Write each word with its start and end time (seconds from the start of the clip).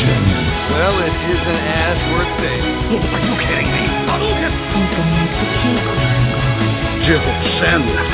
Shenmue. 0.00 0.44
Well, 0.72 0.96
it 1.08 1.14
isn't 1.34 1.60
as 1.84 1.98
worth 2.12 2.32
saving. 2.40 2.76
Are 3.14 3.22
you 3.28 3.34
kidding 3.44 3.68
me? 3.76 3.84
Hadouken! 4.08 4.52
Who's 4.72 4.92
gonna 4.96 5.12
make 5.18 5.34
the 5.40 5.48
cake 5.60 5.82
when 5.86 5.98
I'm 6.08 6.24
gone? 6.32 7.04
Jibble 7.04 7.36
sandwich. 7.60 8.08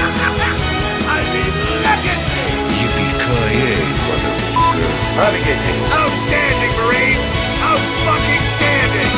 I 1.07 1.19
mean, 1.33 1.55
legacy! 1.87 2.59
Yippee-ki-yay, 2.79 3.81
motherfucker. 4.09 4.91
Outstanding, 5.23 5.81
oh, 5.95 6.11
Marine! 6.79 7.23
Oh, 7.63 7.71
Out-fucking-standing! 7.71 9.13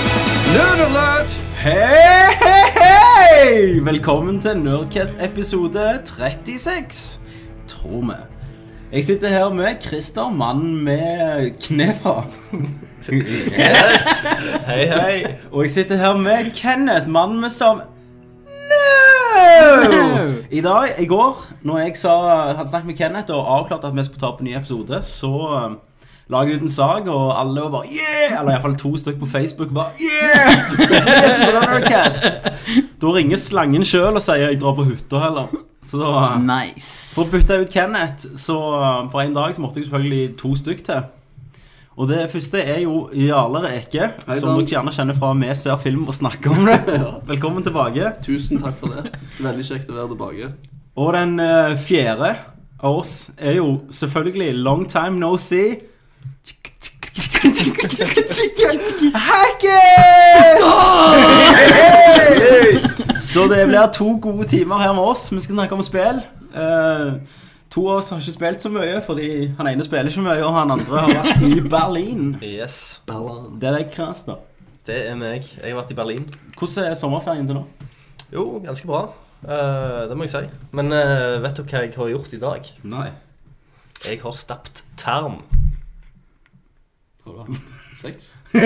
Nerd 0.55 0.81
alert! 0.89 1.31
Hei, 1.65 2.37
hei, 2.45 2.67
hei! 2.83 3.81
Velkommen 3.85 4.41
til 4.41 4.59
Nerdcast 4.59 5.15
episode 5.21 6.01
36, 6.05 7.21
tror 7.69 8.01
vi. 8.01 8.38
Jeg 8.93 9.05
sitter 9.05 9.29
her 9.29 9.49
med 9.53 9.75
Christer, 9.81 10.31
mannen 10.31 10.85
med 10.85 11.51
knefa. 11.61 12.23
yes! 13.13 14.27
Hei, 14.67 14.87
hei. 14.87 15.27
Og 15.53 15.63
jeg 15.63 15.71
sitter 15.71 15.97
her 15.97 16.17
med 16.17 16.55
Kenneth, 16.55 17.09
mannen 17.09 17.41
med 17.41 17.51
som... 17.51 17.83
No! 18.71 20.33
I 20.51 20.61
dag, 20.61 20.95
i 20.99 21.07
går, 21.07 21.45
når 21.63 21.79
jeg 21.79 21.97
sa, 22.01 22.15
hadde 22.57 22.69
snakket 22.69 22.87
med 22.87 22.97
Kenneth 22.97 23.33
og 23.33 23.59
avklart 23.59 23.85
at 23.85 23.97
vi 23.97 24.05
skulle 24.09 24.25
ta 24.25 24.33
opp 24.33 24.41
en 24.41 24.49
ny 24.49 24.57
episode, 24.57 25.03
så 25.05 25.35
um, 25.37 25.77
la 26.33 26.43
jeg 26.49 26.57
ut 26.57 26.65
en 26.71 26.73
sag, 26.73 27.13
og 27.13 27.37
alle 27.41 27.61
var 27.67 27.71
bare 27.77 27.93
yeah! 27.93 28.41
Eller 28.41 28.49
i 28.49 28.55
hvert 28.55 28.67
fall 28.71 28.81
to 28.87 28.97
stykker 28.97 29.21
på 29.21 29.33
Facebook 29.37 29.75
bare 29.77 29.93
yeah! 30.01 30.65
yes, 31.93 32.25
Da 33.01 33.13
ringer 33.21 33.37
slangen 33.37 33.85
sjøl 33.85 34.17
og 34.17 34.25
sier 34.25 34.49
jeg 34.49 34.63
drar 34.65 34.81
på 34.81 34.89
hytta 34.89 35.27
heller. 35.29 35.53
Så 35.83 36.01
da 36.01 36.39
Nice. 36.43 37.15
For 37.15 37.27
å 37.27 37.31
bytte 37.33 37.61
ut 37.63 37.71
Kenneth, 37.73 38.27
så 38.37 38.57
for 39.13 39.23
en 39.23 39.37
dag 39.37 39.55
så 39.55 39.63
måtte 39.63 39.81
jeg 39.81 39.87
selvfølgelig 39.89 40.35
to 40.41 40.55
stykk 40.59 40.85
til. 40.89 41.07
Og 41.99 42.07
det 42.07 42.29
første 42.31 42.61
er 42.63 42.81
jo 42.85 43.09
Jarle 43.11 43.59
Reke, 43.65 44.13
som 44.39 44.55
dere 44.55 44.71
gjerne 44.71 44.93
kjenner 44.95 45.17
fra 45.19 45.33
Vi 45.35 45.55
ser 45.59 45.81
film 45.83 46.05
og 46.07 46.15
snakker 46.15 46.55
om 46.55 46.69
det. 46.69 46.79
Velkommen 47.33 47.63
tilbake. 47.67 48.13
Tusen 48.23 48.63
takk 48.63 48.79
for 48.79 48.95
det. 48.95 49.11
Veldig 49.43 49.67
kjekt 49.67 49.91
å 49.91 49.97
være 49.97 50.09
tilbake. 50.13 50.53
Og 50.99 51.13
den 51.15 51.41
uh, 51.43 51.75
fjerde 51.79 52.37
av 52.79 53.01
oss 53.01 53.31
er 53.35 53.59
jo 53.59 53.81
selvfølgelig 53.91 54.55
Long 54.63 54.87
time 54.87 55.19
no 55.19 55.37
see. 55.43 55.79
Hackett! 59.29 60.59
Så 63.29 63.45
det 63.51 63.61
blir 63.69 63.91
to 63.93 64.15
gode 64.23 64.47
timer 64.49 64.81
her 64.81 64.95
med 64.97 65.03
oss. 65.05 65.27
Vi 65.33 65.41
skal 65.45 65.59
snakke 65.59 65.77
om 65.77 65.83
spill. 65.85 66.23
Eh, 66.57 67.11
to 67.71 67.83
av 67.91 67.99
oss 68.01 68.09
har 68.15 68.23
ikke 68.23 68.33
spilt 68.39 68.65
så 68.65 68.71
mye, 68.73 69.03
fordi 69.05 69.29
han 69.59 69.69
ene 69.69 69.85
spiller 69.85 70.09
ikke 70.09 70.25
mye, 70.25 70.41
og 70.47 70.55
han 70.57 70.73
andre 70.79 71.03
har 71.05 71.13
vært 71.13 71.45
i 71.45 71.61
Berlin. 71.77 72.31
Yes, 72.43 73.03
Berlin. 73.07 73.59
Det 73.61 73.69
er 73.69 73.77
deg, 73.77 73.91
Christer. 73.93 74.41
det 74.89 75.03
er 75.11 75.19
meg. 75.21 75.45
Jeg 75.61 75.75
har 75.75 75.81
vært 75.83 75.93
i 75.93 75.99
Berlin. 75.99 76.25
Hvordan 76.57 76.89
er 76.89 76.97
sommerferien 76.97 77.47
til 77.51 77.61
nå? 77.61 77.67
Jo, 78.33 78.47
ganske 78.65 78.89
bra. 78.89 79.03
Eh, 79.45 80.01
det 80.09 80.17
må 80.17 80.25
jeg 80.25 80.33
si. 80.33 80.45
Men 80.75 80.93
eh, 80.97 81.37
vet 81.45 81.61
du 81.61 81.67
hva 81.69 81.85
jeg 81.85 81.93
har 82.01 82.13
gjort 82.15 82.33
i 82.33 82.41
dag? 82.43 82.73
Nei. 82.89 83.11
Jeg 84.09 84.23
har 84.25 84.33
stappet 84.37 84.81
term. 84.97 85.43
Har 87.27 87.45
du 87.45 87.61
sex? 87.99 88.35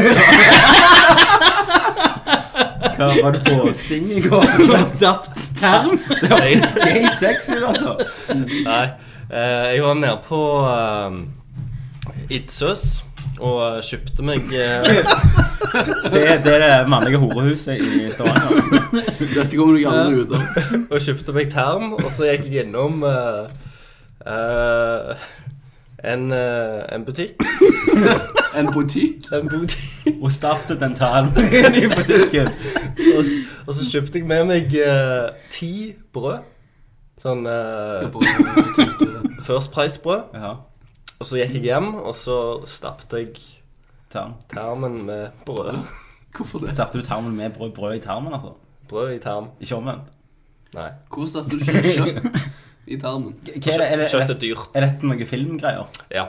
Hva 2.96 3.06
var 3.22 3.30
det 3.34 3.40
på 3.46 3.72
Sting 3.74 4.04
i 4.12 4.20
går? 4.26 4.44
Zapt 5.00 5.38
term? 5.60 5.96
Det 6.20 6.30
var 6.30 6.44
ikke 6.50 6.84
gay 6.84 7.06
sex, 7.18 7.48
altså. 7.48 7.96
Nei, 8.36 8.84
eh, 9.30 9.72
jeg 9.76 9.82
var 9.84 9.94
nede 9.98 10.18
på 10.26 10.42
uh, 10.66 11.12
Idsøs 12.30 13.02
og 13.42 13.80
kjøpte 13.82 14.22
meg 14.26 14.52
eh, 14.54 14.84
Det, 16.12 16.22
det 16.44 16.52
er 16.52 16.62
det 16.62 16.90
mannlige 16.92 17.18
horehuset 17.22 17.80
i 17.80 18.10
Stavanger. 18.12 18.60
Dette 19.18 19.56
kommer 19.56 19.78
du 19.78 19.86
aldri 19.88 20.20
ut 20.20 20.34
av. 20.36 20.42
Og 20.92 20.98
kjøpte 21.00 21.34
meg 21.34 21.50
term, 21.54 21.94
og 21.96 22.10
så 22.12 22.28
gikk 22.28 22.50
jeg 22.52 22.66
innom 22.66 23.00
uh, 23.06 23.48
eh, 24.28 25.24
en, 26.04 26.32
eh, 26.32 26.94
en 26.94 27.04
butikk. 27.04 27.42
En 28.58 28.68
butikk? 28.72 29.26
En 29.32 29.48
butikk. 29.48 30.16
Og 30.22 30.32
startet 30.32 30.80
den 30.80 30.94
talen 30.94 31.30
i 31.82 31.86
butikken. 31.88 32.48
Og, 33.16 33.24
og 33.66 33.74
så 33.74 33.86
kjøpte 33.90 34.18
jeg 34.18 34.26
med 34.28 34.44
meg 34.50 34.74
uh, 34.82 35.30
ti 35.50 35.94
brød. 36.12 36.42
Sånn 37.22 37.46
eh, 37.46 38.08
tenker 38.10 39.40
First 39.46 39.70
Price-brød. 39.72 40.34
Ja, 40.34 40.56
Og 41.20 41.28
så 41.28 41.38
gikk 41.38 41.54
jeg 41.60 41.68
hjem, 41.70 41.92
og 41.94 42.16
så 42.18 42.36
stappet 42.66 43.14
jeg 43.14 43.28
tarm. 44.10 44.34
termen 44.50 45.04
med 45.06 45.30
brød. 45.46 45.78
Hvorfor 46.36 46.64
det? 46.64 46.74
Stappet 46.74 47.00
du 47.00 47.06
tarmen 47.06 47.36
med 47.36 47.54
brød, 47.54 47.70
brød 47.78 47.96
i 48.00 48.02
tarmen, 48.02 48.34
altså? 48.34 48.56
Brød 48.88 49.14
i 49.14 49.18
term. 49.22 49.52
Ikke 49.60 49.78
omvendt. 49.78 50.10
Nei. 50.74 50.90
Hvor 51.14 51.30
stappet 51.30 51.52
du 51.52 51.58
ikke 51.62 52.32
i 52.86 52.98
tarmen? 52.98 53.34
Hva 53.46 53.52
er 53.54 53.82
det? 53.82 53.86
Er, 53.86 54.00
det, 54.02 54.10
Kjøtt 54.10 54.24
er, 54.26 54.34
er 54.34 54.40
dyrt. 54.42 54.68
er 54.74 54.86
dette 54.86 55.06
noen 55.08 55.28
filmgreier? 55.28 56.02
Ja. 56.12 56.26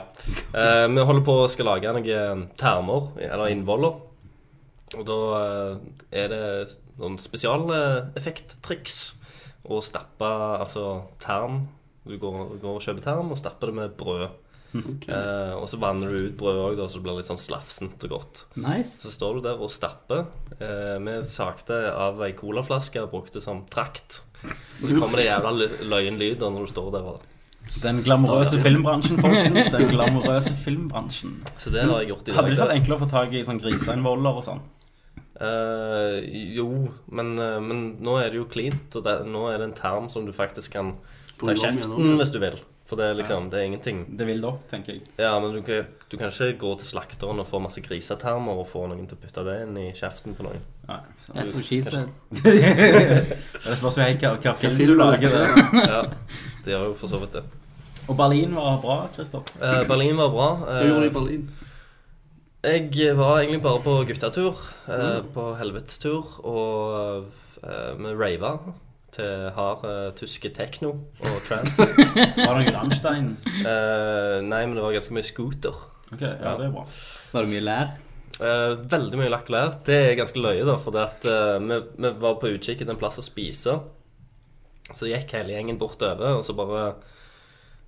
Eh, 0.54 0.86
vi 0.92 1.06
holder 1.10 1.26
på 1.26 1.38
å 1.42 1.50
skal 1.50 1.70
lage 1.72 1.94
noen 1.96 2.46
termer, 2.60 3.10
eller 3.26 3.52
innvoller. 3.54 3.98
Og 4.94 5.04
da 5.08 5.18
eh, 5.40 5.74
er 6.22 6.30
det 6.30 6.44
noen 7.00 7.18
spesialeffekttriks 7.18 8.98
å 9.64 9.80
stappe 9.82 10.30
altså 10.60 10.86
term. 11.22 11.64
Du 12.04 12.16
går, 12.20 12.58
går 12.60 12.78
og 12.78 12.84
kjøper 12.84 13.06
term 13.06 13.32
og 13.32 13.40
stapper 13.40 13.72
det 13.72 13.78
med 13.80 13.94
brød. 13.98 14.26
Okay. 14.74 15.14
Eh, 15.14 15.52
og 15.54 15.68
så 15.70 15.78
vanner 15.78 16.10
du 16.10 16.28
ut 16.28 16.38
brødet 16.38 16.62
òg, 16.64 16.80
så 16.90 16.98
det 16.98 17.04
blir 17.06 17.18
litt 17.20 17.28
sånn 17.28 17.40
slafsent 17.40 18.06
og 18.08 18.14
godt. 18.16 18.44
Nice. 18.58 18.98
Så 19.04 19.12
står 19.14 19.38
du 19.38 19.46
der 19.46 19.62
og 19.62 19.70
stapper. 19.72 20.26
Eh, 20.58 20.96
vi 21.02 21.18
sakte 21.28 21.78
av 21.94 22.22
ei 22.26 22.32
colaflaske 22.36 23.06
brukte 23.10 23.42
som 23.44 23.62
trakt. 23.70 24.22
Og 24.44 24.88
så 24.88 24.98
kommer 24.98 25.20
det 25.20 25.28
jævla 25.28 25.70
løgnlyder 25.94 26.52
når 26.52 26.66
du 26.66 26.72
står 26.74 26.90
der. 26.94 27.08
Og... 27.14 27.30
Den 27.82 28.02
glamorøse 28.04 28.60
filmbransjen, 28.60 29.20
folkens. 29.22 29.70
Den 29.72 29.88
glamorøse 29.94 30.54
filmbransjen. 30.64 31.38
Så 31.56 31.72
det 31.72 31.86
har 31.88 32.02
jeg 32.02 32.12
gjort 32.12 32.26
i 32.26 32.30
dag. 32.30 32.38
Hadde 32.38 32.50
det 32.50 32.56
ikke 32.56 32.66
vært 32.66 32.78
enklere 32.78 32.98
å 32.98 33.04
få 33.04 33.10
tak 33.14 33.34
i 33.34 33.44
sånn 33.46 33.60
griseinvoller 33.62 34.40
og 34.40 34.46
sånn? 34.46 34.62
Eh, 35.40 36.18
jo, 36.54 36.68
men, 37.10 37.32
eh, 37.42 37.58
men 37.64 37.82
nå 38.04 38.18
er 38.20 38.30
det 38.30 38.38
jo 38.38 38.50
cleant, 38.50 38.86
og 38.94 39.06
det, 39.06 39.16
nå 39.26 39.48
er 39.50 39.58
det 39.58 39.70
en 39.70 39.78
term 39.78 40.06
som 40.12 40.28
du 40.28 40.34
faktisk 40.36 40.76
kan 40.76 40.94
ta 41.40 41.50
i 41.50 41.58
kjeften 41.58 42.18
hvis 42.20 42.34
du 42.34 42.38
vil. 42.42 42.60
For 42.84 43.00
det 43.00 43.04
er 43.08 43.14
liksom, 43.16 43.46
det 43.48 43.58
er 43.62 43.64
ingenting 43.64 44.02
Det 44.18 44.26
vil 44.28 44.42
dere, 44.44 44.58
tenker 44.68 44.92
jeg. 44.92 45.02
Ja, 45.16 45.30
men 45.40 45.54
du, 45.54 45.62
kan- 45.64 45.86
du 46.12 46.16
kan 46.20 46.28
ikke 46.28 46.58
gå 46.60 46.72
til 46.78 46.86
slakteren 46.90 47.40
og 47.40 47.46
få 47.48 47.60
masse 47.64 47.80
grisetermer 47.80 48.58
og 48.60 48.66
få 48.68 48.82
noen 48.90 49.06
til 49.08 49.16
å 49.16 49.22
putte 49.22 49.44
det 49.46 49.54
inn 49.64 49.78
i 49.80 49.86
kjeften 49.96 50.36
på 50.36 50.44
noen. 50.44 50.60
Nei, 50.88 50.98
så. 51.24 51.32
That's 51.32 51.54
what 51.56 51.64
she 51.64 51.78
said. 51.82 52.10
Det 52.44 53.76
spørs 53.80 53.96
jo 53.96 54.04
helt 54.04 54.20
hva, 54.26 54.34
hva 54.36 54.52
film 54.60 54.76
film 54.76 54.90
du 54.90 54.92
du 54.92 55.00
lager. 55.00 55.32
lager. 55.32 55.70
det. 55.72 55.86
Ja, 55.94 56.02
det 56.66 56.74
gjør 56.74 56.84
jo 56.90 56.94
for 57.00 57.08
så 57.14 57.22
vidt 57.24 57.38
det. 57.38 57.44
Og 58.04 58.18
Berlin 58.20 58.52
var 58.54 58.76
bra, 58.84 58.98
Christer. 59.16 59.40
Eh, 59.64 59.80
Berlin 59.88 60.18
var 60.20 60.28
bra. 60.34 60.50
Hva 60.66 60.82
gjorde 60.84 61.00
du 61.00 61.06
i 61.06 61.08
Eh, 61.08 61.16
Berlin? 61.16 61.48
jeg 62.64 63.16
var 63.16 63.38
egentlig 63.40 63.62
bare 63.64 63.80
på 63.84 63.94
guttatur, 64.08 64.60
eh, 64.88 65.18
på 65.34 65.48
helvetestur, 65.60 66.36
og 66.44 67.26
eh, 67.64 67.90
vi 67.96 68.12
rava 68.20 68.54
til 69.14 69.48
hard 69.56 69.84
uh, 69.86 70.08
tyske 70.18 70.50
tekno 70.54 70.92
og 71.24 71.36
trans. 71.46 71.78
Var 72.36 72.36
det 72.36 72.54
noe 72.60 72.74
Rammstein? 72.74 73.32
Uh, 73.62 74.40
nei, 74.44 74.64
men 74.66 74.74
det 74.76 74.84
var 74.84 74.96
ganske 74.96 75.16
mye 75.16 75.26
scooter. 75.26 75.78
Ok, 76.10 76.22
ja, 76.22 76.54
det 76.58 76.68
er 76.68 76.74
bra. 76.74 76.84
Var 77.32 77.46
det 77.46 77.54
mye 77.54 77.64
lær? 77.64 77.94
Uh, 78.34 78.74
veldig 78.90 79.20
mye 79.20 79.32
lakk 79.32 79.50
og 79.50 79.56
lær. 79.56 79.76
Det 79.86 79.98
er 80.10 80.18
ganske 80.20 80.42
løye, 80.42 80.64
da, 80.68 80.78
for 80.82 81.00
at, 81.02 81.26
vi, 81.26 81.80
vi 81.96 82.14
var 82.26 82.40
på 82.42 82.54
utkikk 82.54 82.82
etter 82.82 82.96
en 82.96 83.00
plass 83.00 83.20
å 83.22 83.26
spise. 83.26 83.78
Så 84.92 85.08
gikk 85.08 85.32
hele 85.36 85.54
gjengen 85.54 85.80
bortover, 85.80 86.40
og 86.40 86.44
så 86.44 86.56
bare 86.56 86.88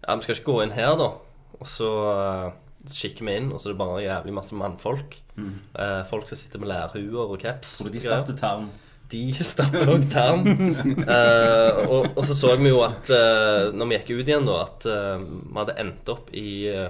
Ja, 0.07 0.15
vi 0.15 0.23
skal 0.25 0.39
ikke 0.39 0.53
gå 0.53 0.63
inn 0.65 0.77
her, 0.77 0.95
da. 0.99 1.11
Og 1.57 1.69
så 1.69 1.91
kikker 2.93 3.27
vi 3.27 3.37
inn, 3.41 3.53
og 3.53 3.61
så 3.61 3.71
er 3.71 3.75
det 3.75 3.81
bare 3.81 4.03
jævlig 4.05 4.35
masse 4.37 4.57
mannfolk. 4.57 5.19
Eh, 5.37 6.03
folk 6.09 6.29
som 6.29 6.39
sitter 6.39 6.63
med 6.63 6.71
lærhuer 6.71 7.33
og 7.33 7.39
caps. 7.41 7.79
Tror 7.79 7.91
du 7.91 7.97
de 7.97 8.03
starter 8.03 8.37
tarm? 8.39 8.71
De 9.11 9.23
stapper 9.39 9.87
nok 9.87 10.07
tern. 10.11 10.47
Uh, 11.07 11.83
og, 11.87 12.09
og 12.17 12.23
så 12.27 12.35
så 12.35 12.55
vi 12.59 12.73
jo 12.73 12.81
at 12.87 13.11
uh, 13.13 13.69
når 13.77 13.91
vi 13.91 13.99
gikk 14.01 14.09
ut 14.17 14.31
igjen, 14.31 14.49
da, 14.49 14.57
at 14.65 14.87
uh, 14.91 15.23
vi 15.23 15.59
hadde 15.61 15.77
endt 15.83 16.11
opp 16.11 16.33
i 16.35 16.49
eh, 16.73 16.89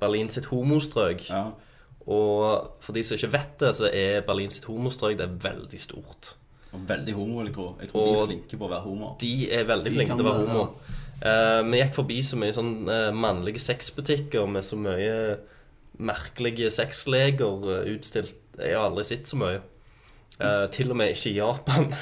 Berlin 0.00 0.30
sitt 0.32 0.48
homostrøk. 0.48 1.26
Ja. 1.28 1.50
Og 2.02 2.78
for 2.82 2.96
de 2.96 3.02
som 3.06 3.18
ikke 3.18 3.34
vet 3.34 3.58
det, 3.60 3.74
så 3.78 3.90
er 3.90 4.24
Berlin 4.26 4.52
sitt 4.54 4.66
homostrøk 4.70 5.18
det 5.20 5.28
er 5.28 5.36
veldig 5.44 5.80
stort. 5.82 6.32
Og 6.72 6.86
veldig 6.88 7.14
homo, 7.18 7.42
vil 7.42 7.50
jeg 7.50 7.56
tro. 7.58 7.66
Jeg 7.82 7.92
tror 7.92 8.06
de 8.08 8.14
er 8.16 8.30
flinke 8.30 8.58
på 8.58 8.66
å 8.66 8.72
være 8.72 8.86
homo. 8.86 9.12
De 9.20 9.32
er 9.52 9.66
veldig 9.68 9.90
De 9.90 9.96
flinke 9.98 10.16
til 10.16 10.24
å 10.24 10.30
være 10.30 10.46
homo. 10.48 10.64
Eh, 11.22 11.58
vi 11.68 11.82
gikk 11.82 11.98
forbi 12.00 12.20
så 12.26 12.38
mye 12.40 12.54
sånn 12.56 12.72
mannlige 13.14 13.60
sexbutikker 13.62 14.48
med 14.50 14.64
så 14.66 14.80
mye 14.80 15.18
merkelige 16.02 16.72
sexleger 16.72 17.68
utstilt. 17.92 18.40
Jeg 18.56 18.72
har 18.72 18.88
aldri 18.88 19.04
sett 19.06 19.28
så 19.28 19.36
mye. 19.38 19.60
Eh, 20.42 20.64
til 20.74 20.90
og 20.90 20.96
med 20.96 21.08
ikke 21.14 21.30
i 21.30 21.36
Japan. 21.38 21.92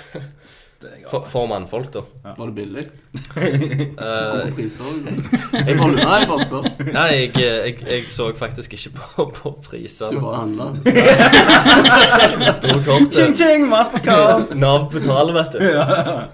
For, 1.10 1.26
for 1.28 1.44
mannfolk, 1.44 1.90
da. 1.92 2.00
Var 2.38 2.46
det 2.48 2.54
billig? 2.56 2.86
Hvorfor 3.12 4.00
Gode 4.32 4.52
priser? 4.56 4.84
Jeg 5.66 5.74
bare 5.76 5.90
lurer, 5.90 6.14
jeg 6.22 6.28
bare 6.30 6.40
spør. 6.40 6.64
nei, 6.94 7.08
jeg, 7.18 7.34
jeg, 7.36 7.74
jeg 7.90 8.06
så 8.08 8.30
faktisk 8.38 8.72
ikke 8.78 8.90
på, 8.96 9.26
på 9.36 9.52
Du 10.14 10.20
bare 10.22 10.38
handla? 10.40 10.70
Ching, 13.12 13.34
ching, 13.36 13.66
mastercard! 13.68 14.54
Nav 14.56 14.88
betaler, 14.92 15.32
vet 15.36 15.52
du. 15.58 15.64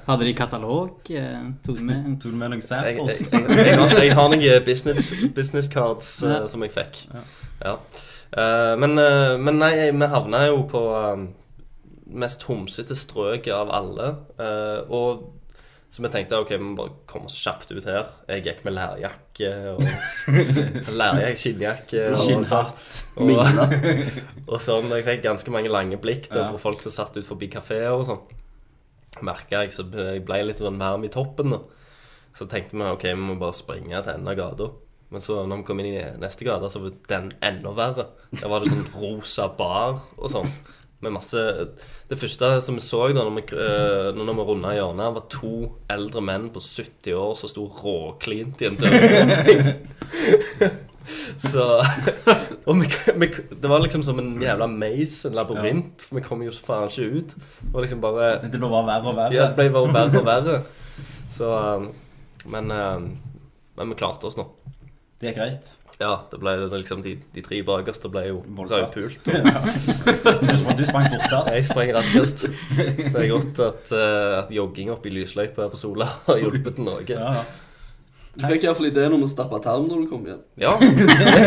Hadde 0.07 0.25
de 0.29 0.35
katalog? 0.39 0.91
eh, 1.11 1.41
Tok 1.67 1.79
de 1.81 1.85
med? 1.89 2.05
Tog 2.23 2.31
du 2.31 2.37
med 2.39 2.49
noen 2.55 2.63
Jeg, 2.63 2.71
jeg, 3.01 3.03
samples? 3.03 3.33
jeg, 3.33 3.41
jeg, 3.67 3.75
har, 3.81 3.89
jeg 4.05 4.15
har 4.19 4.29
noen 4.31 4.63
business, 4.67 5.11
business 5.35 5.67
cards 5.73 6.13
eh, 6.23 6.31
Ja. 6.37 6.47
som 6.51 6.63
jeg 6.63 6.71
fikk. 6.77 6.95
Ja. 7.65 7.75
Eh, 8.37 8.75
men, 8.79 8.95
eh, 8.99 9.35
men 9.43 9.59
nei, 9.63 9.73
vi 9.91 10.07
havna 10.15 10.47
jo 10.53 10.63
på 10.71 10.81
um, 10.95 11.27
mest 12.07 12.43
homsete 12.49 12.95
strøket 12.97 13.53
av 13.55 13.71
alle. 13.75 14.13
eh, 14.39 14.85
og 14.93 15.33
så 15.91 16.03
vi 16.03 16.09
tenkte 16.13 16.37
ok, 16.43 16.51
vi 16.51 16.59
må 16.67 16.75
bare 16.77 16.93
komme 17.09 17.29
oss 17.31 17.37
kjapt 17.41 17.71
ut 17.73 17.85
her. 17.89 18.09
Jeg 18.29 18.43
gikk 18.45 18.65
med 18.67 18.75
lærjakke 18.77 19.51
og 19.71 19.85
lærjakke, 21.01 21.39
skinnjakke 21.41 22.03
Skinnhatt. 22.21 22.99
og, 23.17 23.31
og 24.51 24.61
sånn. 24.61 24.91
Jeg 24.93 25.07
fikk 25.07 25.23
ganske 25.25 25.55
mange 25.55 25.71
lange 25.73 25.97
blikk 26.03 26.29
da, 26.29 26.49
fra 26.51 26.61
folk 26.61 26.83
som 26.85 26.93
satt 26.93 27.17
ut 27.17 27.27
forbi 27.29 27.49
kafeer 27.55 27.95
og 27.95 28.05
sånn. 28.11 28.21
Merka 29.25 29.63
jeg, 29.65 29.73
så 29.73 29.87
jeg 29.89 30.25
ble 30.27 30.43
litt 30.51 30.61
sånn 30.61 30.77
varm 30.83 31.07
i 31.07 31.13
toppen. 31.13 31.55
da. 31.55 31.63
Så 32.37 32.45
tenkte 32.51 32.77
vi 32.77 32.85
ok, 32.91 33.07
vi 33.15 33.23
må 33.31 33.39
bare 33.41 33.57
springe 33.57 34.03
til 34.03 34.13
enden 34.19 34.29
av 34.35 34.37
gata. 34.37 34.69
Men 35.15 35.23
så 35.23 35.39
når 35.47 35.63
vi 35.63 35.69
kom 35.71 35.81
inn 35.81 35.93
i 35.95 36.03
neste 36.21 36.45
gate, 36.45 36.69
så 36.75 36.83
var 36.83 36.97
den 37.09 37.31
enda 37.47 37.73
verre. 37.79 38.09
Der 38.35 38.51
var 38.53 38.61
det 38.61 38.75
sånn 38.75 38.89
rosa 38.99 39.47
bar 39.57 40.03
og 40.19 40.29
sånn. 40.35 40.51
Med 41.05 41.13
masse 41.13 41.41
Det 42.09 42.17
første 42.17 42.49
som 42.65 42.79
vi 42.79 42.81
så 42.81 43.03
da 43.13 43.21
når 43.21 43.35
vi, 43.37 43.43
uh, 43.53 44.17
når 44.17 44.33
vi 44.39 44.47
runda 44.49 44.73
hjørnet, 44.73 45.15
var 45.19 45.27
to 45.33 45.53
eldre 45.93 46.23
menn 46.25 46.49
på 46.55 46.63
70 46.63 47.19
år 47.21 47.35
som 47.37 47.53
sto 47.53 47.67
råklint 47.83 48.65
i 48.65 48.71
en 48.71 48.81
dør. 48.81 49.71
Så 51.39 51.63
Og 52.69 52.81
vi, 52.81 52.89
vi, 53.21 53.29
det 53.63 53.71
var 53.71 53.83
liksom 53.83 54.03
som 54.07 54.19
en 54.19 54.35
jævla 54.43 54.67
maze, 54.71 55.29
en 55.29 55.37
labyrint. 55.39 56.07
Vi 56.11 56.23
kom 56.25 56.43
jo 56.43 56.55
faen 56.55 56.91
ikke 56.91 57.21
ut. 57.21 57.37
Det 57.37 57.73
var 57.75 57.87
liksom 57.87 58.03
bare 58.03 58.31
Det 58.43 58.59
ble 58.59 58.71
bare 58.73 58.89
verre 58.89 59.13
og 59.13 59.19
verre. 59.19 59.37
Ja, 59.37 59.49
det 59.51 59.59
ble 59.59 59.71
bare 59.75 59.95
verre 59.95 60.23
og 60.23 60.27
verre. 60.27 60.59
Så 61.31 61.51
um, 61.53 61.91
Men, 62.51 62.71
um, 62.71 63.09
men 63.77 63.93
vi 63.93 63.99
klarte 63.99 64.29
oss 64.29 64.39
nå. 64.39 64.49
Det 65.21 65.33
er 65.33 65.39
greit. 65.39 65.71
Ja, 65.97 66.11
det 66.29 66.39
ble 66.43 66.53
liksom 66.75 67.01
de, 67.01 67.15
de 67.33 67.43
tre 67.45 67.63
bakerste 67.65 68.11
ble 68.13 68.27
jo 68.29 68.43
rødpult. 68.45 69.21
Du 70.47 70.57
sprang, 70.59 70.77
du 70.77 70.85
sprang 70.85 71.07
fortest. 71.09 71.53
Jeg 71.55 71.65
sprang 71.71 71.93
raskest. 71.97 72.43
Så 72.47 73.13
det 73.15 73.23
er 73.23 73.31
godt 73.33 73.61
at, 73.65 73.93
uh, 73.97 74.43
at 74.43 74.53
jogging 74.53 74.91
oppe 74.93 75.09
i 75.09 75.15
lysløypa 75.17 75.65
her 75.65 75.73
på 75.73 75.81
Sola 75.81 76.11
har 76.27 76.43
hjulpet 76.43 76.83
noe. 76.85 77.01
Ja, 77.09 77.39
ja. 77.39 77.45
Du 78.37 78.45
fikk 78.45 78.67
iallfall 78.67 78.91
ideen 78.91 79.15
om 79.17 79.23
å 79.25 79.29
stappe 79.33 79.57
tarm 79.65 79.87
når 79.89 80.03
du 80.03 80.09
kom 80.11 80.27
hjem. 80.29 80.43
Ja. 80.61 80.75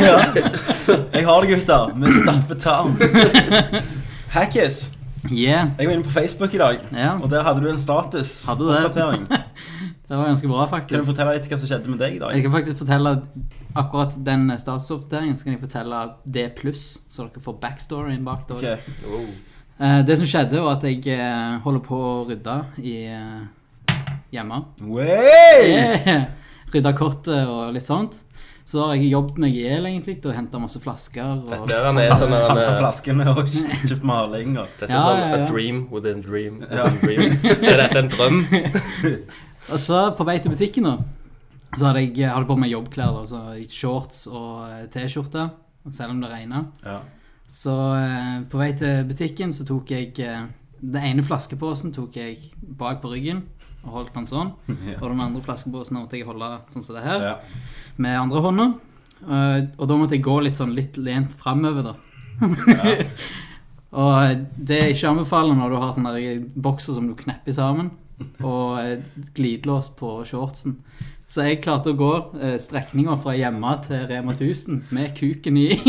Jeg 1.13 1.27
har 1.27 1.45
det, 1.45 1.51
gutter. 1.51 1.91
Vi 2.01 2.13
stapper 2.15 2.57
tarm. 2.63 2.95
Hackis. 4.33 4.87
Yeah. 5.29 5.69
Jeg 5.77 5.85
var 5.85 5.93
inne 5.93 6.07
på 6.07 6.09
Facebook 6.15 6.53
i 6.55 6.57
dag, 6.61 6.79
Ja. 6.95 7.11
og 7.21 7.29
der 7.29 7.43
hadde 7.43 7.61
du 7.61 7.69
en 7.69 7.77
status. 7.77 8.45
Hadde 8.47 8.63
du 8.63 8.71
det? 8.71 9.39
Det 10.09 10.17
var 10.17 10.25
ganske 10.25 10.47
bra, 10.49 10.63
faktisk. 10.67 10.89
Kan 10.89 11.03
du 11.03 11.05
fortelle 11.05 11.33
litt 11.35 11.47
hva 11.51 11.57
som 11.61 11.69
skjedde 11.69 11.91
med 11.93 11.99
deg 12.01 12.15
i 12.15 12.21
dag? 12.21 12.31
Jeg 12.33 12.41
kan 12.47 12.53
faktisk 12.55 12.79
fortelle 12.79 13.11
akkurat 13.77 14.15
den 14.25 14.47
statusoppdateringen. 14.57 15.35
Så 15.37 15.45
kan 15.45 15.53
jeg 15.53 15.61
fortelle 15.61 15.99
D 16.25 16.45
pluss, 16.57 16.85
så 17.05 17.27
dere 17.27 17.43
får 17.45 17.59
backstoryen 17.61 18.23
bak. 18.25 18.47
det 18.47 18.55
Okay. 18.57 18.95
Ok. 19.05 19.27
Eh, 19.77 19.99
det 20.07 20.17
som 20.17 20.25
skjedde, 20.31 20.63
var 20.65 20.79
at 20.79 20.87
jeg 20.89 21.05
eh, 21.13 21.59
holder 21.61 21.83
på 21.85 21.99
å 22.07 22.15
rydde 22.25 22.55
i 22.81 22.95
eh, 23.05 23.99
hjemme. 24.33 24.63
Yeah. 24.97 26.25
Rydde 26.73 26.93
kortet 26.97 27.45
og 27.45 27.69
litt 27.77 27.85
sånt. 27.85 28.17
Så 28.65 28.81
har 28.83 28.97
jeg 28.97 29.11
jobbet 29.13 29.37
meg 29.41 29.55
i 29.57 29.61
hjel 29.63 29.85
egentlig 29.89 30.19
og 30.23 30.33
henta 30.33 30.59
masse 30.61 30.81
flasker. 30.81 31.25
Og... 31.25 31.53
Dette 31.53 31.77
er, 31.77 32.01
er 32.01 32.15
sånn 32.17 32.33
han 32.33 32.59
en, 32.61 32.75
flaskene 32.77 33.29
og 33.29 33.45
kjøpt 33.49 34.05
maling 34.05 34.57
og 34.57 34.73
Dette 34.77 34.89
er 34.89 34.97
Ja, 34.97 35.05
sånn 35.05 35.21
ja, 35.21 35.29
ja. 35.29 35.37
a 35.37 35.49
dream 35.49 35.85
within 35.93 36.25
dream. 36.25 36.59
Ja. 36.65 36.89
within 37.05 37.37
dream. 37.37 37.61
Er 37.61 37.81
dette 37.85 38.03
en 38.03 38.11
drøm? 38.13 38.43
Og 39.71 39.79
så 39.81 39.99
på 40.17 40.25
vei 40.27 40.37
til 40.41 40.53
butikken 40.53 40.85
nå, 40.87 40.95
så 41.77 41.85
hadde 41.89 42.01
jeg 42.17 42.29
hadde 42.31 42.47
på 42.49 42.57
meg 42.57 42.71
jobbklær. 42.73 43.13
da, 43.19 43.25
så 43.29 43.41
Shorts 43.69 44.23
og 44.27 44.63
eh, 44.71 44.85
T-skjorte, 44.93 45.49
selv 45.93 46.15
om 46.15 46.21
det 46.23 46.31
regna. 46.33 46.65
ja. 46.85 46.99
Så 47.49 47.73
eh, 47.97 48.43
på 48.45 48.59
vei 48.61 48.67
til 48.77 49.07
butikken 49.09 49.49
så 49.55 49.63
tok 49.65 49.89
jeg 49.89 50.11
eh, 50.21 50.43
Den 50.79 51.01
ene 51.07 51.23
flaskeposen 51.25 51.89
tok 51.95 52.13
jeg 52.19 52.51
bak 52.77 52.99
på 53.01 53.09
ryggen 53.09 53.39
og 53.83 53.95
holdt 53.95 54.13
den 54.13 54.27
sånn. 54.29 54.51
Ja. 54.91 54.99
Og 55.01 55.09
den 55.09 55.21
andre 55.23 55.41
flaskeposen 55.41 55.97
måtte 55.97 56.17
jeg 56.19 56.27
holde 56.29 56.49
sånn 56.73 56.85
som 56.85 56.95
det 56.99 57.03
her, 57.07 57.25
Ja. 57.25 57.33
med 57.97 58.19
andre 58.19 58.41
hånda. 58.45 58.67
Og 59.79 59.87
da 59.89 59.97
måtte 59.99 60.15
jeg 60.15 60.23
gå 60.23 60.37
litt 60.45 60.55
sånn 60.61 60.71
litt 60.77 60.95
lent 61.01 61.33
framover, 61.35 61.89
da. 61.89 61.95
og 64.03 64.45
det 64.55 64.77
er 64.83 64.93
ikke 64.93 65.09
anbefalende 65.09 65.57
når 65.59 65.73
du 65.73 65.77
har 65.81 65.95
sånne 65.97 66.13
bokser 66.55 66.95
som 66.95 67.09
du 67.09 67.15
knepper 67.19 67.55
sammen, 67.57 67.89
og 68.43 68.79
eh, 68.81 68.99
glidelås 69.35 69.89
på 69.99 70.23
shortsen. 70.27 70.79
Så 71.29 71.43
jeg 71.45 71.59
klarte 71.61 71.91
å 71.93 71.97
gå 71.97 72.11
eh, 72.41 72.57
strekninga 72.61 73.13
fra 73.21 73.35
hjemme 73.37 73.73
til 73.85 74.07
Rema 74.09 74.33
1000 74.33 74.79
med 74.95 75.13
kuken 75.17 75.59
i 75.61 75.67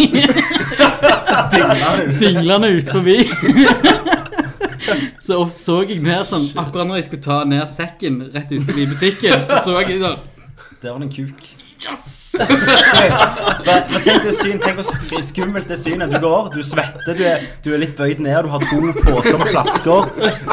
dinglende 2.20 2.68
ut 2.76 2.90
forbi. 2.92 3.16
så 5.26 5.46
så 5.54 5.80
jeg 5.86 6.02
ned 6.04 6.26
sånn 6.28 6.50
Akkurat 6.60 6.88
når 6.88 6.96
jeg 7.00 7.08
skulle 7.08 7.24
ta 7.24 7.38
ned 7.48 7.72
sekken 7.72 8.20
rett 8.34 8.52
ut 8.52 8.66
forbi 8.68 8.84
butikken, 8.90 9.46
så 9.48 9.62
så 9.64 9.70
jeg 9.80 10.02
sånn 10.02 10.20
Der 10.82 10.92
var 10.92 11.00
det 11.00 11.08
en 11.08 11.14
kuk. 11.14 11.40
Men 11.86 12.19
men 12.38 14.02
tenk 14.04 14.22
det 14.26 14.34
syn, 14.36 14.58
tenk 14.62 14.78
hvor 14.80 15.22
skummelt 15.26 15.68
det 15.70 15.78
synet. 15.80 16.12
Du 16.14 16.18
går, 16.22 16.50
du 16.54 16.60
svetter, 16.66 17.16
du 17.18 17.24
er, 17.26 17.46
du 17.64 17.72
er 17.74 17.82
litt 17.82 17.96
bøyd 17.98 18.20
ned, 18.22 18.44
du 18.46 18.52
har 18.52 18.62
to 18.70 18.80
poser 19.02 19.40
med 19.40 19.50
flasker 19.52 20.02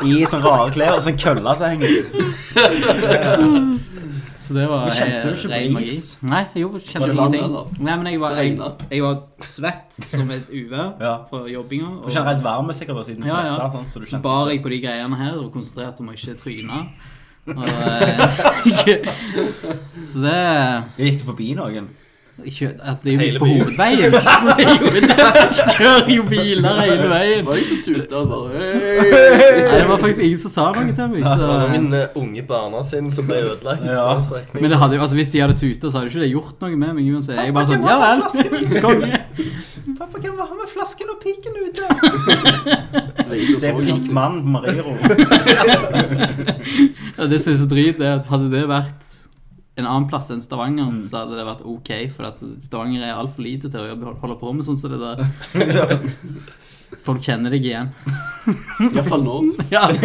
i 0.07 0.17
sånne 0.29 0.45
rare 0.47 0.71
klær 0.75 0.95
og 0.97 1.03
sånn 1.05 1.19
kølle 1.21 1.53
som 1.59 1.75
henger 1.75 1.89
ut. 1.97 2.07
Så 4.47 4.55
det 4.55 4.63
var 4.71 4.85
kjente 4.95 5.17
eh, 5.17 5.23
du 5.27 5.33
ikke 5.35 5.49
ren 5.51 5.73
magi. 5.75 5.95
Nei, 6.31 6.41
gjorde, 6.61 6.79
kjente 6.87 7.09
ingenting. 7.11 7.55
Nei, 7.83 7.95
men 7.99 8.07
jeg 8.13 8.19
var, 8.21 8.37
jeg, 8.39 8.53
jeg 8.93 9.03
var 9.03 9.17
svett 9.43 9.97
som 10.07 10.29
et 10.31 10.53
uvær 10.55 10.93
Ja. 11.03 11.15
fra 11.27 11.41
jobbinga. 11.51 11.89
Og 12.05 12.13
generelt 12.13 12.45
varme 12.45 12.75
sikkert 12.77 13.01
da, 13.01 13.03
siden 13.09 13.25
du 13.25 13.27
Ja, 13.27 13.41
ja. 13.43 13.57
svetta. 13.57 13.83
sånn, 13.91 14.07
Så 14.07 14.15
du 14.15 14.23
bar 14.23 14.47
jeg 14.53 14.61
på 14.63 14.71
de 14.71 14.79
greiene 14.85 15.19
her 15.19 15.35
og 15.41 15.51
konsentrerte 15.51 15.99
meg 16.07 16.15
ikke 16.15 16.37
tryne. 16.39 16.79
Og, 17.47 17.63
eh, 17.63 19.07
så 20.09 20.25
det 20.25 20.41
Gikk 20.97 21.21
du 21.21 21.25
forbi 21.31 21.53
noen? 21.57 21.87
ikke, 22.45 22.67
At 22.85 23.01
det 23.03 23.13
er 23.13 23.23
gikk 23.25 23.39
på 23.41 23.47
hovedveien. 23.49 24.13
Så 24.13 24.53
det 24.57 25.01
det. 25.07 25.15
Kjører 25.77 26.11
jo 26.13 26.25
biler 26.29 26.81
hele 26.83 27.07
veien. 27.09 27.45
Var 27.47 27.61
ikke 27.61 27.69
så 27.71 27.77
tuta 27.85 28.21
bare! 28.29 28.67
Nei, 28.77 29.79
det 29.79 29.87
var 29.89 30.01
faktisk 30.03 30.23
ingen 30.27 30.41
som 30.43 30.53
sa 30.53 30.67
noe 30.75 30.93
til 30.93 31.09
meg. 31.13 31.23
Det 31.25 31.47
var 31.49 31.63
Så, 31.63 31.71
min 31.73 31.87
eh, 31.97 32.19
unge 32.21 32.45
barnesinn 32.51 33.09
som 33.13 33.29
ble 33.29 33.41
ødelagt. 33.47 33.87
Ja. 33.89 34.09
men 34.53 34.69
det 34.69 34.81
hadde, 34.83 35.01
altså, 35.01 35.17
hvis 35.17 35.33
de 35.33 35.41
hadde 35.41 35.57
tuta, 35.57 35.89
så 35.89 35.97
hadde 35.97 36.11
jo 36.11 36.13
ikke 36.13 36.25
det 36.25 36.31
gjort 36.35 36.61
noe 36.65 36.81
med 36.83 36.95
meg 36.99 37.11
uansett. 37.15 37.41
Jeg 37.41 37.57
bare 37.57 37.71
sånn 37.71 37.87
Ja 37.87 37.97
vel. 38.03 38.25
Konge. 38.85 39.23
Pappa, 40.17 40.27
hvem 40.27 40.37
var 40.37 40.47
han 40.49 40.57
med 40.57 40.69
flasken 40.71 41.09
og 41.13 41.19
piken 41.21 41.53
ute? 41.61 41.85
Det 43.27 43.35
er 43.35 43.45
så 43.47 43.59
ganske. 43.59 43.81
pikmann 44.07 44.37
Mariro. 44.47 44.93
Ja, 47.17 47.25
det 47.27 47.39
som 47.43 47.53
er 47.53 47.57
så 47.59 47.67
drit, 47.69 47.99
er 47.99 48.15
at 48.19 48.25
hadde 48.31 48.47
det 48.53 48.61
vært 48.69 49.03
en 49.77 49.85
annen 49.85 50.07
plass 50.09 50.29
enn 50.33 50.41
Stavanger, 50.41 50.87
Mm. 50.89 51.03
så 51.09 51.19
hadde 51.21 51.35
det 51.37 51.45
vært 51.45 51.61
ok, 51.67 51.91
for 52.15 52.23
at 52.31 52.39
Stavanger 52.63 53.03
er 53.05 53.13
altfor 53.19 53.43
lite 53.45 53.69
til 53.69 53.79
å 53.83 54.15
holde 54.23 54.37
på 54.41 54.53
med 54.55 54.65
sånn 54.65 54.77
som 54.79 54.89
det 54.89 54.99
der. 55.03 55.17
Folk 57.05 57.21
kjenner 57.21 57.51
deg 57.53 57.65
igjen. 57.67 57.91
Iallfall 58.95 59.23
nå. 59.27 59.35
Ja, 59.69 59.83
det 59.91 59.99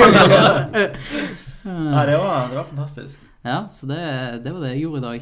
var, 2.18 2.48
det 2.50 2.56
var 2.58 2.64
fantastisk. 2.68 3.20
ja 3.46 3.62
så 3.70 3.86
det, 3.86 4.00
det 4.44 4.52
var 4.52 4.60
det 4.66 4.74
jeg 4.74 4.82
gjorde 4.84 4.98
i 4.98 5.06
dag. 5.06 5.20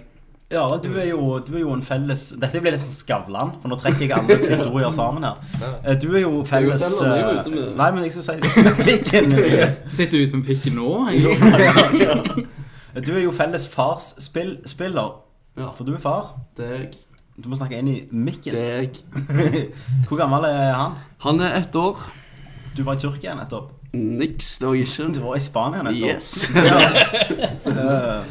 Ja, 0.50 0.64
du 0.82 0.88
er, 0.98 1.04
jo, 1.12 1.38
du 1.46 1.52
er 1.54 1.60
jo 1.60 1.70
en 1.76 1.82
felles 1.86 2.24
Dette 2.42 2.58
blir 2.58 2.72
litt 2.74 2.80
sånn 2.82 2.90
Skavlan, 2.90 3.52
for 3.62 3.70
nå 3.70 3.76
trekker 3.78 4.02
jeg 4.02 4.14
andres 4.16 4.48
historier 4.54 4.90
sammen 4.96 5.22
her. 5.22 5.36
Eh, 5.84 5.94
Du 6.02 6.08
er 6.16 6.24
jo 6.24 6.40
felles 6.48 6.82
Jeg 6.82 6.90
er 6.90 6.96
jo 6.96 7.12
jeg 7.14 7.20
er 7.22 7.52
jo 7.54 7.66
eh, 7.68 7.76
Nei, 7.78 7.90
men 7.94 8.02
jeg 8.08 8.16
skulle 8.16 8.26
si 8.26 8.82
pikken. 8.88 9.36
Sitter 9.94 10.16
du 10.18 10.24
ute 10.24 10.40
med 10.40 10.48
pikken 10.50 10.74
nå? 10.80 10.88
Jeg, 11.14 13.04
Du 13.06 13.12
er 13.14 13.22
jo 13.22 13.30
felles 13.36 13.68
farsspiller. 13.70 15.12
Ja. 15.60 15.68
For 15.78 15.86
du 15.86 15.94
er 15.94 16.02
far. 16.02 16.32
Deg. 16.58 16.96
Du 17.40 17.46
må 17.48 17.54
snakke 17.56 17.78
inn 17.78 17.88
i 17.92 17.98
mikken. 18.10 18.52
Deg. 18.58 18.98
Hvor 20.08 20.18
gammel 20.18 20.48
er 20.50 20.74
han? 20.74 20.98
Han 21.22 21.38
er 21.46 21.60
ett 21.62 21.78
år. 21.78 22.02
Du 22.76 22.82
var 22.86 22.98
i 22.98 23.02
Tyrkia 23.04 23.36
nettopp. 23.38 23.70
Niks, 23.94 24.56
det 24.58 24.66
var 24.68 24.74
jeg 24.78 24.86
ikke. 24.90 25.06
Du 25.14 25.22
var 25.28 25.38
i 25.38 25.42
Spania 25.46 25.86
nettopp. 25.86 26.10
Yes. 26.10 26.50
Eh, 27.66 28.22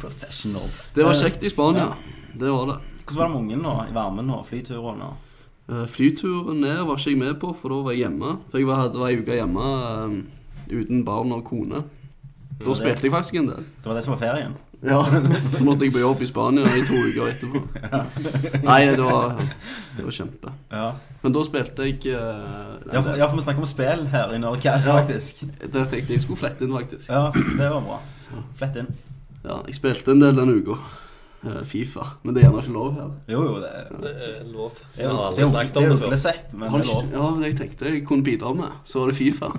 professional. 0.00 0.68
Det 0.94 1.04
var 1.06 1.14
kjekt 1.18 1.42
i 1.44 1.50
Spania. 1.52 1.92
Det 2.34 2.50
var 2.50 2.66
det. 2.72 2.78
Hvordan 3.04 3.18
var 3.18 3.26
det 3.28 3.32
med 3.34 3.40
ungen 3.42 3.62
nå? 3.62 3.74
I 3.90 3.94
varmen 3.94 4.30
og 4.34 4.46
flyturen 4.48 4.98
nå? 5.02 5.10
Eh, 5.70 5.86
Flyturen 5.88 6.60
ned 6.60 6.82
var 6.84 6.96
ikke 6.98 7.10
jeg 7.14 7.18
med 7.20 7.34
på, 7.40 7.54
for 7.56 7.72
da 7.72 7.82
var 7.86 7.92
jeg 7.96 8.04
hjemme. 8.06 8.34
For 8.50 8.58
jeg 8.60 8.66
var, 8.68 8.82
hadde 8.84 9.00
var 9.00 9.08
ei 9.12 9.18
uke 9.22 9.38
hjemme 9.38 9.66
eh, 9.80 10.78
uten 10.80 11.04
barn 11.06 11.32
og 11.32 11.44
kone. 11.48 11.84
Da 12.64 12.74
spilte 12.76 13.04
jeg 13.08 13.12
faktisk 13.12 13.34
en 13.40 13.48
del. 13.50 13.64
Det 13.82 13.88
var 13.90 13.96
det 13.98 14.04
som 14.06 14.14
var 14.16 14.20
ferien. 14.22 14.54
Ja, 14.84 14.98
Så 15.56 15.64
måtte 15.64 15.86
jeg 15.86 15.94
på 15.94 16.00
jobb 16.02 16.20
i 16.20 16.26
Spania 16.28 16.64
i 16.76 16.82
to 16.84 16.92
uker 16.92 17.30
etterpå. 17.30 17.60
Nei, 18.66 18.80
det 18.92 19.00
var, 19.00 19.38
det 19.96 20.04
var 20.04 20.12
kjempe. 20.12 20.52
Ja, 20.74 20.90
Men 21.22 21.32
da 21.32 21.44
spilte 21.46 21.86
jeg 21.88 22.02
eh, 22.12 22.42
ja 22.92 23.00
for, 23.00 23.16
ja, 23.16 23.28
for 23.30 23.38
vi 23.40 23.44
snakker 23.46 23.64
om 23.64 23.68
spill 23.70 24.04
her 24.12 24.34
i 24.36 24.40
Nerdcast, 24.42 24.86
Ja. 24.90 24.98
faktisk. 25.00 25.40
Det 25.62 25.86
tenkte 25.88 26.12
jeg 26.12 26.20
skulle 26.20 26.36
flette 26.42 26.66
inn, 26.68 26.76
faktisk. 26.76 27.08
Ja, 27.08 27.30
det 27.32 27.70
var 27.72 27.80
bra. 27.86 27.98
Flett 28.60 28.76
inn. 28.82 28.90
Ja, 29.44 29.58
Jeg 29.68 29.74
spilte 29.76 30.10
en 30.14 30.20
del 30.22 30.36
denne 30.36 30.54
uka. 30.62 30.76
Eh, 31.44 31.60
Fifa. 31.68 32.04
Men 32.22 32.34
det 32.34 32.40
er 32.42 32.46
gjerne 32.48 32.62
ikke 32.62 32.72
lov 32.72 32.94
her. 32.96 33.10
Jo, 33.28 33.42
jo, 33.44 33.54
det, 33.60 33.72
Det 34.00 34.12
er 34.16 34.52
lov. 34.54 34.78
Jeg 34.96 35.04
er 35.04 35.10
har 35.12 35.34
det 35.36 35.42
er 35.42 35.44
aldri 35.44 35.48
snakket 35.50 35.74
det 35.74 35.76
om 35.76 35.84
er 35.84 35.88
det 35.90 35.98
før. 36.00 36.16
Sett, 36.16 36.52
men 36.54 36.72
det 36.72 36.80
er 36.80 36.86
lov. 36.88 37.08
Ja, 37.12 37.24
det 37.40 37.50
jeg 37.50 37.56
tenkte 37.58 37.90
jeg 37.92 38.04
kunne 38.08 38.24
bidra 38.24 38.52
med. 38.56 38.78
Så 38.88 39.00
var 39.02 39.06
det 39.12 39.16
Fifa. 39.18 39.50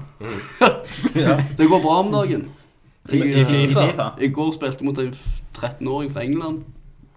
Ja. 1.26 1.36
Det 1.58 1.68
går 1.70 1.82
bra 1.84 2.00
om 2.02 2.12
dagen. 2.12 2.48
I, 3.14 3.18
i, 3.22 3.42
i 3.42 3.68
FIFA. 3.70 4.08
I 4.18 4.28
går 4.34 4.52
spilte 4.56 4.82
jeg 4.82 4.86
mot 4.90 4.98
en 5.04 5.14
13-åring 5.54 6.10
fra 6.16 6.24
England. 6.26 6.64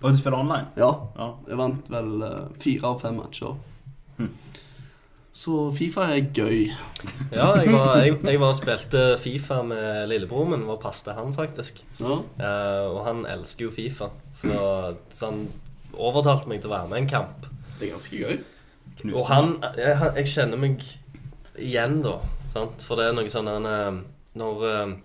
Og 0.03 0.13
du 0.13 0.17
spiller 0.21 0.39
online? 0.39 0.67
Ja, 0.77 0.91
Ja. 1.19 1.31
jeg 1.49 1.57
vant 1.59 1.89
vel 1.91 2.23
eh, 2.23 2.45
fire 2.61 2.93
av 2.93 3.01
fem 3.01 3.17
matcher. 3.19 3.57
Hm. 4.19 4.29
Så 5.39 5.69
Fifa 5.77 6.09
er 6.17 6.25
gøy. 6.35 6.65
Ja, 7.31 7.53
jeg 7.61 7.71
var, 7.71 7.93
jeg, 8.03 8.17
jeg 8.27 8.41
var 8.43 8.51
og 8.51 8.57
spilte 8.59 9.03
Fifa 9.23 9.61
med 9.63 10.09
lillebroren 10.11 10.51
min. 10.57 10.65
Var 10.67 10.81
passet 10.83 11.13
han, 11.15 11.31
faktisk. 11.37 11.79
Ja. 12.01 12.17
Uh, 12.41 12.87
og 12.97 13.05
han 13.07 13.21
elsker 13.31 13.69
jo 13.69 13.71
Fifa. 13.71 14.09
Så, 14.35 14.51
så 15.15 15.29
han 15.31 15.45
overtalte 15.95 16.51
meg 16.51 16.59
til 16.65 16.73
å 16.73 16.75
være 16.75 16.91
med 16.91 16.99
i 16.99 17.05
en 17.05 17.11
kamp. 17.13 17.47
Det 17.79 17.87
er 17.87 17.93
ganske 17.95 18.19
gøy. 18.19 18.41
Knusen. 18.99 19.15
Og 19.15 19.29
han 19.31 19.53
jeg, 19.79 19.95
han- 20.01 20.17
jeg 20.19 20.33
kjenner 20.33 20.59
meg 20.65 20.83
igjen, 21.55 22.01
da. 22.03 22.17
Sant? 22.51 22.83
For 22.83 22.99
det 22.99 23.07
er 23.07 23.15
noe 23.15 23.31
sånn 23.31 23.47
eh, 23.53 24.01
Når 24.41 24.63
eh, 24.73 24.97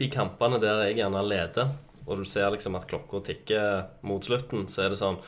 De 0.00 0.08
kampene 0.14 0.60
der 0.62 0.84
jeg 0.86 1.00
gjerne 1.02 1.24
leder, 1.26 1.74
og 2.06 2.22
du 2.22 2.24
ser 2.24 2.48
liksom 2.54 2.78
at 2.78 2.86
klokka 2.88 3.20
tikker 3.26 3.82
mot 4.08 4.24
slutten, 4.24 4.64
så 4.70 4.86
er 4.86 4.94
det 4.94 5.00
sånn 5.02 5.18
Så 5.20 5.26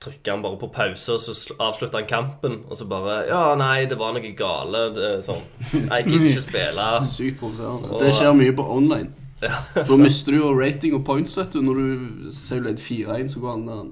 trykker 0.00 0.32
han 0.32 0.42
bare 0.42 0.56
på 0.60 0.68
pause, 0.72 1.12
og 1.12 1.20
så 1.20 1.34
sl- 1.36 1.56
avslutter 1.60 2.00
han 2.00 2.08
kampen, 2.08 2.54
og 2.70 2.76
så 2.78 2.86
bare 2.88 3.18
Ja, 3.28 3.54
nei, 3.60 3.84
det 3.90 3.98
var 4.00 4.14
noe 4.16 4.30
gale. 4.36 4.86
Det 4.96 5.10
sånn 5.26 5.42
Jeg 5.74 6.06
gidder 6.08 6.28
ikke 6.30 6.44
spille. 6.46 6.86
Sykt 7.06 7.40
provoserende. 7.42 7.98
Det 8.00 8.12
skjer 8.16 8.36
mye 8.38 8.54
på 8.56 8.68
online. 8.76 9.12
Ja, 9.40 9.56
Da 9.88 9.96
mister 9.96 10.34
du 10.34 10.42
jo 10.42 10.48
rating 10.52 10.92
og 10.98 11.04
points, 11.08 11.32
vet 11.38 11.54
du. 11.56 11.62
Når 11.64 11.78
du 11.80 12.30
sier 12.36 12.60
du 12.60 12.66
leder 12.68 12.82
4-1, 12.84 13.30
så 13.32 13.40
går 13.40 13.54
han 13.54 13.62
der 13.70 13.86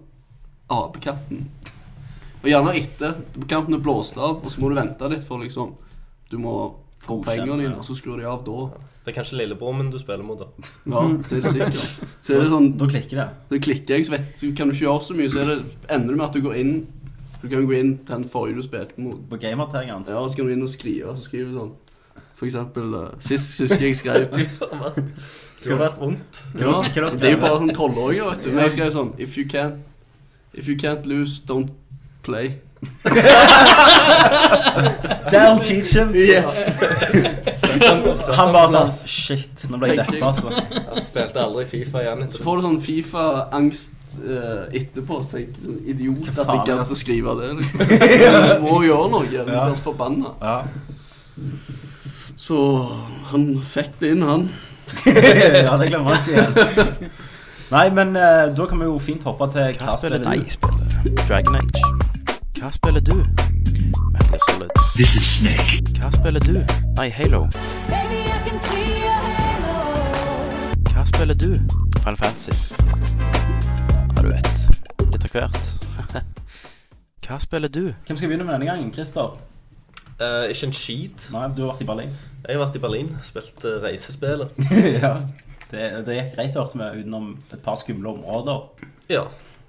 apekatten. 0.76 1.46
Og 2.42 2.50
gjerne 2.50 2.74
etter. 2.76 3.14
Kampen 3.48 3.74
er 3.78 3.80
blåst 3.82 4.18
av, 4.20 4.42
og 4.44 4.52
så 4.52 4.60
må 4.60 4.68
du 4.68 4.76
vente 4.76 5.08
litt 5.08 5.24
for 5.26 5.40
liksom 5.42 5.72
Du 6.28 6.36
må 6.42 6.52
få 7.06 7.16
pengene 7.24 7.56
dine, 7.62 7.78
og 7.80 7.86
så 7.86 7.96
skrur 7.96 8.20
de 8.20 8.26
av 8.28 8.42
da. 8.44 8.66
Det 9.08 9.14
er 9.14 9.16
kanskje 9.22 9.38
lillebroren 9.40 9.78
min 9.80 9.86
du 9.88 9.96
spiller 9.98 10.24
mot, 10.28 10.36
da. 10.36 10.46
Ja, 10.92 11.06
det 11.08 11.38
er 11.38 11.44
det 11.46 11.52
sikkert. 11.54 11.92
Så 12.20 12.34
er 12.36 12.42
det 12.44 12.50
sånn 12.52 12.66
Da 12.76 12.88
klikker 12.90 13.16
det. 13.22 13.26
Da 13.48 13.60
klikker 13.64 13.96
jeg, 13.96 14.04
så 14.04 14.12
vet, 14.12 14.26
så 14.36 14.50
kan 14.58 14.68
du 14.68 14.74
ikke 14.76 14.84
gjøre 14.84 15.04
så 15.06 15.16
mye. 15.16 15.30
Så 15.32 15.40
er 15.40 15.48
det, 15.54 15.56
ender 15.96 16.12
det 16.12 16.18
med 16.20 16.26
at 16.26 16.36
du 16.36 16.44
går 16.44 16.58
inn 16.60 16.74
Du 17.40 17.46
kan 17.48 17.64
gå 17.70 17.76
inn 17.78 17.94
til 18.04 18.12
den 18.18 18.28
forrige 18.28 18.58
du 18.60 18.66
spilte 18.66 19.00
mot. 19.00 19.16
På 19.30 19.40
gamertaggen 19.40 19.94
hans. 19.94 20.12
Ja, 20.12 20.20
så 20.20 20.36
kan 20.36 20.44
du 20.50 20.52
inn 20.52 20.66
og 20.66 20.68
skrive. 20.74 21.16
Så 21.16 21.24
skriver 21.24 21.48
du 21.48 21.56
sånn 21.62 21.72
For 22.36 22.50
eksempel 22.50 22.92
uh, 22.98 23.08
Sist 23.24 23.56
husker 23.64 23.88
jeg 23.88 23.96
skrev 23.96 24.28
Det 24.36 25.72
har 25.72 25.80
vært 25.80 25.98
vondt. 26.04 26.44
ja, 26.52 26.68
du 26.68 27.08
Det 27.16 27.32
er 27.32 27.38
jo 27.38 27.42
bare 27.48 27.58
sånn 27.64 27.74
tolvåringer, 27.80 28.28
vet 28.34 28.44
du. 28.44 28.52
Men 28.52 28.66
jeg 28.68 28.76
skrev 28.76 28.92
sånn 29.00 29.14
If 29.16 29.40
you 29.40 29.48
can't 29.48 29.80
If 30.52 30.68
you 30.68 30.76
can't 30.76 31.08
lose, 31.08 31.40
don't 31.48 31.72
play. 32.22 32.58
That'll 35.30 35.58
teach 35.60 35.92
him. 35.94 36.14
Yes. 36.14 36.70
Han 38.38 38.52
bare 38.54 38.68
sånn 38.73 38.90
Shit, 39.08 39.64
nå 39.70 39.78
ble 39.80 39.92
jeg 39.92 40.00
Tenker 40.00 40.18
deppa, 40.18 40.32
altså. 40.32 40.49
Han 40.94 41.06
spilte 41.06 41.42
aldri 41.44 41.64
Fifa 41.70 42.02
igjen 42.04 42.26
Så 42.35 42.42
får 42.47 42.58
du 42.61 42.66
sånn 42.66 42.78
Fifa-angst 42.85 44.18
eh, 44.25 44.62
etterpå. 44.80 45.20
Så 45.26 45.40
jeg 45.42 45.50
sånn 45.58 45.78
idiot 45.85 46.28
Hva 46.28 46.32
at 46.32 46.38
jeg 46.38 46.49
faen, 46.52 46.64
gadd 46.70 46.94
å 46.94 46.99
skrive 46.99 47.35
det. 47.40 47.50
Liksom. 47.61 47.85
Du 47.88 48.64
må 48.66 48.78
gjøre 48.87 49.11
noe. 49.14 49.26
Du 49.28 49.37
Ja. 49.52 49.66
blir 49.68 49.82
forbanna. 49.85 50.35
Ja. 50.42 50.56
Så 52.38 52.56
han 53.32 53.49
fikk 53.66 53.99
det 54.00 54.14
inn, 54.14 54.23
han. 54.23 54.49
ja, 55.04 55.75
det 55.76 55.90
glemmer 55.90 56.16
jeg 56.16 56.23
ikke 56.23 56.32
igjen. 56.32 57.11
Nei, 57.68 57.85
men 57.92 58.14
eh, 58.16 58.47
da 58.56 58.64
kan 58.70 58.80
vi 58.80 58.87
jo 58.88 58.97
fint 59.02 59.26
hoppe 59.28 59.50
til 59.52 59.75
Hva 59.82 59.99
spiller 60.00 60.23
du? 60.25 60.44
Spiller 60.54 61.18
Dragon 61.26 61.58
Age. 61.61 61.82
Hva 62.62 62.70
spiller 62.73 63.04
du? 63.04 63.18
Metal 64.12 64.38
Solid. 64.49 64.71
This 64.97 65.11
is 65.16 65.26
Snake. 65.38 65.83
Hva 66.00 66.11
spiller 66.12 66.40
du? 66.40 66.59
Nei, 66.97 67.09
Halo. 67.11 67.40
Baby, 67.88 68.21
I 68.26 68.38
can 68.47 68.59
see 68.68 69.00
your 69.00 69.21
halo. 69.37 69.76
Hva 70.92 71.04
spiller 71.07 71.35
du? 71.35 71.50
Final 72.02 72.16
Fantasy. 72.16 72.52
Ja, 74.16 74.23
du 74.23 74.28
vet. 74.28 74.50
Litt 75.12 75.26
av 75.28 75.35
hvert. 75.37 75.73
Hva 77.26 77.40
spiller 77.45 77.73
du? 77.73 77.83
Hvem 78.07 78.16
skal 78.16 78.30
begynne 78.30 78.47
med 78.49 78.59
denne 78.59 78.71
gangen? 78.71 78.92
Christer? 78.95 79.37
Uh, 80.18 80.47
ikke 80.50 80.71
en 80.71 80.76
skit. 80.76 81.28
Nei, 81.35 81.49
du 81.54 81.64
har 81.64 81.75
vært 81.75 81.85
i 81.85 81.90
Berlin. 81.90 82.16
Jeg 82.45 82.57
har 82.57 82.64
vært 82.64 82.78
i 82.78 82.85
Berlin, 82.87 83.12
spilt 83.26 83.64
uh, 83.64 83.76
reisespillet. 83.85 84.64
ja. 85.04 85.16
Det, 85.68 85.90
det 86.07 86.16
gikk 86.16 86.33
greit, 86.38 86.57
hørte 86.57 86.80
vi, 86.80 87.04
utenom 87.04 87.35
et 87.52 87.61
par 87.62 87.76
skumle 87.80 88.16
områder. 88.16 88.88
Ja. 89.12 89.26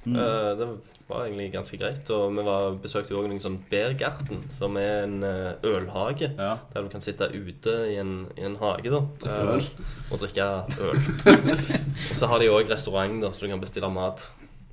Eh, 0.07 0.57
det 0.59 0.67
var 1.09 1.25
egentlig 1.25 1.51
ganske 1.53 1.77
greit. 1.77 2.09
Og 2.13 2.35
vi 2.35 2.43
var, 2.45 2.75
besøkte 2.81 3.13
jo 3.13 3.19
også 3.19 3.31
noen 3.31 3.41
sånn 3.43 3.57
Bergarten, 3.71 4.43
som 4.53 4.77
er 4.79 5.05
en 5.07 5.23
eh, 5.25 5.67
ølhage. 5.67 6.31
Ja. 6.37 6.51
Der 6.73 6.85
du 6.85 6.91
kan 6.93 7.03
sitte 7.03 7.31
ute 7.33 7.75
i 7.89 7.97
en, 8.01 8.27
i 8.37 8.45
en 8.45 8.59
hage 8.61 8.93
da 8.93 9.01
øl. 9.25 9.63
eh, 9.63 10.11
og 10.13 10.21
drikke 10.21 10.49
øl. 10.85 11.01
og 12.09 12.15
så 12.19 12.29
har 12.29 12.41
de 12.41 12.51
òg 12.53 12.69
restaurant, 12.69 13.17
da, 13.23 13.33
så 13.33 13.45
du 13.45 13.53
kan 13.53 13.63
bestille 13.63 13.89
mat. 13.93 14.27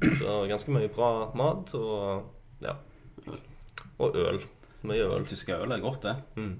Så 0.05 0.43
ganske 0.51 0.75
mye 0.77 0.93
bra 0.93 1.31
mat 1.39 1.73
og 1.79 2.27
ja. 2.65 2.77
Og 3.97 4.19
øl. 4.21 4.43
Mye 4.87 5.07
øl. 5.09 5.25
Tysk 5.27 5.49
øl 5.57 5.73
er 5.73 5.81
godt, 5.81 6.03
det. 6.05 6.17
Mm. 6.37 6.59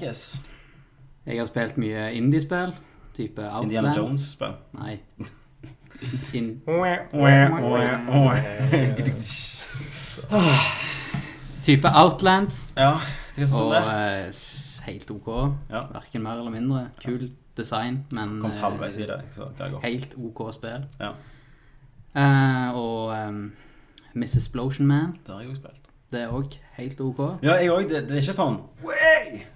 Guess. 0.00 0.40
Jeg 1.26 1.38
har 1.38 1.48
spilt 1.48 1.76
mye 1.80 2.08
indiespill. 2.16 2.72
Type 3.14 3.42
Outland. 3.42 3.68
Indiana 3.68 3.92
Jones-spill. 3.96 4.56
Nei. 4.80 4.96
Type 11.64 11.88
Outland. 11.94 12.50
Ja, 12.76 12.94
det 13.36 13.48
sto 13.48 13.58
Og 13.58 13.74
det. 13.74 13.82
eh, 14.28 14.34
helt 14.86 15.10
OK. 15.10 15.28
Ja. 15.70 15.82
Verken 15.92 16.22
mer 16.22 16.38
eller 16.38 16.50
mindre. 16.50 16.86
Kult 17.04 17.32
design, 17.56 18.04
men 18.10 18.44
eh, 18.44 18.56
halvveis 18.62 18.96
i 18.98 19.06
det, 19.10 19.20
så 19.34 19.48
det 19.58 19.70
godt. 19.72 19.82
helt 19.84 20.14
OK 20.18 20.52
spill. 20.54 20.84
Ja, 21.00 21.10
Eh, 22.14 22.74
og 22.74 23.28
um, 23.28 23.52
Miss 24.14 24.34
Explosion 24.36 24.86
Man. 24.86 25.12
det 25.26 25.34
har 25.34 25.40
jeg 25.40 25.50
òg 25.50 25.56
spilt. 25.60 25.84
Det 26.12 26.20
er 26.24 26.28
òg 26.34 26.56
helt 26.74 27.00
OK. 27.00 27.20
Ja, 27.42 27.52
jeg 27.54 27.70
òg. 27.70 27.82
Det, 27.88 28.00
det 28.08 28.16
er 28.16 28.20
ikke 28.24 28.34
sånn 28.34 28.56
Way! 28.82 28.99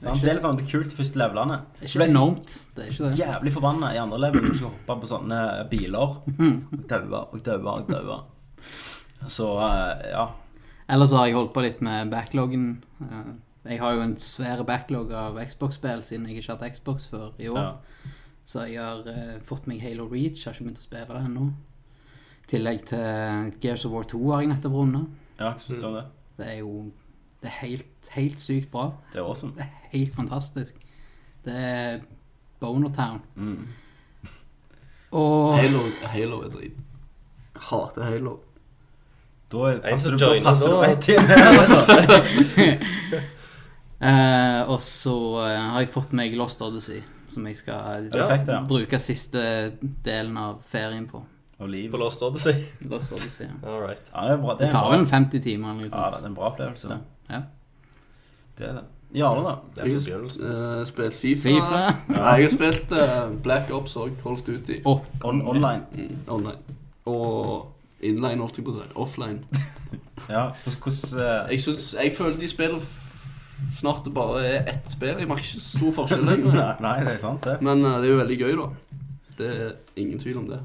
Sant? 0.01 0.21
Det 0.23 0.31
er 0.31 0.37
litt 0.39 0.45
sånn, 0.45 0.57
det 0.61 0.65
er 0.67 0.71
kult 0.71 0.91
de 0.93 0.97
første 0.99 1.21
levelene. 1.21 1.57
Det 1.79 1.87
er 1.87 1.91
ikke 1.93 2.09
enormt. 2.11 2.55
Det 2.77 2.85
er 2.85 2.91
ikke 2.93 3.09
det. 3.11 3.19
Jævlig 3.21 3.53
forbanna 3.57 3.91
i 3.95 4.01
andre 4.03 4.19
level 4.27 4.43
når 4.45 4.53
du 4.55 4.59
skal 4.61 4.71
hoppe 4.73 4.97
på 5.05 5.11
sånne 5.11 5.41
biler. 5.73 6.17
Og 6.29 6.85
daue 6.91 7.21
og 7.33 7.43
daue 7.47 7.75
og 7.79 7.89
daue. 7.91 8.19
Så 9.31 9.49
eh, 9.65 10.11
ja. 10.13 10.27
Ellers 10.95 11.15
har 11.17 11.27
jeg 11.31 11.37
holdt 11.39 11.55
på 11.57 11.63
litt 11.65 11.81
med 11.85 12.11
backloggen. 12.13 12.69
Eh, 13.01 13.33
Jeg 13.65 13.81
har 13.81 13.95
jo 13.97 14.03
en 14.05 14.17
svær 14.21 14.61
backlog 14.69 15.13
av 15.17 15.39
Xbox-spill 15.49 16.03
siden 16.05 16.27
jeg 16.29 16.43
ikke 16.43 16.51
har 16.53 16.59
hatt 16.61 16.75
Xbox 16.77 17.07
før 17.09 17.31
i 17.41 17.49
år. 17.49 17.57
ja. 17.63 18.11
Så 18.45 18.67
jeg 18.69 18.77
har 18.77 19.07
eh, 19.09 19.39
fått 19.49 19.65
meg 19.71 19.81
Halo 19.81 20.05
Reach. 20.11 20.43
jeg 20.43 20.51
Har 20.51 20.59
ikke 20.59 20.67
begynt 20.67 20.83
å 20.83 20.85
spille 20.85 21.07
det 21.09 21.23
ennå. 21.31 21.47
I 22.45 22.51
tillegg 22.51 22.83
til 22.91 23.55
Gears 23.63 23.87
of 23.89 23.95
War 23.97 24.05
2 24.05 24.19
har 24.35 24.43
jeg 24.45 24.51
nettopp 24.51 24.75
runda. 24.77 25.01
Ja, 25.39 25.47
hva 25.55 25.57
syns 25.65 25.81
du 25.81 25.87
om 25.89 25.95
det? 25.97 26.03
Det 26.37 26.51
er 26.51 26.59
jo 26.59 26.75
Det 27.45 27.51
er 27.53 27.67
helt, 27.67 28.11
helt 28.15 28.41
sykt 28.41 28.71
bra. 28.73 28.87
Det 29.13 29.21
er 29.21 29.25
awesome. 29.29 29.53
Det 29.53 29.67
er 29.67 29.89
helt 29.93 30.15
fantastisk. 30.17 30.77
Det 31.45 31.57
er 31.61 31.99
Boner 32.61 32.89
Town. 32.97 33.21
Mm. 33.37 33.67
Og 35.13 35.59
Halo, 35.59 35.83
Halo 36.09 36.41
er 36.47 36.49
drit. 36.55 36.79
Hater 37.69 38.03
Halo. 38.09 38.39
Da 39.53 39.59
er- 39.75 39.83
passer 39.91 40.11
du, 40.11 40.19
på 40.19 40.25
joiner 40.25 40.49
passer 40.49 40.73
du 40.73 40.81
rett 40.89 41.09
inn 41.13 41.29
her, 41.29 41.47
altså. 41.61 43.23
Eh, 44.05 44.63
og 44.69 44.83
så 44.85 45.13
uh, 45.39 45.45
har 45.73 45.81
jeg 45.81 45.89
fått 45.95 46.11
meg 46.19 46.35
Lost 46.37 46.61
Odyssey, 46.61 46.99
som 47.31 47.47
jeg 47.49 47.57
skal 47.57 48.11
Perfekt, 48.13 48.51
ja. 48.53 48.59
bruke 48.69 48.99
siste 49.01 49.41
delen 50.05 50.37
av 50.37 50.59
ferien 50.69 51.07
på. 51.09 51.23
På 51.57 52.01
Lost 52.03 52.21
Odyssey. 52.27 52.59
Lost 52.91 53.15
Odyssey, 53.15 53.47
ja. 53.47 53.55
All 53.63 53.81
right. 53.81 54.11
Ja, 54.11 54.27
det 54.27 54.35
er 54.35 54.43
bra. 54.43 54.57
Det 54.59 54.59
Det 54.59 54.67
er 54.67 54.73
det 54.73 54.77
tar 54.77 54.91
vel 54.93 55.07
50 55.07 55.41
timer 55.47 55.79
Liksom. 55.79 56.01
ja, 56.03 56.11
det 56.11 56.21
er 56.21 56.27
en 56.27 56.37
bra 56.37 56.51
opplevelse, 56.51 56.91
det. 56.91 56.99
Ja. 57.35 57.43
Det 58.59 58.69
er 58.71 58.79
det. 58.79 58.85
Jarle, 59.15 59.45
da? 59.47 59.55
Det 59.75 59.85
er 59.85 59.93
for 59.93 60.09
begynnelsen. 60.09 60.49
Uh, 60.49 60.81
spilt 60.89 61.15
FIFA. 61.15 61.43
FIFA. 61.49 61.83
Nei, 62.09 62.33
jeg 62.39 62.49
har 62.49 62.55
spilt 62.55 62.97
uh, 62.97 63.29
Black 63.43 63.71
Ops 63.75 63.95
og 64.01 64.17
Call 64.23 64.39
of 64.39 64.43
Duty. 64.47 64.81
Å, 64.83 64.97
On 65.29 65.45
online. 65.55 65.87
Mm, 65.95 66.17
online. 66.35 66.81
Og 67.11 67.71
inline, 68.03 68.43
holdt 68.43 68.59
jeg 68.59 68.67
på 68.67 68.75
å 68.75 68.83
si. 68.83 68.91
Offline. 69.07 69.45
Ja, 70.29 70.51
hvordan 70.65 71.21
eh, 71.21 71.51
Jeg, 71.51 71.61
synes, 71.61 71.95
jeg 72.03 72.13
føler 72.17 72.39
de 72.39 72.49
spiller 72.49 72.81
snart 73.77 74.05
det 74.05 74.15
bare 74.15 74.47
er 74.47 74.71
ett 74.71 74.91
spill. 74.91 75.19
Jeg 75.19 75.29
merker 75.29 75.45
ikke 75.45 75.61
så 75.61 75.79
stor 75.79 75.93
forskjell 75.99 76.25
lenger. 76.27 76.55
Nei, 76.55 76.71
nei, 76.81 76.95
det 77.05 77.15
er 77.17 77.21
sant, 77.23 77.45
det. 77.45 77.59
Men 77.63 77.85
eh, 77.85 77.99
det 78.01 78.09
er 78.09 78.13
jo 78.13 78.21
veldig 78.23 78.39
gøy, 78.41 78.55
da. 78.61 78.69
Det 79.39 79.51
er 79.51 79.75
ingen 80.01 80.23
tvil 80.23 80.39
om 80.39 80.49
det. 80.49 80.61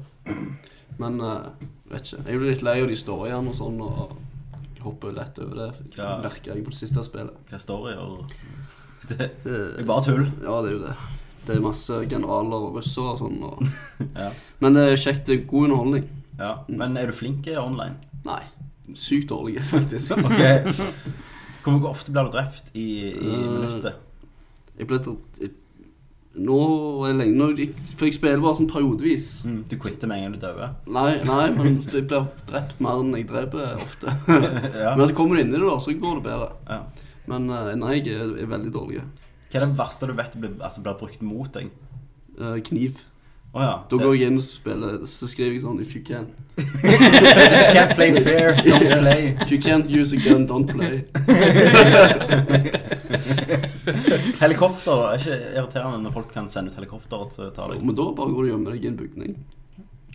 Men 1.00 1.20
uh, 1.20 1.50
vet 1.90 2.06
ikke. 2.06 2.22
Jeg 2.28 2.40
blir 2.40 2.50
litt 2.52 2.64
lei 2.66 2.76
av 2.82 2.90
de 2.90 2.98
storyene 2.98 3.50
og 3.50 3.56
sånn, 3.58 3.80
og 3.82 4.14
hopper 4.84 5.12
lett 5.16 5.38
over 5.42 5.56
det. 5.62 5.70
Ja. 5.96 6.16
Merker 6.22 6.54
jeg 6.54 6.64
på 6.66 6.70
det 6.74 6.78
siste 6.80 7.04
spillet. 7.06 7.36
Hva 7.50 7.58
står 7.60 7.88
det? 7.90 7.96
Og 7.98 8.34
det 9.10 9.30
Det, 9.44 9.56
er 9.80 9.88
bare 9.88 10.04
tull. 10.06 10.26
Ja, 10.44 10.60
det 10.64 10.70
er 10.72 10.76
jo 10.76 10.82
det. 10.86 10.94
Det 11.46 11.56
er 11.56 11.62
masse 11.64 12.00
generaler 12.10 12.66
og 12.68 12.76
russere 12.78 13.14
og 13.14 13.20
sånn. 13.22 13.38
Og... 13.42 13.62
Ja. 14.20 14.30
Men 14.60 14.76
det 14.76 14.86
er 14.90 15.00
kjekt. 15.00 15.26
Det 15.28 15.38
er 15.38 15.46
god 15.50 15.68
underholdning. 15.70 16.08
Ja. 16.40 16.52
Men 16.68 16.96
er 17.00 17.10
du 17.10 17.16
flink 17.16 17.48
online? 17.56 17.96
Nei. 18.26 18.42
Sykt 18.98 19.30
dårlig, 19.30 19.60
faktisk. 19.70 20.16
okay. 20.26 20.66
Hvor 21.64 21.90
ofte 21.90 22.12
blir 22.14 22.28
du 22.28 22.34
drept 22.36 22.70
i, 22.74 22.86
i 23.12 23.32
Eh, 23.34 23.48
minuttet? 23.48 23.94
Jeg 24.80 24.88
ble 24.88 25.00
jeg- 25.40 25.56
Nå 26.38 26.56
er 27.08 27.10
det 27.10 27.18
lenge 27.24 27.34
nå, 27.40 27.46
For 27.98 28.06
jeg 28.06 28.14
spiller 28.14 28.42
bare 28.42 28.60
sånn 28.60 28.68
periodevis. 28.70 29.28
Mm, 29.48 29.56
du 29.66 29.74
quitter 29.82 30.10
med 30.10 30.20
en 30.20 30.28
gang 30.28 30.36
du 30.36 30.44
dauer? 30.44 30.74
Nei, 30.86 31.16
nei, 31.26 31.46
men 31.56 31.80
jeg 31.90 32.04
blir 32.06 32.28
drept 32.46 32.78
mer 32.84 33.02
enn 33.02 33.16
jeg 33.18 33.26
dreper 33.30 33.74
ofte. 33.74 34.14
Ja. 34.84 34.94
Men 34.94 35.08
så 35.10 35.16
kommer 35.18 35.36
du 35.36 35.42
inn 35.42 35.50
i 35.50 35.58
det, 35.58 35.64
da, 35.66 35.76
så 35.82 35.94
går 35.98 36.20
det 36.20 36.26
bedre. 36.28 36.52
Ja. 36.70 37.08
Men 37.30 37.50
eh, 37.50 37.72
nei, 37.78 37.96
jeg 37.98 38.14
er, 38.14 38.34
er 38.44 38.50
veldig 38.50 38.72
dårlig. 38.74 39.02
Hva 39.50 39.58
er 39.58 39.66
det 39.66 39.78
verste 39.80 40.06
du 40.06 40.14
vet 40.14 40.38
blir, 40.38 40.54
altså, 40.62 40.82
blir 40.86 40.98
brukt 41.00 41.24
mot 41.26 41.50
deg? 41.56 41.72
Eh, 42.38 42.60
kniv. 42.70 43.02
Å 43.50 43.62
ja. 43.64 43.70
Da 43.90 43.96
går 43.98 44.12
jeg 44.14 44.30
inn 44.30 44.36
og 44.38 44.44
spiller, 44.46 45.00
så 45.10 45.26
skriver 45.26 45.56
jeg 45.56 45.64
sånn 45.64 45.80
If 45.82 45.96
you 45.96 46.04
can. 46.06 46.28
Can't 47.74 47.96
play 47.96 48.12
fair, 48.22 48.52
don't 48.62 48.92
play. 49.00 49.32
If 49.42 49.50
you 49.50 49.58
can't 49.58 49.90
use 49.90 50.12
a 50.14 50.20
gun, 50.22 50.46
don't 50.46 50.70
play. 50.70 51.02
Helikopter 54.40 54.92
er 55.08 55.14
ikke 55.18 55.36
irriterende 55.56 55.98
når 56.04 56.12
folk 56.14 56.28
kan 56.34 56.46
sende 56.52 56.70
ut 56.72 56.76
helikopter 56.78 57.24
til 57.32 57.42
å 57.48 57.50
ta 57.56 57.62
deg 57.72 57.78
Men 57.84 57.96
da 57.98 58.04
bare 58.16 58.32
går 58.34 58.42
du 58.44 58.48
og 58.48 58.52
gjemmer 58.52 58.70
deg 58.76 58.82
i 58.86 58.90
en 58.92 58.98
bygning. 59.00 59.32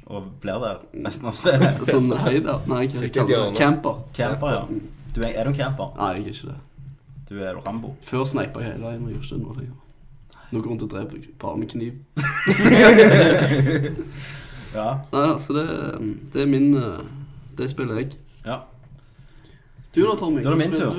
og 0.06 0.20
blir 0.42 0.58
der 0.62 0.76
resten 1.06 1.26
av 1.28 1.34
spillet. 1.40 1.82
Sånn 1.90 2.12
hei 2.28 2.38
der. 2.46 2.60
Nei, 2.70 2.84
hva 2.92 2.98
Sikkert 3.02 3.26
kaller 3.26 3.50
det? 3.50 3.58
Camper. 3.58 3.96
Camper, 4.14 4.50
ja. 4.54 4.64
Du 5.16 5.20
er, 5.26 5.32
er 5.42 5.46
du 5.50 5.54
camper? 5.58 5.88
Nei, 5.98 6.12
jeg 6.20 6.26
er 6.28 6.32
ikke 6.36 6.50
det. 6.52 6.60
Du 7.26 7.34
er 7.42 7.58
Rambo. 7.66 7.90
Før 8.06 8.24
sneipa 8.30 8.62
jeg 8.62 8.70
hele 8.76 8.86
veien, 8.92 9.02
og 9.08 9.12
gjør 9.16 9.24
ikke 9.24 9.34
det 9.34 9.42
nå 9.42 9.50
lenger. 9.60 9.78
Nå 10.52 10.60
går 10.62 10.70
rundt 10.70 10.84
og 10.86 10.90
dreper 10.92 11.18
bare 11.42 11.58
med 11.58 11.68
kniv. 11.70 11.94
Ja. 14.76 14.90
Nei 15.14 15.22
altså, 15.32 15.46
så 15.46 15.54
det, 15.56 15.68
det 16.34 16.42
er 16.42 16.48
min 16.52 16.74
eh, 16.76 16.98
Det 17.58 17.70
spiller 17.72 17.96
jeg. 18.02 18.18
ja. 18.46 18.58
Du 19.96 20.02
da, 20.04 20.16
Tommy? 20.20 20.42
Da 20.44 20.50
er 20.52 20.58
det 20.58 20.66
min 20.66 20.74
tur. 20.76 20.98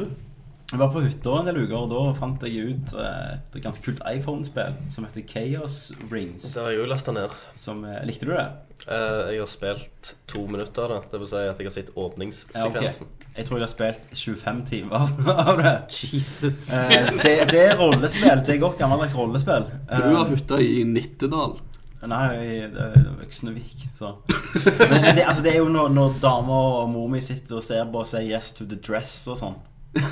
Jeg 0.66 0.80
var 0.80 0.88
på 0.90 1.00
hytta 1.04 1.32
en 1.38 1.46
del 1.46 1.58
uker, 1.62 1.76
og 1.78 1.90
da 1.92 2.00
fant 2.18 2.42
jeg 2.42 2.72
ut 2.72 2.94
eh, 2.98 3.34
et 3.38 3.58
ganske 3.62 3.84
kult 3.84 4.00
iPhone-spill 4.10 4.72
som 4.90 5.04
heter 5.06 5.22
Chaos 5.30 5.76
Rings. 6.10 6.42
Det 6.42 6.58
har 6.58 6.72
jeg 6.72 6.80
jo 6.80 6.88
lasta 6.90 7.12
ned. 7.14 7.36
Som, 7.54 7.84
eh, 7.86 8.00
likte 8.08 8.26
du 8.26 8.32
det? 8.32 8.46
Eh, 8.90 9.20
jeg 9.30 9.44
har 9.44 9.50
spilt 9.50 10.10
to 10.26 10.42
minutter 10.50 10.90
av 10.90 10.90
det. 10.90 11.12
Det 11.12 11.20
vil 11.22 11.30
si 11.30 11.38
at 11.38 11.60
jeg 11.62 11.68
har 11.68 11.76
sett 11.76 11.92
Ja, 11.94 12.66
okay. 12.66 12.90
Jeg 13.36 13.46
tror 13.46 13.60
jeg 13.60 13.62
har 13.62 13.70
spilt 13.70 14.10
25 14.10 14.64
timer 14.66 15.06
av 15.46 15.62
det. 15.62 15.76
Jesus. 15.92 16.66
Det, 16.66 17.36
det 17.52 17.62
er 17.62 17.78
rollespill. 17.78 18.42
Det 18.42 18.56
er 18.56 18.60
godt 18.66 18.82
gammeldags 18.82 19.14
rollespill. 19.14 19.70
For 19.86 20.02
du 20.02 20.18
har 20.18 20.34
hytta 20.34 20.60
i 20.66 20.82
Nittedal. 20.82 21.60
Nei, 22.06 22.26
det 22.74 22.90
er 22.90 23.06
Øksnevik, 23.22 23.86
så. 23.96 24.16
Men, 24.26 24.90
men 24.90 25.16
det, 25.16 25.24
altså, 25.26 25.46
det 25.46 25.54
er 25.54 25.62
jo 25.62 25.70
når, 25.70 25.94
når 25.94 26.18
dama 26.22 26.58
og 26.82 26.90
mor 26.92 27.08
mi 27.10 27.22
sitter 27.24 27.58
og 27.58 27.64
ser 27.66 27.86
på 27.90 28.02
og 28.02 28.06
sier 28.06 28.26
'yes 28.26 28.52
to 28.58 28.66
the 28.66 28.78
dress' 28.78 29.30
og 29.30 29.38
sånn. 29.40 29.56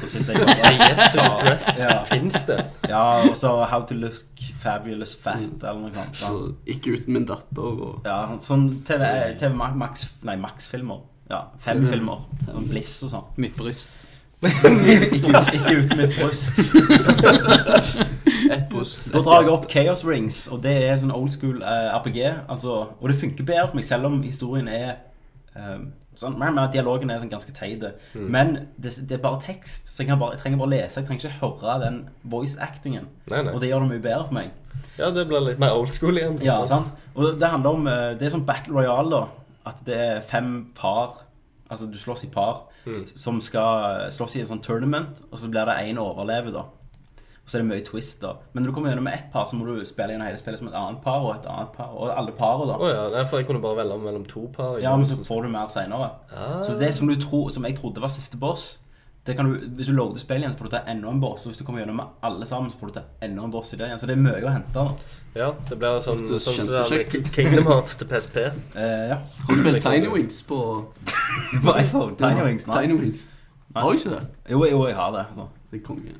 Så 0.04 0.06
sitter 0.06 0.32
jeg 0.38 0.46
bare 0.46 0.90
yes 0.90 1.16
dress. 1.42 1.66
Ja. 1.78 1.96
Fins 2.08 2.42
det? 2.48 2.58
Ja, 2.88 3.04
og 3.28 3.36
så 3.36 3.52
'how 3.64 3.84
to 3.86 3.94
look 3.94 4.44
fabulous 4.60 5.14
fat' 5.16 5.62
eller 5.62 5.80
noe 5.80 5.92
sånt. 5.92 6.16
Så 6.16 6.26
sånn. 6.26 6.54
ikke 6.66 6.92
uten 6.98 7.12
min 7.12 7.26
datter 7.28 7.62
og 7.62 8.00
Ja, 8.04 8.36
sånn 8.40 8.82
TV, 8.84 9.04
TV 9.38 9.52
Max 9.54 10.06
Nei, 10.22 10.36
Max-filmer. 10.36 11.00
Ja, 11.30 11.42
fem 11.58 11.80
TV. 11.84 11.90
filmer. 11.92 12.18
Sånn 12.46 12.68
Bliss 12.68 13.02
og 13.02 13.10
sånn. 13.10 13.24
Mitt 13.36 13.56
bryst. 13.56 13.90
ikke, 14.44 15.40
ikke 15.56 15.76
uten 15.78 15.96
mitt 16.02 16.16
bryst. 16.18 16.52
ett 18.50 18.68
bryst. 18.68 19.12
Da 19.12 19.22
drar 19.24 19.42
jeg 19.42 19.50
opp 19.52 19.66
Chaos 19.70 20.04
Rings, 20.04 20.48
og 20.52 20.62
det 20.62 20.74
er 20.88 20.96
sånn 21.00 21.14
old 21.14 21.32
school 21.32 21.62
eh, 21.62 21.90
RPG. 21.96 22.20
Altså, 22.48 22.76
og 23.00 23.08
det 23.08 23.16
funker 23.20 23.44
bedre 23.48 23.68
for 23.70 23.78
meg, 23.80 23.86
selv 23.88 24.08
om 24.10 24.22
historien 24.22 24.68
er 24.68 24.90
eh, 25.56 25.78
sånn, 26.20 26.36
men, 26.38 26.54
men 26.56 26.70
Dialogen 26.74 27.10
er 27.10 27.22
sånn 27.22 27.30
ganske 27.32 27.52
teit. 27.56 27.84
Men 28.14 28.54
det, 28.76 28.94
det 29.08 29.18
er 29.18 29.22
bare 29.24 29.40
tekst, 29.42 29.90
så 29.92 30.02
jeg, 30.02 30.10
kan 30.10 30.20
bare, 30.20 30.36
jeg 30.36 30.42
trenger 30.44 30.60
bare 30.62 30.72
lese. 30.74 31.00
Jeg 31.00 31.08
trenger 31.08 31.28
ikke 31.28 31.40
høre 31.40 31.78
den 31.84 31.98
voice-actingen. 32.34 33.08
Og 33.54 33.60
det 33.62 33.70
gjør 33.70 33.86
det 33.86 33.90
mye 33.94 34.04
bedre 34.04 34.26
for 34.28 34.38
meg. 34.38 34.52
Ja, 34.98 35.08
det 35.14 35.26
blir 35.30 35.42
litt 35.42 35.58
mer 35.62 35.74
old 35.78 35.90
school 35.94 36.18
igjen. 36.20 36.38
Ja, 36.44 36.60
sant? 36.70 36.92
Og 37.14 37.38
det 37.40 37.48
handler 37.50 37.76
om 37.78 37.86
eh, 37.90 38.12
Det 38.18 38.26
er 38.26 38.34
sånn 38.34 38.46
Battle 38.46 38.74
Royale, 38.76 39.10
da. 39.10 39.52
At 39.70 39.80
det 39.86 39.96
er 39.96 40.24
fem 40.28 40.70
par 40.76 41.22
Altså 41.70 41.86
du 41.88 41.96
slåss 41.96 42.26
i 42.26 42.28
par 42.34 42.66
som 43.16 43.38
skal 43.40 44.10
slåss 44.12 44.34
i 44.36 44.42
en 44.42 44.48
sånn 44.50 44.60
tournament, 44.60 45.22
og 45.30 45.38
så 45.40 45.48
blir 45.48 45.64
det 45.64 45.78
én 45.88 45.96
overlever, 45.98 46.52
da. 46.52 46.66
Og 47.44 47.50
så 47.50 47.58
er 47.58 47.62
det 47.62 47.68
mye 47.68 47.84
twist, 47.84 48.22
da. 48.22 48.30
Men 48.54 48.62
når 48.64 48.70
du 48.70 48.74
kommer 48.74 48.88
gjennom 48.90 49.04
med 49.04 49.14
ett 49.18 49.26
par, 49.32 49.44
så 49.44 49.56
må 49.58 49.66
du 49.68 49.82
spille 49.84 50.14
gjennom 50.14 50.24
hele 50.26 50.38
spillet 50.40 50.58
som 50.62 50.68
et 50.70 50.74
annet 50.80 51.02
par 51.04 51.20
og 51.26 51.34
et 51.34 51.46
annet 51.52 51.72
par. 51.76 51.90
Og 51.92 52.08
alle 52.08 52.32
parene, 52.32 52.70
da. 52.72 52.78
Å 52.80 52.88
ja, 52.88 53.02
nei, 53.12 53.24
for 53.28 53.36
jeg 53.42 53.46
kunne 53.50 53.60
bare 53.60 53.76
velge 53.82 53.98
mellom 54.00 54.24
to 54.30 54.46
par. 54.54 54.78
Ja, 54.80 54.94
men 54.96 55.04
så 55.06 55.18
får 55.26 55.42
du 55.44 55.48
mer 55.52 55.68
seinere. 55.68 56.08
Ah. 56.32 56.62
Så 56.64 56.78
det 56.80 56.94
som, 56.96 57.06
du 57.06 57.16
tro, 57.20 57.48
som 57.52 57.64
jeg 57.68 57.76
trodde 57.76 58.00
var 58.00 58.08
siste 58.08 58.40
boss 58.40 58.78
det 59.24 59.36
kan 59.38 59.46
du, 59.48 59.54
Hvis 59.78 59.86
du 59.88 59.94
loader 59.96 60.20
spillet 60.20 60.42
igjen, 60.42 60.52
så 60.52 60.58
får 60.60 60.68
du 60.68 60.72
ta 60.74 60.80
enda 60.92 61.08
en 61.08 61.20
boss. 61.20 61.46
Og 61.46 61.52
hvis 61.52 61.58
du 61.60 61.64
kommer 61.64 61.80
gjennom 61.80 61.96
med 61.96 62.06
alle 62.28 62.44
sammen, 62.46 62.68
så 62.70 62.76
får 62.76 62.90
du 62.90 62.92
ta 62.98 63.02
enda 63.24 63.44
en 63.46 63.52
boss 63.54 63.72
i 63.72 63.76
det 63.80 63.86
igjen. 63.86 64.00
Så 64.02 64.08
det 64.10 64.16
er 64.18 64.20
mye 64.20 64.42
å 64.44 64.52
hente. 64.52 64.72
da 64.74 65.38
Ja, 65.40 65.46
det 65.68 65.78
blir 65.80 65.96
sånn, 66.04 66.20
Det 66.28 66.40
sånn 66.44 66.58
som 66.60 66.68
det 66.68 66.82
er 66.82 66.92
med. 67.14 67.30
Kingdom 67.32 67.70
Heart 67.72 67.94
til 68.02 68.06
PSP. 68.10 68.36
eh, 68.76 69.08
Ja. 69.08 69.16
Har 69.48 69.56
du 69.56 69.62
spilt. 69.62 69.82
Tiny 69.86 70.10
Wings 70.12 70.42
på 70.42 70.58
På 71.64 71.76
iPhone. 71.80 72.16
Tiny 72.20 72.42
Wings. 72.44 72.66
Nei. 72.66 72.82
Tiny 72.82 72.98
Wings. 73.00 73.26
Har 73.74 73.90
du 73.90 73.96
ikke 73.96 74.10
det? 74.10 74.26
Jo, 74.50 74.64
jo, 74.64 74.86
jeg 74.86 74.96
har 74.96 75.10
det. 75.16 75.24
Altså. 75.30 75.48
Det 75.70 75.80
er 75.80 75.84
konge. 75.86 76.14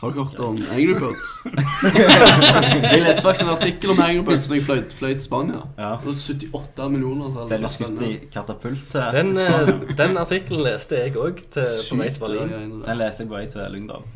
Har 0.00 0.10
du 0.10 0.22
hørt 0.22 0.38
om 0.40 0.58
Angry 0.70 0.94
Birds? 0.98 1.28
jeg 2.92 3.00
leste 3.02 3.22
faktisk 3.22 3.42
en 3.44 3.52
artikkel 3.54 3.90
om 3.90 4.00
Angry 4.00 4.24
Birds 4.24 4.48
når 4.48 4.56
jeg 4.56 4.64
fløy, 4.64 4.82
fløy 4.90 5.12
til 5.12 5.22
Spania. 5.22 5.62
Ja. 5.78 5.90
Det 6.02 6.06
var 6.06 6.18
78 6.58 6.90
millioner. 6.92 7.32
så 7.34 7.46
Ble 7.50 7.58
du 7.62 7.68
skutt 7.72 8.04
i 8.06 8.12
katapult 8.32 8.84
til 8.90 9.08
Den, 9.16 9.32
eh, 9.38 9.96
den 9.98 10.16
artikkelen 10.20 10.64
leste 10.68 11.00
jeg 11.02 11.16
òg 11.16 11.42
på 11.54 11.98
vei 11.98 12.10
til 12.10 12.20
Berlin. 12.20 12.54
det. 12.54 12.86
Den 12.86 13.02
leste 13.02 13.24
jeg 13.24 13.32
på 13.32 13.36
vei 13.38 13.46
til 13.50 13.74
Lyngdal. 13.74 14.06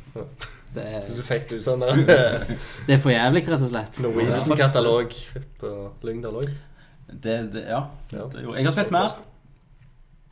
Det 0.75 0.85
er, 0.85 1.03
Så 1.17 1.25
fikk 1.25 1.49
du 1.51 1.59
sånn 1.65 1.81
der 1.81 2.03
eh, 2.17 2.57
det 2.87 2.99
er 2.99 3.03
for 3.03 3.11
jævlig, 3.13 3.45
rett 3.49 3.65
og 3.65 3.73
slett. 3.73 4.01
Norwegian-katalog 4.05 5.15
på 5.61 5.75
Lyngdal 6.05 6.43
òg. 6.43 6.51
Det, 7.09 7.37
det, 7.53 7.65
ja. 7.69 7.83
Ja. 8.13 8.29
Det, 8.33 8.45
jo. 8.45 8.55
jeg 8.55 8.69
har 8.69 8.75
spilt 8.77 8.93
mer. 8.93 9.17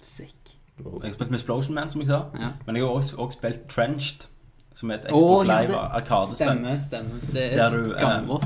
Sick. 0.05 0.35
Jeg 0.77 0.87
har 1.03 1.13
spilt 1.13 1.31
med 1.31 1.39
Explosion 1.39 1.75
Man, 1.75 1.89
som 1.91 2.03
jeg 2.05 2.11
sa. 2.13 2.23
Ja. 2.37 2.53
Men 2.67 2.77
jeg 2.77 2.85
har 2.85 2.91
også, 2.91 3.17
også 3.17 3.39
spilt 3.39 3.63
Trenched, 3.73 4.27
som 4.77 4.91
er 4.93 4.99
et 5.01 5.07
Å, 5.09 5.17
Xbox 5.17 5.47
ja, 5.49 5.61
Live 5.61 5.73
det- 5.73 5.85
arkadespill. 6.01 6.37
Stemme, 6.37 6.77
stemme. 6.85 7.21
Det 7.33 7.47
er 7.57 7.71
du, 7.71 7.95
eh. 7.97 8.39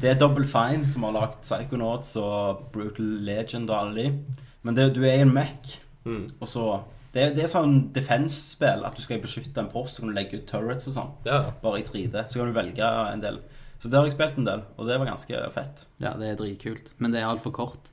Det 0.00 0.10
er 0.10 0.14
Double 0.20 0.46
Fine 0.48 0.86
som 0.88 1.02
har 1.04 1.12
lagd 1.12 1.40
Psychonauts 1.42 2.14
og 2.16 2.62
Brutal 2.72 3.10
Legend 3.26 3.68
og 3.70 3.76
alle 3.76 3.94
de. 3.94 4.38
Men 4.64 4.74
det, 4.78 4.94
du 4.96 5.02
er 5.04 5.18
i 5.18 5.20
en 5.26 5.34
Mac, 5.34 5.76
Mm. 6.06 6.30
og 6.40 6.48
så 6.48 6.82
det, 7.12 7.34
det 7.36 7.42
er 7.44 7.48
sånn 7.50 7.92
defense-spill. 7.92 8.84
At 8.86 8.94
du 8.96 9.02
skal 9.02 9.20
beskytte 9.20 9.58
en 9.58 9.68
post, 9.68 9.96
så 9.96 10.00
kan 10.04 10.08
du 10.08 10.14
legge 10.14 10.38
ut 10.38 10.46
turrets 10.46 10.86
og 10.88 10.94
sånn. 10.94 11.10
Ja. 11.26 11.50
Bare 11.62 11.80
i 11.80 11.82
3D. 11.82 12.22
Så 12.30 12.38
kan 12.40 12.46
du 12.48 12.54
velge 12.56 12.80
en 13.12 13.20
del. 13.20 13.40
Så 13.82 13.90
det 13.90 13.98
har 13.98 14.04
jeg 14.06 14.12
spilt 14.14 14.38
en 14.38 14.44
del, 14.46 14.62
og 14.78 14.86
det 14.86 14.98
var 15.00 15.06
ganske 15.10 15.50
fett. 15.52 15.84
Ja, 16.00 16.14
det 16.14 16.28
er 16.30 16.36
dritkult. 16.36 16.92
Men 16.98 17.10
det 17.12 17.20
er 17.20 17.26
altfor 17.28 17.52
kort. 17.52 17.90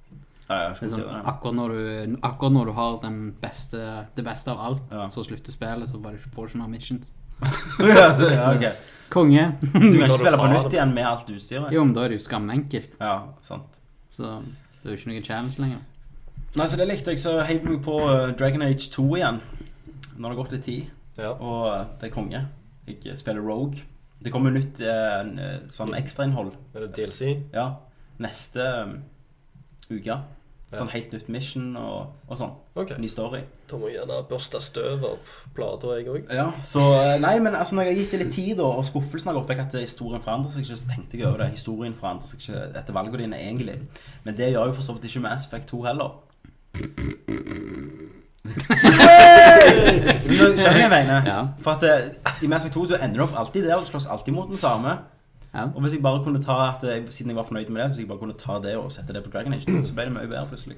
Ja, 0.49 0.69
Det 0.69 0.83
er 0.83 0.89
sånn, 0.93 1.01
det. 1.03 1.25
akkurat, 1.25 1.55
når 1.55 1.69
du, 1.75 2.17
akkurat 2.23 2.53
når 2.53 2.65
du 2.65 2.71
har 2.77 2.97
den 3.01 3.31
beste, 3.41 4.07
det 4.15 4.23
beste 4.23 4.47
av 4.51 4.59
alt, 4.59 4.83
Ja. 4.91 5.07
så 5.09 5.25
slutter 5.25 5.51
spillet, 5.51 5.89
så 5.89 5.99
får 6.01 6.11
du 6.11 6.17
får 6.31 6.47
du 6.47 6.53
ikke 6.53 6.61
mer 6.61 6.67
missions. 6.77 7.11
ja, 7.79 8.07
så, 8.13 8.29
ja, 8.31 8.51
ok. 8.53 8.85
Konge. 9.13 9.43
Du 9.61 9.69
kan 9.71 9.93
ikke 9.93 10.17
spille 10.19 10.39
på 10.39 10.47
nytt 10.51 10.73
igjen 10.73 10.93
med 10.95 11.07
alt 11.07 11.29
utstyret. 11.31 11.73
Jo, 11.73 11.83
men 11.85 11.93
da 11.95 12.03
er 12.03 12.13
det 12.13 12.19
jo 12.19 12.25
skamenkelt. 12.25 12.97
Ja, 12.99 13.17
sant. 13.45 13.79
Så 14.11 14.39
det 14.81 14.89
er 14.89 14.95
jo 14.95 14.99
ikke 14.99 15.11
noe 15.13 15.23
challenge 15.25 15.61
lenger. 15.61 15.83
Nei, 16.57 16.65
så 16.67 16.79
det 16.79 16.87
likte 16.89 17.13
jeg, 17.13 17.21
så 17.21 17.37
heiv 17.45 17.65
meg 17.67 17.81
på 17.85 17.99
eh, 18.07 18.31
Dragon 18.37 18.65
Age 18.65 18.89
2 18.93 19.05
igjen. 19.19 19.41
Nå 20.17 20.25
har 20.25 20.33
det 20.33 20.39
gått 20.39 20.55
litt 20.55 20.65
tid, 20.65 20.87
ja. 21.19 21.33
og 21.35 21.67
eh, 21.69 21.83
det 22.01 22.09
er 22.09 22.13
konge. 22.15 22.41
Jeg 22.87 22.99
eh, 23.03 23.19
spiller 23.19 23.45
Rogue. 23.45 23.83
Det 24.23 24.33
kommer 24.33 24.55
nytt 24.55 24.81
eh, 24.81 25.59
sånn 25.73 25.93
ekstrainnhold. 25.97 26.55
Er 26.73 26.87
det 26.87 26.95
DLC? 26.97 27.35
Ja, 27.53 27.69
neste 28.23 28.65
um, 28.87 28.95
uke. 29.91 30.17
Sånn 30.67 30.89
helt 30.91 31.13
nytt 31.15 31.29
mission 31.31 31.67
og, 31.79 32.09
og 32.27 32.35
sånn. 32.35 32.49
Okay. 32.75 32.97
Ny 32.99 33.07
story. 33.07 33.39
Da 33.71 33.77
må 33.79 33.87
jeg 33.87 34.01
gjerne 34.01 34.17
børste 34.27 34.59
støv 34.59 35.05
av 35.07 35.29
plata, 35.55 35.93
jeg 35.95 36.09
òg. 36.11 36.25
Ja, 36.27 36.49
så 36.59 36.81
eh, 36.97 37.13
Nei, 37.23 37.37
men 37.43 37.55
altså 37.55 37.77
når 37.77 37.87
jeg 37.87 37.93
har 37.93 38.01
gitt 38.01 38.15
det 38.15 38.19
litt 38.25 38.33
tid, 38.35 38.51
da, 38.59 38.67
og 38.67 38.83
skuffelsen 38.83 39.31
har 39.31 39.37
gått 39.39 39.53
vekk 39.53 39.63
at 39.63 39.77
historien 39.79 40.23
forandrer 40.23 40.51
seg 40.51 40.67
ikke, 40.67 40.79
så 40.81 40.89
tenkte 40.91 41.15
jeg 41.15 41.29
over 41.29 41.45
det. 41.45 41.53
Historien 41.55 41.95
forandrer 41.95 42.27
seg 42.27 42.43
ikke 42.43 42.65
etter 42.81 42.97
valgene 42.99 43.23
dine, 43.23 43.39
egentlig. 43.47 43.77
Men 44.27 44.35
det 44.35 44.51
gjør 44.51 44.73
jo 44.73 44.75
for 44.75 44.89
så 44.89 44.97
vidt 44.97 45.07
ikke 45.07 45.23
Mass 45.23 45.47
Effect 45.47 45.71
2 45.71 45.83
heller. 45.87 46.19
Skjønner 50.27 50.51
du 50.51 50.63
hva 50.67 50.79
jeg 50.83 50.91
mener? 50.91 51.31
Ja. 51.31 51.41
For 51.63 51.77
at 51.77 51.87
eh, 51.87 52.33
i 52.43 52.51
Mass 52.51 52.67
Effect 52.67 52.75
2 52.75 52.89
så 52.91 52.99
ender 52.99 53.21
du 53.21 53.29
opp 53.29 53.39
alltid 53.39 53.71
der, 53.71 53.79
du 53.79 53.87
slåss 53.87 54.11
alltid 54.11 54.35
mot 54.35 54.51
den 54.51 54.59
samme. 54.59 54.99
Ja. 55.57 55.63
Og 55.73 55.81
hvis 55.81 55.95
jeg 55.97 56.03
bare 56.05 56.21
kunne 56.23 56.39
ta 56.43 56.55
at, 56.67 56.83
jeg, 56.85 57.07
Siden 57.09 57.31
jeg 57.33 57.37
var 57.39 57.45
fornøyd 57.47 57.71
med 57.73 57.81
det, 57.81 57.87
hvis 57.89 57.99
jeg 58.03 58.09
bare 58.11 58.21
kunne 58.21 58.37
ta 58.37 58.59
det 58.61 58.75
og 58.77 58.91
sette 58.93 59.15
det 59.15 59.23
på 59.25 59.31
Dragon 59.33 59.55
Age 59.55 59.65
2, 59.65 59.85
så 59.89 59.95
ble 59.97 60.05
det 60.05 60.13
mye 60.13 60.29
bedre 60.29 60.45
plutselig. 60.51 60.77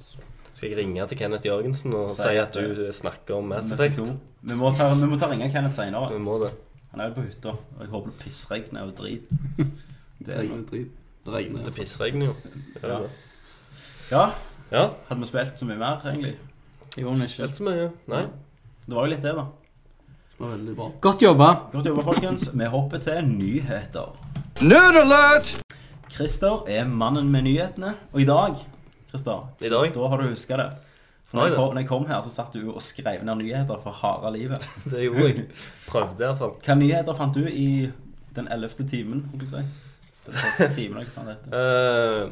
Skal 0.00 0.68
jeg 0.68 0.78
ringe 0.80 1.06
til 1.08 1.18
Kenneth 1.18 1.46
Jørgensen 1.46 1.94
og 1.96 2.10
Si 2.12 2.34
at 2.36 2.56
du 2.56 2.90
snakker 2.92 3.38
om 3.38 3.46
Mass 3.52 3.70
Effect 3.70 4.00
Effect? 4.02 4.10
2. 4.10 4.50
Vi 4.50 4.56
må 4.58 4.72
ta, 4.76 4.90
vi 4.94 5.06
må 5.08 5.18
ta 5.20 5.30
ringe 5.30 5.48
Kenneth 5.52 5.78
senere. 5.78 6.10
Vi 6.12 6.18
må 6.20 6.36
det. 6.42 6.50
Han 6.90 7.00
er 7.00 7.12
jo 7.12 7.14
på 7.20 7.24
hytta, 7.28 7.54
og 7.54 7.84
jeg 7.84 7.92
håper 7.94 8.10
det 8.10 8.18
pissregner 8.24 8.82
og 8.82 8.96
drit. 8.98 9.30
Det 9.56 9.68
Det 10.26 10.34
er 10.36 10.48
noe 10.50 10.66
drit. 10.68 10.90
Det 11.24 11.32
regner. 11.32 11.64
Det 11.64 11.74
pissregner 11.76 12.26
jo. 12.26 12.34
Ja. 12.82 12.88
Ja. 12.90 12.98
Ja, 14.10 14.24
ja. 14.72 14.84
hadde 15.08 15.20
vi 15.20 15.26
spilt 15.30 15.58
så 15.58 15.68
mye 15.68 15.78
mer, 15.78 16.02
egentlig? 16.04 16.34
Jo, 16.98 17.12
vi 17.14 17.22
ikke. 17.22 17.32
Spilt 17.36 17.56
så 17.56 17.66
mye. 17.68 17.88
Nei. 18.10 18.24
Det 18.84 18.96
var 18.96 19.06
jo 19.06 19.12
litt 19.14 19.22
det, 19.22 19.36
da. 19.38 19.46
Veldig 20.40 20.74
bra. 20.76 20.86
Godt 21.04 21.22
jobba. 21.22 21.48
Godt 21.72 21.86
jobba, 21.90 22.02
folkens. 22.06 22.46
Vi 22.56 22.68
hopper 22.72 23.02
til 23.04 23.26
nyheter. 23.28 24.14
Nerd 24.64 24.96
alert! 25.02 25.50
Christer 26.10 26.64
er 26.68 26.86
mannen 26.88 27.28
med 27.30 27.44
nyhetene. 27.44 27.92
Og 28.14 28.22
i 28.22 28.24
dag, 28.28 28.56
Christer, 29.10 29.50
I 29.60 29.68
dag? 29.68 29.92
da 29.94 30.08
har 30.08 30.22
du 30.22 30.30
huska 30.30 30.56
det. 30.56 30.70
For 31.28 31.38
når 31.38 31.46
jeg, 31.46 31.56
kom, 31.56 31.74
når 31.74 31.80
jeg 31.84 31.88
kom 31.88 32.06
her, 32.08 32.22
så 32.24 32.32
satt 32.32 32.56
du 32.56 32.72
og 32.72 32.80
skrev 32.82 33.20
ned 33.24 33.38
nyheter 33.42 33.78
for 33.84 33.94
harde 34.00 34.32
livet. 34.38 34.64
Det 34.90 35.04
gjorde 35.04 35.28
jeg. 35.28 35.44
Prøvde 35.86 36.24
iallfall. 36.24 36.56
Hva 36.64 36.74
nyheter 36.80 37.20
fant 37.20 37.36
du 37.36 37.44
i 37.46 37.68
den 38.34 38.48
ellevte 38.50 38.88
timen? 38.88 39.26
holdt 39.30 39.44
jeg 39.46 39.52
si? 39.60 39.89
Tolvte 40.26 40.68
timen. 40.74 41.06
Uh, 41.50 42.30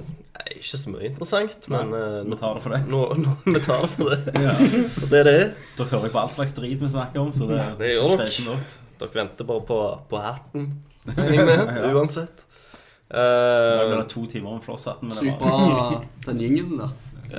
ikke 0.55 0.79
så 0.79 0.93
mye 0.93 1.09
interessant, 1.09 1.69
men 1.73 1.95
uh, 1.95 2.21
Vi 2.29 2.37
tar 2.39 2.59
det 2.59 2.65
for 2.65 2.75
det. 2.77 2.83
Nå, 2.91 3.01
nå, 3.19 3.37
vi 3.47 3.63
tar 3.65 3.87
det 3.87 3.91
for 3.95 4.13
det. 4.13 4.35
Ja. 4.47 4.55
Det 4.59 5.23
er 5.23 5.29
det. 5.31 5.39
Dere 5.79 5.89
hører 5.95 6.11
jo 6.11 6.13
på 6.15 6.21
all 6.23 6.35
slags 6.35 6.55
drit 6.59 6.83
vi 6.83 6.91
snakker 6.93 7.23
om, 7.23 7.33
så 7.35 7.49
det, 7.51 7.63
Det 7.81 7.95
gjør 7.95 8.19
dere. 8.21 8.59
Dere 9.01 9.15
venter 9.15 9.49
bare 9.49 9.65
på, 9.67 9.81
på 10.11 10.23
hatten. 10.23 10.69
Jeg 11.17 11.47
med? 11.49 11.65
Ja. 11.79 11.93
Uansett. 11.95 12.45
Da 13.09 13.23
blir 13.87 13.95
Uh, 13.95 14.03
det 14.03 14.11
to 14.13 14.27
timer 14.29 14.59
med 14.59 14.65
flosshatten. 14.67 15.09
Men 15.09 15.17
det 15.17 15.31
Sykt 15.31 15.41
var 15.41 15.63
bra 15.65 16.03
den 16.29 16.43
jingelen 16.45 16.83
der. 16.83 16.91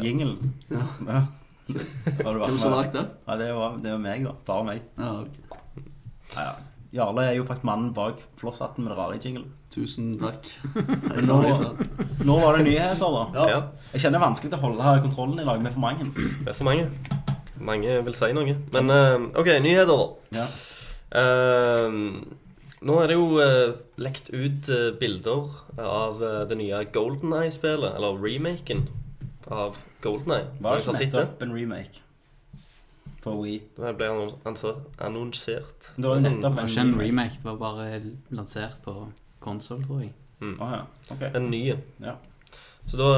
Jingelen? 0.02 0.54
Ja. 0.74 0.88
Ja. 1.06 1.22
Hvem 1.70 2.58
som 2.58 2.74
lagde 2.74 2.96
den? 2.96 3.06
det? 3.06 3.08
Ja, 3.28 3.38
det 3.38 3.50
var, 3.54 3.78
det 3.84 3.92
var 3.94 4.02
meg, 4.02 4.26
da. 4.26 4.34
Bare 4.48 4.66
meg. 4.66 4.82
Ja, 4.98 5.12
okay. 5.22 5.86
Ja, 6.34 6.48
ja. 6.48 6.69
Jarle 6.96 7.28
er 7.30 7.36
jo 7.38 7.46
faktisk 7.46 7.68
mannen 7.70 7.92
bak 7.94 8.22
flosshatten 8.40 8.82
med 8.82 8.92
det 8.92 8.98
rare 8.98 9.18
i 9.18 9.22
jinglen. 9.22 9.52
Tusen 9.70 10.16
takk. 10.18 10.48
Men 11.14 11.28
nå, 11.30 11.38
nå 12.26 12.38
var 12.42 12.58
det 12.58 12.66
nyheter, 12.66 13.14
da. 13.14 13.46
ja. 13.52 13.60
Jeg 13.94 14.02
kjenner 14.02 14.18
det 14.18 14.24
er 14.24 14.26
vanskelig 14.26 14.58
å 14.58 14.62
holde 14.64 14.88
her 14.88 15.04
kontrollen 15.04 15.44
i 15.44 15.46
lag 15.46 15.62
med 15.62 15.76
for 15.76 15.84
mange. 15.84 16.10
Er 16.48 16.58
for 16.58 16.66
mange. 16.66 16.88
Mange 17.62 18.00
vil 18.08 18.18
si 18.18 18.32
noe. 18.34 18.58
Men 18.74 18.90
uh, 18.90 19.30
OK, 19.38 19.52
nyheter, 19.62 20.02
da. 20.02 20.42
Ja. 20.42 20.50
Uh, 21.14 22.26
nå 22.80 22.98
er 23.04 23.12
det 23.12 23.20
jo 23.20 23.30
uh, 23.38 23.78
lekt 24.02 24.34
ut 24.34 24.74
uh, 24.74 24.90
bilder 24.98 25.56
av 25.84 26.22
eh, 26.24 26.42
det 26.50 26.58
nye 26.58 26.84
Golden 26.96 27.36
Eye-spelet, 27.36 27.92
eller 28.00 28.18
remaken 28.18 28.88
av 29.52 29.78
Golden 30.02 30.40
Eye. 30.40 30.54
Var 30.64 30.80
det 30.80 30.88
ikke 30.88 31.02
nettopp 31.04 31.44
en 31.44 31.54
remake 31.54 32.09
på 33.24 33.34
Wii? 33.42 33.60
Det 33.78 33.96
ble 33.98 34.08
annon- 34.08 34.38
annon- 34.46 34.86
annonsert. 35.00 35.90
Det 35.98 36.06
var 36.08 36.20
Sånn- 36.20 36.38
nettopp 36.40 36.60
en, 36.64 36.70
en 36.80 36.94
remake, 37.00 37.36
det 37.42 37.46
var 37.46 37.58
bare 37.58 38.02
lansert 38.32 38.78
på 38.86 38.94
konsoll, 39.40 39.84
tror 39.86 40.02
jeg. 40.02 40.14
Å 40.42 40.70
ja. 40.72 40.82
okay. 41.12 41.32
En 41.36 41.50
ny. 41.52 41.74
Ja. 42.00 42.16
Så 42.88 42.98
da, 42.98 43.10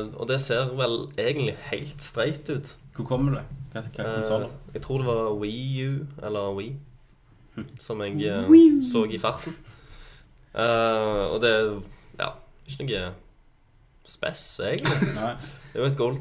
eh, 0.00 0.06
og 0.16 0.26
det 0.28 0.40
ser 0.40 0.72
vel 0.74 1.08
egentlig 1.18 1.54
helt 1.70 2.00
streit 2.00 2.48
ut. 2.50 2.74
Hvor 2.96 3.04
kommer 3.06 3.34
det? 3.36 3.44
Hva 3.74 3.82
hva 3.82 4.40
Eh, 4.44 4.50
jeg 4.74 4.82
tror 4.82 4.98
det 4.98 5.06
var 5.06 5.34
Wii 5.40 5.84
U, 5.88 6.06
eller 6.22 6.54
Wii, 6.56 6.76
som 7.80 8.00
jeg 8.00 8.22
eh, 8.26 8.48
så 8.92 9.04
i 9.10 9.18
farten. 9.18 9.54
Eh, 10.54 11.24
og 11.34 11.40
det 11.42 11.50
er 11.50 11.80
ja, 12.18 12.28
ikke 12.68 12.86
noe 12.86 13.12
spess, 14.06 14.60
egentlig. 14.60 15.14
Det 15.74 15.80
er 15.80 15.82
jo 15.82 15.90
et 15.90 15.96
gold, 15.98 16.18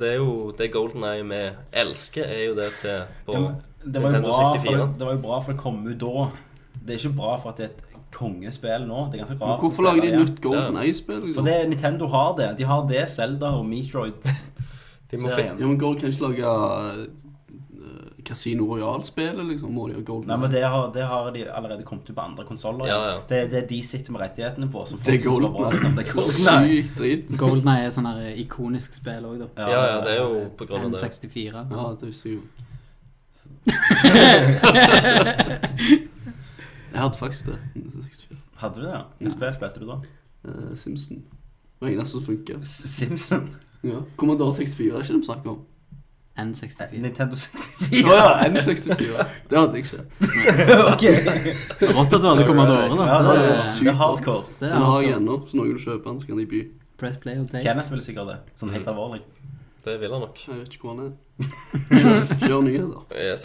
det 0.00 0.08
er 0.08 0.16
jo 0.18 0.30
det 0.58 0.66
Golden 0.74 1.04
Eye 1.06 1.22
vi 1.22 1.42
elsker, 1.78 2.24
er 2.26 2.40
jo 2.48 2.54
det 2.58 2.72
til 2.80 3.04
på 3.28 3.36
Ja, 3.36 3.52
det, 3.84 4.00
var 4.02 4.08
jo 4.10 4.16
Nintendo 4.16 4.32
bra 4.32 4.38
for 4.40 4.56
64. 4.56 4.80
det, 4.80 4.86
det 4.98 5.06
var 5.06 5.12
jo 5.12 5.20
bra 5.22 5.36
for 5.44 5.52
det 5.52 5.60
kom 5.60 5.76
ut 5.86 6.00
da. 6.00 6.24
Det 6.80 6.94
er 6.94 6.98
ikke 6.98 7.18
bra 7.20 7.36
for 7.38 7.52
at 7.52 7.60
det 7.60 7.68
er 7.68 7.70
et 7.70 8.02
kongespill 8.16 8.88
nå. 8.88 9.04
Det 9.12 9.20
er 9.20 9.22
ganske 9.22 9.38
rart. 9.44 9.62
hvorfor 9.62 9.86
lager 9.86 10.02
de 10.02 10.10
et 10.10 10.18
nytt 10.24 10.40
Golden 10.42 10.80
Eye-spill? 10.82 11.20
For 11.20 11.26
Liksom? 11.28 11.46
det, 11.46 11.56
Nintendo 11.70 12.08
har 12.10 12.34
det. 12.40 12.50
De 12.58 12.66
har 12.66 12.82
det, 12.90 13.04
Zelda 13.12 13.52
og 13.60 13.66
Metroid. 13.66 14.26
De 15.10 15.22
må. 15.22 15.30
Ja, 15.38 15.54
men 15.60 15.78
Gold 15.78 16.00
kan 16.00 16.10
ikke 16.10 16.32
lage 16.32 17.06
Casino 18.26 18.64
Royale-spillet, 18.70 19.46
liksom? 19.46 19.70
Må 19.74 19.88
de 19.88 19.94
ha 19.94 20.00
Golden 20.06 20.28
Nei, 20.32 20.38
men 20.42 20.50
det 20.50 20.62
har, 20.66 20.92
det 20.94 21.04
har 21.06 21.30
de 21.34 21.44
allerede 21.46 21.82
kommet 21.86 22.10
ut 22.10 22.16
på 22.16 22.22
andre 22.24 22.44
konsoller. 22.48 22.86
Ja, 22.90 23.00
ja. 23.12 23.16
Det, 23.28 23.50
det 23.52 23.60
de 23.70 23.82
sitter 23.86 24.12
med 24.12 24.20
rettighetene 24.24 24.68
på. 24.72 24.84
Som 24.88 24.98
Det 25.06 25.14
er. 25.14 25.18
Golden 25.26 25.54
er 25.62 25.68
et 26.00 26.06
Sykt 26.10 26.98
drit. 26.98 27.26
Golden 27.38 27.68
er 27.74 27.90
sånn 27.94 28.08
her 28.10 28.18
ikonisk 28.42 28.90
spill 28.98 29.24
òg, 29.28 29.36
da. 29.44 29.48
Ja, 29.62 29.68
ja, 29.92 29.98
det 30.04 30.10
er 30.16 30.20
jo 30.24 30.30
på 30.58 30.64
grunn 30.68 30.82
av 30.88 30.92
det. 30.96 31.02
N64. 31.02 31.54
Ja, 31.70 31.82
det 32.00 32.06
visste 32.10 32.26
jeg 32.28 32.34
jo. 32.40 32.44
Jeg 36.96 37.02
hadde 37.02 37.18
faktisk 37.18 37.46
det. 37.50 37.58
64. 37.74 38.36
Hadde 38.56 38.74
du 38.74 38.80
det? 38.86 38.92
ja? 38.92 39.00
Hvilket 39.18 39.34
spill 39.36 39.54
spilte 39.54 39.80
du 39.82 39.86
da? 39.90 39.96
Uh, 40.48 40.76
Simpson. 40.80 41.16
Det 41.16 41.84
var 41.84 41.88
eneste 41.92 42.12
som 42.16 42.24
funker. 42.24 42.56
Simpson? 42.64 43.50
Ja. 43.84 43.98
Commodore 44.16 44.54
64 44.56 44.86
er 44.86 45.02
ikke 45.02 45.12
det 45.12 45.20
vi 45.20 45.26
snakker 45.28 45.50
om. 45.50 45.58
N64. 46.36 46.88
Nintendo 47.00 47.36
Å 47.36 47.40
64? 47.40 48.00
ja, 48.12 48.24
N64. 48.44 49.26
Det 49.48 49.58
hadde 49.58 49.78
jeg 49.78 49.86
ikke. 49.86 50.02
ok. 50.92 51.04
Rått 51.96 52.16
at 52.16 52.20
du 52.20 52.28
hadde 52.28 52.48
Commodore, 52.48 52.90
da. 52.92 53.06
Ja, 53.08 53.20
det 53.24 53.36
er, 53.36 53.54
hardcore 53.54 53.84
det 53.84 53.92
er 53.92 54.00
hardcore. 54.00 54.56
det 54.60 54.72
Den 54.72 54.88
har 54.90 55.06
jeg 55.06 55.16
ennå, 55.16 55.38
så 55.48 55.60
når 55.60 55.70
du 55.72 55.84
kjøpe 55.86 56.10
den, 56.10 56.20
så 56.20 56.30
kan 56.30 56.42
de 56.42 56.48
by. 56.50 56.62
Press 57.00 57.16
play 57.22 57.40
og 57.40 57.48
take. 57.50 57.64
Kenneth 57.64 57.92
vil 57.92 58.02
sikkert 58.04 58.32
det. 58.32 58.36
Sånn 58.60 58.72
helt 58.76 58.88
alvorlig. 58.92 59.22
Det 59.86 60.00
vil 60.00 60.12
han 60.16 60.24
nok. 60.24 60.40
Jeg 60.48 60.60
vet 60.60 60.76
ikke 60.76 60.88
hvor 60.88 60.96
han 60.96 61.04
er. 61.06 61.14
Kjør, 61.36 62.30
kjør 62.42 62.62
nyheter. 62.66 63.02
Yes. 63.14 63.44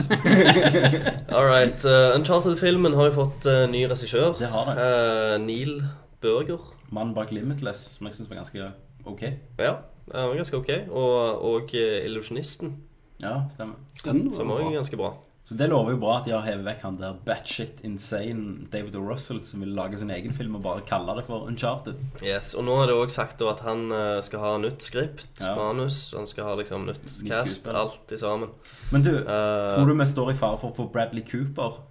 All 1.35 1.45
right. 1.45 1.83
Uh, 1.85 2.15
Uncharted-filmen 2.17 2.95
har 2.97 3.11
jo 3.11 3.17
fått 3.19 3.45
uh, 3.45 3.67
ny 3.69 3.83
regissør. 3.91 4.33
Det 4.39 4.49
har 4.49 4.71
det. 4.71 4.75
Uh, 4.79 5.35
Neil 5.43 5.75
Burger. 6.23 6.63
Mannen 6.91 7.13
bak 7.15 7.31
Limitless, 7.31 7.83
som 7.97 8.09
jeg 8.09 8.17
syns 8.17 8.31
var 8.31 8.41
ganske 8.41 8.71
ok. 9.07 9.21
Ja, 9.61 9.75
han 10.11 10.29
var 10.29 10.35
ganske 10.41 10.57
ok. 10.57 10.71
Og, 10.89 11.43
og 11.51 11.75
uh, 11.75 12.05
Illusjonisten, 12.05 12.77
Ja, 13.21 13.43
stemmer. 13.53 13.75
Som 14.01 14.49
også 14.49 14.71
er 14.71 14.79
ganske 14.79 14.97
bra. 14.97 15.11
Så 15.43 15.55
det 15.57 15.67
lover 15.71 15.91
jo 15.95 15.97
bra 15.99 16.19
at 16.19 16.25
de 16.27 16.31
har 16.35 16.43
hevet 16.45 16.63
vekk 16.65 16.83
han 16.85 16.97
der 16.99 17.15
batshit 17.25 17.79
insane 17.85 18.67
David 18.71 18.95
O. 18.95 19.01
Russell, 19.09 19.39
som 19.45 19.59
vil 19.65 19.73
lage 19.75 19.97
sin 19.97 20.09
egen 20.13 20.33
film 20.37 20.55
og 20.55 20.61
bare 20.63 20.83
kalle 20.87 21.15
det 21.17 21.25
for 21.25 21.47
Uncharted. 21.49 21.97
Yes, 22.23 22.53
Og 22.53 22.63
nå 22.67 22.75
er 22.81 22.87
det 22.91 22.95
òg 22.95 23.09
sagt 23.13 23.41
at 23.41 23.59
han 23.65 23.87
uh, 23.91 24.21
skal 24.25 24.39
ha 24.39 24.51
nytt 24.61 24.85
skript, 24.85 25.27
Ja. 25.41 25.55
manus. 25.57 26.13
Han 26.17 26.27
skal 26.29 26.45
ha 26.45 26.55
liksom 26.61 26.85
nytt 26.87 27.09
cast, 27.27 27.67
alt 27.67 28.13
i 28.13 28.17
sammen. 28.21 28.49
Men 28.91 29.01
du, 29.05 29.11
Uh, 29.21 29.67
tror 29.73 29.89
du 29.89 29.93
vi 29.97 30.05
står 30.05 30.31
i 30.31 30.37
fare 30.37 30.57
for 30.61 30.71
å 30.71 30.77
få 30.77 30.87
Bradley 30.93 31.25
Cooper 31.25 31.81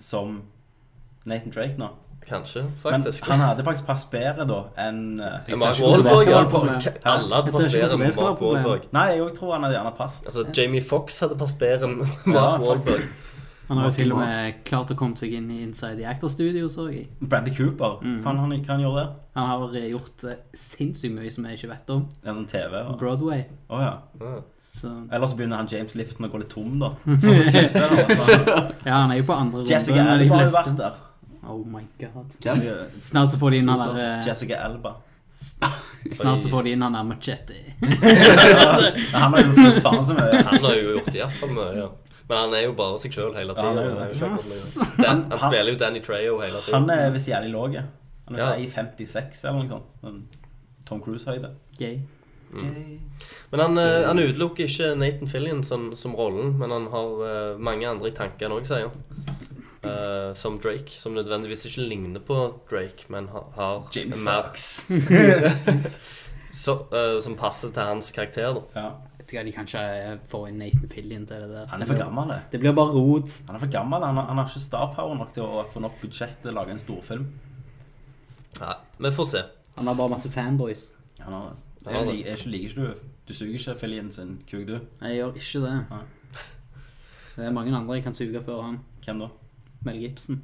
som 0.00 0.42
Nathan 1.28 1.52
Drake 1.52 1.76
nå? 1.78 1.90
Kanskje, 2.28 2.62
faktisk. 2.82 3.26
Men 3.28 3.40
han 3.40 3.48
hadde 3.48 3.64
faktisk 3.64 3.86
pass 3.88 4.04
bedre 4.12 4.44
da 4.46 4.60
enn 4.78 5.20
eh, 5.20 5.56
Mark 5.58 5.80
Wahlberg, 5.80 6.28
ja. 6.30 6.44
Alle 7.04 7.34
hadde 7.34 7.50
ser 7.50 7.58
passet 7.58 7.74
ikke 7.74 7.88
bedre 7.88 7.96
enn 7.96 8.22
Mark. 8.22 8.40
Wahlberg. 8.44 8.86
Nei, 8.92 9.06
jeg 9.16 9.24
òg 9.24 9.32
tror 9.38 9.52
han 9.56 9.64
hadde 9.66 9.74
gjerne 9.78 9.96
passet. 9.96 10.26
Altså, 10.30 10.44
Jamie 10.56 10.82
Fox 10.82 11.18
hadde 11.24 11.38
pass 11.40 11.54
bedre 11.58 11.88
enn 11.90 11.98
Ja, 12.04 12.32
Mark 12.36 12.62
Wahlberg. 12.68 13.10
Han 13.70 13.78
har 13.78 13.86
jo 13.86 13.94
til 13.94 14.12
og 14.12 14.18
med 14.18 14.54
klart 14.66 14.90
å 14.90 14.96
komme 14.98 15.14
seg 15.18 15.30
inn 15.38 15.50
i 15.54 15.60
Inside 15.62 15.96
the 16.00 16.06
Actor 16.10 16.28
Studio, 16.28 16.66
så 16.68 16.88
jeg. 16.90 17.04
Bradley 17.22 17.54
Cooper, 17.54 18.00
Mm. 18.02 18.16
faen 18.24 18.38
han 18.42 18.64
kan 18.64 18.80
gjøre 18.82 18.96
det? 18.98 19.08
Han 19.36 19.46
har 19.46 19.76
gjort 19.92 20.24
uh, 20.26 20.32
sinnssykt 20.54 21.14
mye 21.14 21.30
som 21.30 21.44
jeg 21.46 21.58
ikke 21.60 21.68
vet 21.70 21.90
om. 21.94 22.08
Det 22.22 22.30
er 22.30 22.34
sånn 22.34 22.48
TV. 22.50 22.74
og- 22.88 22.98
Broadway. 22.98 23.44
Oh, 23.68 23.78
ja. 23.78 23.92
Ja. 24.20 24.40
Så 24.60 24.90
Eller 25.12 25.26
så 25.26 25.36
begynner 25.36 25.56
han 25.56 25.68
James 25.70 25.94
Lifton 25.94 26.26
å 26.26 26.30
gå 26.32 26.38
litt 26.42 26.50
tom, 26.50 26.78
da. 26.78 26.90
Altså. 27.06 28.82
ja, 28.86 28.92
han 28.94 29.10
er 29.12 29.16
jo 29.16 29.22
på 29.22 29.34
andre 29.38 29.58
runde. 29.62 29.70
Jessica 29.70 30.02
Alba 30.02 30.34
har 30.34 30.44
jo 30.46 30.50
vært 30.56 30.76
der. 30.78 30.98
Oh 31.48 31.64
my 31.66 31.82
god. 32.00 32.26
Hvem? 32.44 32.60
Snart 33.02 33.30
så 33.32 33.38
får 33.40 33.50
de 33.50 33.56
inn 33.62 33.68
han 33.72 33.78
der 33.80 34.00
eh, 34.04 34.26
Jessica 34.26 34.58
Elba. 34.66 34.94
Snart 36.12 36.42
så 36.42 36.48
får 36.52 36.62
de 36.66 36.72
inn 36.76 36.82
han 36.84 36.92
der 36.98 37.04
Machete. 37.08 37.56
Han 39.12 39.32
har 39.32 39.40
jo 39.40 39.54
gjort 39.56 39.80
faen 39.84 40.04
så 40.04 40.14
mye. 40.18 40.42
Han 40.50 40.64
har 40.64 40.74
jo 40.76 40.94
gjort 40.98 41.14
iallfall 41.16 41.54
mye. 41.56 41.72
Ja. 41.80 41.88
Men 42.30 42.38
han 42.44 42.54
er 42.54 42.66
jo 42.68 42.74
bare 42.78 42.98
seg 43.02 43.14
sjøl 43.16 43.32
hele 43.34 43.56
tida. 43.56 43.86
Ja. 43.88 44.10
Han. 44.20 44.36
Dan, 45.00 45.06
han 45.06 45.24
Han- 45.32 45.40
spiller 45.40 45.72
jo 45.72 45.78
Danny 45.80 46.00
Treho 46.04 46.36
hele 46.44 46.60
tida. 46.62 46.76
Han 46.76 46.90
er 46.94 47.10
visst 47.16 47.28
jævlig 47.32 47.50
lav. 47.56 47.74
Han 48.28 48.36
er 48.36 48.38
Ja. 48.38 48.52
sånn 48.52 48.60
i 48.64 48.68
56 48.70 49.44
eller 49.44 49.58
noe 49.58 49.68
sånt. 49.68 49.88
Men 50.02 50.20
Tom 50.86 51.00
Cruise-høyde. 51.02 51.50
Gay. 51.78 52.00
Men 53.50 53.60
han, 53.60 53.78
eh, 53.78 54.06
han 54.06 54.18
utelukker 54.18 54.64
ikke 54.66 54.94
Nathan 54.98 55.28
Fillion 55.28 55.64
som, 55.64 55.90
som 55.96 56.14
rollen, 56.14 56.56
men 56.58 56.70
han 56.70 56.86
har 56.90 57.20
uh, 57.22 57.58
mange 57.58 57.86
andre 57.88 58.08
i 58.10 58.14
tankene 58.14 58.56
òg, 58.58 58.66
sier 58.66 58.88
han. 58.88 59.36
Eh, 59.84 60.34
som 60.34 60.58
Drake, 60.60 60.90
som 60.90 61.14
nødvendigvis 61.14 61.64
ikke 61.64 61.80
ligner 61.88 62.20
på 62.20 62.36
Drake, 62.70 63.06
men 63.08 63.28
ha, 63.32 63.40
har 63.54 63.86
Jim 63.96 64.12
Fox. 64.12 64.84
Foxx. 64.84 64.86
så, 66.64 66.74
eh, 66.92 67.20
Som 67.22 67.36
passer 67.36 67.68
til 67.68 67.82
hans 67.82 68.12
karakter, 68.12 68.52
da. 68.54 68.60
Ja. 68.80 68.90
vet 69.18 69.32
ikke, 69.32 69.44
de 69.44 69.52
kan 69.52 69.64
ikke 69.70 69.84
eh, 70.02 70.18
få 70.28 70.42
inn 70.50 70.58
Nathan 70.60 70.92
Fillion 70.92 71.26
til 71.26 71.46
det 71.46 71.48
der. 71.54 71.66
Han 71.72 71.82
er 71.82 71.86
for 71.86 71.96
gammel, 71.96 72.28
det. 72.28 72.40
Det 72.52 72.60
blir 72.60 72.76
bare 72.76 72.92
rot. 72.92 73.32
Han 73.46 73.56
er 73.56 73.64
for 73.64 73.72
gammel. 73.72 74.04
Han 74.04 74.20
har, 74.20 74.28
han 74.28 74.42
har 74.42 74.52
ikke 74.52 74.60
star 74.60 74.92
power 74.96 75.16
nok 75.16 75.32
til 75.32 75.48
å 75.48 75.64
få 75.72 75.80
nok 75.80 75.96
budsjett 76.02 76.36
til 76.42 76.52
å 76.52 76.58
lage 76.60 76.76
en 76.76 76.84
storfilm. 76.84 77.26
Nei, 78.60 78.76
vi 79.00 79.16
får 79.16 79.32
se. 79.32 79.44
Han 79.78 79.88
har 79.88 79.96
bare 79.96 80.12
masse 80.12 80.28
fanboys. 80.30 80.90
Han 81.24 81.32
har, 81.32 81.52
det. 81.80 81.92
Jeg, 81.92 82.06
jeg, 82.06 82.24
jeg, 82.26 82.32
er 82.36 82.48
liker 82.52 82.68
ikke 82.68 82.80
du 82.80 83.12
Du 83.28 83.34
suger 83.34 83.54
ikke 83.56 83.80
Fillion 83.80 84.10
sin 84.12 84.40
kuk, 84.44 84.66
du? 84.68 84.80
Jeg 85.00 85.22
gjør 85.22 85.38
ikke 85.40 85.64
det. 85.64 85.76
Nei. 85.88 86.06
Det 87.36 87.46
er 87.46 87.54
mange 87.56 87.72
andre 87.72 87.96
jeg 87.96 88.04
kan 88.04 88.14
suge 88.14 88.42
før 88.44 88.66
han. 88.66 88.82
Hvem 89.06 89.22
da? 89.22 89.30
Mel 89.84 89.96
Gibson. 89.96 90.42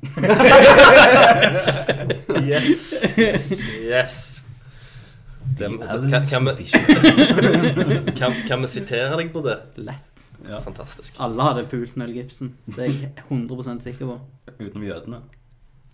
Yes. 2.46 3.02
yes. 3.82 4.42
Det, 5.58 5.68
kan, 6.10 6.26
kan, 6.26 6.44
vi, 6.44 6.64
kan, 8.16 8.32
kan 8.48 8.62
vi 8.62 8.68
sitere 8.68 9.16
deg 9.16 9.32
på 9.32 9.40
det? 9.44 9.58
Lett. 9.76 10.02
Ja. 10.48 10.60
Fantastisk. 10.60 11.14
Alle 11.18 11.42
hadde 11.42 11.66
pult 11.70 11.96
Mel 11.96 12.12
Gibson. 12.14 12.54
Det 12.66 12.84
er 12.84 12.90
jeg 12.92 13.10
100% 13.30 13.80
sikker 13.80 14.06
på. 14.06 14.20
Utenom 14.58 14.84
jødene. 14.84 15.16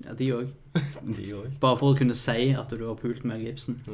Ja, 0.05 0.12
de 0.18 0.33
òg. 0.35 0.46
Bare 1.62 1.76
for 1.78 1.92
å 1.92 1.96
kunne 1.98 2.14
si 2.16 2.50
at 2.59 2.70
du 2.72 2.87
har 2.87 2.94
pult 2.98 3.24
Mel 3.28 3.40
Gibson. 3.44 3.76
I 3.87 3.88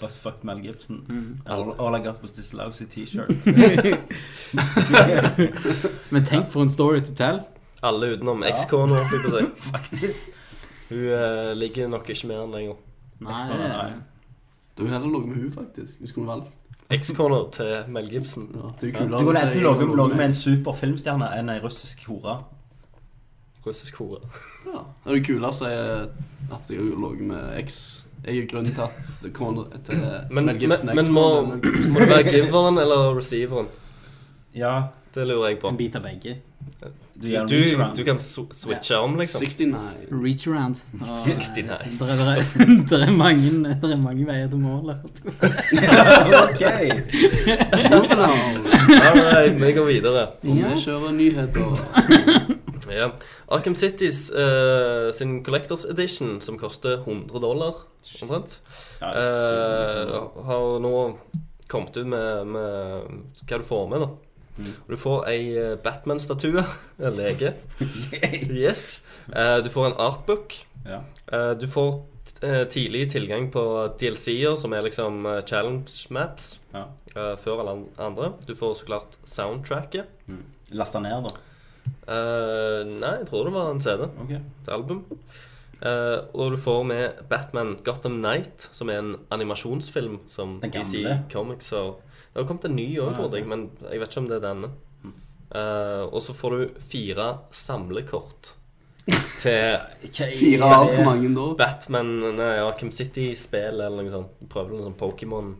butt 0.00 0.12
fucked 0.16 0.44
Mel 0.48 0.60
Gibson. 0.64 0.96
Mm. 1.08 1.40
All, 1.46 1.74
all 1.78 1.94
I 1.98 2.02
got 2.04 2.22
was 2.22 2.32
this 2.32 2.54
lousy 2.54 2.86
t-shirt. 2.86 3.28
Men 6.12 6.24
tenk 6.24 6.48
for 6.48 6.62
en 6.62 6.70
story 6.70 7.00
to 7.00 7.14
tell. 7.14 7.46
Alle 7.82 8.12
utenom 8.14 8.44
ekskona, 8.46 8.94
holdt 9.00 9.12
jeg 9.12 9.22
på 9.24 9.30
å 9.32 9.38
si. 9.38 9.44
Faktisk. 9.72 10.32
Hun 10.92 11.04
eh, 11.08 11.52
ligger 11.58 11.88
nok 11.90 12.08
ikke 12.12 12.28
med 12.30 12.38
han 12.38 12.54
lenger. 12.54 12.80
Nei, 13.22 13.44
Nei. 13.58 13.92
Du 14.78 14.84
har 14.86 14.98
heller 14.98 15.12
ligget 15.14 15.28
med 15.28 15.42
hun 15.42 15.52
faktisk. 15.52 15.98
Hvis 16.00 16.10
du 16.10 16.14
kunne 16.14 16.30
valgt. 16.30 16.52
Ekskona 16.92 17.38
til 17.52 17.90
Mel 17.92 18.08
Gibson. 18.12 18.48
Ja, 18.54 18.70
det 18.80 18.88
er 18.88 19.06
Du 19.08 19.16
kunne 19.16 19.40
enten 19.40 19.58
ligget 19.58 19.96
ligget 19.96 20.16
med 20.16 20.24
en 20.24 20.32
super 20.36 20.72
filmstjerne 20.76 21.28
enn 21.38 21.50
ei 21.52 21.58
russisk 21.62 22.04
hore. 22.08 22.38
Russisk 23.66 23.98
hore. 24.02 24.20
Ja. 24.66 24.82
Det 25.04 25.18
er 25.18 25.24
kulere 25.26 25.50
å 25.52 25.56
si 25.56 25.68
at 25.70 26.72
jeg 26.72 26.80
har 26.80 27.02
ligget 27.04 27.28
med 27.32 27.58
eks. 27.60 27.78
Jeg 28.22 28.38
er 28.44 28.48
grunnen 28.50 28.74
til 28.74 28.82
at 28.86 29.32
kona 29.34 29.64
til 29.86 30.02
Men, 30.30 30.46
Mel 30.46 30.58
Gibson 30.60 30.92
men 30.94 31.08
må, 31.10 31.24
er 31.40 31.56
Mel 31.56 31.88
må 31.90 32.02
det 32.04 32.10
være 32.12 32.34
giveren 32.36 32.78
eller 32.78 33.16
receiveren? 33.18 33.70
Ja, 34.54 34.74
Det 35.14 35.26
lurer 35.26 35.48
jeg 35.50 35.58
på. 35.60 35.68
En 35.68 35.76
bit 35.76 35.96
av 35.96 36.04
begge. 36.06 36.36
Du 36.82 37.28
Du, 37.28 37.46
du, 37.46 37.84
du 37.96 38.04
kan 38.04 38.18
switche 38.18 38.96
om, 38.98 39.16
liksom. 39.18 39.42
69. 39.42 39.76
Reach 40.10 40.46
around. 40.48 40.80
Og, 41.00 41.26
69. 41.26 41.58
eh, 41.60 41.78
Det 42.88 42.98
er, 42.98 43.04
er, 43.06 43.12
mange, 43.16 43.50
det 43.82 43.92
er 43.92 44.00
mange 44.02 44.26
veier 44.26 44.48
til 44.48 44.58
målet. 44.58 44.96
Ok. 46.42 46.64
Moving 47.92 48.24
on. 48.26 49.60
Vi 49.62 49.72
går 49.72 49.86
videre. 49.86 50.26
Og 50.42 50.56
vi 50.56 50.82
kjører 50.84 51.12
nyheter. 51.12 52.58
Ja. 52.92 53.06
Arkham 53.48 53.74
Cities 53.74 54.30
uh, 54.30 55.12
sin 55.12 55.44
Collectors 55.44 55.84
Edition, 55.84 56.40
som 56.40 56.58
koster 56.58 56.98
100 57.06 57.40
dollar, 57.40 57.86
omtrent, 58.22 58.58
Ja, 59.00 59.12
eh, 59.16 60.10
har 60.44 60.78
nå 60.82 60.92
kommet 61.70 61.96
ut 61.96 62.06
med, 62.06 62.46
med 62.52 63.46
hva 63.48 63.58
du 63.62 63.64
får 63.64 63.88
med, 63.88 64.04
da. 64.04 64.10
Og 64.58 64.88
Du 64.90 64.96
får 65.00 65.26
ei 65.30 65.42
eh, 65.56 65.74
Batman-statue. 65.82 66.64
En 67.06 67.16
lege. 67.16 67.54
Yes. 68.50 69.00
Eh, 69.34 69.58
du 69.64 69.70
får 69.72 69.86
en 69.90 70.00
artbook. 70.00 70.56
Ja. 70.86 71.02
Eh, 71.32 71.52
du 71.60 71.68
får 71.68 72.02
tidlig 72.72 73.04
tilgang 73.12 73.44
på 73.54 73.60
DLC-er, 74.00 74.56
som 74.58 74.72
er 74.74 74.82
liksom 74.82 75.22
challenge 75.46 76.08
maps, 76.10 76.56
Ja. 76.74 76.88
før 77.38 77.60
alle 77.62 77.74
andre. 78.02 78.32
Du 78.48 78.54
får 78.58 78.74
så 78.80 78.86
klart 78.88 79.14
soundtracket. 79.24 80.08
Lasta 80.74 80.98
ned, 80.98 81.28
da. 81.28 81.36
Nei, 82.88 83.12
jeg 83.20 83.28
tror 83.28 83.46
det 83.46 83.54
var 83.54 83.70
en 83.70 83.80
CD. 83.84 84.08
Okay. 84.24 84.40
Et 84.62 84.72
album. 84.74 85.04
Uh, 85.82 86.22
og 86.38 86.52
du 86.54 86.58
får 86.62 86.82
med 86.86 87.22
Batman 87.30 87.76
Gotham 87.84 88.20
Night, 88.22 88.68
som 88.72 88.90
er 88.90 89.00
en 89.02 89.16
animasjonsfilm 89.34 90.20
som 90.30 90.60
DC? 90.62 91.00
Comics 91.32 91.70
har 91.74 91.96
Det 92.32 92.40
har 92.40 92.48
kommet 92.48 92.64
en 92.64 92.76
ny 92.76 92.88
òg, 92.96 93.12
tror 93.16 93.34
jeg, 93.36 93.44
men 93.44 93.66
jeg 93.90 94.00
vet 94.00 94.08
ikke 94.08 94.22
om 94.22 94.28
det 94.30 94.38
er 94.38 94.46
denne. 94.46 94.72
Uh, 95.52 96.08
og 96.08 96.22
så 96.24 96.32
får 96.32 96.54
du 96.56 96.78
fire 96.80 97.26
samlekort 97.52 98.54
til 99.42 100.06
Fire 100.38 100.64
av 100.64 100.86
hvor 100.94 101.04
mange 101.04 101.28
da? 101.36 101.44
Batman 101.58 102.12
Nei, 102.38 102.54
Arkham 102.62 102.88
City-spill 102.94 103.82
eller 103.82 103.98
noe 103.98 104.12
sånt. 104.14 104.38
Prøver 104.48 104.72
noe 104.72 104.86
sånn 104.86 104.96
Pokémon. 104.96 105.50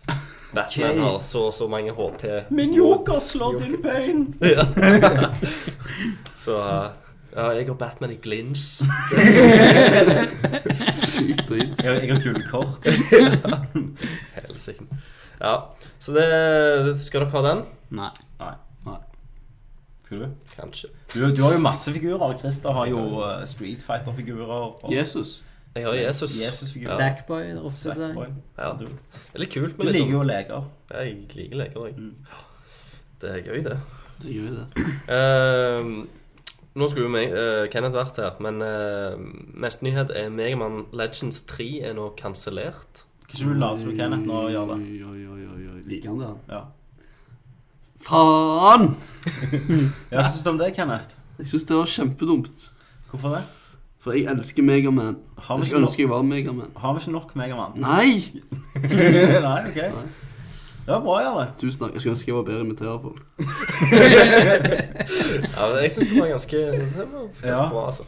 Batman 0.56 0.96
okay. 0.96 1.04
har 1.04 1.20
så 1.22 1.44
og 1.46 1.54
så 1.54 1.68
mange 1.70 1.94
HP. 1.94 2.26
Min 2.58 2.74
joker 2.74 3.22
slår 3.22 3.60
din 3.62 3.78
pain! 3.84 4.26
Ja. 4.56 4.66
så 6.34 6.56
uh, 6.58 6.90
ja, 7.30 7.52
jeg 7.54 7.68
har 7.68 7.78
Batman 7.78 8.16
i 8.16 8.18
glins. 8.18 8.80
Sykt 10.90 11.46
dritt. 11.46 11.78
Jeg, 11.78 12.02
jeg 12.02 12.10
har 12.10 12.22
gullkort. 12.24 12.90
Helsike. 14.40 14.88
Ja, 15.40 15.54
så 15.98 16.12
det 16.12 16.96
Skal 17.00 17.24
dere 17.24 17.30
ha 17.32 17.42
den? 17.48 17.62
Nei. 17.90 18.10
Nei. 18.40 18.54
Skal 20.04 20.24
du? 20.24 20.28
Kanskje. 20.56 20.88
du? 21.14 21.30
Du 21.34 21.42
har 21.42 21.52
jo 21.54 21.60
masse 21.62 21.92
figurer. 21.94 22.36
Christer 22.38 22.74
har 22.74 22.86
jo 22.90 22.98
uh, 23.22 23.44
Street 23.46 23.82
Fighter-figurer. 23.82 24.50
og 24.84 24.92
Jesus. 24.92 25.44
Jeg 25.76 25.86
har 25.86 25.94
Jesus. 25.94 26.34
Jesus-figurer. 26.40 26.96
Sackboy 26.98 27.44
det 27.44 27.60
oppe. 27.62 27.76
så- 27.76 27.94
Sackboy. 27.94 28.26
Ja. 28.58 28.72
Du, 28.72 28.84
Det 28.86 29.34
er 29.34 29.38
litt 29.44 29.52
kult 29.54 29.76
du 29.76 29.82
liker 29.82 29.92
liksom 29.92 30.10
jo 30.10 30.22
leker. 30.22 30.64
Jeg 30.90 31.16
liker 31.34 31.56
leker, 31.56 31.86
jeg. 31.86 31.94
Mm. 31.96 32.14
Det 33.20 33.30
er 33.30 33.42
gøy, 33.52 33.62
det. 33.64 33.76
Det 34.22 34.34
gjør 34.34 34.56
det. 34.58 34.86
Ehm, 35.16 36.08
nå 36.74 36.88
skulle 36.90 37.06
jo 37.06 37.12
meg, 37.14 37.30
eh, 37.32 37.68
Kenneth 37.70 37.94
vært 37.94 38.16
her, 38.18 38.34
men 38.40 38.60
uh, 38.62 39.14
neste 39.62 39.84
nyhet 39.86 40.10
er 40.10 40.28
Megaman 40.28 40.86
Legends 40.92 41.42
3 41.42 41.68
er 41.86 41.94
nå 41.94 42.10
kansellert. 42.18 43.04
Kan 43.30 43.38
ikke 43.38 43.54
du 43.54 43.60
late 43.62 43.78
som 43.80 43.88
du 43.90 43.96
Kenneth 43.96 44.26
nå 44.26 44.34
og 44.34 44.50
gjøre 44.50 44.66
det? 44.74 44.78
Oi, 44.80 45.02
oi, 45.06 45.22
oi, 45.26 45.42
oi, 45.54 45.62
oi. 45.74 45.80
Liker 45.90 46.08
han 46.10 46.20
det? 46.20 46.30
Ja. 46.50 46.60
Faen! 48.08 48.86
ja 50.10 50.22
Hva 50.22 50.28
syns 50.32 50.42
du 50.44 50.50
om 50.50 50.58
det, 50.60 50.70
Kenneth? 50.76 51.14
Jeg 51.38 51.46
syns 51.52 51.64
det 51.68 51.76
var 51.76 51.86
kjempedumt. 51.94 52.70
Hvorfor 53.10 53.36
det? 53.36 53.42
For 54.00 54.16
jeg 54.16 54.26
elsker 54.32 54.64
Megaman. 54.64 55.16
Har 55.36 55.56
vi 55.56 55.60
Jeg 55.60 55.66
ikke 55.66 55.70
skulle 55.70 55.86
ønske 55.86 56.02
jeg 56.02 56.10
var 56.10 56.22
Megaman. 56.24 56.70
har 56.76 56.94
vi 56.96 57.02
ikke 57.04 57.12
nok 57.12 57.34
Megamann? 57.36 57.72
Nei! 57.76 58.10
Nei, 59.44 59.60
ok. 59.68 59.76
Nei. 59.76 60.08
Det 60.80 60.94
var 60.96 61.02
bra, 61.04 61.16
Jarle. 61.20 61.46
Tusen 61.60 61.82
takk. 61.84 61.92
Jeg 61.94 62.00
skulle 62.00 62.14
ønske 62.16 62.30
jeg 62.30 62.36
var 62.38 62.46
bedre 62.48 62.58
i 62.58 62.62
å 62.62 62.66
imitere 62.66 62.96
folk. 63.04 63.20
Ja, 65.60 65.66
jeg 65.82 65.90
syns 65.92 66.08
det 66.10 66.16
var 66.20 66.30
ganske, 66.32 66.56
det 66.56 66.96
var 66.96 67.10
ganske 67.12 67.46
Ja. 67.46 67.68
bra, 67.70 67.82
altså. 67.86 68.04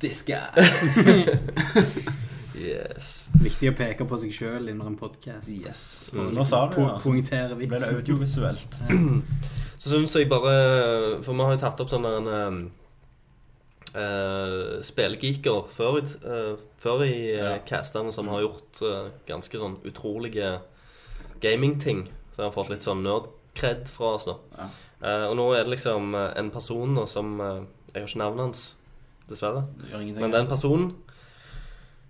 Diske. 0.00 0.38
Yes. 2.58 3.26
Viktig 3.38 3.70
å 3.70 3.74
peke 3.78 4.06
på 4.08 4.18
seg 4.18 4.32
sjøl 4.34 4.70
under 4.72 4.88
en 4.90 4.96
podkast. 4.98 5.46
Yes. 5.52 5.82
Nå 6.14 6.44
sa 6.46 6.64
du 6.66 6.74
det. 6.74 6.88
Altså. 6.88 7.04
poengtere 7.06 7.54
Ble 7.58 7.78
det 7.78 7.90
audiovisuelt? 7.94 8.78
Så 9.78 9.92
syns 9.92 10.14
jeg 10.18 10.26
bare 10.30 10.54
For 11.22 11.36
vi 11.38 11.44
har 11.46 11.54
jo 11.54 11.60
tatt 11.62 11.82
opp 11.84 11.92
sånn 11.92 12.08
en 13.94 14.02
eh, 14.02 14.82
spillegeeker 14.84 15.70
før 15.72 16.00
eh, 16.02 16.56
før 16.78 17.04
i 17.06 17.14
uh, 17.40 17.56
castene 17.66 18.12
som 18.14 18.28
har 18.30 18.44
gjort 18.44 18.82
uh, 18.84 19.08
ganske 19.26 19.58
sånn 19.58 19.80
utrolige 19.88 20.58
gamingting. 21.42 22.04
Så 22.34 22.42
jeg 22.42 22.50
har 22.50 22.54
fått 22.54 22.70
litt 22.70 22.86
sånn 22.86 23.02
nerd-kred 23.02 23.88
fra 23.90 24.12
oss, 24.18 24.28
da. 24.28 24.36
Ja. 24.58 24.68
Eh, 24.98 25.26
og 25.30 25.36
nå 25.38 25.50
er 25.54 25.66
det 25.66 25.76
liksom 25.76 26.14
eh, 26.18 26.32
en 26.40 26.50
person 26.50 26.94
nå 26.94 27.04
som 27.10 27.36
eh, 27.38 27.60
Jeg 27.92 28.02
har 28.02 28.08
ikke 28.08 28.20
navnet 28.20 28.44
hans, 28.48 28.62
dessverre. 29.28 29.66
Men 29.94 30.16
det 30.16 30.34
er 30.34 30.42
en 30.44 30.50
person 30.50 30.90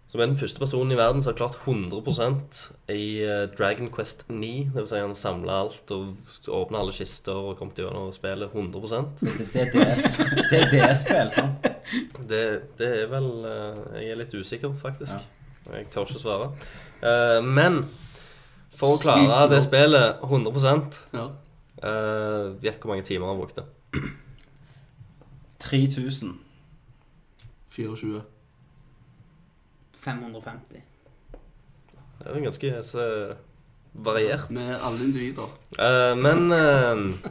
som 0.09 0.23
er 0.23 0.31
den 0.31 0.39
første 0.41 0.61
personen 0.63 0.95
i 0.95 0.97
verden 0.97 1.21
som 1.21 1.35
har 1.35 1.37
klart 1.37 1.59
100% 1.69 2.61
i 2.95 3.21
eh, 3.21 3.43
Dragon 3.53 3.91
Quest 3.93 4.25
9. 4.29 4.71
Det 4.73 4.81
vil 4.81 4.89
si 4.89 5.03
han 5.03 5.13
samla 5.17 5.59
alt 5.67 5.93
og 5.93 6.49
åpna 6.49 6.81
alle 6.81 6.97
kister 6.97 7.37
og 7.37 7.59
kom 7.61 7.75
til 7.77 7.85
gjennom 7.85 8.09
spillet 8.17 8.57
100 8.57 9.05
Det, 9.21 9.35
det, 9.53 9.67
det, 9.75 9.85
det 10.49 10.63
er 10.63 10.73
DS-spill, 10.73 11.35
sant? 11.37 11.68
Det, 12.29 12.43
det 12.79 12.89
er 13.03 13.11
vel 13.13 13.29
eh, 13.49 13.81
Jeg 14.03 14.11
er 14.13 14.21
litt 14.23 14.35
usikker, 14.35 14.73
faktisk. 14.81 15.15
Jeg 15.69 15.89
tør 15.93 16.07
ikke 16.09 16.21
svare. 16.23 16.51
Eh, 17.05 17.41
men 17.45 17.83
for 18.79 18.95
å 18.97 19.01
klare 19.03 19.45
det 19.51 19.63
spillet 19.67 20.21
100% 20.23 21.01
Ja. 21.17 21.27
eh, 21.83 22.53
Gjett 22.63 22.81
hvor 22.83 22.93
mange 22.95 23.07
timer 23.09 23.33
han 23.33 23.41
brukte. 23.41 23.65
3000. 25.59 26.37
24. 27.75 28.23
550. 30.03 30.83
Det 32.19 32.27
er 32.27 32.35
jo 32.39 32.43
ganske 32.43 32.71
så, 32.83 33.05
variert. 33.95 34.51
Med 34.51 34.77
alle 34.83 35.05
individer. 35.05 35.51
Eh, 35.79 36.15
men 36.19 36.51
uh, 36.53 37.31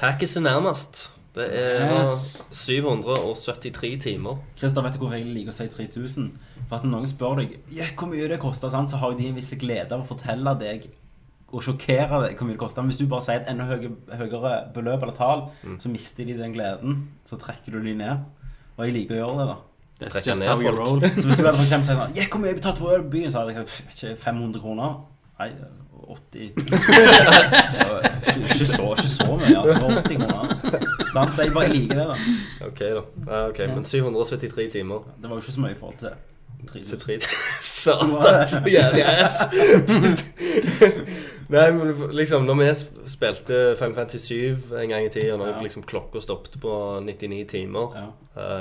Hackis 0.00 0.36
er 0.36 0.44
nærmest. 0.44 1.06
Det 1.36 1.46
er 1.52 1.90
Yes. 2.00 2.46
773 2.52 3.96
timer. 4.00 4.38
Christer, 4.56 4.82
vet 4.82 4.94
du 4.96 5.02
hvorfor 5.02 5.18
jeg 5.18 5.26
liker 5.28 5.52
å 5.52 5.56
si 5.56 5.66
3000? 5.68 6.30
For 6.68 6.78
at 6.78 6.86
når 6.86 6.94
noen 6.94 7.10
spør 7.10 7.36
deg 7.42 7.58
yeah, 7.70 7.90
hvor 7.94 8.08
mye 8.08 8.28
det 8.30 8.38
koster, 8.42 8.72
sant? 8.72 8.90
så 8.90 8.96
har 9.02 9.12
de 9.18 9.28
en 9.28 9.36
viss 9.36 9.52
glede 9.60 9.92
av 9.92 10.00
å 10.02 10.08
fortelle 10.08 10.54
deg 10.62 10.88
og 11.52 11.62
sjokkere 11.62 12.22
deg 12.24 12.38
hvor 12.40 12.48
mye 12.48 12.56
det 12.56 12.62
koster. 12.64 12.82
Men 12.82 12.90
hvis 12.90 12.98
du 13.02 13.06
bare 13.10 13.22
sier 13.26 13.42
et 13.42 13.52
enda 13.52 13.68
høyere, 13.68 14.54
beløp 14.74 15.04
eller 15.04 15.14
tall, 15.14 15.44
så 15.78 15.92
mister 15.92 16.24
de 16.26 16.38
den 16.40 16.56
gleden. 16.56 17.02
Så 17.28 17.38
trekker 17.38 17.76
du 17.76 17.82
de 17.84 17.94
ned. 18.00 18.24
Og 18.76 18.86
jeg 18.88 18.96
liker 18.96 19.16
å 19.16 19.22
gjøre 19.22 19.38
det, 19.42 19.46
da. 19.52 19.58
That's 20.00 20.26
just 20.26 20.42
how 20.44 20.56
you 20.60 20.72
roll. 20.76 21.00
Så 21.00 21.24
hvis 21.24 21.38
du 21.38 21.44
hadde 21.44 21.56
for 21.56 21.64
eksempel 21.64 21.86
sagt 21.88 22.00
sånn 22.00 22.16
yeah, 22.16 22.28
hvor 22.32 22.40
mye 22.42 22.50
har 22.50 22.56
jeg 22.56 22.62
betalt 22.62 22.80
for 22.82 22.96
øl 22.96 23.04
på 23.06 23.12
byen? 23.14 23.30
Så 23.32 23.44
hadde 23.44 23.54
jeg 23.54 23.68
sagt 23.68 23.92
ikke 24.02 24.16
500 24.24 24.64
kroner. 24.64 24.96
Nei, 25.36 25.52
80 26.06 26.52
Det 26.56 26.64
Ikke 28.36 28.66
så, 28.68 28.90
ikke 28.96 29.08
så 29.08 29.36
mye, 29.36 29.56
altså. 29.62 29.86
80 30.02 30.20
kroner. 30.20 30.55
Sant? 31.16 31.32
Så 31.36 31.40
jeg 31.48 31.52
bare 31.56 31.68
liker 31.72 31.96
det, 32.00 32.06
da. 32.12 32.16
Ok, 32.68 32.80
da. 32.80 33.02
Ja, 33.32 33.38
ok, 33.50 33.60
Men 33.74 33.84
773 33.88 34.70
timer. 34.78 34.98
Det 35.20 35.26
var 35.30 35.36
jo 35.38 35.42
ikke 35.44 35.56
så 35.58 35.64
mye 35.66 35.74
i 35.76 35.80
forhold 35.80 35.98
til 36.04 36.12
3000. 36.66 36.66
73 36.66 37.26
Satan, 37.84 38.10
så 38.50 38.58
jævlig 38.72 39.04
ass. 39.06 39.34
Nei, 41.52 41.66
men 41.76 41.92
liksom, 42.16 42.42
når 42.48 42.56
vi 42.58 42.64
spilte 43.06 43.58
557 43.78 44.72
en 44.80 44.90
gang 44.90 45.04
i 45.06 45.10
tida, 45.14 45.36
når 45.38 45.46
Ja. 45.52 45.60
liksom 45.62 45.84
klokka 45.86 46.18
stoppet 46.20 46.56
på 46.60 46.72
99 47.06 47.44
timer 47.52 47.86
Ja. 47.94 48.06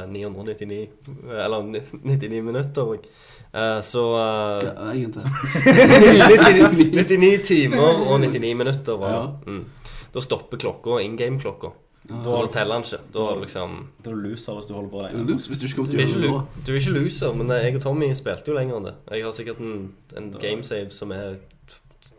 uh, 0.05 0.11
999 0.11 0.89
Eller 1.25 1.65
99 2.03 2.43
minutter 2.45 2.83
uh, 2.93 3.81
Så 3.81 4.03
uh, 4.13 4.61
Ja, 4.61 4.93
egentlig? 4.93 5.25
99, 5.65 6.93
99 6.93 7.41
timer 7.47 8.05
og 8.11 8.19
99 8.21 8.53
minutter 8.57 8.93
var 9.01 9.09
Ja. 9.15 9.23
Mm. 9.47 9.65
Da 10.13 10.19
stopper 10.21 10.57
klokka, 10.57 10.99
in 11.03 11.17
game-klokka. 11.17 11.67
Da 12.09 12.45
teller 12.53 12.73
han 12.77 12.83
ikke. 12.85 12.99
Da 13.13 13.19
er 13.29 13.35
du 13.35 13.41
liksom 13.41 13.71
Da 14.05 14.09
er 14.11 14.13
du 14.15 14.19
loser 14.27 14.53
hvis 14.59 14.67
du 14.69 14.73
holder 14.75 14.89
på 14.91 14.99
Du 15.11 15.17
er 15.19 15.23
lus 15.31 15.47
hvis 15.49 15.59
du 15.59 15.65
ikke 15.65 15.75
kommer 15.75 15.91
du 15.91 15.97
til 15.97 16.01
er, 16.03 16.07
ikke, 16.07 16.19
lo- 16.27 16.41
du 16.67 16.71
er 16.71 16.75
ikke 16.79 16.93
loser, 16.99 17.33
men 17.33 17.51
eh, 17.51 17.63
jeg 17.65 17.75
og 17.75 17.81
Tommy 17.81 18.11
spilte 18.13 18.51
jo 18.51 18.57
lenger 18.59 18.77
enn 18.77 18.85
det. 18.91 18.95
Jeg 19.11 19.23
har 19.25 19.31
sikkert 19.39 19.57
en, 19.65 19.91
en 20.17 20.31
gamesave 20.41 20.91
som 20.93 21.11
er 21.11 21.35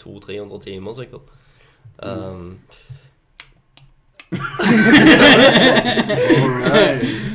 200-300 0.02 0.60
timer, 0.66 0.92
sikkert. 0.98 1.32
Um, 2.02 2.58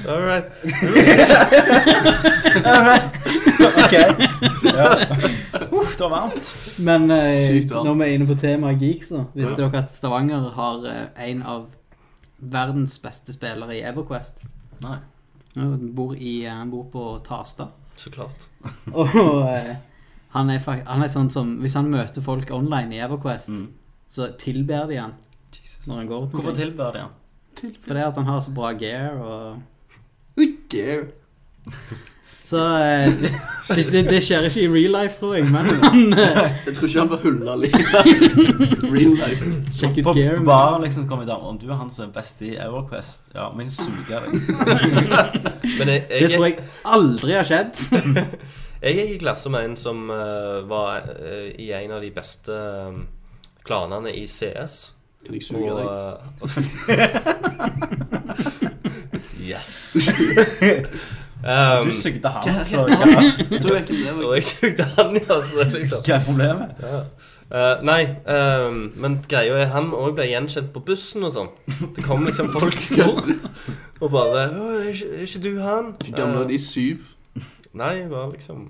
all 0.07 0.21
right. 0.21 0.45
Ok. 3.61 3.91
Ja. 4.63 4.95
Uff, 5.71 5.95
det 5.97 6.03
var 6.03 6.09
varmt. 6.09 6.57
Men 6.79 7.11
eh, 7.11 7.29
Sykt 7.47 7.71
varmt. 7.71 7.85
når 7.87 7.93
vi 7.93 8.03
er 8.03 8.13
inne 8.17 8.27
på 8.27 8.35
temaet 8.41 8.81
geeks, 8.81 9.07
så 9.11 9.23
visste 9.35 9.55
dere 9.61 9.81
at 9.83 9.91
Stavanger 9.91 10.49
har 10.55 10.85
eh, 10.89 11.29
en 11.31 11.41
av 11.47 11.65
verdens 12.41 12.97
beste 13.03 13.33
spillere 13.33 13.75
i 13.77 13.81
Everquest? 13.85 14.43
Nei. 14.81 14.97
Han 15.55 15.91
bor, 15.95 16.13
i, 16.15 16.43
han 16.47 16.69
bor 16.71 16.85
på 16.93 17.05
Tasta. 17.25 17.67
Så 17.99 18.09
klart. 18.13 18.47
Og 18.93 19.09
eh, 19.51 19.75
han, 20.33 20.49
er 20.49 20.59
fakt, 20.63 20.87
han 20.87 21.03
er 21.03 21.11
sånn 21.11 21.29
som 21.29 21.57
Hvis 21.61 21.75
han 21.75 21.89
møter 21.91 22.23
folk 22.23 22.49
online 22.55 22.95
i 22.95 23.01
Everquest, 23.03 23.49
Mm. 23.51 23.67
så 24.11 24.29
tilber 24.39 24.87
de 24.87 24.97
han 25.01 25.13
når 25.87 25.95
han 25.97 26.07
går 26.07 26.25
til 26.29 26.39
Hvorfor 26.39 26.55
tilber 26.55 26.91
de 26.95 26.99
han? 27.03 27.17
Fordi 27.83 27.99
at 28.05 28.15
han 28.15 28.25
har 28.29 28.39
så 28.41 28.51
bra 28.55 28.71
gear 28.79 29.17
og 29.19 29.61
Gear. 30.71 31.09
Så 32.51 32.77
eh, 32.77 33.13
det, 33.91 34.01
det, 34.09 34.17
skjer 34.25 34.43
ikke 34.49 34.59
i 34.65 34.67
real 34.67 34.91
life, 34.91 35.15
tror 35.19 35.37
jeg, 35.37 35.45
men 35.47 35.69
han 35.69 36.13
eh, 36.19 36.39
Jeg 36.67 36.73
tror 36.75 36.87
ikke 36.89 36.99
han 36.99 37.11
blir 37.11 37.21
hulla 37.23 37.53
likevel. 37.61 38.09
Real 38.95 39.13
life. 39.15 39.51
Sjekk 39.77 40.01
ut 40.01 40.03
På, 40.09 40.13
gear. 40.17 40.35
på 40.41 40.47
baren 40.49 40.83
liksom 40.83 41.05
kommer 41.07 41.29
damer 41.29 41.53
om 41.53 41.59
du 41.61 41.69
er 41.69 41.79
han 41.79 41.91
som 41.93 42.09
er 42.09 42.11
best 42.17 42.43
i 42.43 42.57
Everquest. 42.59 43.29
Ja, 43.35 43.47
men 43.55 43.71
suger. 43.71 44.27
Men 45.79 45.87
jeg, 45.87 46.03
Det 46.09 46.31
tror 46.33 46.45
jeg, 46.45 46.57
jeg 46.57 46.65
aldri 46.83 47.31
har 47.37 47.47
skjedd. 47.47 47.71
jeg 48.81 48.99
er 48.99 49.13
i 49.13 49.17
klasse 49.21 49.49
med 49.53 49.69
en 49.69 49.77
som 49.79 50.09
uh, 50.11 50.67
var 50.67 51.07
uh, 51.07 51.47
i 51.55 51.71
en 51.77 51.95
av 51.95 52.03
de 52.03 52.11
beste 52.11 52.51
um, 52.51 53.05
klanene 53.63 54.11
i 54.11 54.27
CS. 54.27 54.75
Kan 55.23 55.39
jeg 55.39 55.43
suge 55.47 55.71
deg? 55.79 55.87
eh, 56.91 57.07
yes. 59.53 59.95
Um, 61.43 61.85
Du 61.87 61.91
sugde 61.91 62.29
han, 62.29 62.43
Hva- 62.47 62.63
så 62.63 62.85
hva- 62.85 62.97
hva, 63.01 63.21
det 63.49 63.65
og 63.65 64.23
var 64.23 64.35
jeg 64.35 64.43
sugde 64.49 64.83
han, 64.97 65.15
ja. 65.15 65.37
Så 65.41 65.67
liksom. 65.73 66.03
hva 66.05 66.15
er 66.17 66.25
problemet? 66.25 66.81
Ja. 66.81 67.03
Uh, 67.51 67.81
nei, 67.83 68.03
um, 68.31 68.77
men 68.95 69.17
greia 69.27 69.57
er 69.65 69.71
han 69.73 69.89
òg 69.91 70.13
ble 70.15 70.29
gjenkjent 70.29 70.69
på 70.71 70.79
bussen 70.87 71.25
og 71.27 71.33
sånn. 71.35 71.49
Det 71.97 72.05
kom 72.05 72.23
liksom 72.23 72.47
folk 72.53 72.77
bort 72.99 73.27
og 74.01 74.11
bare 74.13 74.45
er 74.45 74.87
ikke, 74.93 75.09
'Er 75.17 75.25
ikke 75.27 75.41
du 75.43 75.59
han?' 75.59 75.89
Hvor 75.99 76.15
gamle 76.15 76.37
var 76.39 76.47
de? 76.47 76.57
Syv? 76.59 76.97
Nei, 77.73 77.91
jeg 77.99 78.09
var 78.11 78.31
liksom 78.31 78.69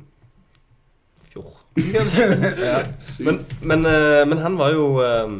14, 1.34 1.54
kanskje. 1.96 2.26
ja, 2.66 2.80
Men, 3.24 3.40
men, 3.62 3.86
uh, 3.86 4.28
men 4.28 4.38
han 4.38 4.58
var 4.60 4.74
jo 4.74 4.88
eh, 5.00 5.38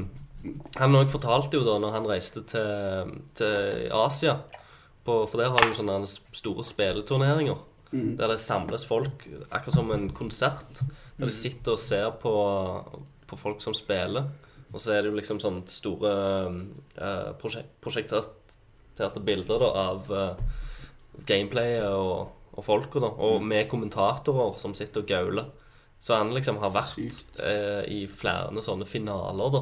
Han 0.80 0.96
òg 0.96 1.10
fortalte 1.12 1.58
jo 1.60 1.66
da 1.68 1.76
når 1.82 1.92
han 1.98 2.08
reiste 2.10 2.42
til, 2.48 3.12
til 3.38 3.90
Asia 3.94 4.38
på, 5.06 5.18
For 5.28 5.42
der 5.42 5.54
har 5.54 5.66
du 5.66 5.76
sånne 5.78 6.00
store 6.08 6.66
spilleturneringer. 6.66 7.62
Mm. 7.92 8.16
Der 8.20 8.32
det 8.32 8.40
samles 8.40 8.86
folk, 8.88 9.26
akkurat 9.50 9.76
som 9.76 9.92
en 9.92 10.10
konsert. 10.16 10.84
Der 11.18 11.28
de 11.28 11.36
sitter 11.36 11.76
og 11.76 11.82
ser 11.82 12.12
på, 12.22 12.34
på 13.28 13.40
folk 13.40 13.64
som 13.64 13.76
spiller. 13.78 14.30
Og 14.72 14.80
så 14.80 14.96
er 14.96 15.02
det 15.02 15.12
jo 15.12 15.18
liksom 15.18 15.42
sånne 15.44 15.66
store 15.68 16.12
uh, 16.96 17.32
prosjek 17.42 17.74
prosjekterte 17.84 19.24
bilder 19.26 19.60
da, 19.60 19.72
av 19.90 20.12
uh, 20.14 20.62
gameplayet 21.28 21.90
og, 21.92 22.32
og 22.56 22.66
folka, 22.66 23.02
da. 23.04 23.12
Og 23.28 23.44
med 23.44 23.68
kommentatorer 23.72 24.56
som 24.62 24.76
sitter 24.78 25.04
og 25.04 25.12
gauler. 25.12 25.52
Så 26.02 26.16
han 26.18 26.32
liksom 26.34 26.58
har 26.64 26.72
vært 26.74 26.98
eh, 27.38 27.84
i 27.94 28.00
flere 28.10 28.64
sånne 28.66 28.88
finaler, 28.90 29.52
da. 29.54 29.60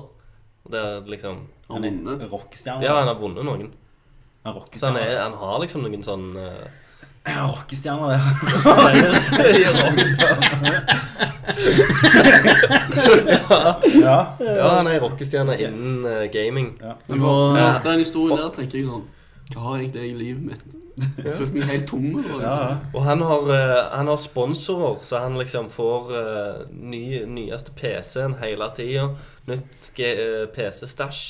Der 0.72 1.10
liksom 1.10 1.42
Han 1.68 1.84
er 1.84 2.28
rockestjerne. 2.32 2.86
Ja, 2.86 2.94
han 3.02 3.10
har 3.10 3.18
vunnet 3.20 3.44
noen. 3.44 3.74
Han 4.46 4.62
Så 4.74 4.88
han, 4.88 4.98
er, 4.98 5.18
han 5.22 5.34
har 5.34 5.60
liksom 5.62 5.82
noen 5.84 6.04
sånn 6.06 6.30
uh, 6.38 6.68
Rockestjerner, 7.30 8.20
rockestjerne, 9.76 10.50
det. 10.64 10.80
Ja. 14.04 14.18
Ja, 14.40 14.68
han 14.78 14.88
er 14.88 15.00
rockestjerne 15.04 15.56
innen 15.62 16.06
uh, 16.08 16.26
gaming. 16.34 16.72
Men 17.08 17.22
Og- 17.22 17.56
bare 17.56 17.76
etter 17.78 17.90
den 17.92 18.00
historien 18.06 18.38
der 18.40 18.50
tenker 18.56 18.80
jeg 18.80 18.88
sånn 18.90 19.06
Hva 19.54 19.60
har 19.68 19.80
egentlig 19.82 20.02
jeg 20.06 20.12
i 20.14 20.20
livet 20.20 20.44
mitt? 20.52 20.64
Jeg 21.24 21.32
følte 21.38 21.54
meg 21.56 21.70
helt 21.70 21.86
tom. 21.88 22.08
og 22.20 22.26
Ja, 22.26 22.32
ja. 22.44 22.56
Liksom. 22.60 22.96
Og 23.00 23.04
han 23.06 23.22
har, 23.24 23.46
eh, 23.56 23.84
han 23.96 24.08
har 24.12 24.18
sponsorer, 24.20 24.98
så 25.08 25.22
han 25.24 25.38
liksom 25.40 25.70
får 25.72 26.10
eh, 26.20 26.58
ny, 26.76 27.04
nyeste 27.26 27.72
PC-en 27.78 28.36
hele 28.42 28.68
tida. 28.76 29.06
Nytt 29.48 29.94
eh, 30.04 30.44
PC-stæsj. 30.52 31.22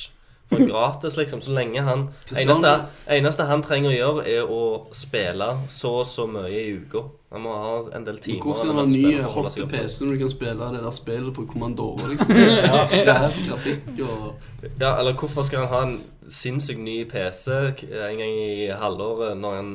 For 0.49 0.65
gratis, 0.65 1.17
liksom. 1.17 1.41
Så 1.41 1.51
lenge 1.53 1.81
han 1.85 2.07
eneste, 2.33 2.71
eneste 3.13 3.45
han 3.45 3.61
trenger 3.61 3.91
å 3.91 3.93
gjøre, 3.93 4.23
er 4.29 4.49
å 4.49 4.61
spille 4.97 5.49
så 5.69 5.91
og 5.99 6.07
så 6.09 6.25
mye 6.29 6.49
i 6.49 6.71
uka. 6.81 7.03
Han 7.29 7.43
må 7.45 7.53
ha 7.53 7.73
en 7.93 8.05
del 8.07 8.17
timer. 8.17 8.41
Hvorfor 8.41 8.63
skal 8.63 8.71
han 8.73 8.79
ha 8.79 8.85
ny 8.89 9.19
hotte. 9.21 9.67
PC 9.69 10.05
når 10.05 10.15
du 10.15 10.21
kan 10.23 10.31
spille 10.33 10.69
det 10.73 10.81
der 10.81 10.95
spillet 10.95 11.35
på 11.35 11.45
Commandore? 11.51 12.09
Liksom. 12.09 12.33
Grafikk 13.49 14.01
og 14.07 14.71
Ja, 14.81 14.95
eller 14.95 15.13
hvorfor 15.13 15.45
skal 15.45 15.67
han 15.67 15.69
ha 15.73 15.83
en 15.85 15.99
sinnssykt 16.29 16.81
ny 16.81 17.03
PC 17.09 17.51
en 17.53 18.21
gang 18.21 18.33
i 18.41 18.69
halvåret 18.73 19.37
når 19.37 19.55
han 19.59 19.73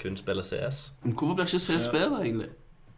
kun 0.00 0.16
spiller 0.20 0.44
CS. 0.44 0.90
Men 1.02 1.16
hvorfor 1.16 1.34
blir 1.34 1.48
ikke 1.48 1.64
CS 1.64 1.88
bedre, 1.92 2.20
egentlig? 2.24 2.50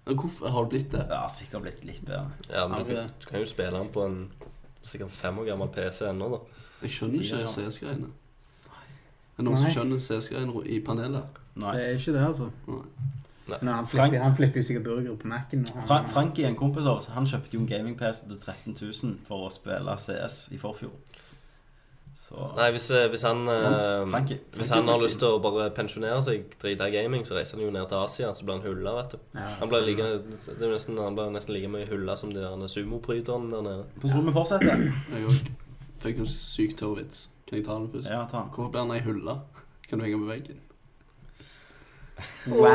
Hvorfor 0.07 0.51
har 0.51 0.67
det 0.67 0.69
blitt 0.75 0.93
det? 0.93 1.07
Ja, 1.11 1.23
sikkert 1.31 1.63
blitt 1.63 1.85
litt 1.87 2.03
bedre. 2.07 2.27
Ja, 2.51 2.67
men 2.67 2.83
du, 2.87 2.95
du 2.95 3.27
kan 3.29 3.39
jo 3.39 3.47
spille 3.47 3.79
den 3.79 3.91
på 3.95 4.07
en 4.07 4.19
sikkert 4.87 5.15
fem 5.15 5.39
år 5.39 5.53
gammel 5.53 5.71
PC 5.71 6.09
ennå, 6.11 6.29
da. 6.35 6.62
Jeg 6.83 6.91
skjønner 6.91 7.23
ikke. 7.23 7.47
CS-greiene. 7.55 8.11
Er 9.33 9.41
det 9.41 9.45
noen 9.49 9.59
som 9.59 9.71
skjønner 9.77 10.01
CS-greiene 10.01 10.67
i 10.67 10.81
panelet? 10.85 11.41
Nei. 11.55 11.73
Det 11.77 11.85
er 11.85 11.99
ikke 11.99 12.13
det, 12.17 12.27
altså. 12.27 12.51
Nei. 12.69 13.59
Men 13.61 13.75
han 13.75 13.87
Frank- 13.87 14.11
flipper, 14.11 14.23
han 14.23 14.37
flipper 14.37 14.61
jo 14.61 14.67
sikkert 14.67 14.85
burger 14.85 15.17
på 15.17 15.27
Mac-en. 15.27 15.67
Fra 15.87 16.03
Frankie, 16.07 16.47
en 16.47 16.57
kompis 16.57 16.87
av 16.87 16.97
oss, 17.01 17.09
han 17.13 17.27
kjøpte 17.27 17.57
jo 17.57 17.61
en 17.61 17.67
gaming-PC 17.67 18.27
til 18.29 18.39
13 18.39 18.77
000 18.81 19.17
for 19.27 19.49
å 19.49 19.51
spille 19.51 19.97
CS 19.99 20.49
i 20.53 20.61
forfjor. 20.63 20.93
Så 22.15 22.37
Nei, 22.57 22.67
hvis, 22.75 22.91
eh, 22.93 23.07
hvis 23.09 23.23
han 23.25 23.41
eh, 23.49 24.07
Frankie. 24.13 24.39
Hvis 24.55 24.69
han 24.69 24.89
har 24.89 25.01
lyst 25.01 25.19
til 25.19 25.33
å 25.33 25.39
bare 25.43 25.71
pensjonere 25.75 26.21
seg, 26.23 26.45
drite 26.61 26.89
i 26.91 26.93
gaming, 26.93 27.25
så 27.25 27.39
reiser 27.39 27.57
han 27.57 27.65
jo 27.65 27.73
ned 27.73 27.89
til 27.89 28.03
Asia, 28.05 28.33
så 28.37 28.45
blir 28.45 28.59
han 28.59 28.67
hulla, 28.67 28.93
vet 29.01 29.15
du. 29.17 29.19
Ja, 29.35 29.47
Han 29.61 29.69
blir 29.73 29.87
like, 29.87 30.11
nesten, 30.71 31.01
nesten 31.33 31.55
like 31.57 31.73
mye 31.73 31.89
hulla 31.89 32.17
som 32.21 32.33
de 32.35 32.45
der 32.45 32.69
sumopryterne 32.69 33.51
der 33.51 33.63
nede. 33.63 33.85
Da 33.97 34.09
tror 34.09 34.21
vi 34.21 34.27
vi 34.29 34.37
fortsetter. 34.39 34.87
Fikk 36.03 36.19
en 36.19 36.27
syk 36.27 36.77
tørrvits. 36.79 37.29
Kan 37.49 37.59
jeg 37.59 37.67
ta 37.67 37.73
den 37.79 37.89
først? 37.93 38.11
Ja, 38.11 38.25
ta 38.31 38.37
den. 38.43 38.51
Hvorfor 38.55 38.71
blir 38.71 38.81
han 38.81 38.91
ei 38.91 39.01
hylle? 39.05 39.35
Kan 39.89 39.99
du 39.99 40.05
henge 40.05 40.19
på 40.19 40.25
veggen? 40.25 40.57
Wow! 42.47 42.63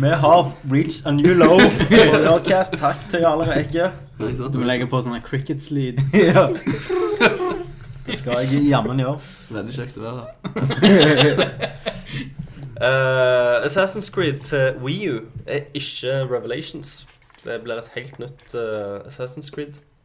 Vi 0.00 0.08
har 0.08 0.52
reached 0.70 1.06
a 1.06 1.10
new 1.10 1.34
low 1.34 1.58
på 1.58 2.18
Nerdcast. 2.24 2.72
Takk 2.72 2.96
til 3.10 3.20
Jarle 3.20 3.44
Reke. 3.50 3.90
Du 4.18 4.58
må 4.58 4.64
legge 4.68 4.86
på 4.88 5.00
sånn 5.04 5.20
crickets-lyd. 5.24 6.00
Ja. 6.28 6.48
Det 8.06 8.18
skal 8.20 8.32
jeg 8.44 8.68
jammen 8.68 9.00
gjøre. 9.02 9.18
Veldig 9.50 9.72
kjekt 9.74 9.96
å 9.98 10.00
være 10.04 10.20
her. 10.22 10.28
Uh, 12.76 13.66
Assassin's 13.66 14.10
Creed 14.14 14.38
til 14.46 14.66
Wii 14.84 15.08
U 15.10 15.12
er 15.46 15.60
ikke 15.74 16.12
Revelations. 16.30 17.06
Det 17.42 17.60
blir 17.64 17.76
et 17.80 17.90
helt 17.96 18.18
nytt 18.22 18.54
uh, 18.54 19.00
Assassin's 19.08 19.50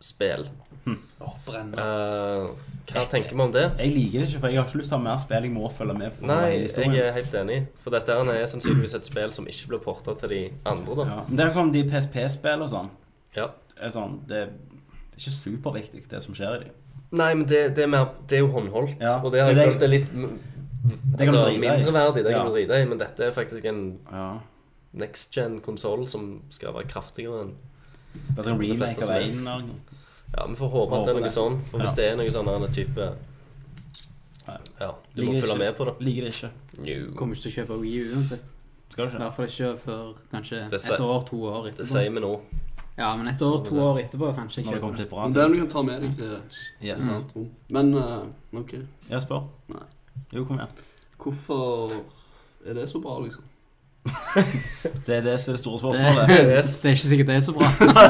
Creed-spill. 0.02 0.49
Åh, 0.88 0.97
Oh, 1.22 1.56
uh, 1.56 2.47
hva 2.89 3.04
tenker 3.06 3.36
vi 3.36 3.41
om 3.43 3.52
det? 3.54 3.68
Jeg 3.78 3.91
liker 3.93 4.20
det 4.24 4.30
ikke, 4.32 4.39
for 4.41 4.49
jeg 4.49 4.58
har 4.58 4.66
ikke 4.66 4.80
lyst 4.80 4.89
til 4.89 4.97
å 4.97 4.99
ha 4.99 5.04
mer 5.06 5.20
spill 5.22 5.45
jeg 5.45 5.54
må 5.54 5.70
følge 5.70 5.93
med. 5.99 6.24
Nei, 6.26 6.47
jeg 6.66 6.97
er 6.97 7.14
helt 7.14 7.36
enig. 7.38 7.58
For 7.84 7.93
dette 7.93 8.16
er 8.18 8.47
sannsynligvis 8.49 8.95
et 8.97 9.06
spill 9.06 9.32
som 9.36 9.45
ikke 9.47 9.70
blir 9.70 9.84
porta 9.84 10.16
til 10.18 10.34
de 10.34 10.39
andre, 10.66 10.95
da. 10.97 11.06
Ja. 11.12 11.20
Men 11.28 11.38
det 11.38 11.45
er 11.45 11.54
sånn 11.60 11.72
de 11.76 11.84
PSP-spill 11.91 12.66
og 12.66 12.72
sånn. 12.74 12.89
Ja. 13.38 13.47
Er 13.78 13.93
sånn, 13.93 14.18
det, 14.30 14.41
det 14.49 15.20
er 15.20 15.22
ikke 15.22 15.36
superviktig, 15.38 16.04
det 16.10 16.24
som 16.26 16.38
skjer 16.38 16.58
i 16.58 16.64
dem. 16.66 16.76
Nei, 17.22 17.30
men 17.38 17.45
det, 17.45 17.62
det, 17.78 17.86
er 17.86 17.91
mer, 17.91 18.10
det 18.28 18.39
er 18.39 18.45
jo 18.45 18.52
håndholdt, 18.56 18.97
Ja, 19.04 19.18
og 19.22 19.34
det 19.36 19.43
har 19.43 19.52
jeg 19.54 19.74
følt 19.74 19.84
er 19.84 19.91
litt 19.91 20.12
Det 20.16 21.26
kan 21.28 21.36
du 21.36 21.41
altså, 21.41 21.58
mindreverdig. 21.60 22.24
Det 22.26 22.32
Ja. 22.32 22.38
kan 22.41 22.47
du 22.49 22.56
drite 22.58 22.82
i, 22.82 22.86
men 22.89 22.97
dette 23.02 23.28
er 23.28 23.36
faktisk 23.36 23.66
en 23.70 23.99
Ja. 24.10 24.30
next 24.93 25.32
gen-konsoll 25.36 26.08
som 26.10 26.41
skal 26.49 26.74
være 26.74 26.88
kraftigere 26.89 27.45
enn 27.45 27.54
Bare 28.36 28.43
sånn 28.47 28.60
remake 28.60 28.97
av 28.97 29.06
som 29.06 29.14
er. 29.14 29.28
eller 29.28 29.62
noe. 29.68 29.91
Ja, 30.38 30.45
vi 30.47 30.55
får 30.55 30.69
håpe 30.71 30.95
at 30.99 31.05
det 31.05 31.15
er 31.15 31.19
noe 31.21 31.29
sånn. 31.29 31.61
For 31.67 31.79
hvis 31.79 31.89
Ja. 31.91 31.95
det 31.95 32.05
er 32.11 32.15
noe 32.17 32.32
sånn 32.32 32.47
en 32.55 32.71
type 32.71 33.15
Ja, 34.79 34.95
du 35.15 35.21
må 35.25 35.34
det 35.34 35.41
følge 35.43 35.53
ikke. 35.53 35.57
med 35.59 35.75
på 35.77 35.86
det. 35.86 35.93
Liker 36.01 36.21
det 36.25 36.32
ikke. 36.34 36.51
Jo. 36.88 37.11
Kommer 37.15 37.36
ikke 37.36 37.43
til 37.43 37.51
å 37.51 37.55
kjøpe 37.65 37.79
Wii 37.82 37.99
U 38.01 38.15
uansett. 38.15 38.41
Skal 38.89 39.05
du 39.05 39.11
I 39.11 39.13
ikke? 39.13 39.21
hvert 39.23 39.36
fall 39.36 39.45
ikke 39.45 39.79
før 39.79 40.13
kanskje 40.34 40.69
Det 40.69 40.82
sier- 40.82 40.93
et 40.95 40.99
år, 40.99 41.25
to 41.25 41.36
år 41.45 41.63
Det 41.63 41.73
etterpå. 41.73 41.88
sier 41.88 42.11
vi 42.11 42.19
nå. 42.19 42.41
Ja, 42.97 43.15
men 43.15 43.27
et 43.27 43.39
år, 43.41 43.63
to 43.65 43.75
år 43.75 43.99
etterpå 44.03 44.36
kanskje 44.36 44.63
Når 44.63 44.71
det 44.71 44.73
kjøpe 44.73 44.79
kommer 44.82 44.97
det. 44.97 45.09
bra 45.09 45.23
Men 45.23 45.34
det 45.34 45.41
er 45.41 45.47
til. 45.47 45.51
noe 45.51 45.55
du 45.55 45.61
kan 45.61 45.69
ta 45.71 45.82
med 45.84 46.01
deg 46.01 46.17
til 46.17 46.41
Yes. 46.82 47.23
Mm. 47.36 47.49
Men 47.69 47.93
eh, 47.95 48.59
OK. 48.59 48.71
Jeg 49.09 49.21
spør. 49.21 49.47
Nei. 49.69 49.84
Jo, 50.34 50.45
kom 50.45 50.57
igjen. 50.57 50.67
Hvorfor 51.19 51.91
er 52.65 52.73
det 52.73 52.89
så 52.89 52.99
bra, 53.01 53.19
liksom? 53.19 53.43
Det 55.06 55.16
er 55.18 55.22
det 55.26 55.36
som 55.41 55.52
er 55.52 55.58
det 55.58 55.60
store 55.62 55.78
Det, 55.82 55.97
spørsmålet. 55.97 56.28
det 56.28 56.86
er 56.86 56.95
ikke 56.95 57.10
sikkert 57.12 57.28
det 57.28 57.36
er 57.36 57.39
så 57.45 57.54
bra. 57.54 57.68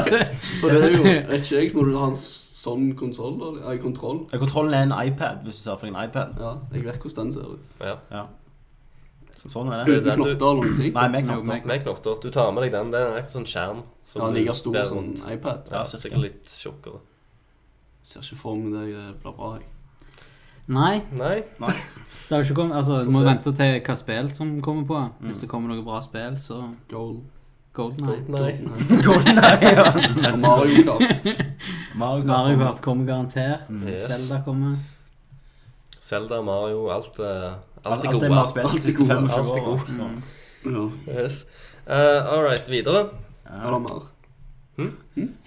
For 0.62 0.70
det 0.70 0.84
er 0.84 0.94
jo 0.96 1.04
Vet 1.32 1.42
ikke 1.42 1.56
jeg, 1.58 1.72
må 1.76 1.84
du 1.88 1.98
ha 2.00 2.06
en 2.12 2.16
sånn 2.22 2.92
konsoll? 2.96 3.39
kontroll? 3.82 4.20
Ja, 4.32 4.38
Kontrollen 4.38 4.74
er 4.78 4.84
en 4.88 4.94
iPad, 5.08 5.42
hvis 5.44 5.58
du 5.60 5.64
ser 5.66 5.76
for 5.82 5.88
deg 5.89 5.96
en 5.96 6.04
iPad. 6.10 6.38
Ja, 6.39 6.54
jeg 6.76 6.86
vet 6.86 7.02
hvordan 7.02 7.26
den 7.26 7.34
ser 7.36 7.56
ut. 7.56 7.76
Ja. 7.82 7.96
Ja. 8.12 8.24
Sånn 9.42 9.72
er 9.74 9.84
Det 9.88 10.04
du- 10.06 10.12
Knotter 10.12 10.36
eller 10.38 10.60
noen 10.62 10.76
ting? 10.78 10.94
Nei, 10.94 11.08
med 11.10 11.24
knotter. 11.26 11.46
med- 11.50 11.66
Med 11.66 11.84
knotter. 11.84 12.20
Du 12.22 12.30
tar 12.30 12.52
med 12.54 12.64
deg 12.64 12.72
den. 12.78 12.92
Det 12.94 13.00
er 13.02 13.18
en 13.18 13.30
sånn 13.34 13.48
skjerm. 13.50 13.82
som 14.06 14.22
Ja, 14.22 14.28
like 14.30 14.54
stor 14.54 14.86
som 14.86 14.98
en 15.00 15.14
iPad. 15.34 15.68
Ja, 15.72 15.78
Ja, 15.80 15.84
sikkert 15.84 16.22
litt 16.22 16.46
tjukkere. 16.46 17.00
Ser 18.04 18.20
ikke 18.22 18.36
for 18.38 18.56
meg 18.56 18.74
det 18.74 18.96
eh, 18.96 19.14
blir 19.24 19.34
bra, 19.38 19.56
jeg. 19.58 19.66
Nei, 20.72 21.01
Nei. 21.19 21.41
det 21.59 22.32
har 22.38 22.43
ikke 22.45 22.55
kommet 22.55 22.78
Altså, 22.80 23.01
du 23.03 23.11
må 23.11 23.19
se. 23.19 23.28
vente 23.28 23.51
til 23.57 23.82
hva 23.84 23.95
spill 23.99 24.30
som 24.34 24.53
kommer 24.63 24.86
på. 24.88 24.99
Mm. 25.19 25.28
Hvis 25.28 25.41
det 25.43 25.49
kommer 25.51 25.74
noe 25.74 25.84
bra 25.84 25.99
spill, 26.05 26.38
så 26.39 26.61
Gold. 26.91 27.19
Golden 27.74 28.09
Eye. 28.11 28.24
Nei. 28.28 28.51
Golden 29.07 29.38
Eye, 29.39 29.74
ja. 29.76 29.91
Mario 30.45 30.84
Kart. 30.88 31.28
Mario 31.95 32.24
Kart. 32.24 32.32
Mario 32.32 32.57
Kart 32.59 32.82
kommer 32.84 33.05
garantert. 33.07 33.69
Yes. 33.72 34.07
Zelda 34.07 34.41
kommer. 34.45 34.76
Zelda, 36.01 36.41
Mario, 36.43 36.89
alt, 36.91 37.19
eh, 37.19 37.26
alt 37.26 37.55
Alt, 37.86 38.05
er 38.05 38.09
alt 38.09 38.22
det 38.22 38.30
vi 38.30 38.36
gode. 38.36 38.47
spilt 38.51 38.65
de 38.65 38.69
Alt 38.69 38.76
er 38.76 38.86
siste 38.86 38.97
gode. 38.99 39.09
25 39.09 39.39
Alt 39.39 39.49
er 39.49 39.61
år. 39.61 39.65
gode. 39.65 40.22
Ja. 40.65 41.22
Yes. 41.24 41.45
Uh, 41.88 42.34
all 42.34 42.43
right, 42.47 42.69
videre. 42.69 43.05
Er 43.45 43.72
det 43.72 43.82
mer? 43.82 44.01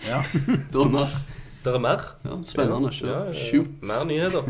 Ja. 0.09 0.23
Det 0.73 0.81
er 0.81 0.89
mer. 0.97 1.13
Det 1.65 1.73
er 1.75 1.81
mer. 1.81 2.03
Ja, 2.25 2.35
spennende. 2.47 2.91
Ja, 3.01 3.21
ja, 3.33 3.33
ja. 3.33 3.63
Mer 3.89 4.05
nyheter. 4.05 4.45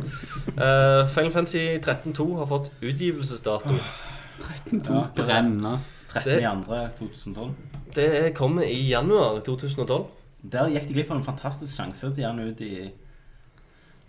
Uh, 0.58 1.06
Final 1.08 1.30
Fantasy 1.32 1.78
13.2 1.78 2.26
har 2.40 2.46
fått 2.50 2.70
utgivelsesdato. 2.82 3.74
ja. 3.74 5.06
Brenne. 5.16 5.78
13.2.2012. 6.14 7.50
Det 7.94 8.34
kommer 8.34 8.62
i 8.66 8.88
januar 8.90 9.40
2012. 9.46 10.04
Der 10.52 10.68
gikk 10.74 10.88
de 10.88 10.94
glipp 10.98 11.10
av 11.10 11.20
en 11.20 11.26
fantastisk 11.26 11.76
sjanse 11.78 12.10
til 12.10 12.24
å 12.24 12.26
gjøre 12.26 12.36
den 12.42 12.50
ut 12.50 12.60
i 12.60 12.90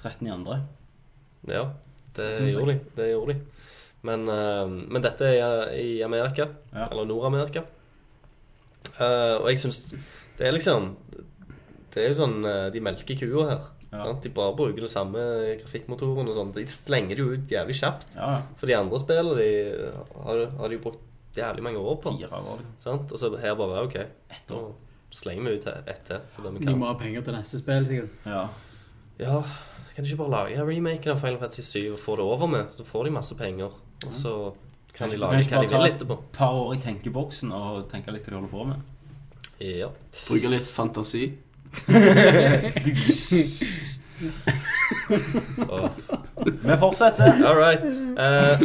13.2. 0.02 0.58
Ja, 1.54 1.64
det 2.18 2.32
gjorde 2.52 2.74
de. 2.74 2.80
Det 2.98 3.10
gjorde 3.12 3.34
de. 3.34 3.40
Men, 4.06 4.28
uh, 4.30 4.66
men 4.70 5.02
dette 5.06 5.30
er 5.38 5.72
i 5.78 6.02
Amerika, 6.06 6.50
Ja. 6.74 6.88
eller 6.92 7.06
Nord-Amerika. 7.10 7.64
Uh, 9.00 9.42
og 9.42 9.50
jeg 9.50 9.60
syns 9.60 9.80
Det 10.38 10.46
er 10.48 10.52
liksom 10.52 10.96
Det 11.96 12.04
er 12.04 12.12
jo 12.12 12.18
sånn 12.20 12.38
eh, 12.46 12.70
De 12.76 12.82
melker 12.84 13.16
kua 13.20 13.46
her. 13.50 13.66
Ja. 13.92 14.02
Sant? 14.04 14.22
De 14.26 14.30
bare 14.36 14.56
bruker 14.58 14.84
den 14.84 14.92
samme 14.92 15.22
grafikkmotoren 15.62 16.28
og 16.28 16.36
sånn. 16.36 16.50
De 16.56 16.66
slenger 16.68 17.16
det 17.16 17.24
jo 17.24 17.36
ut 17.38 17.52
jævlig 17.54 17.76
kjapt. 17.80 18.16
Ja, 18.18 18.32
ja. 18.36 18.42
For 18.60 18.68
de 18.68 18.76
andre 18.76 19.00
spillene 19.00 19.36
de 19.40 19.52
har, 20.26 20.42
har 20.60 20.68
de 20.74 20.76
jo 20.76 20.82
brukt 20.90 21.38
jævlig 21.38 21.64
mange 21.64 21.80
år 21.80 21.96
på. 22.04 22.12
Fire 22.18 22.42
år. 22.42 22.60
liksom. 22.60 22.82
Sant? 22.84 23.14
Og 23.16 23.22
så 23.22 23.30
her 23.40 23.56
bare 23.56 23.86
OK, 23.88 23.96
Ett 24.36 24.52
år. 24.52 24.66
år. 24.68 24.74
slenger 25.16 25.44
vi 25.48 25.54
ut 25.56 25.68
ett 25.88 26.04
til. 26.10 26.20
Vi 26.44 26.66
De 26.66 26.76
må 26.76 26.90
ha 26.90 26.98
penger 27.00 27.22
til 27.24 27.34
neste 27.38 27.58
spill, 27.62 27.86
sikkert. 27.88 28.10
Ja. 28.28 28.48
Ja, 29.20 29.38
kan 29.96 30.04
de 30.04 30.12
ikke 30.12 30.20
bare 30.26 30.34
lage 30.50 30.60
remaken 30.68 31.12
av 31.14 31.22
Final 31.24 31.40
Fantasy 31.40 31.62
7 31.64 31.94
og 31.94 32.00
få 32.00 32.16
det 32.20 32.26
over 32.26 32.48
med? 32.52 32.66
Så 32.74 32.84
får 32.84 33.06
de 33.08 33.12
masse 33.16 33.36
penger, 33.40 33.72
og 34.04 34.12
så 34.12 34.34
kan 34.94 35.10
de 35.10 35.16
lage 35.22 35.38
hva 35.48 35.62
de 35.64 35.70
bare 35.70 35.70
vil 35.70 35.70
ta- 35.72 35.88
etterpå. 35.96 36.18
Et 36.20 36.32
par 36.36 36.52
år 36.52 36.74
i 36.76 36.82
tenkeboksen 36.84 37.54
og 37.56 37.88
tenke 37.92 38.12
litt 38.12 38.28
hva 38.28 38.34
de 38.36 38.40
holder 38.42 38.52
på 38.52 38.66
med. 38.68 38.82
Ja. 39.64 39.88
Bruke 40.28 40.52
litt 40.52 40.68
fantasi. 40.68 41.30
Og, 45.68 45.90
Vi 46.46 46.78
fortsetter. 46.80 47.34
all 47.46 47.58
right. 47.60 47.84
Eh, 47.86 48.60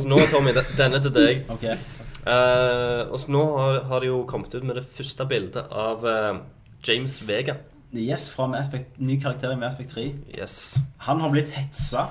så 0.00 0.08
nå, 0.08 0.18
Tommy, 0.32 0.50
denne 0.78 1.00
til 1.02 1.14
deg. 1.14 1.44
Okay. 1.54 1.76
Uh, 2.24 3.12
og 3.12 3.18
så 3.20 3.28
nå 3.28 3.44
har, 3.58 3.82
har 3.90 4.00
de 4.00 4.08
jo 4.08 4.22
kommet 4.28 4.54
ut 4.54 4.64
med 4.64 4.78
det 4.78 4.84
første 4.88 5.26
bildet 5.28 5.66
av 5.68 6.04
uh, 6.08 6.40
James 6.88 7.18
Vega. 7.28 7.58
Yes, 7.94 8.30
fra 8.32 8.48
Aspect, 8.58 8.96
ny 8.98 9.20
karakter 9.22 9.52
i 9.52 9.56
Mass 9.56 9.74
Effect 9.74 9.94
3. 9.94 10.14
Yes. 10.38 10.78
Han 11.06 11.20
har 11.20 11.30
blitt 11.30 11.52
hetsa. 11.54 12.08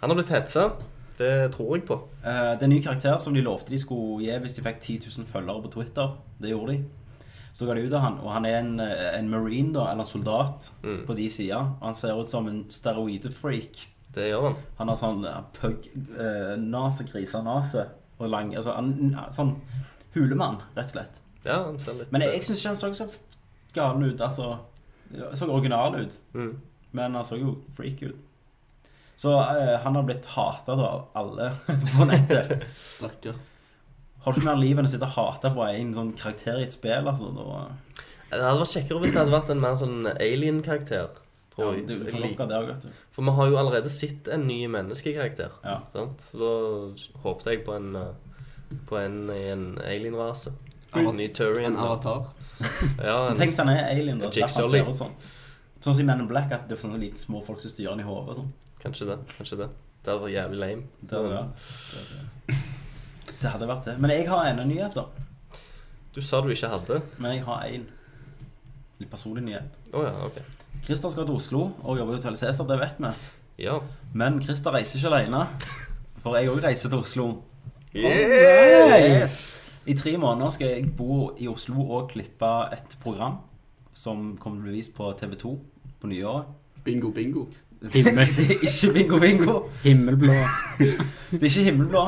Han 0.00 0.10
har 0.10 0.16
blitt 0.16 0.32
hetsa. 0.32 0.70
Det 1.18 1.52
tror 1.52 1.76
jeg 1.76 1.84
på. 1.84 1.98
Eh, 2.24 2.30
det 2.56 2.62
er 2.62 2.64
en 2.64 2.72
ny 2.72 2.80
karakter 2.82 3.18
som 3.22 3.34
de 3.34 3.42
lovte 3.44 3.70
de 3.70 3.78
skulle 3.78 4.24
gi 4.24 4.38
hvis 4.40 4.56
de 4.56 4.64
fikk 4.64 4.80
10 4.80 4.96
000 5.18 5.28
følgere 5.30 5.62
på 5.62 5.72
Twitter. 5.76 6.16
Det 6.42 6.50
gjorde 6.50 6.72
de. 6.72 6.78
Så 7.54 7.66
går 7.68 7.78
de 7.78 7.86
ut 7.86 7.92
av 7.94 8.00
han, 8.02 8.16
og 8.18 8.32
han 8.34 8.46
er 8.48 8.56
en, 8.58 8.80
eh, 8.82 9.18
en 9.18 9.28
marine, 9.30 9.72
da, 9.72 9.84
eller 9.92 10.02
en 10.02 10.10
soldat, 10.10 10.70
Mm. 10.82 11.06
på 11.06 11.14
de 11.14 11.30
sida. 11.30 11.58
Og 11.80 11.84
han 11.86 11.94
ser 11.94 12.20
ut 12.20 12.28
som 12.28 12.48
en 12.48 12.64
steroidefreak. 12.68 13.88
Det 14.14 14.28
gjør 14.30 14.48
han. 14.48 14.56
Han 14.78 14.88
har 14.88 14.96
sånn 14.96 15.24
uh, 15.26 15.40
pug-nase, 15.60 17.04
grisenase, 17.12 17.86
og 18.18 18.28
lang 18.30 18.52
Altså 18.54 18.74
han, 18.74 19.16
sånn 19.34 19.54
hulemann, 20.14 20.60
rett 20.76 20.86
og 20.86 20.92
slett. 20.96 21.20
Ja, 21.44 21.64
han 21.64 21.78
ser 21.78 21.94
litt 21.98 22.12
Men 22.12 22.22
jeg, 22.22 22.32
jeg 22.32 22.42
syns 22.46 22.60
ikke 22.60 22.68
han 22.68 22.76
så 22.76 22.92
så 22.94 23.08
gal 23.74 24.02
ut. 24.04 24.20
Altså, 24.20 24.58
han 25.12 25.36
så 25.36 25.48
original 25.50 25.94
ut, 26.00 26.18
mm. 26.34 26.52
men 26.92 27.14
han 27.14 27.24
så 27.24 27.38
jo 27.40 27.56
freak 27.76 28.02
ut. 28.02 28.16
Så 29.16 29.30
uh, 29.30 29.78
han 29.82 29.94
har 29.94 30.02
blitt 30.02 30.26
hata 30.26 30.72
av 30.72 31.08
alle 31.14 31.52
på 31.96 32.06
nettet. 32.10 32.64
Stakkar. 32.98 33.34
Har 34.24 34.32
du 34.32 34.40
ikke 34.40 34.48
mer 34.48 34.60
liv 34.62 34.78
enn 34.80 34.88
å 34.88 34.90
sitte 34.90 35.04
og 35.04 35.16
hate 35.18 35.50
på 35.52 35.66
en 35.68 35.92
sånn 35.92 36.14
karakter 36.16 36.56
i 36.56 36.64
et 36.64 36.72
spill? 36.72 37.10
Altså, 37.10 37.28
da... 37.36 37.66
Det 38.30 38.40
hadde 38.40 38.62
vært 38.62 38.72
kjekkere 38.72 39.00
hvis 39.02 39.12
det 39.12 39.20
hadde 39.20 39.34
vært 39.34 39.50
en 39.52 39.60
mer 39.62 39.76
sånn 39.78 40.08
alien-karakter. 40.14 41.20
Ja, 41.54 41.68
du 41.86 41.92
Jeg 41.92 42.10
får 42.10 42.22
nok 42.24 42.40
av 42.42 42.48
det 42.50 42.56
òg, 42.58 42.70
vet 42.72 42.86
du. 42.86 43.02
For 43.14 43.26
vi 43.28 43.34
har 43.36 43.50
jo 43.52 43.58
allerede 43.60 43.92
sett 43.92 44.30
en 44.32 44.46
ny 44.48 44.64
menneskekarakter. 44.72 45.52
Ja. 45.62 45.76
Sant? 45.92 46.24
Så 46.32 46.40
da 46.40 47.20
håpte 47.26 47.52
jeg 47.52 47.62
på 47.68 47.76
en, 47.76 47.92
eh, 48.00 48.80
på 48.88 48.98
en 48.98 49.20
i 49.30 49.44
en 49.52 49.68
alien-rase. 49.84 50.54
En 50.96 51.12
ny 51.14 51.28
Turian. 51.36 51.76
En 51.76 51.78
avatar. 51.84 52.32
Ja, 52.98 53.20
en, 53.28 53.38
Tenk 53.38 53.52
hvis 53.52 53.62
han 53.62 53.70
er 53.70 53.86
alien, 53.92 54.18
da. 54.24 54.32
Derfor 54.34 54.72
ser 54.72 54.90
ut 54.90 54.98
sånn. 55.04 55.14
Sånn 55.78 55.92
som 55.92 56.00
i 56.00 56.08
Men 56.08 56.24
in 56.24 56.32
Black, 56.32 56.50
at 56.54 56.66
det 56.70 56.78
er 56.78 56.86
sånne 56.88 56.98
lite 57.02 57.20
små 57.20 57.44
folk 57.44 57.62
som 57.62 57.70
styrer 57.70 57.92
han 57.92 58.02
i 58.02 58.08
hodet. 58.08 58.40
Sånn. 58.40 58.52
kanskje 58.82 59.12
det. 59.12 59.20
Kanskje 59.36 59.64
det. 59.66 59.72
Det 60.00 60.12
hadde 60.12 60.22
vært 60.26 60.38
jævlig 60.38 60.62
lame. 60.64 60.88
Det, 61.12 61.26
ja. 61.28 61.44
det, 61.92 62.06
det 62.48 62.63
hadde 63.52 63.68
vært 63.68 63.88
det. 63.90 63.98
Men 64.00 64.10
jeg 64.14 64.28
har 64.30 64.48
en 64.50 64.62
nyhet, 64.68 64.96
da. 64.96 65.04
Du 66.14 66.20
sa 66.22 66.40
du 66.40 66.50
ikke 66.54 66.70
hadde. 66.70 67.00
Men 67.18 67.34
jeg 67.34 67.44
har 67.46 67.64
én 67.68 67.86
litt 69.00 69.10
personlig 69.10 69.42
nyhet. 69.48 69.80
Oh, 69.92 70.04
ja, 70.06 70.14
ok. 70.26 70.38
Christer 70.84 71.10
skal 71.10 71.26
til 71.26 71.34
Oslo 71.38 71.64
og 71.82 71.98
jobbe 71.98 72.14
i 72.14 72.18
Hotell 72.20 72.36
Cæsar, 72.38 72.66
det 72.68 72.78
vet 72.80 73.00
vi. 73.02 73.10
Ja. 73.64 73.78
Men 74.14 74.40
Christer 74.42 74.74
reiser 74.74 75.00
ikke 75.00 75.14
alene. 75.14 75.46
For 76.22 76.38
jeg 76.38 76.50
òg 76.52 76.62
reiser 76.64 76.92
til 76.92 77.02
Oslo. 77.02 77.26
Yes. 77.94 79.70
I 79.86 79.94
tre 79.94 80.16
måneder 80.16 80.50
skal 80.54 80.70
jeg 80.70 80.92
bo 80.96 81.34
i 81.38 81.48
Oslo 81.48 81.82
og 81.98 82.08
klippe 82.10 82.50
et 82.72 82.96
program 83.02 83.42
som 83.94 84.32
kommer 84.40 84.58
til 84.58 84.64
å 84.64 84.70
bli 84.70 84.78
vist 84.78 84.94
på 84.96 85.10
TV2 85.18 85.52
på 86.00 86.10
nyåret. 86.10 86.48
Bingo, 86.84 87.10
bingo. 87.14 87.46
Himmel. 87.92 88.26
Det 88.36 88.46
er 88.50 88.64
ikke 88.64 88.92
bingo 88.94 89.18
bingo. 89.20 89.58
Himmelblå. 89.84 90.32
Det 91.30 91.42
er 91.42 91.50
ikke 91.50 91.66
himmelblå. 91.68 92.04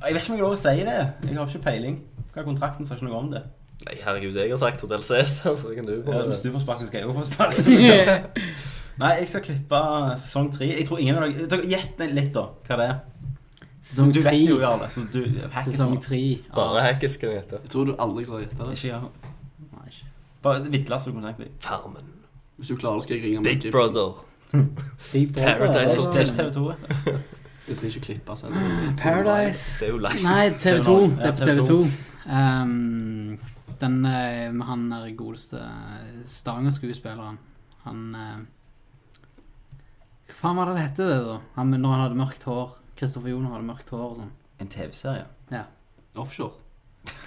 Jeg 0.00 0.14
vet 0.14 0.22
ikke 0.22 0.32
om 0.32 0.36
jeg 0.36 0.42
har 0.42 0.48
lov 0.48 0.56
å 0.56 0.60
si 0.60 0.84
det. 0.86 0.98
Jeg 1.28 1.36
har 1.36 1.46
ikke 1.50 1.62
peiling. 1.64 1.96
Hva 2.32 2.40
er 2.42 2.46
kontrakten? 2.46 2.86
Sa 2.88 2.94
ikke 2.96 3.08
noe 3.08 3.18
om 3.20 3.30
det. 3.32 3.42
Nei, 3.86 3.94
herregud, 4.04 4.36
jeg 4.36 4.50
har 4.52 4.60
sagt 4.60 4.80
Hotell 4.84 5.02
Cæsar, 5.02 5.54
så 5.56 5.70
kan 5.74 5.86
du 5.88 5.94
Ja, 6.04 6.26
hvis 6.28 6.42
du 6.44 6.50
får 6.52 6.60
sparken, 6.66 6.86
skal 6.88 7.00
jeg 7.00 7.08
òg 7.08 7.14
få 7.16 7.24
sparken. 7.24 8.26
Nei, 9.00 9.12
jeg 9.22 9.28
skal 9.30 9.40
klippe 9.46 9.78
sesong 10.20 10.50
tre. 10.52 10.66
Jeg 10.68 10.84
tror 10.88 11.00
ingen 11.00 11.16
av 11.16 11.24
dere 11.30 11.46
dere- 11.48 11.68
Gjett 11.70 12.02
litt, 12.12 12.32
da. 12.36 12.42
Hva 12.68 12.76
det 12.80 12.88
er. 12.90 12.98
Sesong 13.80 14.12
Du 14.12 14.18
vet 14.20 14.28
tre. 14.28 14.36
jo, 14.44 14.58
Jarle. 14.60 14.90
Så 14.92 15.06
du 15.12 15.22
Sesong 15.64 15.96
tre. 16.04 16.20
Bare 16.52 16.82
hackes, 16.84 17.16
skal 17.16 17.30
jeg 17.32 17.40
gjette 17.40 17.62
Jeg 17.64 17.70
tror 17.72 17.88
du 17.88 17.94
aldri 17.96 18.26
klarer 18.28 18.42
å 18.42 18.44
gjette 18.44 18.60
det. 18.60 18.76
Ikke 18.76 18.92
ja. 18.92 19.00
Nei, 19.72 19.86
ikke. 19.88 20.10
Bare 20.44 20.64
du 20.64 20.70
kan 20.70 21.24
tenke 21.30 21.44
deg. 21.46 21.52
Farmen. 21.64 22.12
Hvis 22.60 22.68
du 22.68 22.76
klarer, 22.76 23.00
skal 23.00 23.16
jeg 23.16 23.24
ringe 23.24 23.44
Big 23.48 23.70
Brother. 23.72 24.20
Big 25.12 25.32
Brother. 25.32 25.56
Paradise 25.56 25.96
Hotel. 25.96 26.26
ikke 26.28 26.42
TV2, 26.42 26.68
vet 26.68 26.88
du. 27.06 27.20
Jeg 27.70 27.78
trenger 27.78 27.96
ikke 27.96 28.06
klippe 28.08 28.36
seg. 28.36 28.54
Paradise. 28.98 29.66
Det 29.78 29.88
er 29.88 29.92
jo 29.94 30.00
live. 30.02 30.22
Nei, 30.26 30.46
TV2. 30.50 30.86
TV2. 30.86 30.94
Det 31.20 31.28
er 31.28 31.36
på 31.36 31.48
TV2. 31.48 31.66
TV2. 31.68 32.06
Um, 32.30 33.38
den 33.80 34.00
eh, 34.04 34.48
med 34.52 34.64
han 34.66 34.88
der 34.90 35.12
godeste 35.16 35.60
Stavanger-skuespilleren. 36.28 37.38
Han 37.86 38.02
uh, 38.12 38.40
Hva 40.30 40.36
faen 40.42 40.58
var 40.58 40.68
det 40.68 40.76
det 40.76 40.84
hette, 40.88 41.06
det, 41.08 41.20
da? 41.28 41.38
Han, 41.56 41.72
når 41.76 41.94
han 41.94 42.04
hadde 42.04 42.20
mørkt 42.20 42.48
hår. 42.50 42.74
Kristoffer 42.98 43.32
Joner 43.32 43.54
hadde 43.54 43.68
mørkt 43.70 43.94
hår 43.94 44.04
og 44.08 44.18
sånn. 44.24 44.34
En 44.60 44.72
TV-serie. 44.72 45.24
Ja. 45.54 45.64
Offshore. 46.20 46.58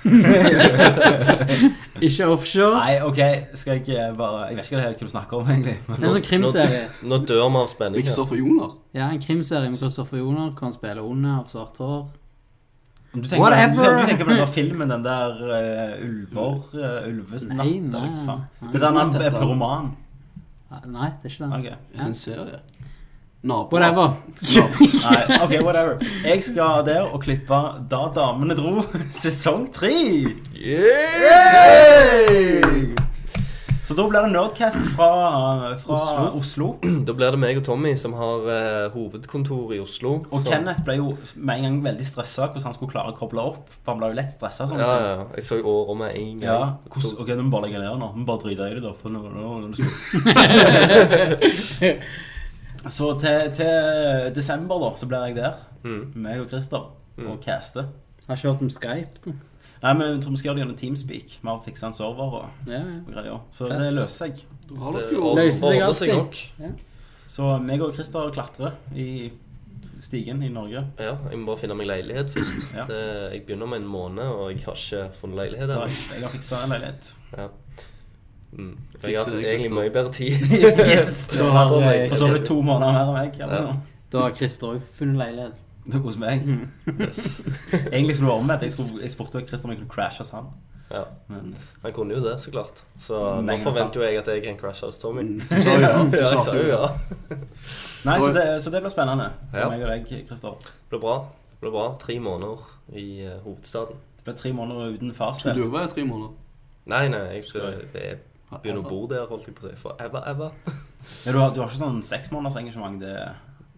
Ikke 2.04 2.26
offshore. 2.28 2.76
Nei, 2.80 2.96
OK, 3.06 3.20
skal 3.56 3.80
jeg 3.88 4.16
bare 4.18 4.48
Jeg 4.50 4.58
vet 4.58 4.66
ikke 4.72 4.82
helt 4.84 4.98
hva 5.00 5.06
du 5.08 5.12
snakker 5.14 5.38
om, 5.38 5.48
egentlig. 5.54 5.78
Det 5.88 5.94
er 5.96 6.00
en 6.04 6.12
sånn 6.18 6.26
krimserie. 6.28 6.82
Nå 7.08 7.16
dør 7.30 7.44
vi 7.46 7.56
av 7.62 7.68
spenning. 7.72 8.04
Kristoffer 8.04 8.38
Joner. 8.42 8.70
Ja, 8.98 9.06
en 9.08 9.22
krimserie 9.24 9.68
med 9.72 9.80
Kristoffer 9.80 10.18
Joner. 10.20 10.48
Kan 10.60 10.72
spille 10.76 11.02
onde 11.06 11.30
av 11.38 11.46
svart 11.52 11.78
hår. 11.84 12.02
Du 13.14 13.22
tenker, 13.22 13.44
Whatever. 13.44 13.84
du, 13.84 13.88
du 14.02 14.06
tenker 14.10 14.26
på 14.26 14.32
den 14.34 14.42
der 14.42 14.50
filmen, 14.50 14.90
den 14.90 15.04
der 15.06 15.30
uh, 15.38 16.02
Ulver 16.02 16.58
uh, 16.74 17.06
Ulves 17.12 17.44
Nei, 17.46 17.78
natt, 17.78 17.94
nei, 17.94 18.02
eller 18.02 18.10
hva 18.10 18.26
faen? 18.26 18.42
nei. 18.58 18.66
Det 18.72 18.78
er 18.80 18.84
der 18.88 18.98
er 19.20 19.24
er 19.28 19.34
pyroman. 19.38 19.86
Nei, 20.90 21.10
det 21.22 21.30
er 21.30 21.30
ikke 21.30 21.44
den. 21.44 21.54
Ok. 21.60 21.68
Ja. 21.70 21.76
En 22.08 22.16
serie. 22.18 22.58
Naboer. 23.44 23.76
Whatever. 23.76 24.08
Nei, 25.04 25.24
ok, 25.44 25.54
whatever. 25.66 25.98
Jeg 26.24 26.40
skal 26.46 26.86
der 26.88 27.04
og 27.12 27.20
klippe 27.26 27.58
Da 27.92 28.06
damene 28.16 28.56
dro, 28.56 28.80
sesong 29.22 29.66
tre. 29.76 29.92
Yay! 30.56 32.30
Så 33.84 33.92
da 34.00 34.04
blir 34.08 34.24
det 34.24 34.32
Nerdcast 34.32 34.80
fra, 34.96 35.10
fra 35.84 36.32
Oslo. 36.40 36.68
Da 37.08 37.12
blir 37.18 37.32
det 37.36 37.40
meg 37.44 37.60
og 37.60 37.66
Tommy 37.68 37.92
som 38.00 38.14
har 38.16 38.48
uh, 38.48 38.88
hovedkontor 38.96 39.76
i 39.76 39.80
Oslo. 39.84 40.12
Og 40.32 40.40
Så- 40.40 40.48
Kenneth 40.54 40.80
ble 40.88 40.96
jo 41.02 41.08
med 41.36 41.60
en 41.60 41.64
gang 41.68 41.76
veldig 41.90 42.08
stressa 42.08 42.48
hvordan 42.48 42.64
han 42.70 42.76
skulle 42.78 42.94
klare 42.96 43.12
å 43.12 43.18
koble 43.20 43.44
opp. 43.44 43.68
For 43.84 43.92
han 43.92 44.00
ble 44.00 44.08
jo 44.14 44.18
lett 44.22 44.32
stressa. 44.32 44.64
Sånn. 44.72 44.80
Ja, 44.80 44.88
ja. 45.04 45.20
Jeg 45.36 45.44
så 45.50 45.60
året 45.60 46.00
med 46.00 46.16
en 46.16 46.40
gang. 46.40 46.48
Ja, 46.48 46.80
hvordan, 46.88 47.20
ok, 47.20 47.28
nå 47.36 47.44
må 47.44 47.50
vi 47.50 47.54
bare 47.58 47.66
legge 47.68 47.84
ned 47.84 47.92
nå. 48.06 48.10
Vi 48.16 48.24
bare 48.32 48.40
driter 48.48 48.72
i 48.72 48.80
det, 48.80 48.84
da. 48.88 48.96
For 49.04 49.12
nå, 49.12 49.20
nå, 49.28 49.36
nå 49.44 49.60
er 49.60 49.68
det 49.76 49.84
slutt. 49.84 50.00
så 52.92 53.14
til, 53.20 53.52
til 53.56 54.32
desember, 54.36 54.80
da, 54.84 54.92
så 55.00 55.08
blir 55.08 55.26
jeg 55.30 55.36
der. 55.36 55.54
Mm. 55.84 56.12
Meg 56.16 56.40
og 56.44 56.48
Christer. 56.52 56.90
Og 57.24 57.40
caster. 57.44 57.86
Har 58.28 58.36
ikke 58.40 58.48
hørt 58.52 58.62
om 58.66 58.70
Skype, 58.74 59.20
da. 59.26 59.32
Nei, 59.84 59.92
men 60.00 60.22
tror 60.24 60.32
vi 60.32 60.38
skal 60.40 60.48
gjøre 60.50 60.56
det 60.56 60.64
gjennom 60.64 60.78
Teamspeak. 60.80 61.34
Vi 61.44 61.48
har 61.50 61.58
fiksa 61.66 61.88
en 61.90 61.94
server 61.94 62.36
og, 62.40 62.46
Ja, 62.68 62.80
ja. 62.80 63.00
og 63.06 63.14
greier. 63.14 63.40
Så 63.52 63.68
Fett. 63.68 63.80
det 63.84 63.94
løser 63.94 64.16
seg. 64.16 64.44
Har 64.80 64.92
Det 64.96 65.02
jo 65.12 65.34
Løser 65.36 65.74
seg 65.74 65.82
alltid. 65.84 66.14
nok. 66.16 66.84
Så 67.28 67.50
meg 67.60 67.82
og 67.84 67.94
Christer 67.94 68.30
klatrer 68.32 68.78
i 68.96 69.32
stigen 70.04 70.42
i 70.44 70.50
Norge. 70.52 70.86
Ja, 71.00 71.18
jeg 71.30 71.40
må 71.40 71.46
bare 71.52 71.58
finne 71.62 71.76
meg 71.76 71.88
leilighet 71.88 72.32
først. 72.32 72.66
Ja. 72.76 72.86
Det, 72.88 73.02
jeg 73.34 73.44
begynner 73.46 73.68
om 73.68 73.74
en 73.78 73.86
måned, 73.88 74.24
og 74.24 74.52
jeg 74.54 74.64
har 74.66 74.80
ikke 74.80 75.04
funnet 75.20 75.38
leilighet 75.42 75.70
ennå. 75.76 75.86
jeg, 75.88 76.00
jeg 76.16 76.24
har 76.26 76.34
fiksa 76.38 76.64
en 76.64 76.74
leilighet. 76.76 77.12
Ja. 77.38 77.48
Mm. 78.58 78.78
For 79.00 79.08
jeg 79.10 79.18
har 79.20 79.26
hatt 79.26 79.40
egentlig 79.44 79.72
mye 79.74 79.90
bedre 79.94 80.12
tid. 80.14 80.32
yes! 80.94 81.28
du 81.32 81.44
har, 81.44 81.72
Og 82.12 82.18
så 82.18 82.28
du 82.28 82.46
to 82.46 82.62
måneder 82.62 82.94
mer 82.94 83.08
enn 83.08 83.14
meg. 83.14 83.40
Eller 83.42 83.62
Ja. 83.62 83.76
Da 84.14 84.20
har 84.28 84.36
Christer 84.38 84.76
òg 84.76 84.82
funnet 84.94 85.18
leilighet. 85.18 85.62
Du 85.88 85.98
er 85.98 86.02
hos 86.06 86.18
meg. 86.18 86.44
Yes. 87.02 87.42
Egentlig 87.92 88.16
skulle 88.16 88.30
det 88.30 88.34
være 88.34 88.40
omvendt. 88.40 88.62
Jeg, 88.62 88.72
skulle- 88.72 89.02
jeg 89.02 89.12
spurte 89.12 89.42
Christer 89.48 89.66
om 89.68 89.72
jeg 89.74 89.80
kunne 89.80 89.90
crashe 89.90 90.24
hos 90.24 90.30
han. 90.30 90.52
Ja. 90.92 91.02
Men 91.28 91.56
Han 91.82 91.94
kunne 91.94 92.14
jo 92.14 92.22
det, 92.24 92.42
så 92.42 92.52
klart. 92.52 92.84
Så 93.00 93.42
nå 93.42 93.58
forventer 93.64 94.00
jo 94.00 94.06
jeg 94.06 94.18
at 94.18 94.28
jeg 94.28 94.44
kan 94.44 94.58
crashe 94.58 94.86
hos 94.86 94.98
Tommy. 94.98 95.22
Mm, 95.22 95.40
Du 95.50 95.62
sa 95.64 95.74
jo 95.74 95.80
ja. 95.80 95.90
Ja, 95.90 96.30
jeg 96.30 96.30
sa 96.30 96.46
sa 96.46 96.56
jo 96.56 96.62
jo 96.62 96.70
ja. 96.70 96.88
Nei, 98.06 98.20
så 98.22 98.30
det, 98.36 98.62
så 98.62 98.70
det 98.70 98.82
blir 98.84 98.94
spennende. 98.94 99.30
For 99.52 99.60
Ja. 99.60 99.70
meg 99.70 99.82
og 99.84 99.90
deg, 99.90 100.28
Christer. 100.28 100.60
Det 100.62 100.90
ble 100.94 101.00
bra. 101.00 101.18
Det 101.52 101.60
ble 101.66 101.72
bra. 101.72 101.88
Tre 102.00 102.20
måneder 102.20 102.68
i 102.94 103.08
uh, 103.26 103.40
hovedstaden. 103.44 103.98
Det 104.18 104.24
blir 104.30 104.36
tre 104.40 104.54
måneder 104.54 104.94
uten 104.94 105.16
Skulle 105.16 105.56
du 105.56 105.66
òg 105.66 105.74
være 105.74 105.90
tre 105.96 106.06
måneder? 106.06 106.32
Nei, 106.86 107.08
nei, 107.08 107.24
jeg 107.34 107.44
skal 107.44 107.62
jeg 107.94 108.18
begynner 108.62 108.84
å 108.86 108.90
bo 108.90 109.08
der, 109.10 109.26
holdt 109.30 109.48
jeg 109.48 109.56
på 109.58 109.66
å 109.68 109.72
si. 109.72 109.76
For 109.82 109.98
ever, 110.04 110.22
ever. 110.30 110.52
Ja, 111.26 111.32
du, 111.34 111.38
har, 111.42 111.50
du 111.52 111.60
har 111.60 111.68
ikke 111.68 111.82
sånn 111.82 111.98
seks 112.06 112.30
måneders 112.32 112.56
engasjement? 112.62 113.02
Det 113.02 113.12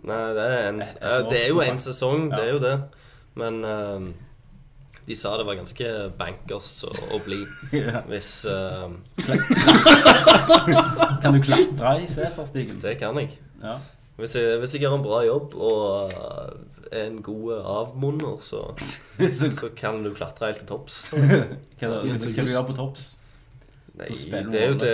Nei, 0.06 0.20
det 0.38 0.44
er, 0.46 0.68
en, 0.70 0.82
Et- 0.84 0.98
et 1.02 1.30
det 1.32 1.40
er 1.40 1.48
jo 1.50 1.62
en 1.64 1.80
sesong, 1.82 2.28
sesong, 2.28 2.30
det 2.36 2.44
er 2.44 2.52
jo 2.52 2.60
det. 2.62 2.76
Men 3.42 3.58
uh, 3.66 4.06
de 5.08 5.16
sa 5.18 5.32
det 5.38 5.46
var 5.48 5.58
ganske 5.58 5.90
bankers 6.20 6.70
å, 6.86 6.92
å 7.18 7.20
bli 7.26 7.40
ja. 7.80 8.04
hvis 8.10 8.30
uh, 8.46 8.94
Kan 11.24 11.34
du 11.34 11.42
klatre 11.42 11.96
i 12.04 12.08
Cæsarstigen? 12.10 12.78
Det 12.82 12.98
kan 13.02 13.18
jeg. 13.20 13.34
Ja. 13.64 13.80
Hvis 14.16 14.36
jeg, 14.38 14.60
hvis 14.62 14.74
jeg 14.78 14.86
gjør 14.86 14.96
en 15.00 15.04
bra 15.04 15.20
jobb 15.26 15.56
og 15.60 16.14
eh, 16.14 16.54
er 16.96 17.10
en 17.10 17.18
god 17.26 17.58
avmunner, 17.60 18.38
så, 18.46 18.62
Så, 19.20 19.50
så 19.52 19.70
kan 19.76 20.04
du 20.06 20.14
klatre 20.16 20.54
helt 20.54 20.62
til 20.62 20.70
topps. 20.70 21.02
hva, 21.12 21.20
hva, 21.82 21.90
hva 22.06 22.18
du 22.22 22.54
gjør 22.54 22.70
på 22.70 22.78
topps? 22.78 23.10
Nei, 23.96 24.08
det 24.52 24.60
er 24.60 24.72
jo 24.74 24.78
det 24.82 24.94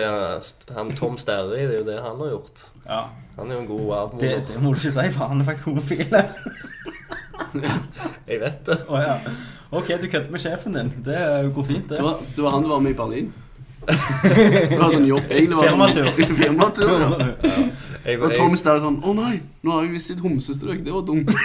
han 0.75 0.91
Tom 0.93 1.15
Sterry 1.17 1.63
det 1.65 1.73
er 1.73 1.79
jo 1.79 1.85
det 1.87 1.97
han 2.03 2.19
har 2.21 2.33
gjort. 2.35 2.65
Ja. 2.85 3.01
Han 3.37 3.49
er 3.49 3.55
jo 3.55 3.61
en 3.61 3.67
god 3.67 4.19
Det, 4.21 4.33
det 4.47 4.61
må 4.61 4.73
du 4.73 4.77
ikke 4.77 4.91
si, 4.93 5.11
for 5.15 5.31
han 5.31 5.41
er 5.41 5.47
faktisk 5.47 5.65
homofil. 5.71 6.05
Jeg 8.27 8.39
vet 8.39 8.65
det. 8.65 8.77
Oh, 8.87 8.99
ja. 9.01 9.15
Ok, 9.71 9.87
du 10.01 10.07
kødder 10.07 10.31
med 10.31 10.39
sjefen 10.39 10.75
din. 10.75 10.93
Det 11.05 11.51
går 11.55 11.63
fint, 11.63 11.89
det. 11.89 11.97
Det 11.97 12.03
var, 12.03 12.19
det 12.35 12.43
var 12.43 12.49
han 12.49 12.63
du 12.63 12.69
var 12.69 12.79
med 12.79 12.91
i 12.91 12.93
Berlin. 12.93 13.33
Det 13.81 14.77
var 14.77 14.91
sånn 14.93 15.07
jobb. 15.09 15.25
Egentlig 15.25 15.57
var 15.57 15.63
Firmatur. 15.65 16.09
Firmatur, 16.41 16.91
ja. 17.01 17.07
Jeg, 18.05 18.17
Og 18.21 18.33
Tom 18.33 18.55
Sterry 18.57 18.81
sånn 18.81 18.97
Å 19.05 19.11
nei, 19.13 19.35
nå 19.61 19.73
har 19.75 19.85
vi 19.85 19.91
visst 19.95 20.13
et 20.13 20.21
homsestrøk. 20.21 20.83
Det 20.85 20.93
var 20.93 21.05
dumt. 21.07 21.33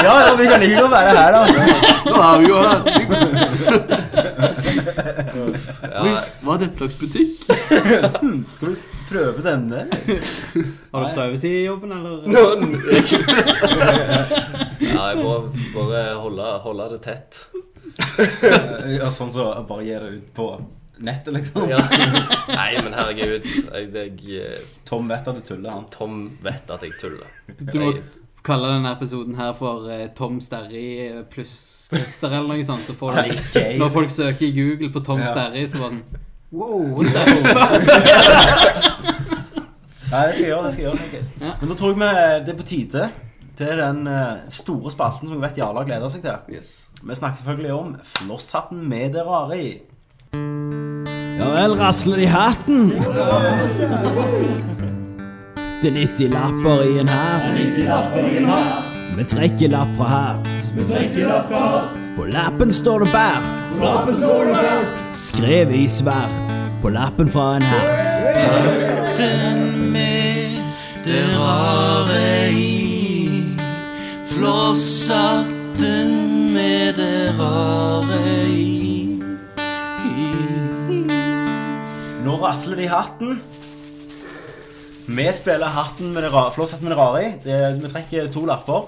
Ja, 0.00 0.14
ja, 0.24 0.32
vi 0.36 0.46
kan 0.48 0.62
godt 0.62 0.92
være 0.92 1.10
her, 1.16 1.32
da. 1.34 1.40
Nå 2.06 2.16
er 2.24 2.38
vi 2.40 2.44
jo 2.48 2.56
her. 2.64 4.09
Ja, 5.82 6.02
Oi, 6.04 6.14
hva 6.44 6.56
er 6.56 6.62
dette 6.64 6.80
slags 6.80 6.96
butikk? 7.00 7.44
Skal 8.56 8.68
vi 8.68 8.74
prøve 9.10 9.44
denne? 9.44 9.86
Har 9.90 11.04
du 11.04 11.08
prøvetid 11.16 11.50
i 11.50 11.64
jobben, 11.64 11.92
eller? 11.92 12.24
Ja, 14.80 15.10
jeg 15.10 15.16
må 15.20 15.32
bare 15.74 16.04
holde, 16.20 16.46
holde 16.64 16.86
det 16.94 17.00
tett. 17.04 17.40
Ja, 18.94 19.10
sånn 19.12 19.32
så 19.32 19.50
bare 19.68 19.84
gi 19.84 19.96
det 19.96 20.12
ut 20.14 20.30
på 20.36 20.46
nettet, 21.04 21.34
liksom. 21.36 21.68
Ja. 21.70 21.80
Nei, 22.48 22.70
men 22.80 22.94
herregud. 22.96 23.44
Jeg, 23.44 23.90
jeg, 24.24 24.62
Tom 24.88 25.10
vet 25.10 25.28
at 25.28 25.36
du 25.40 25.44
tuller, 25.44 25.70
han. 25.74 25.86
Tom 25.92 26.24
vet 26.44 26.72
at 26.72 26.84
jeg 26.86 26.96
tuller. 27.00 27.28
Du 27.60 27.78
må 27.82 27.92
kalle 28.46 28.72
denne 28.72 28.94
episoden 28.96 29.36
her 29.40 29.52
for 29.56 29.88
eh, 29.92 30.08
Tom 30.16 30.40
Sterry 30.44 30.86
eh, 31.08 31.20
pluss 31.28 31.79
Christer 31.90 32.28
eller 32.38 32.48
noe 32.54 32.64
sånt. 32.66 32.84
Så 32.86 32.94
får 32.94 33.10
du, 33.12 33.18
når 33.80 33.88
folk 33.94 34.10
søker 34.14 34.46
i 34.46 34.52
Google 34.56 34.90
på 34.94 35.00
Tom 35.04 35.18
Ja. 35.22 35.30
Sterry, 35.32 35.66
så 35.68 35.78
var 35.82 35.88
den 35.94 36.02
Wow, 36.50 37.02
the 37.04 37.10
fuck? 37.54 37.82
Nei, 40.10 40.22
det 40.26 40.34
skal 40.34 40.42
jeg 40.42 40.50
gjøre. 40.50 40.64
det 40.64 40.72
skal 40.72 40.84
jeg 40.84 40.92
gjøre, 41.12 41.24
Ja. 41.40 41.52
Men 41.60 41.68
da 41.70 41.74
tror 41.78 41.88
jeg 41.92 41.98
vi, 42.00 42.04
det 42.46 42.54
er 42.54 42.58
på 42.58 42.66
tide 42.66 43.04
til 43.60 43.66
den 43.78 44.00
eh, 44.10 44.32
store 44.50 44.90
spalten 44.90 45.28
som 45.28 45.36
jeg 45.36 45.44
vet 45.44 45.58
Jarla 45.60 45.84
gleder 45.86 46.08
seg 46.10 46.22
til. 46.24 46.34
Yes. 46.56 46.70
Vi 47.02 47.14
snakker 47.14 47.36
selvfølgelig 47.38 47.72
om 47.76 47.94
flosshatten 48.16 48.82
med 48.88 49.12
det 49.14 49.22
rare 49.28 49.58
i. 49.60 49.70
Ja 51.40 51.46
vel, 51.54 51.72
rasler 51.78 52.16
det 52.20 52.26
i 52.26 52.32
hatten? 52.34 52.90
Det 55.80 55.88
er 55.88 55.96
90 55.96 56.28
lapper 56.34 56.82
i 56.84 56.98
en 57.00 57.08
hatt. 57.08 58.89
Vi 59.16 59.24
trekker 59.24 59.68
lapp 59.68 59.96
fra 59.96 60.04
hatt. 60.08 60.70
På 62.16 62.24
lappen 62.26 62.72
står 62.72 63.04
det 63.04 63.10
bært 63.12 63.70
Skrevet 65.18 65.76
i 65.76 65.88
svart 65.90 66.50
på 66.82 66.88
lappen 66.94 67.28
fra 67.30 67.56
en 67.58 67.62
hatt. 67.68 68.16
Hatten 68.50 69.92
med 69.92 70.60
det 71.04 71.24
rare 71.36 72.50
i. 72.56 73.56
Flosshatten 74.30 76.08
med 76.54 76.94
det 76.96 77.34
rare 77.38 78.22
i. 78.48 79.20
Nå 82.24 82.32
rasler 82.40 82.76
det 82.80 82.84
i 82.88 82.92
hatten. 82.94 83.40
Vi 85.16 85.32
spiller 85.32 85.66
hatten 85.66 86.12
med 86.12 86.22
det 86.22 86.28
rare, 86.30 86.52
flosshatten 86.54 86.86
med 86.86 86.92
det 86.92 86.98
rare 86.98 87.22
i. 87.24 87.30
Det, 87.42 87.82
vi 87.82 87.88
trekker 87.90 88.28
to 88.30 88.44
lapper. 88.46 88.84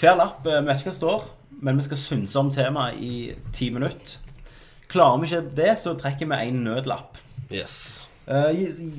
Hver 0.00 0.16
lapp 0.18 0.46
eh, 0.46 0.58
vi 0.58 0.66
vet 0.66 0.80
ikke 0.80 0.88
hva 0.88 0.94
det 0.94 0.98
står, 0.98 1.28
men 1.62 1.78
vi 1.78 1.84
skal 1.86 2.00
synse 2.00 2.40
om 2.40 2.50
temaet 2.50 2.98
i 2.98 3.14
ti 3.54 3.68
minutter. 3.70 4.16
Klarer 4.90 5.22
vi 5.22 5.30
ikke 5.30 5.54
det, 5.60 5.76
så 5.78 5.94
trekker 5.94 6.26
vi 6.32 6.40
en 6.48 6.64
nødlapp. 6.66 7.20
Yes. 7.52 8.08
Uh, 8.26 8.50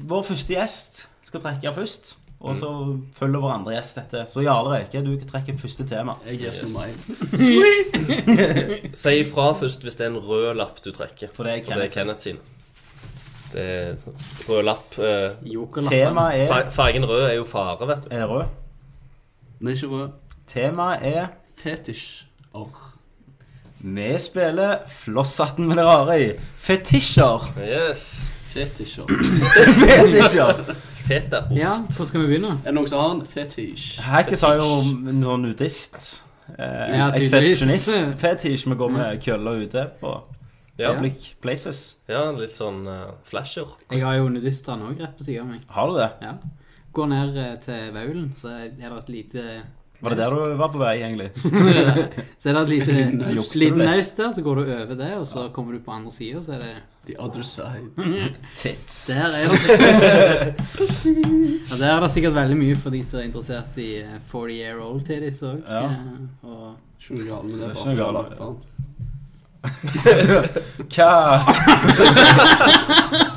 vår 0.08 0.24
første 0.30 0.56
gjest 0.56 1.04
skal 1.28 1.44
trekke 1.44 1.76
først, 1.76 2.16
og 2.40 2.56
så 2.56 2.72
følger 3.16 3.44
vår 3.44 3.54
andre 3.58 3.76
gjest 3.76 4.00
dette. 4.00 4.24
Så 4.32 4.48
Jarle 4.48 4.78
Røyke, 4.78 5.04
du 5.04 5.14
kan 5.20 5.30
trekke 5.36 5.60
første 5.60 5.84
tema. 5.88 6.16
Jeg 6.30 6.48
er 6.48 6.56
som 6.56 6.72
meg. 6.80 6.96
Si 9.04 9.20
ifra 9.20 9.52
først 9.60 9.84
hvis 9.84 10.00
det 10.00 10.08
er 10.08 10.16
en 10.16 10.24
rød 10.24 10.54
lapp 10.64 10.80
du 10.84 10.94
trekker. 10.96 11.36
For 11.36 11.44
det 11.44 11.60
er 11.60 11.64
For 11.68 11.76
det 11.76 11.92
er 11.92 11.96
Kenneth. 12.00 12.00
Kenneth 12.00 12.28
sin. 12.30 12.44
Det 13.54 13.64
er 13.64 13.96
sånn 14.02 14.16
rød 14.50 14.64
lapp. 14.66 14.98
eh, 15.00 15.32
Jokerlappen. 15.54 15.94
Temaet 15.94 16.50
er 16.50 16.70
Fargen 16.74 17.06
rød 17.10 17.28
er 17.30 17.36
jo 17.38 17.44
fare, 17.46 17.88
vet 17.88 18.08
du. 18.08 18.16
Er 18.16 18.26
rød? 18.28 18.46
Den 19.60 19.68
er 19.68 19.78
ikke 19.78 19.88
rød. 19.94 20.10
Temaet 20.48 21.06
er 21.16 21.28
Fetisj. 21.64 22.24
Or. 22.54 22.70
Vi 23.84 24.10
spiller 24.20 24.78
flosshatten 24.88 25.68
med 25.68 25.78
det 25.78 25.86
rare 25.86 26.18
i. 26.22 26.32
Fetisjer. 26.58 27.48
Yes. 27.60 28.32
Fetisjer. 28.54 29.06
Fetisjer. 29.08 30.76
Fetaost. 31.08 31.52
Ja, 31.58 31.72
så 31.92 32.06
skal 32.08 32.22
vi 32.22 32.28
begynne. 32.28 32.54
Er 32.64 32.72
det 32.72 32.76
noen 32.78 32.88
som 32.88 33.00
har 33.02 33.10
en 33.18 33.24
fetisj? 33.28 33.98
Hackes 34.06 34.40
sa 34.40 34.54
jo 34.56 34.68
noe 35.12 35.38
nudist. 35.42 35.98
Eh, 36.58 36.94
Ja. 36.96 37.10
Eksepsjonist 37.18 38.16
fetisj. 38.22 38.70
Vi 38.70 38.76
går 38.80 38.94
med 38.94 39.20
køller 39.26 39.64
ute 39.66 39.84
på 40.00 40.14
Ja, 40.80 40.94
public 40.96 41.36
places. 41.44 41.98
ja 42.10 42.32
litt 42.34 42.56
sånn 42.58 42.88
eh, 42.90 43.12
flasher. 43.30 43.76
Jeg 43.94 44.02
har 44.02 44.16
jo 44.18 44.30
nudistene 44.34 44.90
òg 44.90 45.00
rett 45.04 45.14
på 45.20 45.24
sida 45.28 45.44
av 45.44 45.52
meg. 45.54 45.62
Har 45.70 45.92
du 45.92 46.00
det? 46.00 46.10
Ja. 46.26 46.34
Går 46.94 47.08
ned 47.12 47.38
eh, 47.38 47.56
til 47.62 47.92
Vaulen, 47.94 48.32
så 48.38 48.50
er 48.58 48.70
det 48.78 48.90
et 48.90 49.10
lite 49.14 49.44
Var 50.04 50.10
det 50.16 50.18
der 50.20 50.34
du 50.34 50.56
var 50.60 50.72
på 50.74 50.82
vei, 50.82 50.96
egentlig? 51.00 51.30
Så 52.42 52.50
er 52.50 52.58
det 52.58 52.62
et 52.64 52.72
lite, 52.74 52.96
jukser 53.38 53.54
du 53.60 53.60
liten 53.62 53.78
litt. 53.80 53.88
naust 53.88 54.18
der, 54.20 54.32
så 54.36 54.42
går 54.44 54.56
du 54.60 54.64
over 54.74 54.96
det, 55.00 55.12
og 55.16 55.28
så 55.30 55.46
kommer 55.56 55.78
du 55.78 55.80
på 55.86 55.94
andre 55.96 56.12
sida, 56.12 56.42
så 56.44 56.58
er 56.58 56.60
det 56.66 56.74
The 57.08 57.16
other 57.20 57.44
side. 57.44 57.94
Tits. 58.60 58.98
Der 59.08 59.24
er 59.24 59.30
det 59.30 60.58
ja, 61.70 61.78
Der 61.80 61.88
er 61.94 62.00
det 62.04 62.12
sikkert 62.12 62.36
veldig 62.36 62.58
mye 62.60 62.76
for 62.80 62.90
de 62.94 63.02
som 63.08 63.20
er 63.22 63.30
interessert 63.30 63.78
i 63.80 63.90
eh, 64.02 64.20
40 64.32 64.58
year 64.58 64.82
old 64.84 65.06
titties 65.08 65.42
òg. 65.48 65.62
Ja. 65.68 65.86
Og 66.44 66.76
Ikke 67.00 67.18
noe 67.20 67.28
galt 67.30 67.50
med 67.50 67.58
det. 67.60 67.60
Det 67.60 67.70
er 67.70 67.76
ikke 67.80 67.90
noe 67.90 68.00
galt 68.04 68.30
med 68.30 68.38
barn. 68.44 68.62
Hva. 69.64 71.12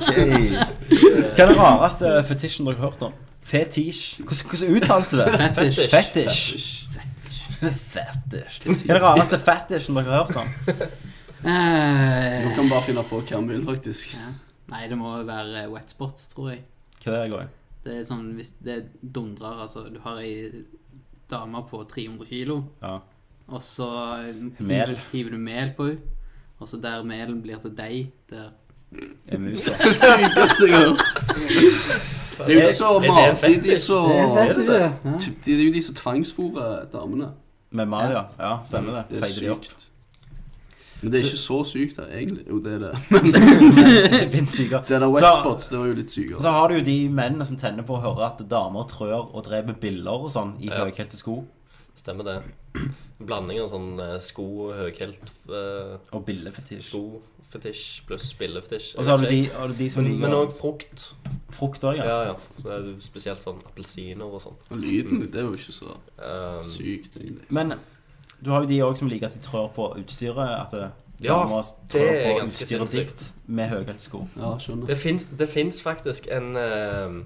Hva 0.06 1.42
er 1.42 1.50
den 1.50 1.56
rareste 1.58 2.10
fetisjen 2.26 2.66
dere 2.66 2.78
har 2.80 2.88
hørt 2.90 3.02
om? 3.08 3.14
Fetisj. 3.46 4.22
Hvordan, 4.26 4.48
hvordan 4.50 4.76
uttales 4.80 5.12
det? 5.14 5.26
Fetisj. 5.38 5.82
Fetisj. 5.92 6.46
Fetish. 7.60 8.56
Hva 8.66 8.74
er 8.74 8.80
den 8.90 9.02
rareste 9.04 9.38
fetisjen 9.42 9.98
dere 10.00 10.10
har 10.10 10.24
hørt 10.26 10.40
om? 10.42 10.48
Nå 11.46 11.54
Du 12.46 12.50
kan 12.56 12.70
bare 12.72 12.82
finne 12.88 13.04
på 13.06 13.20
hva 13.22 13.38
vi 13.44 13.52
vil, 13.54 13.62
faktisk. 13.68 14.16
Nei, 14.72 14.82
det 14.90 14.96
må 14.98 15.12
være 15.22 15.60
eh, 15.62 15.68
wet 15.70 15.92
spots, 15.94 16.26
tror 16.32 16.50
jeg. 16.56 16.64
Hva 17.04 17.12
er 17.12 17.20
det 17.22 17.30
går 17.36 17.44
i? 17.44 17.48
Det 17.86 17.92
er 18.00 18.06
sånn 18.08 18.24
hvis 18.34 18.48
det 18.66 18.80
dundrer, 19.14 19.60
altså 19.62 19.84
Du 19.94 20.00
har 20.02 20.18
ei 20.18 20.64
dame 21.30 21.60
på 21.70 21.84
300 21.86 22.26
kilo, 22.26 22.56
Ja. 22.82 22.96
og 23.46 23.62
så 23.62 23.86
hiver, 24.58 24.96
hiver 25.12 25.30
du 25.36 25.38
mel 25.38 25.70
på 25.78 25.86
henne. 25.92 26.14
Og 26.60 26.68
så 26.68 26.76
der 26.80 27.02
melen 27.04 27.42
blir 27.42 27.58
til 27.60 27.70
deig, 27.76 28.12
der 28.30 28.48
er 29.32 29.38
mus. 29.38 29.64
da. 29.66 29.76
Sykeste 29.92 30.66
jeg 30.66 30.76
har 30.76 30.86
hørt. 30.86 31.02
Det 32.46 32.56
er 32.56 32.62
jo 32.62 32.68
de 32.68 32.74
som 32.74 32.96
Er 32.96 33.00
det 33.00 33.10
mater 33.10 33.60
de, 33.62 33.76
som 33.80 34.06
det 35.44 35.52
er 35.60 35.64
jo 35.66 35.72
de 35.72 35.82
som 35.82 35.94
tvangsfôrer 35.94 36.86
damene. 36.92 37.28
Med 37.70 37.86
Maria. 37.86 38.22
Ja, 38.38 38.56
stemmer 38.64 38.92
det. 38.94 39.04
Det 39.10 39.16
er 39.18 39.22
Feide 39.26 39.40
de 39.40 39.50
opp. 39.52 39.64
sykt. 39.64 39.86
Men 41.02 41.12
det 41.12 41.18
er 41.20 41.24
ikke 41.28 41.36
så 41.40 41.56
sykt, 41.68 41.96
da, 41.98 42.04
egentlig. 42.08 42.44
Jo, 42.48 42.58
det 42.64 42.72
er 42.72 42.78
det. 42.78 42.92
Det 44.20 44.30
finnes 44.32 44.50
syke. 44.56 44.78
Det 44.88 45.00
der 45.00 45.08
wet 45.12 45.26
spots, 45.42 45.68
det 45.68 45.78
var 45.78 45.86
jo 45.90 45.96
litt 45.98 46.10
sykere. 46.14 46.40
Så 46.40 46.50
har 46.54 46.68
du 46.72 46.74
jo 46.78 46.84
de 46.86 46.94
mennene 47.12 47.44
som 47.44 47.56
tenner 47.60 47.84
på 47.84 47.98
å 47.98 48.00
høre 48.00 48.24
at 48.30 48.40
damer 48.50 48.86
trør 48.88 49.26
og 49.34 49.44
dreper 49.44 49.76
biller 49.82 50.24
og 50.24 50.30
sånn 50.32 50.54
i 50.60 50.70
Ja. 50.70 50.84
høyhælte 50.86 51.18
sko. 51.20 51.42
Stemmer 52.00 52.24
det. 52.24 52.38
En 52.76 53.26
blanding 53.30 53.60
av 53.62 53.70
sånn 53.72 53.94
eh, 54.00 54.18
sko, 54.20 54.46
høyhælt 54.76 55.30
uh, 55.48 55.96
Og 56.12 56.24
billefetisj. 56.28 56.82
skofetisj 56.90 58.02
pluss 58.08 58.26
spillefetisj. 58.34 58.90
Og 58.98 59.04
så 59.06 59.10
har 59.14 59.18
du 59.22 59.24
vet 59.24 59.32
de, 59.32 59.40
har 59.54 59.68
du 59.72 59.74
de 59.78 59.88
som 59.90 60.02
Men, 60.04 60.12
liker 60.12 60.26
men 60.26 60.36
òg 60.36 60.52
frukt. 60.58 61.06
frukt 61.56 61.84
òg, 61.88 61.96
ja. 61.96 62.04
Ja, 62.04 62.18
ja. 62.32 62.34
Så 62.60 62.68
er 62.74 62.84
jo 62.90 62.96
Spesielt 63.00 63.40
sånn 63.42 63.62
appelsiner 63.70 64.26
og 64.28 64.42
sånn. 64.44 64.58
Og 64.70 64.82
lyden, 64.82 65.24
det 65.32 65.40
er 65.40 65.48
jo 65.48 65.54
ikke 65.56 65.72
så 65.78 65.96
Um, 66.16 66.64
sykt, 66.68 67.16
egentlig. 67.22 67.46
Men 67.52 67.74
du 68.42 68.50
har 68.50 68.62
jo 68.64 68.68
de 68.68 68.78
òg 68.84 68.96
som 68.98 69.08
liker 69.08 69.28
at 69.30 69.34
de 69.36 69.40
trør 69.44 69.68
på 69.76 69.88
utstyret. 70.00 70.52
At 70.66 70.72
det, 70.76 70.90
Ja, 71.24 71.38
damer 71.38 71.62
det 71.64 71.96
trør 71.96 72.10
er 72.12 72.26
på 72.26 72.38
ganske 72.42 72.62
utstyret 72.64 72.88
sinnssykt. 72.92 73.22
ditt 73.24 73.32
med 73.56 73.68
høyhælte 73.70 74.02
sko. 74.04 74.26
Ja, 74.36 74.50
skjønner. 74.60 74.86
Det 74.90 74.98
fins, 75.00 75.24
det 75.38 75.48
fins 75.48 75.78
faktisk 75.82 76.26
en 76.28 76.56
eh, 76.60 77.16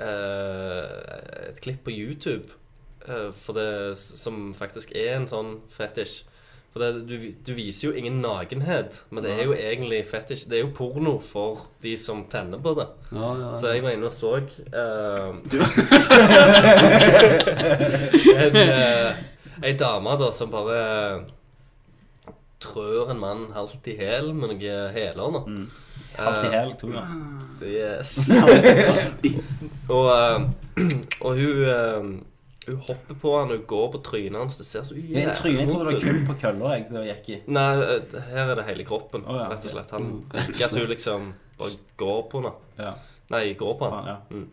eh, 0.00 1.48
Et 1.48 1.60
klipp 1.64 1.84
på 1.86 1.94
YouTube 1.94 2.44
eh, 2.48 2.63
for 3.32 3.52
det, 3.58 3.98
som 3.98 4.54
faktisk 4.56 4.92
er 4.96 5.16
en 5.18 5.26
sånn 5.30 5.60
fetisj. 5.74 6.22
For 6.74 6.82
det, 6.82 7.04
du, 7.06 7.14
du 7.46 7.52
viser 7.54 7.86
jo 7.88 7.94
ingen 7.94 8.16
nakenhet, 8.24 8.96
men 9.14 9.22
det 9.22 9.30
er 9.36 9.44
jo 9.46 9.52
egentlig 9.54 10.00
fetisj. 10.10 10.48
Det 10.50 10.56
er 10.58 10.64
jo 10.64 10.72
porno 10.74 11.12
for 11.22 11.68
de 11.84 11.92
som 12.00 12.24
tenner 12.32 12.58
på 12.64 12.72
det. 12.74 12.88
Ja, 13.14 13.28
ja, 13.38 13.52
Så 13.54 13.70
jeg 13.76 13.84
var 13.84 13.94
inne 13.94 14.08
og 14.08 14.12
så 14.16 14.32
uh, 14.40 15.38
Du- 15.46 15.62
en, 18.34 18.58
uh, 18.58 19.14
Ei 19.64 19.72
dame 19.78 20.16
da 20.18 20.32
som 20.34 20.50
bare 20.50 21.24
trør 22.64 23.10
en 23.12 23.20
mann 23.22 23.46
halvt 23.54 23.86
i 23.92 23.96
hæl 24.00 24.32
med 24.34 24.48
noen 24.56 24.90
hæler. 24.94 25.30
da. 25.38 25.40
Mm. 25.46 25.70
Halvt 26.18 26.44
i 26.44 26.46
Eh, 26.50 26.52
hæl, 26.52 26.68
jeg 26.68 26.78
ganger. 26.82 27.06
Yes. 27.62 28.30
og, 29.88 30.04
uh, 30.10 30.42
og 31.20 31.38
hun 31.38 31.64
eh, 31.70 32.02
Hun 32.66 32.76
hopper 32.86 33.16
på 33.20 33.32
han, 33.38 33.50
hun 33.52 33.64
går 33.68 33.88
på 33.92 34.00
trynet 34.06 34.38
hans. 34.40 34.56
Det 34.56 34.66
ser 34.66 34.84
så 34.88 34.94
jævlig 34.96 35.18
Men 35.18 35.34
trynet 35.36 35.68
trodde 35.68 35.90
det 35.90 35.98
var 35.98 36.06
kun 36.06 36.26
på 36.28 36.36
køller 36.40 36.76
jeg 36.76 36.86
det 36.90 37.02
gikk 37.10 37.28
i. 37.28 37.40
Nei, 37.52 37.66
eh, 37.82 38.14
her 38.30 38.52
er 38.52 38.54
det 38.60 38.64
hele 38.70 38.86
kroppen, 38.88 39.26
Å, 39.28 39.36
ja. 39.40 39.48
rett 39.52 39.66
og 39.68 39.74
slett. 39.74 39.90
Han 39.96 40.06
Mm, 40.08 40.22
rett 40.32 40.48
og 40.48 40.54
rekker 40.54 40.64
at 40.64 40.78
hun 40.80 40.88
liksom 40.94 41.26
bare 41.58 41.76
går 42.00 42.22
på 42.30 42.40
henne. 42.40 42.54
Ja, 42.78 42.94
Nei, 43.30 43.44
går 43.54 43.76
på 43.80 43.90
han. 43.90 43.98
faen, 44.04 44.08
ja. 44.32 44.44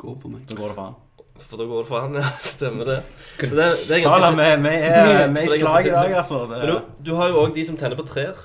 Gå 0.00 0.16
på 0.22 0.30
meg. 0.32 0.46
Da 0.50 0.58
går 0.58 0.68
det 0.74 0.76
faen. 0.80 0.94
For 1.40 1.56
da 1.56 1.64
går 1.64 1.82
det 1.82 1.88
for 1.88 2.00
han, 2.04 2.14
ja. 2.20 2.28
Stemmer 2.54 2.84
det. 2.84 2.98
Så 3.40 3.48
det, 3.54 3.68
det 3.88 3.96
er 3.96 4.02
Sala, 4.04 4.30
vi 4.36 4.36
vi 4.36 4.46
er 4.50 4.58
vi 4.60 4.74
er 4.76 5.28
i 5.28 5.34
Det 5.34 5.42
er 5.44 5.58
slag 5.62 5.86
i 5.86 5.94
dag, 5.94 6.16
altså. 6.20 6.42
Det, 6.50 6.58
Men 6.58 6.66
du, 6.74 7.04
du 7.10 7.14
har 7.16 7.30
jo 7.32 7.44
òg 7.46 7.54
de 7.54 7.64
som 7.64 7.78
tenner 7.80 7.96
på 7.96 8.06
trær. 8.10 8.36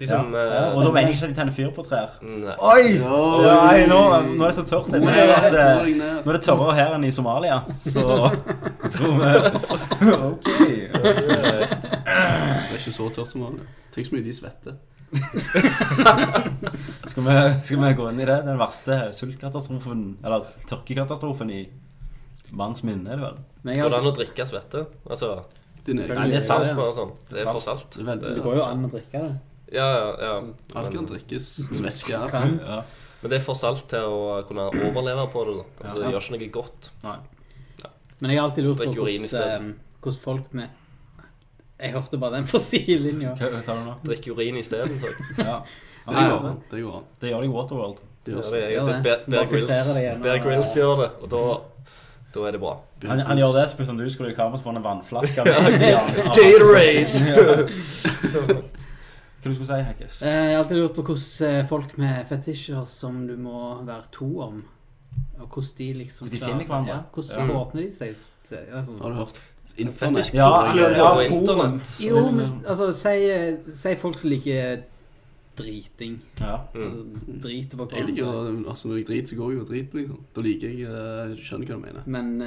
De 0.00 0.06
som 0.08 0.30
ja. 0.32 0.70
uh, 0.70 0.76
Og 0.78 0.84
da 0.86 0.90
mener 0.94 1.10
jeg 1.10 1.16
ikke 1.18 1.26
at 1.26 1.32
de 1.32 1.36
tenner 1.36 1.52
fyr 1.52 1.68
på 1.76 1.82
trær. 1.84 2.14
Nei. 2.24 2.54
Oi! 2.56 2.84
Oi. 3.04 3.42
Nei, 3.44 3.82
nå, 3.90 3.98
nå 4.30 4.44
er 4.46 4.48
det 4.48 4.54
så 4.56 4.62
tørt 4.64 4.88
inne 4.96 5.12
her 5.12 5.28
at 5.34 5.52
eh, 5.52 5.90
ned. 5.98 6.22
Nå 6.24 6.28
er 6.32 6.36
det 6.38 6.44
tørrere 6.46 6.72
her 6.78 6.94
enn 6.96 7.04
i 7.04 7.10
Somalia, 7.12 7.58
så 7.84 8.00
tror 8.94 9.12
vi 9.20 9.28
OK. 10.16 10.48
Det 11.00 11.08
er 12.08 12.72
ikke 12.78 12.94
så 12.96 13.10
tørt 13.12 13.28
som 13.28 13.44
vanlig. 13.44 13.66
Tenk 13.92 14.08
så 14.08 14.16
mye 14.16 14.24
de 14.24 14.32
svetter. 14.38 14.74
Skal 17.10 17.22
vi, 17.26 17.34
skal 17.66 17.80
vi 17.82 17.88
gå 17.98 18.04
inn 18.12 18.20
i 18.22 18.26
det? 18.28 18.36
Den 18.46 18.54
verste 18.60 18.94
sultkatastrofen, 19.16 20.04
eller 20.22 20.46
tørkekatastrofen 20.70 21.48
i 21.50 21.64
manns 22.54 22.84
minne, 22.86 23.10
er 23.10 23.18
det 23.18 23.24
vel? 23.26 23.34
Går 23.82 23.90
det 23.90 23.98
an 23.98 24.06
å 24.12 24.14
drikke 24.14 24.46
svette? 24.46 24.84
Altså. 25.10 25.40
Nei, 25.90 26.06
det 26.30 26.38
er 26.38 26.44
salt. 26.44 26.70
Bare 26.78 26.94
sånn. 26.94 27.10
Det 27.30 27.40
er 27.42 27.48
for 27.50 27.62
Salt. 27.64 27.96
det 27.98 28.38
går 28.44 28.54
jo 28.60 28.64
an 28.66 28.84
å 28.86 28.90
drikke 28.92 29.18
det. 29.24 29.32
Ja, 29.72 29.86
ja, 29.94 30.16
ja. 30.20 30.42
Alt 30.80 30.92
kan 30.94 31.06
drikkes 31.06 31.50
væske. 31.84 32.18
Kan. 32.32 32.56
Ja. 32.66 32.80
men 33.22 33.30
det 33.30 33.36
er 33.38 33.44
for 33.44 33.54
salt 33.54 33.84
til 33.92 34.00
å 34.02 34.40
kunne 34.48 34.62
overleve 34.72 35.28
på 35.32 35.44
det. 35.46 35.54
da 35.60 35.64
Altså, 35.84 35.96
Det 35.98 36.04
Ja. 36.04 36.10
gjør 36.10 36.20
ikke 36.24 36.38
noe 36.38 36.48
godt. 36.58 36.90
Nei. 37.04 37.16
Men 38.20 38.30
jeg 38.30 38.38
har 38.40 38.48
alltid 38.50 38.64
lurt 38.64 38.78
på 38.78 38.84
Drikk 38.84 38.98
urin 39.00 39.24
i 39.24 39.28
hvordan, 39.28 39.70
eh, 39.70 39.74
hvordan 40.02 40.20
folk 40.24 40.54
med 40.54 40.68
Jeg 41.80 41.92
hørte 41.94 42.18
bare 42.20 42.32
den 42.36 42.46
fra 42.50 42.58
sidelinja. 42.60 43.30
Hva, 43.38 43.46
hva 43.54 43.62
sa 43.64 43.74
du 43.78 43.84
nå? 43.86 43.94
Drikk 44.04 44.26
urin 44.34 44.56
isteden. 44.60 44.98
så. 45.00 45.06
Ja. 45.38 45.62
Det 46.06 46.14
Ja, 46.16 46.28
går 46.28 46.46
an. 46.48 46.60
Det 46.70 46.82
går 46.82 46.94
an. 46.96 47.02
Det 47.20 47.28
gjør 47.30 47.40
de 47.40 47.46
i 47.46 47.48
Waterworld. 47.54 47.96
Det 48.24 48.32
Ja, 48.34 48.40
gjør 48.40 48.50
det, 48.52 48.70
jeg 48.72 48.80
har 48.80 48.86
sett. 48.92 49.02
Bear, 49.02 49.16
Bear, 49.26 49.44
Bare 49.44 49.48
filtrere 49.48 49.94
det 49.94 50.02
Grylls, 50.04 50.22
Bear 50.22 50.38
Grylls 50.44 50.74
gjør 50.76 50.96
det, 51.00 51.10
og 51.22 51.28
da, 51.30 51.38
da 52.34 52.40
er 52.48 52.52
det 52.52 52.60
bra. 52.60 52.74
Han, 53.06 53.18
han 53.30 53.38
gjør 53.38 53.52
det, 53.56 53.68
som 53.86 53.96
du 53.96 54.10
skulle 54.10 54.30
i 54.32 54.34
kamera, 54.36 54.56
så 54.58 54.62
får 54.64 54.70
han 54.72 54.76
en 54.76 54.82
vannflaske. 54.88 55.44
Gatorade! 56.36 57.12
Hva 59.40 59.48
du 59.48 59.54
skulle 59.56 59.66
si, 59.70 59.78
Hekkes? 59.88 60.22
Eh, 60.22 60.28
Jeg 60.50 60.56
har 60.56 60.62
alltid 60.64 60.76
lurt 60.82 60.94
på 60.98 61.02
hvordan 61.06 61.48
eh, 61.48 61.62
folk 61.70 61.94
med 61.98 62.26
fetisjer 62.28 62.84
som 62.86 63.22
du 63.26 63.36
må 63.40 63.60
være 63.88 64.04
to 64.12 64.28
om, 64.44 64.58
og 65.40 65.46
hvordan 65.48 65.72
de 65.78 65.92
liksom 66.02 66.26
Hvordan 66.28 66.40
de 66.40 66.44
finner 66.50 66.66
hverandre. 66.66 66.92
Ja, 66.92 67.00
hvordan 67.14 67.48
Ja. 67.48 67.56
åpner 67.62 67.80
de 67.82 67.90
seg? 67.92 68.14
Altså. 68.74 68.92
Har 69.00 69.08
du 69.08 69.14
hørt? 69.14 69.38
Internett. 69.78 70.34
Ja, 70.34 70.48
Ja, 70.76 71.20
internett. 71.22 71.96
Jo, 72.02 72.30
men 72.30 72.64
altså, 72.68 72.92
si, 72.92 73.30
si 73.78 73.94
folk 73.96 74.18
som 74.18 74.30
liker 74.30 74.82
driting. 75.56 76.18
Ja. 76.40 76.56
Altså, 76.74 77.04
driter 77.42 77.76
på 77.78 77.88
Jeg 77.96 78.04
liker 78.10 78.24
hverandre. 78.24 78.68
altså 78.70 78.88
Når 78.88 78.96
jeg 78.96 79.06
driter, 79.06 79.28
så 79.28 79.36
går 79.36 79.50
jeg 79.52 79.60
og 79.60 79.68
driter, 79.68 79.98
liksom. 79.98 80.18
Da 80.36 80.40
liker 80.40 80.68
jeg 80.68 80.76
uh, 80.88 81.36
Skjønner 81.40 81.66
hva 81.66 81.74
du 81.74 81.80
mener. 81.86 82.02
Men 82.06 82.42
uh, 82.42 82.46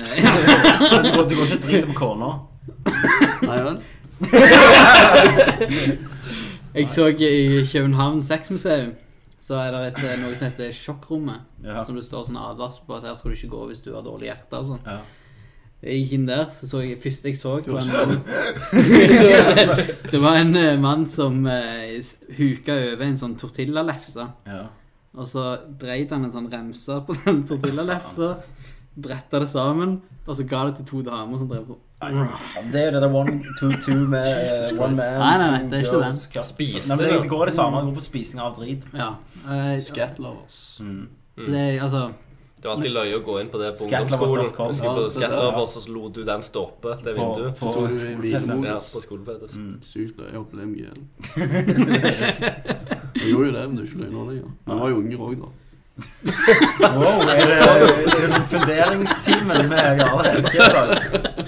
du, 1.04 1.10
går- 1.16 1.30
du 1.30 1.36
går 1.36 1.44
ikke 1.46 1.58
og 1.58 1.62
driter 1.68 1.88
på 1.88 1.94
kona? 1.94 2.30
Nei 3.48 3.60
vel? 3.64 3.78
jeg 6.76 6.90
så 6.90 7.08
i 7.08 7.66
København 7.72 8.24
sexmuseum, 8.24 8.94
så 9.44 9.58
er 9.60 9.74
det 9.76 9.82
et, 9.88 10.00
eh, 10.04 10.22
noe 10.22 10.36
som 10.36 10.48
heter 10.48 10.72
Sjokkrommet. 10.72 11.44
Ja. 11.64 11.84
Som 11.84 11.98
det 12.00 12.06
står 12.06 12.30
sånn 12.30 12.40
advarsel 12.40 12.86
på 12.88 12.96
at 12.96 13.04
her 13.08 13.18
skal 13.20 13.34
du 13.34 13.36
ikke 13.36 13.52
gå 13.52 13.66
hvis 13.70 13.84
du 13.84 13.92
har 13.94 14.06
dårlig 14.06 14.30
hjerte 14.30 14.62
og 14.62 14.70
sånn. 14.72 14.86
Ja. 14.88 15.02
Jeg 15.84 16.00
gikk 16.00 16.14
inn 16.16 16.28
der, 16.30 16.46
så 16.56 16.70
så 16.70 16.80
jeg 16.80 17.02
første 17.04 17.28
jeg 17.28 17.36
så, 17.36 17.58
var 17.60 17.82
en 17.82 17.90
mann 17.92 18.22
Det 20.14 20.22
var 20.24 20.38
en 20.40 20.56
eh, 20.56 20.80
mann 20.80 21.04
som 21.12 21.42
uh, 21.44 22.14
huka 22.38 22.78
over 22.94 23.04
en 23.04 23.20
sånn 23.20 23.36
tortillalefse. 23.40 24.30
Ja. 24.48 24.62
Og 25.14 25.28
så 25.28 25.44
dreit 25.82 26.14
han 26.16 26.24
en 26.24 26.32
sånn 26.32 26.48
remse 26.54 27.02
på 27.04 27.18
den 27.26 27.44
tortillalefsa, 27.50 28.32
bretta 28.96 29.44
det 29.44 29.50
sammen, 29.52 30.00
og 30.24 30.38
så 30.40 30.48
ga 30.48 30.64
det 30.70 30.80
til 30.80 30.88
to 30.88 31.04
damer 31.10 31.42
som 31.42 31.52
drev 31.52 31.68
på. 31.68 31.78
Det 32.72 32.82
er 32.82 32.86
jo 32.88 32.92
det 32.96 33.02
der 33.04 33.14
one, 33.16 33.36
two, 33.60 33.72
two 33.82 33.96
med 34.08 34.26
eh, 34.44 34.72
one 34.80 34.96
man, 34.96 34.98
Nei, 35.20 35.38
nei, 35.38 35.50
nei, 35.52 35.60
two 35.62 35.70
det 35.70 35.78
er 35.80 35.86
ikke 35.88 36.02
girls. 36.04 36.28
Hva- 36.34 36.44
Spiste 36.48 36.88
Nei, 36.90 36.96
men 36.98 37.06
det, 37.06 37.12
det? 37.14 37.22
det 37.24 37.30
går 37.30 37.46
det 37.46 37.54
samme. 37.56 37.78
Det 37.84 37.86
går 37.92 37.96
på 38.02 38.06
spising 38.10 38.40
av 38.44 38.56
drit. 38.58 38.84
Ja. 38.94 39.10
eh, 39.48 39.78
Scat 39.80 40.20
lovers. 40.20 40.60
Mm. 40.84 41.08
så 41.40 41.48
det 41.52 41.60
er 41.64 41.82
altså 41.84 42.04
Det 42.64 42.70
var 42.70 42.76
alltid 42.78 42.94
løye 42.96 43.16
å 43.18 43.24
gå 43.26 43.34
inn 43.42 43.50
på 43.52 43.60
det 43.60 43.72
på 43.76 43.84
Skatlovers.com. 43.88 44.30
ungdomsskolen. 44.30 44.70
Husker 44.70 44.86
Ja, 44.88 44.94
på 44.94 45.02
det- 45.04 45.12
Skatlovers, 45.18 45.74
og 45.76 45.82
så 45.84 45.90
lot 45.92 46.14
du 46.16 46.22
den 46.24 46.42
stå 46.48 46.62
oppe, 46.64 46.94
det 47.04 47.16
På- 47.16 47.26
vinduet. 47.34 47.52
på 47.60 47.60
Så 47.60 47.74
tok 47.74 47.90
du 48.22 48.68
Ja, 48.68 48.78
på 48.94 49.02
skolepedes. 49.04 49.58
Mm. 49.58 49.74
Sykt 49.92 50.16
løye 50.22 50.38
å 50.40 50.46
bli 50.48 50.64
mye 50.70 50.92
Jeg 53.14 53.30
gjorde 53.30 53.48
jo 53.48 53.52
det, 53.58 53.66
men 53.68 53.76
det 53.76 53.84
er 53.84 53.88
ikke 53.90 54.00
løye 54.04 54.14
nå 54.14 54.24
lenger. 54.30 54.48
Han 54.68 54.80
var 54.80 54.90
jo 54.90 54.98
unger 55.04 55.18
òg, 55.28 55.36
da. 55.44 55.52
Wow, 55.94 57.20
er 57.30 57.46
det, 57.46 57.58
er 57.62 58.08
det 58.08 58.30
sånn 58.32 58.48
funderingstimen 58.50 59.68
med 59.70 60.00
Jarle 60.02 60.24
Helge 60.26 60.56
i 60.56 60.72
dag? 60.74 60.90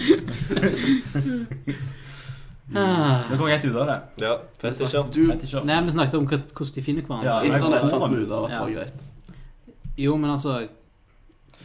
ah. 2.76 3.24
Nå 3.30 3.38
kom 3.38 3.48
jeg 3.50 3.58
helt 3.60 3.72
ut 3.72 3.78
av 3.82 3.88
det. 3.92 4.00
Ja, 4.26 4.34
fetisjer. 4.62 5.04
Du, 5.14 5.22
Vet. 5.30 5.44
Nei, 5.68 5.78
vi 5.86 5.92
snakket 5.96 6.16
om 6.20 6.26
hva- 6.28 6.52
hvordan 6.52 6.74
de 6.76 6.82
finner 6.86 7.02
hverandre. 7.06 7.30
Ja, 7.30 7.36
internett 7.46 7.90
fant 7.92 8.14
vi 8.16 8.20
ut 8.26 8.32
av 8.32 8.36
at 8.46 8.50
det 8.56 8.60
var 8.64 8.72
greit. 8.80 8.98
Jo, 9.98 10.12
men 10.20 10.30
altså 10.34 10.54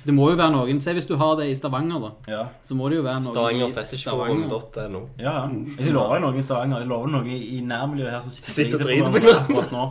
Det 0.06 0.12
må 0.14 0.30
jo 0.30 0.36
være 0.38 0.52
noen 0.54 0.80
Se 0.80 0.92
hvis 0.94 1.06
du 1.08 1.16
har 1.18 1.34
det 1.36 1.46
i 1.50 1.54
Stavanger, 1.58 1.98
da. 2.00 2.10
Ja, 2.30 2.44
Så 2.64 2.74
må 2.78 2.88
det 2.88 2.96
jo 3.00 3.04
være 3.04 3.14
noen 3.20 3.26
i 3.26 3.28
Stavanger. 3.34 3.68
Stavangerfetishforum.no. 3.74 5.00
ja. 5.18 5.32
ja. 5.34 5.46
Hvis 5.76 5.86
jeg 5.90 5.94
lover 5.96 6.14
deg 6.14 6.22
noen 6.24 6.38
i 6.38 6.42
Stavanger, 6.46 6.78
jeg 6.84 6.88
lover 6.88 7.06
noen 7.16 7.26
i 7.26 7.28
i 7.58 7.60
nærmiljøet 7.60 8.12
her 8.14 8.20
som 8.24 8.32
Sitter 8.32 8.74
og 8.78 8.82
driter 8.86 9.10
driter 9.10 9.10
på 9.10 9.14
hverandre 9.20 9.50
akkurat 9.50 9.70
nå. 9.74 9.82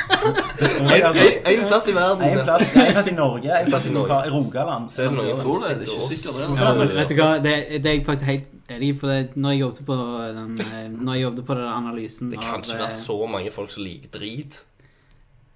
Tror 0.21 1.05
altså. 1.09 1.27
En 1.51 1.67
plass 1.67 1.87
i 1.87 1.95
verden. 1.95 2.25
En 2.27 2.43
plass, 2.45 2.73
en 2.75 2.93
plass 2.95 3.11
i 3.11 3.13
Norge, 3.17 3.59
en 3.59 3.69
plass 3.71 3.85
i, 3.87 3.93
Rogaland. 3.95 4.89
Så 4.93 5.03
er 5.05 5.11
det 5.11 5.17
noen 5.19 5.37
Tror 5.41 5.59
som 5.59 5.67
det, 5.67 5.75
er 5.75 5.85
sitter 5.85 5.93
ikke 5.97 6.09
sikkert 6.15 6.41
det. 6.41 6.65
Altså, 6.71 6.87
vet 6.95 7.13
du 7.13 7.15
hva, 7.19 7.29
det, 7.45 7.53
det 7.77 7.91
er 7.91 7.95
jeg 7.97 8.03
faktisk 8.07 8.29
helt 8.31 8.73
enig 8.75 8.89
i. 8.91 8.97
For 9.01 9.13
det, 9.13 9.35
når 9.35 9.55
jeg 9.55 9.63
jobbet 9.65 9.87
på 9.91 9.99
den 10.01 10.57
eh, 10.65 10.89
Når 10.97 11.13
jeg 11.17 11.23
jobbet 11.27 11.47
på 11.47 11.57
den 11.61 11.69
analysen 11.71 12.33
Det 12.33 12.41
kan 12.41 12.61
ikke 12.61 12.75
være 12.77 12.89
eh, 12.89 12.99
så 12.99 13.17
mange 13.35 13.55
folk 13.55 13.73
som 13.73 13.85
liker 13.87 14.13
drit. 14.19 14.59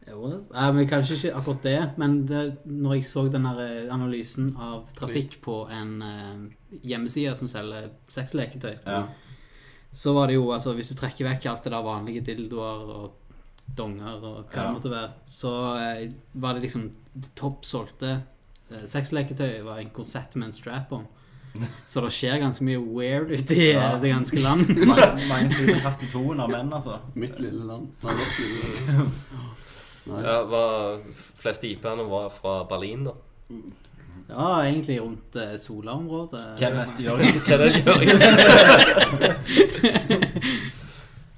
Jo, 0.05 0.30
Nei, 0.53 0.66
men 0.76 0.88
Kanskje 0.89 1.18
ikke 1.18 1.36
akkurat 1.39 1.63
det, 1.66 1.78
men 2.01 2.18
det, 2.30 2.41
når 2.70 2.99
jeg 2.99 3.07
så 3.09 3.26
den 3.34 3.47
eh, 3.49 3.86
analysen 3.93 4.51
av 4.61 4.84
trafikk 4.97 5.39
på 5.45 5.63
en 5.74 5.93
eh, 6.05 6.80
hjemmeside 6.86 7.34
som 7.38 7.49
selger 7.49 7.89
sexleketøy, 8.13 8.76
Ja. 8.86 9.03
så 9.95 10.13
var 10.13 10.28
det 10.28 10.36
jo 10.38 10.51
altså 10.53 10.74
Hvis 10.78 10.91
du 10.91 10.95
trekker 10.99 11.26
vekk 11.26 11.45
alt 11.49 11.63
det 11.63 11.74
der 11.74 11.86
vanlige 11.86 12.26
dildoer 12.28 12.91
og 12.99 13.13
donger 13.76 14.22
og 14.24 14.45
hva 14.51 14.55
Ja. 14.55 14.63
det 14.68 14.74
måtte 14.78 14.91
være, 14.93 15.09
så 15.28 15.51
eh, 15.82 16.11
var 16.34 16.53
det 16.53 16.61
liksom 16.68 16.91
det 17.16 17.30
toppsolgte 17.36 18.22
eh, 18.72 18.86
sexleketøy 18.86 19.61
var 19.66 19.78
en 19.80 19.89
korsett 19.95 20.36
med 20.36 20.47
en 20.49 20.53
strap-on. 20.53 21.05
Så 21.88 22.01
det 22.03 22.11
skjer 22.11 22.38
ganske 22.41 22.63
mye 22.68 22.80
weird 22.84 23.30
ute 23.32 23.55
i 23.55 23.70
eh, 23.72 23.78
Ja. 23.80 23.97
det 23.97 24.09
ganske 24.11 24.39
land. 24.43 24.68
Mange, 24.89 25.28
mange 25.30 25.49
som 25.53 25.63
blir 25.66 25.80
tatt 25.80 26.03
i 26.03 26.09
toen 26.11 26.39
av 26.43 26.49
menn, 26.51 26.74
altså. 26.76 26.97
Mitt 27.16 27.39
lille 27.39 27.63
land. 27.66 27.88
Nei, 28.03 28.13
vårt 28.20 28.39
lille 28.39 28.59
land. 28.97 29.11
Ja, 30.05 30.43
var, 30.45 30.99
fleste 31.39 31.66
IP-ene 31.66 32.03
var 32.05 32.28
fra 32.30 32.59
Berlin, 32.70 33.07
da. 33.07 33.13
Ja, 34.30 34.49
egentlig 34.68 34.99
rundt 35.01 35.36
eh, 35.36 35.55
Sola-området. 35.57 36.43
Kenneth 36.59 37.01
Jørgensen. 37.01 37.61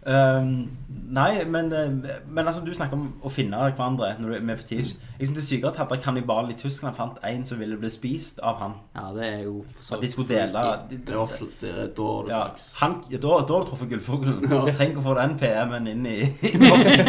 Um, 0.07 0.69
nei, 1.07 1.43
men, 1.47 1.71
eh, 1.73 2.17
men 2.27 2.47
altså, 2.47 2.63
du 2.65 2.73
snakker 2.75 2.97
om 2.97 3.05
å 3.23 3.29
finne 3.31 3.57
hverandre 3.57 4.09
når 4.19 4.29
du, 4.29 4.35
er 4.35 4.41
med 4.49 4.59
fetisj. 4.59 4.95
Jeg 5.19 5.27
synes 5.29 5.37
det 5.37 5.43
er 5.43 5.47
sykere 5.47 5.85
at 5.85 6.03
kannibalen 6.03 6.51
i 6.51 6.57
Tyskland 6.59 6.95
fant 6.97 7.17
en 7.23 7.45
som 7.47 7.59
ville 7.61 7.77
bli 7.79 7.89
spist 7.93 8.41
av 8.43 8.59
han. 8.61 8.73
Ja, 8.95 9.05
det 9.15 9.25
er 9.27 9.39
jo 9.45 9.61
så 9.79 9.95
At 9.95 10.03
de 10.03 10.09
skulle 10.11 10.27
dele 10.27 10.63
de, 10.89 10.99
Det 11.07 11.15
var 11.17 11.31
fl- 11.31 11.53
det, 11.61 11.73
da 11.97 12.03
var 12.09 12.27
det 12.27 12.33
ja, 12.35 12.41
flaks. 12.49 12.67
han, 12.81 12.97
ja, 13.11 13.17
da, 13.17 13.39
da 13.47 13.53
har 13.57 13.63
du 13.65 13.69
truffet 13.71 13.89
gullfuglen. 13.93 14.75
Tenk 14.75 14.99
å 14.99 15.05
få 15.07 15.15
den 15.21 15.37
PM-en 15.39 15.87
inn 15.93 16.05
i, 16.11 16.17
i 16.27 16.53
boksen. 16.65 17.07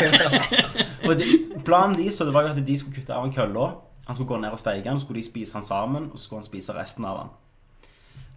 De, 1.18 1.28
planen 1.66 1.98
deres 1.98 2.16
så 2.20 2.24
det 2.28 2.34
var 2.36 2.46
jo 2.46 2.54
at 2.54 2.62
de 2.66 2.78
skulle 2.78 3.00
kutte 3.00 3.14
av 3.18 3.26
en 3.26 3.34
kølle. 3.34 3.68
Han 4.08 4.14
skulle 4.16 4.28
gå 4.30 4.40
ned 4.40 4.54
og 4.54 4.62
steike 4.62 4.86
den, 4.88 4.96
så 5.00 5.04
skulle 5.04 5.20
de 5.20 5.26
spise 5.26 5.58
han 5.58 5.62
sammen, 5.66 6.08
og 6.12 6.16
så 6.18 6.24
skulle 6.24 6.40
han 6.40 6.48
spise 6.48 6.72
resten 6.76 7.04
av 7.04 7.18
han. 7.20 7.36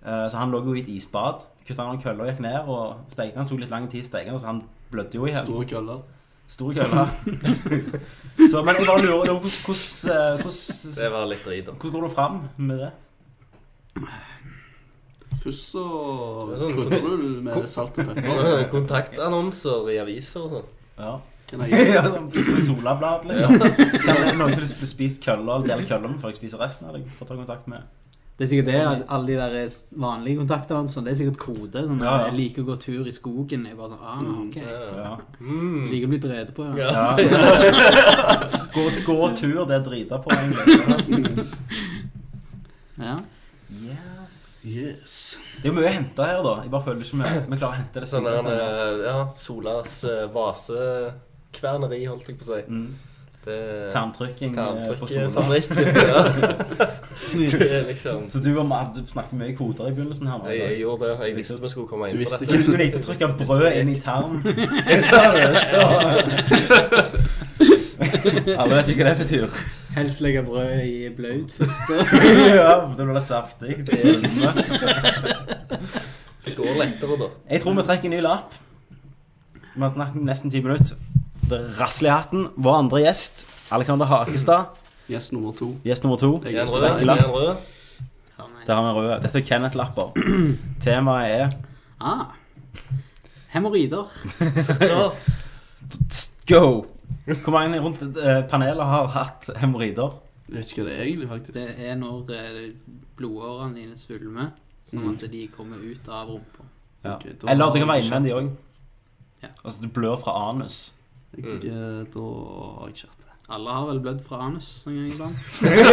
Eh, 0.04 0.26
så 0.30 0.38
han 0.42 0.52
lå 0.52 0.60
jo 0.66 0.74
i 0.76 0.82
et 0.82 0.90
isbad. 0.92 1.46
Kutta 1.68 1.86
han 1.86 1.96
av 1.96 2.04
kølla, 2.04 2.28
gikk 2.28 2.42
ned 2.44 2.68
og 2.68 3.06
steikte 3.12 3.38
han. 3.40 3.46
Det 3.48 3.54
tok 3.54 3.62
litt 3.64 3.72
lang 3.72 3.88
tid 3.92 4.04
å 4.04 4.10
steike 4.10 4.32
den, 4.34 4.42
så 4.42 4.50
han 4.52 4.64
blødde 4.92 5.18
jo 5.20 5.26
i 5.28 5.34
hjel. 5.34 5.46
Store 5.46 5.66
køller. 5.72 6.02
Store 6.52 6.74
køller. 6.76 7.08
så, 8.52 8.62
men 8.68 8.76
jeg 8.76 8.88
bare 8.88 9.06
lurer 9.06 9.32
hvordan, 9.32 9.38
eh, 9.38 10.42
hvordan, 10.42 10.94
Det 10.98 11.12
var 11.16 11.26
litt 11.32 11.46
drit, 11.48 11.66
da. 11.66 11.72
hvordan 11.72 11.96
går 11.96 12.08
du 12.08 12.14
fram 12.14 12.42
med 12.58 12.84
det? 12.86 12.92
Først 15.42 15.72
så 15.74 15.84
sånn- 16.60 16.76
krydder 16.78 17.02
du 17.02 17.42
med 17.48 17.68
salt 17.68 17.98
og 17.98 18.12
pepper. 18.12 18.68
Kontaktannonser 18.74 19.90
i 19.90 19.98
aviser 20.04 20.44
og 20.46 20.58
sånn. 20.58 20.68
Ja. 21.02 21.14
Kan 21.50 21.64
jeg 21.66 21.88
ja, 21.96 22.04
sånn 22.08 22.28
som 22.32 22.60
Solablad, 22.64 23.26
liksom. 23.28 23.58
Kan 24.06 24.22
det 24.24 24.36
noen 24.38 24.54
som 24.56 24.64
har 24.64 24.92
spist 24.92 25.24
køller, 25.24 25.58
eller 25.58 25.68
deler 25.68 25.88
køller 25.90 26.14
med 26.14 26.22
før 26.22 26.32
jeg 26.32 26.40
spiser 26.44 26.62
resten 26.62 26.88
av 26.88 26.96
deg? 26.96 27.10
Få 27.18 27.28
ta 27.28 27.36
kontakt 27.40 27.68
med. 27.72 27.88
Det 28.38 28.46
er 28.48 28.50
sikkert 28.50 28.70
det, 28.72 28.78
at 28.82 29.02
alle 29.14 29.28
de 29.28 29.36
der 29.38 29.74
vanlige 30.02 30.40
kontaktene, 30.40 30.90
sånn, 30.90 31.06
det 31.06 31.12
er 31.12 31.18
sikkert 31.20 31.38
kode. 31.44 31.84
Sånn, 31.86 32.00
Ja, 32.02 32.14
ja. 32.16 32.30
Jeg 32.30 32.38
liker 32.40 32.64
å 32.64 32.70
gå 32.72 32.78
tur 32.82 33.06
i 33.06 33.14
skogen. 33.14 33.68
Jeg 33.70 33.78
bare 33.78 33.92
sånn, 33.92 34.02
ah, 34.02 34.22
ok. 34.48 34.58
Ja. 34.98 35.12
Mm. 35.38 35.84
Liker 35.92 36.08
å 36.08 36.14
bli 36.14 36.22
drevet 36.24 36.54
på, 36.58 36.66
ja. 36.80 37.04
Gå, 38.76 38.88
gå 39.06 39.20
tur, 39.38 39.62
det 39.70 39.76
er 39.78 39.86
drita 39.86 40.18
på, 40.24 40.34
egentlig. 40.34 41.46
ja. 42.98 43.20
Yes. 43.72 44.40
Yes. 44.66 45.14
Det 45.62 45.68
er 45.68 45.72
jo 45.72 45.76
mye 45.78 45.90
å 45.90 45.94
hente 45.94 46.26
her, 46.26 46.42
da. 46.46 46.56
Jeg 46.64 46.74
bare 46.74 46.86
føler 46.86 47.06
ikke 47.06 47.22
vi, 47.22 47.46
vi 47.52 47.58
klarer 47.62 47.76
å 47.76 47.80
hente 47.82 48.02
det 48.04 48.10
Sånn 48.10 48.28
eh, 48.32 49.06
ja, 49.06 49.16
Solas 49.38 49.96
eh, 50.10 50.26
vasekverneri, 50.34 52.02
holdt 52.10 52.30
jeg 52.30 52.38
på 52.42 52.48
å 52.48 52.52
si. 52.56 52.62
Mm. 52.70 53.11
Det 53.46 53.90
Tarmtrykking 53.92 54.58
eh. 54.58 54.86
Tarmtrykkfabrikk. 54.86 55.70
Ja. 55.96 56.24
Liksom 57.88 58.30
Så 58.30 58.40
du, 58.40 58.56
du 58.56 59.08
snakket 59.08 59.34
mye 59.34 59.56
koder 59.56 59.88
i 59.88 59.92
begynnelsen 59.92 60.28
her. 60.28 60.38
nå, 60.38 60.50
jeg, 60.50 60.60
jeg 60.60 60.80
gjorde 60.80 61.06
det. 61.06 61.28
Jeg 61.28 61.36
visste 61.36 61.62
vi 61.62 61.70
skulle 61.70 61.88
komme 61.88 62.10
inn 62.10 62.18
på 62.18 62.32
dette. 62.32 62.46
Du, 62.46 62.72
du 62.72 62.78
likte 62.78 63.00
å 63.00 63.04
trykke 63.06 63.28
brød 63.50 63.78
inn 63.80 63.90
i 63.90 64.00
tarm. 64.00 64.44
Sa 65.12 65.22
du, 65.34 65.42
så 65.70 65.82
Alle 68.58 68.76
vet 68.76 68.90
jo 68.92 68.96
hva 69.00 69.04
det 69.10 69.18
betyr. 69.24 69.62
Helst 69.96 70.22
legge 70.22 70.44
brød 70.46 70.82
i 70.86 71.10
blaut 71.16 71.56
først. 71.58 71.80
ja, 72.52 72.74
da 72.98 73.06
blir 73.06 73.16
det 73.16 73.24
saftig. 73.26 73.78
Det 76.46 76.56
går 76.58 76.78
lettere, 76.78 77.18
da. 77.24 77.32
Jeg 77.50 77.64
tror 77.64 77.74
vi 77.80 77.88
trekker 77.90 78.12
en 78.12 78.16
ny 78.18 78.22
lapp. 78.26 78.60
Vi 79.72 79.82
har 79.82 79.90
snakket 79.96 80.30
nesten 80.30 80.52
ti 80.52 80.62
minutter. 80.62 81.11
Det 81.52 81.60
rasler 81.80 82.10
i 82.10 82.14
hatten. 82.16 82.48
Vår 82.56 82.78
andre 82.80 83.02
gjest, 83.04 83.46
Alexander 83.76 84.06
Hakestad. 84.10 84.78
Gjest 85.12 85.34
nummer 85.36 85.52
to. 85.58 85.74
Gjest 85.84 86.04
nummer 86.06 86.18
to. 86.22 86.32
Jeg 86.46 86.56
Er 86.56 86.62
er 86.62 86.64
en 86.64 86.70
rød? 86.72 86.84
Er 86.84 86.88
Strengeland. 86.88 87.20
en 87.26 87.32
rød? 87.32 87.56
Der 88.68 88.76
har 88.76 88.94
vi 88.94 89.00
røde. 89.00 89.22
Dette 89.24 89.38
er 89.40 89.46
Kenneth-lapper. 89.46 90.12
Temaet 90.84 91.32
er 91.42 91.50
Ah. 92.02 92.26
Hemoroider. 93.52 94.08
klart 94.80 96.30
go! 96.48 96.86
Hvor 97.26 97.52
mange 97.52 97.80
rundt 97.82 98.02
eh, 98.18 98.44
panelet 98.50 98.86
har 98.86 99.08
hatt 99.08 99.50
hemoroider? 99.62 100.16
Jeg 100.50 100.58
vet 100.58 100.72
ikke 100.72 100.84
hva 100.84 100.90
det 100.90 100.98
er 101.00 101.04
egentlig, 101.04 101.28
faktisk. 101.30 101.54
Det 101.60 101.90
er 101.90 101.96
når 102.00 102.32
eh, 102.36 102.72
blodårene 103.18 103.76
dine 103.78 103.98
svulmer, 104.00 104.50
sånn 104.88 105.06
at 105.14 105.28
de 105.32 105.44
kommer 105.56 105.78
ut 105.84 106.10
av 106.10 106.32
rumpa. 106.32 106.66
Ja. 107.06 107.16
Ok, 107.16 107.28
da 107.42 107.52
Eller 107.54 107.72
det 107.74 107.82
kan 107.84 107.88
være 107.92 108.02
jeg 108.02 108.08
innvendig 108.10 108.34
òg. 108.36 108.50
Ja. 109.44 109.52
Altså, 109.64 109.78
du 109.84 109.88
blør 109.94 110.18
fra 110.22 110.34
anus. 110.50 110.80
Jeg, 111.32 111.44
mm. 111.46 112.08
Da 112.14 112.22
har 112.22 112.88
jeg 112.88 112.96
ikke 112.96 113.12
hatt 113.12 113.26
det. 113.26 113.28
Alle 113.52 113.74
har 113.76 113.88
vel 113.90 114.00
blødd 114.04 114.22
fra 114.24 114.38
anus 114.48 114.70
en 114.88 114.96
gang 114.96 115.12
iblant. 115.12 115.40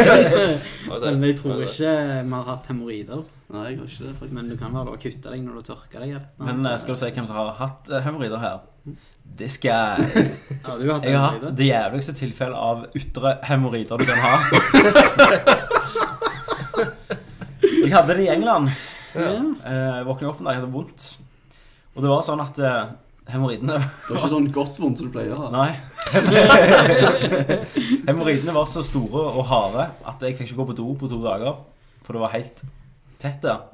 Men 1.05 1.26
jeg 1.26 1.39
tror 1.41 1.62
ikke 1.66 1.93
vi 2.28 2.32
har 2.36 2.49
hatt 2.53 2.70
hemoroider. 2.70 3.26
Nei, 3.49 3.62
jeg 3.70 3.78
har 3.78 3.86
ikke 3.89 4.05
det, 4.05 4.14
faktisk. 4.18 4.34
Men 4.36 4.51
du 4.51 4.57
kan 4.61 4.74
være 4.76 4.91
da 4.91 4.99
kutte 5.01 5.30
deg 5.32 5.45
når 5.47 5.55
du 5.57 5.62
tørker 5.70 6.03
deg? 6.05 6.11
eller? 6.11 6.26
Men 6.45 6.66
eh, 6.68 6.76
skal 6.80 6.95
du 6.95 7.01
si 7.01 7.09
hvem 7.16 7.28
som 7.30 7.39
har 7.39 7.55
hatt 7.57 7.89
eh, 7.89 8.03
hemoroider 8.05 8.43
her? 8.43 8.59
Det 9.39 9.49
skal 9.53 9.70
jeg. 9.72 10.26
Ja, 10.66 10.76
du 10.76 10.84
har 10.84 10.93
hatt 10.99 11.07
Jeg 11.09 11.16
har 11.16 11.32
hatt 11.32 11.57
det 11.57 11.68
jævligste 11.68 12.14
tilfellet 12.18 12.59
av 12.59 12.84
ytre 12.99 13.34
hemoroider 13.49 13.97
du 14.01 14.05
kan 14.09 14.20
ha. 14.24 14.34
Jeg 17.89 17.97
hadde 17.97 18.18
det 18.18 18.24
i 18.26 18.30
England. 18.34 18.68
Ja. 19.16 19.32
Eh, 19.32 20.01
våkna 20.05 20.28
opp 20.28 20.41
en 20.43 20.49
dag, 20.49 20.59
jeg 20.59 20.61
hadde 20.61 20.72
vondt. 20.72 21.05
Og 21.97 22.05
det 22.05 22.11
var 22.11 22.20
sånn 22.26 22.43
at 22.45 22.59
eh, 22.61 22.91
hemoroidene 23.29 23.76
Det 23.79 24.14
var 24.14 24.18
ikke 24.22 24.31
sånn 24.33 24.49
godt 24.55 24.79
vondt 24.81 25.01
som 25.01 25.09
du 25.09 25.12
pleier 25.14 25.35
å 25.37 25.43
ha. 25.45 25.49
Nei. 25.53 25.72
Hemoroidene 28.09 28.55
var 28.57 28.66
så 28.70 28.83
store 28.87 29.22
og 29.35 29.45
harde 29.51 29.85
at 30.09 30.24
jeg 30.24 30.39
fikk 30.39 30.51
ikke 30.51 30.61
gå 30.62 30.66
på 30.70 30.79
do 30.81 30.89
på 31.03 31.11
to 31.12 31.20
dager. 31.24 31.61
For 32.07 32.16
det 32.16 32.24
var 32.24 32.35
helt 32.35 32.62
tett 33.20 33.41
der. 33.45 33.66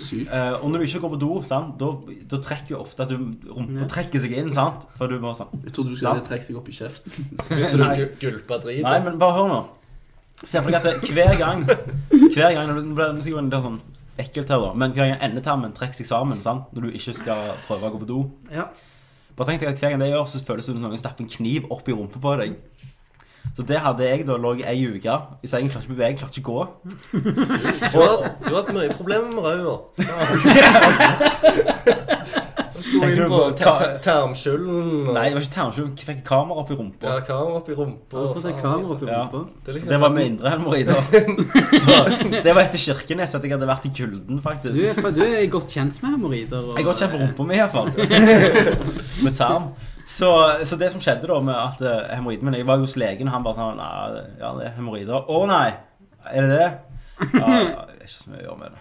Sykt. 0.00 0.30
Eh, 0.32 0.54
og 0.58 0.70
når 0.70 0.82
du 0.82 0.86
ikke 0.88 1.02
går 1.04 1.12
på 1.14 1.20
do, 1.20 1.30
sant, 1.46 1.74
da, 1.80 1.90
da 2.30 2.40
trekker 2.42 2.74
jo 2.74 2.80
ofte 2.82 3.04
at 3.04 3.10
du 3.12 3.18
rumpa 3.50 3.86
trekker 3.90 4.22
seg 4.22 4.32
inn. 4.40 4.50
sant? 4.54 4.86
For 4.96 5.10
du 5.10 5.20
bare 5.20 5.36
sånn 5.38 5.52
Jeg 5.66 5.74
trodde 5.76 5.92
du 5.92 6.00
skulle 6.00 6.24
trekke 6.26 6.46
seg 6.46 6.58
opp 6.60 6.70
i 6.70 6.76
kjeften. 6.78 7.10
Begynte 7.50 7.76
du 7.78 8.16
gulpe 8.22 8.60
drit? 8.64 8.82
Nei, 8.86 8.98
men 9.04 9.20
bare 9.20 9.36
hør 9.38 9.50
nå. 9.50 9.60
Se 10.40 10.56
for 10.64 10.72
deg 10.72 10.80
at 10.80 11.10
hver 11.12 11.34
gang 11.36 11.66
Hver 11.68 12.54
gang 12.56 12.70
når 12.70 12.78
du, 12.78 12.86
når 12.88 12.96
du, 12.96 13.20
når 13.20 13.20
du, 13.20 13.28
når 13.28 13.42
du, 13.44 13.50
når 13.50 13.66
sånn 13.66 13.80
ekkelt 14.22 14.48
her, 14.52 14.60
da. 14.62 14.70
Men 14.76 14.94
hver 14.96 15.06
gang 15.10 15.22
endetarmen 15.26 15.72
trekker 15.76 15.96
seg 15.98 16.06
sammen 16.08 16.40
sant? 16.44 16.64
når 16.74 16.80
du 16.86 16.88
ikke 16.98 17.14
skal 17.16 17.40
prøve 17.66 17.88
å 17.88 17.92
gå 17.94 17.98
på 18.04 18.10
do 18.10 18.20
Ja. 18.52 18.64
Bare 19.36 19.46
tenk 19.48 19.60
deg 19.62 19.70
at 19.72 19.80
hver 19.80 19.90
gang 19.94 20.02
det 20.02 20.10
gjør, 20.10 20.26
så 20.28 20.44
føles 20.44 20.66
det 20.66 20.74
som 20.74 20.82
noen 20.82 21.00
stapper 21.00 21.24
en 21.24 21.32
kniv 21.32 21.62
opp 21.72 21.88
i 21.88 21.94
rumpa 21.96 22.18
på 22.20 22.30
deg. 22.42 22.50
Så 23.56 23.62
det 23.66 23.78
hadde 23.80 24.04
jeg 24.04 24.26
da 24.28 24.36
lå 24.36 24.50
ei 24.60 24.84
uke 24.84 25.14
i 25.42 25.48
sengen, 25.48 25.70
klarte 25.72 25.86
ikke 25.86 25.94
å 25.94 25.96
bevege, 25.96 26.18
klarte 26.20 26.38
ikke 26.42 26.52
å 26.52 26.58
gå. 26.58 26.64
Du 27.14 27.96
har, 27.96 28.16
du 28.36 28.50
har 28.52 28.60
hatt 28.60 28.74
mye 28.76 28.92
problemer 28.98 29.30
med 29.32 29.42
røda. 29.48 29.74
Du 32.80 32.84
skulle 32.86 33.00
Tenker 33.00 33.16
inn 33.16 33.28
du 33.28 33.32
på 33.34 33.40
og 33.44 33.56
Nei, 35.12 35.24
det 35.28 35.34
var 35.36 35.42
ikke 35.44 35.52
tarmskjul, 35.52 35.88
jeg 36.00 36.06
fikk 36.08 36.20
kamera 36.24 36.62
opp 36.62 36.70
i 36.72 36.76
rumpa. 36.78 37.10
Ja, 37.10 37.18
kamera 37.26 37.58
opp 37.60 37.68
i 37.68 37.74
rumpa. 37.76 38.22
Du 38.34 38.40
kamera 38.62 39.10
Ja. 39.10 39.20
Det, 39.34 39.68
er 39.68 39.76
liksom, 39.76 39.90
Det 39.90 39.98
var 40.00 40.14
med 40.14 40.26
indre 40.30 40.52
hemoroider. 40.54 41.02
Så 41.84 41.98
det 42.46 42.54
var 42.56 42.62
etter 42.62 42.80
Kirkenes 42.86 43.34
at 43.36 43.44
jeg 43.44 43.52
hadde 43.52 43.68
vært 43.68 43.84
i 43.84 43.92
kulden, 43.98 44.40
Du 44.40 44.42
faktisk. 44.42 44.80
er, 44.80 44.96
for 44.96 45.10
du 45.12 45.20
er 45.26 45.44
godt 45.52 45.68
kjent 45.76 46.00
med 46.02 46.10
hemoroider. 46.16 46.58
og- 46.64 46.74
Jeg 46.78 46.84
er 46.86 46.88
godt 46.88 47.02
kjent 47.04 47.12
på 47.12 47.20
rumpa 47.20 47.48
mi, 47.50 47.54
iallfall. 47.60 47.88
med 49.24 49.36
tarm. 49.36 49.70
Så, 50.06 50.30
så 50.64 50.76
det 50.80 50.88
som 50.90 51.00
skjedde 51.04 51.28
da 51.30 51.36
med 51.40 51.54
at 51.54 51.82
uh, 51.84 52.14
hemoroidene 52.16 52.48
mine 52.50 52.58
Jeg 52.58 52.66
var 52.66 52.80
jo 52.80 52.86
hos 52.88 52.96
legen, 52.98 53.28
og 53.28 53.34
han 53.36 53.44
bare 53.44 53.54
sånn 53.60 53.76
Nei, 53.78 54.22
ja, 54.40 54.54
det 54.58 54.64
er 54.66 54.72
hemoroider. 54.80 55.28
Å 55.30 55.42
nei! 55.46 55.68
Er 56.32 56.46
det 56.48 56.56
det? 56.56 56.70
Ja, 57.36 57.46
det 57.46 58.00
er 58.00 58.00
ikke 58.00 58.14
så 58.16 58.30
mye 58.32 58.40
å 58.40 58.46
gjøre 58.48 58.58
med 58.64 58.72
det. 58.74 58.80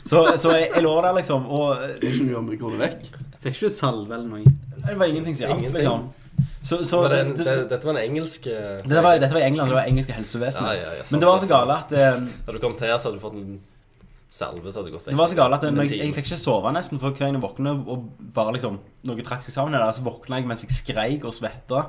Så, 0.00 0.24
så 0.40 0.56
jeg, 0.56 0.70
jeg 0.74 0.82
lå 0.84 0.94
der, 1.04 1.12
liksom, 1.18 1.46
og 1.52 1.82
Det 2.00 2.08
er 2.08 2.14
ikke 2.14 2.28
noe 2.30 2.40
om 2.40 2.50
vi 2.52 2.58
går 2.60 2.76
det 2.76 2.82
vekk. 2.86 3.06
Fikk 3.42 3.56
ikke 3.56 3.68
du 3.70 3.74
salve 3.76 4.18
eller 4.18 4.28
noe? 4.28 4.58
det 4.82 4.98
var 4.98 5.10
ingenting 5.10 5.36
som 5.36 5.46
hjalp, 5.46 5.76
liksom. 5.76 6.10
Så, 6.62 6.84
så 6.86 7.02
det, 7.08 7.16
det, 7.16 7.24
det, 7.38 7.44
det, 7.44 7.66
dette 7.70 7.86
var 7.86 7.96
en 7.98 8.04
engelsk 8.06 8.44
Dette 8.46 9.02
var, 9.02 9.18
Dette 9.18 9.34
var 9.34 9.42
England, 9.42 9.70
det 9.70 9.76
var 9.76 9.88
engelske 9.90 10.14
helsevesenet. 10.14 10.68
Ja, 10.70 10.78
ja, 10.78 10.92
ja, 11.00 11.04
Men 11.10 11.22
det 11.22 11.28
var 11.28 11.40
så 11.42 11.48
gale 11.50 11.76
at 11.82 11.94
eh, 11.98 12.20
Da 12.46 12.54
du 12.54 12.58
kom 12.62 12.76
til, 12.78 12.92
så 12.94 13.08
hadde 13.08 13.18
du 13.18 13.22
fått 13.22 13.38
en 13.38 13.56
salve 14.32 14.70
så 14.72 14.80
hadde 14.80 14.88
du 14.88 14.94
gått. 14.96 15.08
Det 15.10 15.18
var 15.18 15.28
så 15.28 15.36
gale 15.36 15.58
at 15.58 15.66
jeg, 15.66 15.74
jeg, 15.76 15.98
jeg 16.00 16.14
fikk 16.16 16.30
ikke 16.30 16.38
sove 16.40 16.72
nesten 16.72 17.02
For 17.02 17.10
hver 17.10 17.26
gang 17.26 17.36
jeg 17.36 17.42
våknet 17.42 17.90
og 17.92 18.06
bare 18.34 18.54
liksom 18.56 18.78
Noe 19.10 19.26
trakk 19.26 19.44
seg 19.44 19.56
sammen 19.56 19.76
der 19.76 19.90
Så 19.92 20.06
våknet 20.06 20.40
jeg 20.40 20.48
mens 20.48 20.62
jeg 20.64 20.76
skreik 20.76 21.26
og 21.28 21.34
svetta. 21.36 21.82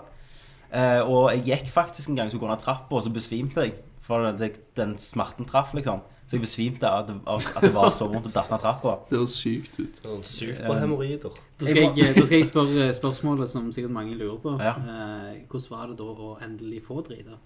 Uh, 0.74 1.02
Og 1.06 1.30
jeg 1.36 1.46
gikk 1.52 1.70
faktisk 1.72 2.10
en 2.10 2.18
gang 2.20 2.34
Så 2.34 2.42
gå 2.42 2.50
ned 2.50 2.62
trappa 2.62 2.98
og 2.98 3.06
så 3.06 3.14
besvimte 3.14 3.68
jeg 3.68 3.78
For 4.04 4.34
det, 4.42 4.56
den 4.76 4.98
smerten 5.00 5.48
traff 5.48 5.76
liksom 5.78 6.02
Så 6.28 6.38
jeg 6.38 6.42
besvimte 6.46 6.88
av 6.90 7.04
at, 7.04 7.08
det- 7.12 7.28
av 7.28 7.36
at 7.58 7.62
det 7.68 7.74
var 7.76 7.90
så 7.94 8.08
vondt 8.10 8.30
å 8.30 8.32
datte 8.34 8.52
ned 8.56 8.62
trappa 8.64 8.94
Det 9.10 9.18
høres 9.20 9.36
sykt 9.38 9.76
ut. 9.80 10.00
Sånn 10.04 10.24
Superhemoroider. 10.26 11.36
Da 11.60 11.66
skal 11.68 11.82
jeg, 11.84 12.16
da 12.16 12.24
skal 12.26 12.38
jeg 12.40 12.48
spørre 12.48 12.88
spørsmålet 12.98 13.50
som 13.52 13.68
sikkert 13.76 13.92
mange 13.94 14.16
lurer 14.18 14.40
på. 14.42 14.56
Ja. 14.64 14.74
Eh, 14.80 15.44
hvordan 15.52 15.70
var 15.76 15.92
det 15.92 15.98
da 16.00 16.04
å 16.10 16.32
endelig 16.42 16.82
få 16.88 17.04
drite? 17.06 17.38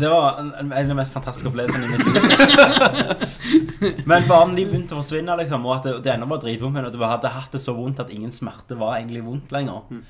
Det 0.00 0.08
var 0.08 0.38
en, 0.38 0.52
en 0.58 0.72
av 0.72 0.86
de 0.88 0.94
mest 0.94 1.12
fantastiske 1.12 1.48
opplevelsene 1.50 1.84
i 1.84 1.90
mitt 1.90 2.06
liv 2.06 4.04
Men 4.10 4.28
bare 4.28 4.46
når 4.48 4.54
de 4.60 4.64
begynte 4.70 4.94
å 4.94 5.00
forsvinne 5.00 5.34
liksom 5.40 5.64
Og 5.66 5.72
at 5.74 5.88
det, 5.88 5.94
det 6.06 6.12
ene 6.14 6.28
var 6.30 6.38
dritvondt 6.44 6.76
Men 6.76 6.86
at 6.86 6.94
du 6.94 7.02
hadde 7.02 7.32
hatt 7.34 7.50
det 7.56 7.60
så 7.62 7.74
vondt 7.76 7.98
at 8.04 8.12
ingen 8.14 8.30
smerte 8.34 8.78
var 8.80 8.98
egentlig 9.00 9.24
vondt 9.26 9.50
lenger 9.54 10.00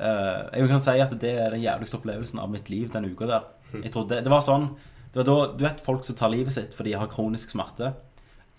Eh, 0.00 0.44
Jeg 0.60 0.68
kan 0.70 0.80
si 0.80 0.92
at 1.02 1.10
det 1.20 1.30
er 1.36 1.50
den 1.52 1.60
jævligste 1.60 1.98
opplevelsen 1.98 2.38
av 2.40 2.48
mitt 2.52 2.70
liv 2.72 2.86
den 2.92 3.04
uka 3.10 3.26
der 3.28 3.42
Jeg 3.82 3.90
trodde, 3.92 4.20
det 4.24 4.30
var 4.32 4.40
sånn 4.44 4.70
Det 5.10 5.18
var 5.22 5.26
da, 5.26 5.36
du 5.58 5.64
vet 5.66 5.80
folk 5.82 6.04
som 6.06 6.14
tar 6.18 6.30
livet 6.30 6.54
sitt 6.54 6.74
fordi 6.76 6.92
de 6.94 7.00
har 7.00 7.10
kronisk 7.10 7.50
smerte 7.50 7.92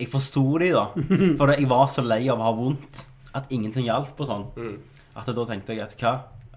Jeg 0.00 0.10
forstod 0.12 0.60
de 0.60 0.72
da 0.74 0.86
For 1.40 1.54
jeg 1.54 1.68
var 1.70 1.86
så 1.88 2.04
lei 2.04 2.26
av 2.28 2.40
å 2.42 2.50
ha 2.50 2.52
vondt 2.58 3.04
At 3.38 3.48
ingenting 3.54 3.88
hjalp 3.88 4.20
og 4.20 4.28
sånn 4.28 4.46
Mm. 4.60 4.76
At 5.16 5.28
da 5.32 5.44
tenkte 5.48 5.74
jeg 5.76 5.84
at 5.84 5.96
hva 6.00 6.12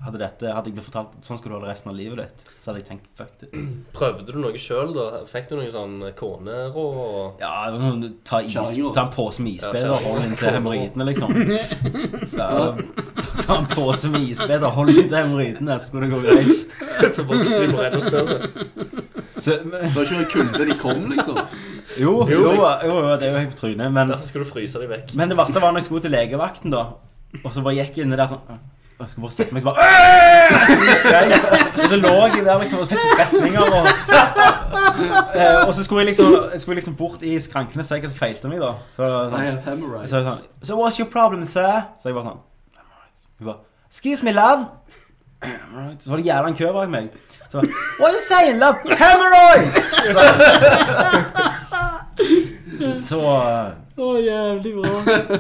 hadde, 0.06 0.20
dette, 0.20 0.50
hadde 0.52 0.70
jeg 0.70 0.76
blitt 0.76 0.86
fortalt 0.86 1.14
Sånn 1.24 1.40
skulle 1.40 1.56
du 1.56 1.62
ha 1.62 1.66
det 1.66 1.72
resten 1.72 1.90
av 1.92 1.96
livet 1.98 2.20
ditt 2.20 2.44
Så 2.60 2.70
hadde 2.70 2.82
jeg 2.82 2.88
tenkt, 2.90 3.08
fuck 3.18 3.32
det 3.42 3.50
Prøvde 3.96 4.36
du 4.36 4.40
noe 4.44 4.60
sjøl, 4.60 4.92
da? 4.96 5.06
Fikk 5.32 5.48
du 5.50 5.56
noe 5.58 5.72
sånn 5.74 5.96
koneråd? 6.20 7.40
Ja, 7.42 7.54
det 7.72 7.80
var 7.80 7.86
sånn, 7.88 8.04
ta, 8.28 8.42
is, 8.44 8.76
ta 8.96 9.06
en 9.08 9.12
pose 9.16 9.44
med 9.48 9.56
isbeder 9.56 9.96
og 9.96 10.04
hold 10.10 10.28
inn 10.28 10.36
til 10.36 10.50
kjerringer. 10.52 10.60
hemoroidene, 10.60 11.08
liksom. 11.10 11.36
Ja, 12.40 12.52
ta, 12.76 13.28
ta 13.40 13.58
en 13.62 13.68
pose 13.72 14.12
med 14.12 14.28
isbeder 14.36 14.68
og 14.68 14.76
hold 14.82 14.92
inn 14.96 15.08
til 15.08 15.20
hemoroidene, 15.22 15.80
så 15.80 15.88
skulle 15.90 16.10
det 16.10 16.16
gå 16.16 16.24
greit. 16.28 16.76
Så 17.16 17.24
vokste 17.28 17.60
de 17.64 17.72
bare 17.72 17.90
enda 17.90 18.02
større. 18.04 19.05
Så, 19.40 19.58
men- 19.66 19.82
Det 19.82 19.96
var 19.96 20.02
ikke 20.06 20.20
noe 20.20 20.30
kulde 20.32 20.66
de 20.70 20.78
kom, 20.80 21.10
liksom. 21.12 21.40
jo, 22.02 22.14
jo, 22.30 22.40
jo, 22.54 22.70
jo, 22.86 23.16
det 23.20 23.28
er 23.28 23.32
jo 23.34 23.38
helt 23.38 23.52
på 23.56 23.60
trynet, 23.60 23.92
men, 23.92 24.08
Derfor 24.08 24.28
skal 24.28 24.44
du 24.44 24.50
fryse 24.50 24.80
dem 24.80 24.90
vekk. 24.90 25.16
men 25.16 25.30
det 25.30 25.38
verste 25.38 25.62
var 25.62 25.72
når 25.72 25.78
jeg 25.84 25.90
skulle 25.90 26.02
til 26.02 26.12
legevakten, 26.12 26.72
da. 26.72 26.86
Og 27.44 27.52
så 27.54 27.62
bare 27.62 27.76
gikk 27.76 27.98
jeg 27.98 28.06
inni 28.08 28.16
der 28.18 28.26
sånn 28.32 28.40
og 28.48 29.02
Jeg 29.04 29.10
skulle 29.12 29.26
bare 29.28 29.36
sette 29.36 29.52
meg 29.52 29.62
så 29.62 29.66
bare 29.66 29.76
jeg. 31.12 31.40
Og 31.84 31.90
så 31.92 31.98
lå 32.00 32.12
jeg 32.32 32.46
der 32.46 32.60
liksom 32.62 32.80
og 32.80 32.88
fikk 32.88 33.02
trekninger 33.18 33.62
og 33.62 33.88
eh, 35.36 35.68
Og 35.68 35.74
så 35.76 35.84
skulle 35.84 36.02
jeg 36.06 36.08
liksom 36.14 36.32
Jeg 36.54 36.60
skulle 36.62 36.76
liksom 36.80 36.96
bort 36.96 37.22
i 37.28 37.34
skrankene 37.44 37.84
og 37.84 37.86
se 37.90 38.00
hva 38.00 38.08
som 38.12 38.18
feilte 38.22 38.48
meg, 38.52 38.62
da. 38.64 38.70
Så, 38.96 39.10
sånn, 39.34 39.60
så, 40.08 40.22
jeg 40.22 40.26
sånn, 40.30 40.42
so 40.70 40.78
what's 40.80 41.00
your 41.02 41.10
problem, 41.12 41.44
sir? 41.50 41.84
Så 42.00 42.08
jeg 42.10 42.16
bare 42.16 42.30
sånn 42.32 42.40
Hun 43.40 43.50
bare 43.52 43.60
Excuse 43.92 44.24
me, 44.26 44.32
love. 44.36 44.66
Så 46.04 46.10
var 46.12 46.20
det 46.20 46.26
jævla 46.28 46.50
en 46.52 46.56
kø 46.58 46.72
bak 46.76 46.90
meg. 46.92 47.12
Så 47.56 47.62
What 47.62 48.10
are 48.10 48.12
you 48.12 48.24
saying, 48.32 48.58
love? 48.60 48.78
Hemorrhoids! 49.00 49.86
Så, 50.12 50.20
så 53.08 53.20
Å, 53.96 54.08
jævlig 54.20 54.74
bra. 54.76 54.96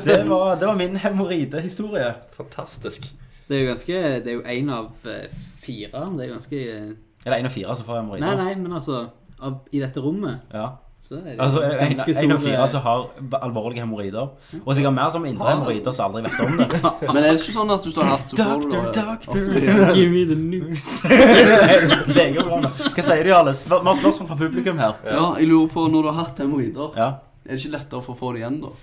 det, 0.06 0.22
var, 0.30 0.56
det 0.56 0.68
var 0.70 0.78
min 0.80 0.96
hemoroidehistorie. 0.96 2.14
Fantastisk. 2.38 3.10
Det 3.50 3.58
er 3.58 3.66
jo 3.66 3.68
ganske 3.74 4.00
Det 4.24 4.32
er 4.32 4.38
jo 4.38 4.46
én 4.48 4.72
av 4.72 5.10
eh, 5.12 5.28
fire. 5.66 6.06
Det 6.16 6.24
er 6.24 6.32
ganske 6.32 6.62
Eller 6.64 6.96
Er 7.26 7.34
det 7.36 7.40
en 7.42 7.50
av 7.52 7.56
fire 7.58 7.76
som 7.76 7.90
får 7.90 8.00
hemoroider? 8.00 8.26
Nei, 8.30 8.36
nei, 8.46 8.56
men 8.64 8.78
altså 8.80 9.02
av, 9.36 9.60
I 9.76 9.84
dette 9.84 10.00
rommet 10.00 10.56
Ja. 10.56 10.70
Så 11.06 11.20
er 11.20 11.26
det 11.28 11.34
Altså, 11.40 11.60
en, 11.62 11.92
ganske 11.94 12.14
en 12.24 12.32
av 12.34 12.40
fire 12.42 12.68
som 12.72 12.82
har 12.82 13.02
alvorlige 13.46 13.84
hemoroider. 13.84 14.30
Og 14.64 14.72
sikkert 14.74 14.96
mer 14.96 15.10
som 15.14 15.26
indre 15.30 15.52
hemoroider 15.52 15.94
som 15.94 16.08
aldri 16.08 16.24
vet 16.26 16.40
om 16.42 16.56
det. 16.58 16.80
Men 17.14 17.20
er 17.22 17.28
det 17.28 17.42
ikke 17.44 17.54
sånn 17.60 17.74
at 17.76 17.84
du 17.86 17.92
står 17.94 18.10
hatt, 18.10 18.32
så 18.32 18.40
får 18.40 18.64
Doctor, 18.72 19.12
doctor. 19.12 19.38
Give 19.98 20.10
me 20.10 20.24
the 20.32 20.38
news. 20.40 20.88
Hva 22.96 23.06
sier 23.06 23.22
du, 23.28 23.32
Alice? 23.38 23.68
Vi 23.70 23.76
har 23.76 24.00
spørsmål 24.02 24.30
fra 24.32 24.40
publikum 24.40 24.82
her. 24.82 24.98
Ja, 25.06 25.28
jeg 25.40 25.50
lurer 25.52 25.70
på 25.76 25.86
når 25.92 26.08
du 26.08 26.12
har 26.12 26.20
hatt 26.24 26.42
hemoroider, 26.42 26.98
Ja. 26.98 27.10
er 27.46 27.54
det 27.56 27.62
ikke 27.62 27.76
lettere 27.78 28.02
for 28.02 28.16
å 28.16 28.20
få 28.20 28.34
det 28.34 28.42
igjen, 28.44 28.60
da? 28.66 28.74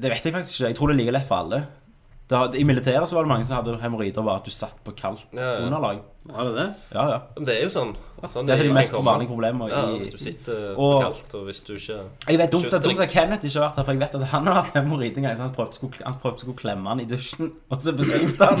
Det 0.00 0.10
vet 0.12 0.24
jeg 0.30 0.32
faktisk 0.36 0.54
ikke. 0.60 0.68
Jeg 0.70 0.76
tror 0.78 0.88
det 0.92 0.94
er 0.96 1.00
like 1.02 1.16
lett 1.18 1.26
for 1.28 1.42
alle. 1.42 1.64
Da, 2.30 2.44
I 2.54 2.62
militæret 2.62 3.08
så 3.10 3.16
var 3.18 3.24
det 3.26 3.32
mange 3.32 3.44
som 3.48 3.56
hadde 3.58 3.74
hemoroider 3.82 4.22
bare 4.22 4.38
at 4.38 4.46
du 4.46 4.52
satt 4.54 4.76
på 4.86 4.92
kaldt 4.94 5.26
Ja, 5.34 5.42
ja. 5.58 5.64
underlag. 5.66 6.04
Var 6.30 6.44
det 6.46 6.52
det? 6.60 6.66
Ja, 6.94 7.04
ja. 7.10 7.18
Men 7.36 7.48
det 7.48 7.56
er 7.56 7.64
jo 7.66 7.72
sånn. 7.74 7.90
Sånn 8.28 8.46
Det 8.46 8.58
er 8.58 8.62
de 8.62 8.72
mest 8.72 8.92
vanlige 8.92 9.28
problemer 9.28 9.68
Ja, 9.72 9.86
hvis 9.96 10.10
du 10.12 10.18
sitter 10.18 10.74
Og- 10.76 11.02
kaldt, 11.02 11.34
og 11.34 11.44
hvis 11.48 11.60
du 11.64 11.72
ikke 11.74 11.98
Jeg 12.28 12.38
vet 12.38 12.52
dumt, 12.52 12.64
det 12.64 12.72
er 12.74 12.78
dumt 12.84 13.00
at 13.00 13.10
Kenneth 13.10 13.44
ikke 13.44 13.58
har 13.60 13.68
vært 13.70 13.76
her, 13.76 13.84
for 13.84 13.92
jeg 13.92 14.00
vet 14.00 14.14
at 14.14 14.26
han 14.28 14.46
har 14.46 14.54
hatt 14.62 14.74
hemoroider 14.74 15.16
en 15.16 15.22
gang. 15.22 15.36
Så 15.36 15.42
han 15.42 15.54
prøvde, 15.54 15.74
skulle, 15.74 15.92
han 16.04 16.14
prøvde 16.22 16.38
skulle 16.40 16.56
klemme 16.56 16.88
han 16.88 17.00
i 17.00 17.04
dusjen, 17.04 17.52
og 17.70 17.80
så 17.80 17.92
besvimte 17.96 18.44
han. 18.44 18.58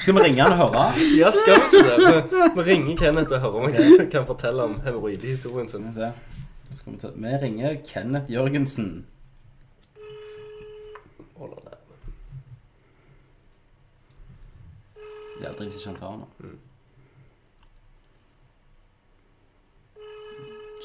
Skal 0.00 0.14
vi 0.14 0.20
ringe 0.20 0.42
han 0.42 0.52
og 0.52 0.58
høre? 0.60 0.84
Ja, 1.18 1.30
skal 1.34 1.54
vi 1.56 1.60
ikke 1.64 1.88
det? 1.88 1.96
Vi, 2.30 2.38
vi 2.54 2.62
ringer 2.70 2.96
Kenneth 3.00 3.32
og 3.32 3.40
hører 3.40 3.56
om 3.56 3.74
han 3.98 4.10
kan 4.10 4.26
fortelle 4.28 4.62
om 4.62 4.76
hemoroidehistorien 4.84 5.68
sin. 5.68 5.88
Vi 5.94 6.76
skal 6.76 6.92
vi, 6.92 6.98
ta, 7.00 7.08
vi 7.14 7.32
ringer 7.42 7.76
Kenneth 7.88 8.32
Jørgensen. 8.32 9.06
Hold 11.36 11.50
on, 11.56 11.75
Det 15.36 15.44
er 15.44 15.48
aldri 15.52 15.64
hvis 15.68 15.76
ikke 15.76 15.90
han 15.90 16.00
tar 16.00 16.10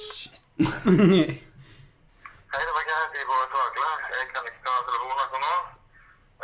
Shit! 0.02 0.38
Hei, 2.52 2.62
det 2.68 2.74
var 2.78 2.84
Kenneth 2.90 3.22
i 3.22 3.30
Bård 3.30 3.52
Hagle. 3.56 3.92
Jeg 4.18 4.26
kan 4.34 4.44
ikke 4.50 4.64
ta 4.66 4.74
telefonen 4.88 5.24
akkurat 5.24 5.44
nå. 5.46 5.56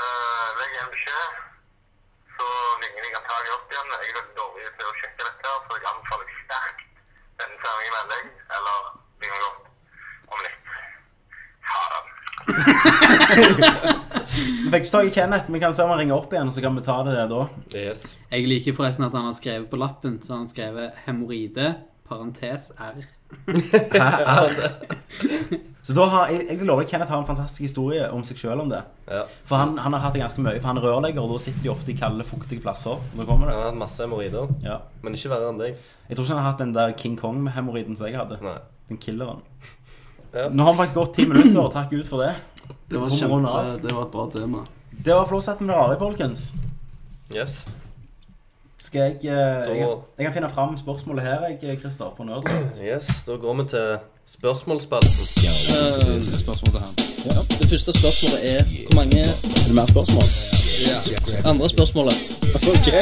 Uh, 0.02 0.48
legg 0.60 0.72
igjen 0.76 0.94
beskjed, 0.96 1.30
så 2.38 2.48
ringer 2.82 3.02
de 3.04 3.10
antagelig 3.20 3.52
opp 3.58 3.68
igjen. 3.76 3.90
Jeg 3.92 4.00
er 4.10 4.18
veldig 4.20 4.36
dårlig 4.40 4.72
til 4.80 4.86
å 4.88 4.98
sjekke 5.02 5.22
dette, 5.28 5.44
her, 5.52 5.60
så 5.68 5.72
jeg 5.76 5.90
anbefaler 5.92 6.28
sterkt 6.40 6.82
den 7.44 7.52
sendingen 7.64 7.94
med 7.98 8.06
deg. 8.16 8.26
eller 8.56 8.80
ringer 9.22 9.42
opp 9.52 9.64
om 10.34 10.40
litt. 10.48 10.66
Ha 11.72 11.82
det. 11.92 12.04
Vi 14.38 14.70
fikk 14.72 14.84
ikke 14.86 14.94
tak 14.94 15.10
i 15.10 15.14
Kenneth. 15.16 15.52
Vi 15.54 15.60
kan 15.64 15.74
se 15.74 15.84
om 15.86 15.90
han 15.94 16.00
ringer 16.02 16.18
opp 16.20 16.34
igjen, 16.34 16.52
så 16.54 16.62
kan 16.62 16.76
vi 16.78 16.84
ta 16.86 16.98
det 17.08 17.28
da. 17.32 17.42
Yes. 17.74 18.18
Jeg 18.32 18.48
liker 18.50 18.76
forresten 18.78 19.08
at 19.08 19.16
han 19.18 19.26
har 19.30 19.36
skrevet 19.38 19.70
på 19.72 19.80
lappen, 19.82 20.20
så 20.22 20.36
han 20.36 20.44
har 20.46 20.52
skrevet 20.52 21.00
hemoroide, 21.08 21.72
parentes 22.08 22.70
R. 22.78 23.00
Så 25.82 25.94
da 25.96 26.06
har 26.12 26.30
jeg, 26.32 26.46
jeg 26.50 26.68
lover 26.68 26.86
Kenneth 26.88 27.12
har 27.12 27.20
en 27.22 27.28
fantastisk 27.28 27.64
historie 27.66 28.06
om 28.14 28.24
seg 28.28 28.40
sjøl 28.40 28.62
om 28.64 28.70
det. 28.72 28.80
Ja. 29.08 29.24
For 29.48 29.60
han, 29.60 29.76
han 29.84 29.96
har 29.96 30.04
hatt 30.06 30.16
det 30.16 30.22
ganske 30.24 30.44
mye. 30.44 30.60
For 30.62 30.70
han 30.72 30.80
er 30.80 30.86
rørlegger, 30.88 31.24
og 31.24 31.34
da 31.36 31.42
sitter 31.44 31.64
de 31.66 31.72
ofte 31.74 31.92
i 31.94 31.98
kalde, 32.00 32.24
fuktige 32.28 32.64
plasser. 32.64 33.00
Nå 33.18 33.26
kommer 33.28 33.52
Han 33.52 33.60
har 33.62 33.70
hatt 33.72 33.80
masse 33.82 34.04
hemoroider, 34.04 34.52
Ja. 34.66 34.80
men 35.04 35.16
ikke 35.18 35.32
verre 35.34 35.52
enn 35.52 35.60
deg. 35.62 35.76
Jeg 36.08 36.16
tror 36.18 36.26
ikke 36.28 36.36
han 36.36 36.44
har 36.44 36.50
hatt 36.52 36.64
den 36.64 36.76
der 36.76 36.96
King 37.00 37.18
Kong-hemoroiden 37.20 37.96
som 38.00 38.08
jeg 38.10 38.20
hadde. 38.20 38.40
Nei. 38.44 38.58
Den 38.88 39.00
killeren. 39.04 39.42
Ja. 40.34 40.50
Nå 40.50 40.64
har 40.64 40.74
vi 40.74 40.78
faktisk 40.78 40.96
gått 40.96 41.14
ti 41.16 41.26
minutter, 41.28 41.60
og 41.64 41.72
takk 41.74 41.94
ut 41.94 42.08
for 42.08 42.24
det. 42.26 42.36
Det 42.92 43.00
var, 43.00 43.12
kjempe, 43.12 43.78
det 43.84 43.92
var 43.96 44.06
et 44.06 44.12
bra 44.12 44.30
tema. 44.32 44.64
Det 45.06 45.14
var 45.14 45.26
flott 45.28 45.62
med 45.62 45.76
Ari, 45.76 45.98
folkens. 46.00 46.54
Yes. 47.36 47.66
Skal 48.80 49.02
jeg, 49.02 49.16
eh, 49.24 49.30
jeg 49.78 49.88
Jeg 50.18 50.26
kan 50.26 50.34
finne 50.34 50.50
fram 50.50 50.78
spørsmålet 50.78 51.24
her, 51.24 51.40
jeg, 51.62 51.80
Christer, 51.80 52.14
på 52.18 52.24
nødland 52.24 52.80
yes. 52.94 53.24
Da 53.28 53.36
går 53.36 53.54
vi 53.54 53.68
til 53.70 53.98
spørsmålsspalten. 54.28 55.12
Spørsmål 56.40 56.72
til 56.72 56.80
han. 56.80 56.94
Det 57.60 57.70
første 57.70 58.00
spørsmålet 58.00 58.40
er 58.58 58.64
hvor 58.64 58.96
mange 58.96 59.20
Er 59.20 59.34
det 59.68 59.76
mer 59.76 59.86
spørsmål? 59.86 60.24
andre 61.46 61.70
spørsmålet? 61.70 62.14
Ok. 62.56 62.88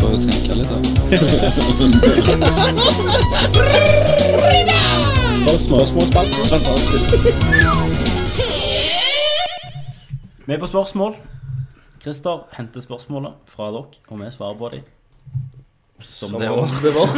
får 0.00 0.14
tenke 0.24 0.52
litt, 0.56 0.70
da. 0.70 0.76
Spørsmålsspalten. 5.66 6.40
Vi 10.46 10.52
er 10.54 10.58
på 10.58 10.66
spørsmål. 10.66 11.12
Christer 12.00 12.38
henter 12.56 12.80
spørsmålet 12.80 13.32
fra 13.52 13.68
dere, 13.68 13.84
og 14.08 14.20
vi 14.24 14.32
svarer 14.32 14.56
på 14.58 14.68
dem. 14.72 14.80
Som, 16.00 16.30
det 16.40 16.48
er 16.48 16.52
det 16.56 16.88
er 16.88 16.94
vårt. 16.96 17.16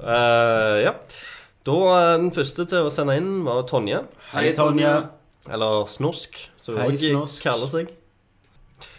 uh, 0.00 0.76
ja. 0.88 0.92
Da 1.68 1.76
eh, 2.14 2.16
Den 2.22 2.32
første 2.32 2.64
til 2.68 2.86
å 2.88 2.92
sende 2.92 3.16
inn 3.20 3.44
var 3.44 3.64
Tonje. 3.68 4.02
Hei, 4.32 4.52
Tonje. 4.56 4.92
Eller 5.48 5.84
Snorsk, 5.88 6.36
som 6.60 6.76
hun 6.76 7.20
også 7.22 7.42
kaller 7.44 7.68
seg. 7.70 7.90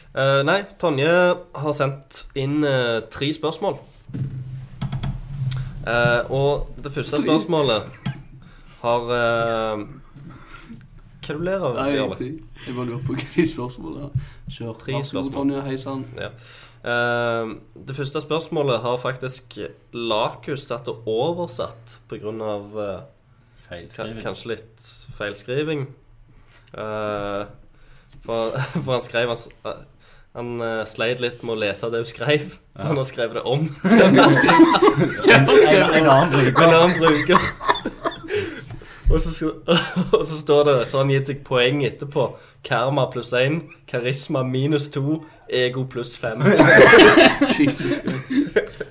Uh, 0.09 0.41
nei, 0.41 0.63
Tonje 0.81 1.09
har 1.61 1.73
sendt 1.77 2.23
inn 2.37 2.63
uh, 2.65 3.05
tre 3.13 3.29
spørsmål. 3.33 3.77
Uh, 5.85 6.21
og 6.33 6.69
det 6.81 6.91
første 6.93 7.21
spørsmålet 7.21 7.81
har 8.81 9.05
Hva 9.09 9.85
du 11.29 11.43
ler 11.45 11.61
av? 11.61 11.77
Nei, 11.77 11.91
ingenting. 11.93 12.39
Jeg 12.65 12.75
bare 12.75 12.89
lurer 12.89 13.05
på 13.05 13.17
hva 13.17 13.29
de 13.35 13.45
spørsmålene 13.53 14.09
er. 14.09 14.33
Kjør. 14.49 14.73
Tre 14.81 15.03
spørsmål. 15.11 15.33
Tonje. 15.37 15.61
Hei 15.69 15.77
sann. 15.77 16.05
Ja. 16.17 16.33
Eh, 16.79 17.49
det 17.75 17.95
første 17.97 18.21
spørsmålet 18.23 18.79
har 18.85 18.99
faktisk 19.01 19.57
Lakus 19.91 20.67
tatt 20.69 20.87
og 20.87 21.07
oversatt 21.11 21.97
av 22.09 22.79
eh, 22.79 22.99
Feilskriving. 23.69 24.21
kanskje 24.23 24.51
litt 24.55 24.85
feilskriving. 25.17 25.87
Eh, 26.73 27.43
for, 28.23 28.55
for 28.83 28.91
han 28.95 29.03
skrev 29.03 29.33
Han, 29.33 29.43
eh, 29.65 29.81
han 30.39 30.53
eh, 30.61 30.83
sleit 30.87 31.19
litt 31.23 31.43
med 31.43 31.57
å 31.57 31.59
lese 31.65 31.89
det 31.91 32.03
hun 32.03 32.09
skrev, 32.09 32.55
så 32.77 32.91
han 32.91 33.01
har 33.01 33.07
skrevet 33.09 33.41
det 33.41 33.45
om. 33.49 33.67
En, 35.29 35.45
en 35.45 36.07
annen 36.09 36.31
bruker. 36.33 36.63
En 36.63 36.73
annen 36.73 36.95
bruker. 36.97 37.49
Og 39.09 39.17
så, 39.23 39.49
og 40.17 40.21
så 40.25 40.35
står 40.37 40.63
det 40.67 40.73
Så 40.89 40.97
har 40.99 41.03
han 41.05 41.11
gitt 41.13 41.29
seg 41.31 41.39
poeng 41.47 41.79
etterpå. 41.87 42.27
Karma 42.65 43.07
pluss 43.09 43.31
én, 43.33 43.61
karisma 43.89 44.43
minus 44.45 44.89
to, 44.93 45.21
ego 45.49 45.85
pluss 45.89 46.11
fem. 46.19 46.43
Jesus 47.55 47.95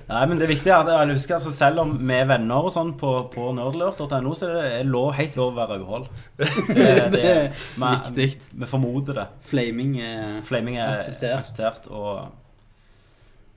Nei, 0.09 0.23
men 0.25 0.39
det 0.39 0.47
er 0.47 0.51
viktig 0.55 0.71
at 0.73 0.87
jeg 0.89 1.13
husker, 1.13 1.35
altså, 1.37 1.51
selv 1.53 1.83
om 1.83 1.91
vi 2.01 2.15
er 2.17 2.25
venner 2.31 2.65
og 2.65 2.71
sånn 2.73 2.95
på, 2.97 3.11
på 3.29 3.51
nerdlurt.no, 3.53 4.33
så 4.33 4.47
er 4.49 4.55
det 4.57 4.87
lov, 4.89 5.11
helt 5.19 5.37
lov 5.37 5.51
å 5.53 5.57
være 5.59 5.77
uhold. 5.83 6.07
Det, 6.41 6.87
Det 7.13 7.21
er 7.29 7.51
viktig. 7.85 8.27
Vi 8.57 8.69
formoder 8.71 9.19
det. 9.21 9.27
Flaming 9.51 9.99
er 10.01 10.39
Flaming 10.49 10.79
er 10.81 10.95
Akseptert. 10.95 11.37
akseptert 11.43 11.91
og 11.93 12.31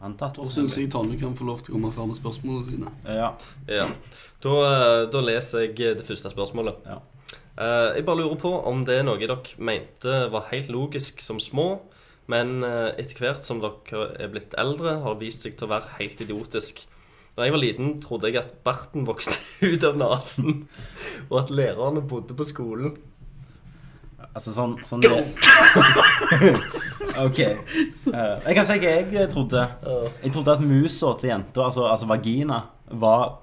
antatt. 0.07 0.39
Da 0.39 0.51
syns 0.51 0.77
jeg 0.79 0.91
Tonje 0.93 1.19
kan 1.21 1.35
få 1.39 1.47
lov 1.49 1.63
til 1.63 1.73
å 1.73 1.79
komme 1.79 1.93
fram 1.95 2.11
med 2.13 2.19
spørsmålene 2.19 2.69
sine. 2.69 2.93
Ja. 3.07 3.33
Ja. 3.71 3.87
Da, 4.43 4.55
eh, 4.69 5.01
da 5.13 5.25
leser 5.25 5.67
jeg 5.67 5.77
det 5.99 6.07
første 6.07 6.33
spørsmålet. 6.33 6.83
Ja. 6.89 7.01
Eh, 7.53 7.99
jeg 7.99 8.07
bare 8.07 8.23
lurer 8.23 8.39
på 8.41 8.53
om 8.69 8.85
det 8.89 8.99
er 8.99 9.05
noe 9.07 9.21
dere 9.21 9.39
mente 9.59 10.23
var 10.33 10.49
helt 10.51 10.71
logisk 10.73 11.21
som 11.21 11.41
små, 11.43 11.83
men 12.33 12.63
eh, 12.65 12.95
etter 13.03 13.21
hvert 13.21 13.45
som 13.45 13.61
dere 13.63 14.09
er 14.17 14.33
blitt 14.33 14.57
eldre, 14.59 14.99
har 15.05 15.19
det 15.19 15.27
vist 15.27 15.45
seg 15.45 15.59
til 15.59 15.69
å 15.69 15.75
være 15.75 15.99
helt 15.99 16.25
idiotisk. 16.25 16.87
Da 17.37 17.47
jeg 17.47 17.55
var 17.55 17.63
liten, 17.63 17.95
trodde 18.01 18.29
jeg 18.29 18.43
at 18.43 18.57
barten 18.65 19.07
vokste 19.09 19.37
ut 19.71 19.85
av 19.89 19.97
nesen, 20.01 20.67
og 21.31 21.39
at 21.45 21.53
lærerne 21.53 22.05
bodde 22.09 22.37
på 22.37 22.49
skolen. 22.49 22.97
Altså 24.33 24.53
sånn, 24.55 24.79
sånn 24.87 25.03
Ok. 27.25 27.41
Uh, 28.09 28.39
jeg 28.47 28.55
kan 28.57 28.65
si 28.65 28.79
hva 28.81 28.93
jeg 29.13 29.29
trodde. 29.33 29.65
Jeg 30.23 30.33
trodde 30.33 30.55
at 30.57 30.63
musa 30.65 31.13
til 31.21 31.33
jenter, 31.33 31.67
altså, 31.67 31.85
altså 31.91 32.09
vagina, 32.09 32.63
var 32.93 33.35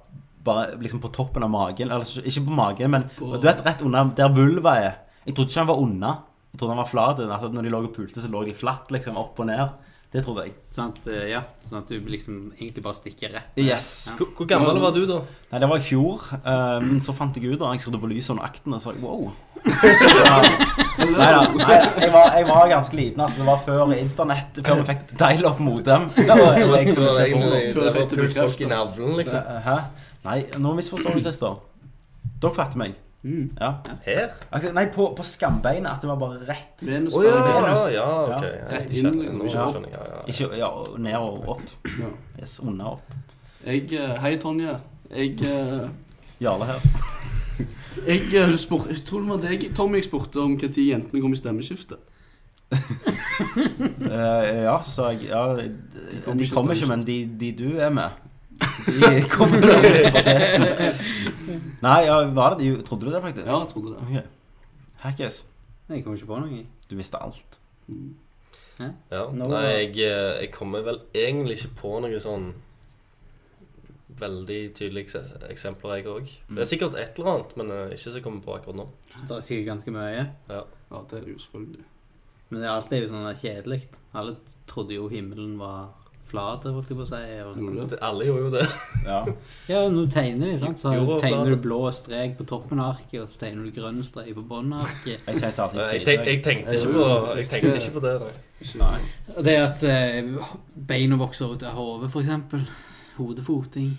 bare 0.46 0.80
liksom 0.82 1.02
på 1.04 1.12
toppen 1.14 1.46
av 1.46 1.52
magen. 1.54 1.92
Altså, 1.94 2.24
ikke 2.24 2.48
på 2.48 2.58
magen, 2.58 2.96
men 2.96 3.06
du 3.20 3.46
vet 3.46 3.62
rett 3.66 3.84
under 3.86 4.10
der 4.18 4.34
vulva 4.34 4.74
er. 4.80 4.98
Jeg 5.28 5.38
trodde 5.38 5.52
ikke 5.52 5.62
han 5.62 5.70
var 5.70 5.84
unna. 5.84 6.16
Jeg 6.50 6.62
trodde 6.62 6.74
han 6.74 6.82
var 6.82 6.90
flat. 6.90 7.22
Altså, 7.28 7.52
når 7.54 7.68
de 7.68 7.76
lå 7.76 7.84
og 7.86 7.94
pulte, 7.94 8.24
så 8.24 8.32
lå 8.32 8.42
de 8.48 8.58
flatt, 8.58 8.90
liksom, 8.96 9.20
opp 9.22 9.38
og 9.44 9.50
ned. 9.52 9.78
Det 10.10 10.24
trodde 10.26 10.48
jeg. 10.48 10.56
Sånn 10.74 10.90
at, 10.90 11.04
eh, 11.14 11.28
ja, 11.30 11.44
sånn 11.62 11.84
at 11.84 11.92
du 11.92 12.08
liksom 12.10 12.38
egentlig 12.56 12.82
bare 12.82 12.98
stikker 12.98 13.30
rett 13.36 13.60
Yes. 13.62 14.08
Ja. 14.10 14.16
Hvor, 14.18 14.32
hvor 14.40 14.48
gammel 14.50 14.80
var 14.82 14.96
du 14.96 15.04
da? 15.06 15.20
Nei, 15.52 15.60
det 15.62 15.70
var 15.70 15.78
i 15.78 15.86
fjor. 15.86 16.26
Men 16.42 16.96
um, 16.96 17.04
så 17.04 17.14
fant 17.14 17.38
jeg 17.38 17.52
ut 17.52 17.62
da 17.62 17.70
jeg 17.76 17.84
skrudde 17.84 18.02
på 18.02 18.10
lyset 18.10 18.34
under 18.34 18.48
akten, 18.48 18.74
og 18.74 18.82
så 18.82 18.96
jeg, 18.96 19.04
wow. 19.06 19.28
Nei 19.66 21.30
da. 21.34 21.42
Jeg, 22.00 22.12
var, 22.14 22.32
jeg 22.38 22.46
var 22.48 22.68
ganske 22.72 22.96
liten. 22.96 23.22
altså 23.22 23.38
Det 23.42 23.46
var 23.48 23.58
før 23.66 23.94
internett, 23.96 24.60
før 24.66 24.76
vi 24.82 24.86
fikk 24.92 25.14
dial-up 25.20 25.60
modem. 25.60 26.10
Det 26.16 26.28
var- 26.42 26.56
Det 26.60 26.70
var 26.70 26.78
jeg 26.78 26.96
kunne 26.96 27.12
se 27.18 27.28
på- 27.34 27.42
Før 27.42 27.52
det 27.52 27.66
jeg 27.66 27.76
var 27.76 27.92
fikk 28.00 28.10
det 28.10 28.20
pult 28.20 28.38
folk 28.40 28.62
i 28.62 28.66
navlen, 28.74 29.18
liksom. 29.18 29.52
Hæ? 29.68 29.78
Nei, 30.26 30.40
nå 30.58 30.74
misforstår 30.76 31.14
du, 31.16 31.22
Christer. 31.22 31.60
Dere 32.42 32.54
fatter 32.56 32.78
meg. 32.78 32.94
Mm. 33.24 33.50
Ja. 33.60 33.74
Her? 34.06 34.30
Altså, 34.52 34.72
nei, 34.74 34.86
på, 34.96 35.10
på 35.18 35.24
skambeinet. 35.28 35.90
At 35.92 36.02
det 36.02 36.10
var 36.10 36.16
bare 36.22 36.38
rett. 36.48 36.84
Venus 36.88 37.14
Å 37.20 37.24
ja, 37.24 37.32
bare 37.36 37.50
ja, 37.50 37.64
Venus. 37.66 37.88
ja, 37.96 38.06
ok. 38.24 38.30
Ja. 38.30 38.52
Ja, 38.52 38.70
Rett 38.78 38.86
inn, 38.94 39.04
skjønner, 39.10 39.34
nå 39.34 39.44
liksom. 39.44 39.74
skjønner 39.74 39.90
jeg, 39.90 40.00
ja, 40.00 40.06
ja. 40.14 40.22
Ikke 40.28 40.60
ja, 40.62 40.70
ned 40.98 41.18
og 41.20 41.50
opp. 41.56 41.74
Ja. 42.00 42.12
Yes, 42.40 42.60
unna 42.64 42.94
opp. 42.94 43.18
Jeg, 43.66 43.90
eh, 44.00 44.14
hei, 44.24 44.36
Tonje. 44.40 44.78
Jeg 45.12 45.36
eh, 45.44 45.90
Jarle 46.40 46.70
her. 46.70 46.80
Jeg, 48.08 48.22
jeg, 48.34 48.60
spør, 48.60 48.88
jeg 48.90 49.04
tror 49.06 49.20
det 49.24 49.30
var 49.30 49.42
deg, 49.44 49.66
Tommy, 49.76 50.00
jeg 50.00 50.08
spurte 50.10 50.42
om 50.44 50.56
når 50.58 50.80
jentene 50.84 51.22
kom 51.22 51.34
i 51.34 51.40
stemmeskiftet. 51.40 52.00
Eh, 54.00 54.64
ja, 54.66 54.76
så 54.84 54.92
sa 54.92 55.06
jeg 55.10 55.30
Ja, 55.30 55.40
de, 55.58 55.64
kommer 56.22 56.38
de 56.38 56.44
ikke 56.46 56.54
kommer 56.56 56.76
ikke, 56.76 56.90
men 56.92 57.06
de, 57.08 57.16
de 57.40 57.48
du 57.58 57.78
er 57.82 57.90
med 57.90 58.10
De 58.86 59.24
kommer 59.36 59.64
da 59.64 59.78
på 59.80 60.22
det. 60.28 60.90
Nei, 61.82 61.96
ja, 62.06 62.18
var 62.36 62.54
det 62.56 62.60
de? 62.62 62.84
Trodde 62.86 63.08
du 63.08 63.14
det, 63.14 63.22
faktisk? 63.24 63.48
Ja, 63.48 63.60
jeg 63.64 63.72
trodde 63.72 63.96
det. 63.96 64.04
Ok. 64.04 64.26
Hackes, 65.06 65.48
Jeg 65.90 66.04
kom 66.04 66.14
ikke 66.14 66.30
på 66.30 66.40
noe. 66.44 66.62
du 66.90 66.96
visste 67.00 67.22
alt. 67.24 67.60
Ja. 68.80 69.24
Nei, 69.34 69.64
jeg, 69.66 69.90
eh, 70.06 70.42
jeg 70.44 70.52
kommer 70.54 70.84
vel 70.86 71.00
egentlig 71.16 71.58
ikke 71.58 71.74
på 71.82 71.96
noe 72.04 72.20
sånn 72.24 72.52
veldig 74.22 74.60
tydelige 74.78 75.24
eksempler, 75.50 76.00
jeg 76.00 76.10
òg. 76.12 76.34
Det 76.50 76.66
er 76.66 76.70
sikkert 76.70 76.98
et 77.00 77.20
eller 77.20 77.32
annet, 77.36 77.56
men 77.60 77.72
eh, 77.76 77.96
ikke 77.96 78.04
som 78.08 78.20
jeg 78.20 78.26
kommer 78.26 78.44
på 78.46 78.58
akkurat 78.58 78.82
nå. 78.82 78.90
Det 79.16 79.38
er 79.38 79.46
sikkert 79.46 79.72
ganske 79.74 79.96
mye. 79.96 80.28
Ja. 80.50 80.66
Ja, 80.90 81.06
det 81.12 81.22
er 81.22 81.32
jo 81.32 81.40
selvfølgelig. 81.40 81.88
Men 82.50 82.62
det 82.62 82.68
er 82.68 82.74
alltid 82.74 83.04
jo 83.04 83.10
sånn 83.12 83.32
kjedelig. 83.38 83.82
Alle 84.18 84.38
trodde 84.70 84.96
jo 84.96 85.10
himmelen 85.12 85.58
var 85.60 85.92
flat, 86.30 86.66
holdt 86.66 86.90
jeg 86.92 86.98
på 86.98 87.06
å 87.06 87.10
si. 87.10 87.22
Og... 87.46 87.60
Gjorde 87.60 87.76
det? 87.78 87.88
Det, 87.94 88.00
alle 88.06 88.28
gjorde 88.28 88.44
jo 88.44 88.52
det. 88.56 88.66
Ja. 89.06 89.20
Ja, 89.70 89.80
nå 89.94 90.06
tegner 90.12 90.52
de, 90.52 90.58
sant? 90.62 90.82
Så 90.82 90.94
Jo, 90.94 91.18
tegner 91.22 91.54
du 91.54 91.62
blå 91.62 91.80
strek 91.96 92.36
på 92.40 92.46
toppen 92.50 92.82
av 92.82 92.98
arket, 92.98 93.22
og 93.24 93.32
så 93.32 93.46
tegner 93.46 93.66
du 93.66 93.74
grønn 93.76 94.02
strek 94.06 94.34
på 94.38 94.44
bunnen 94.50 94.76
av 94.80 94.86
arket. 94.88 95.24
Jeg 95.26 95.42
tenkte 95.42 95.70
Jeg, 95.80 96.04
tenk, 96.08 96.28
jeg, 96.28 96.44
tenkte 96.46 96.78
ikke 96.78 96.94
på, 96.98 97.08
jeg 97.40 97.50
tenkte 97.54 97.74
ikke 97.80 97.96
på 97.96 98.06
det. 98.06 98.14
Nei. 98.20 98.84
Nei. 98.84 99.42
Det 99.48 99.56
at 99.64 99.88
eh, 99.88 100.46
beina 100.90 101.20
vokser 101.22 101.56
ut 101.56 101.66
av 101.66 101.78
hodet, 101.80 102.12
eksempel. 102.12 102.66
Hodefoting. 103.20 103.94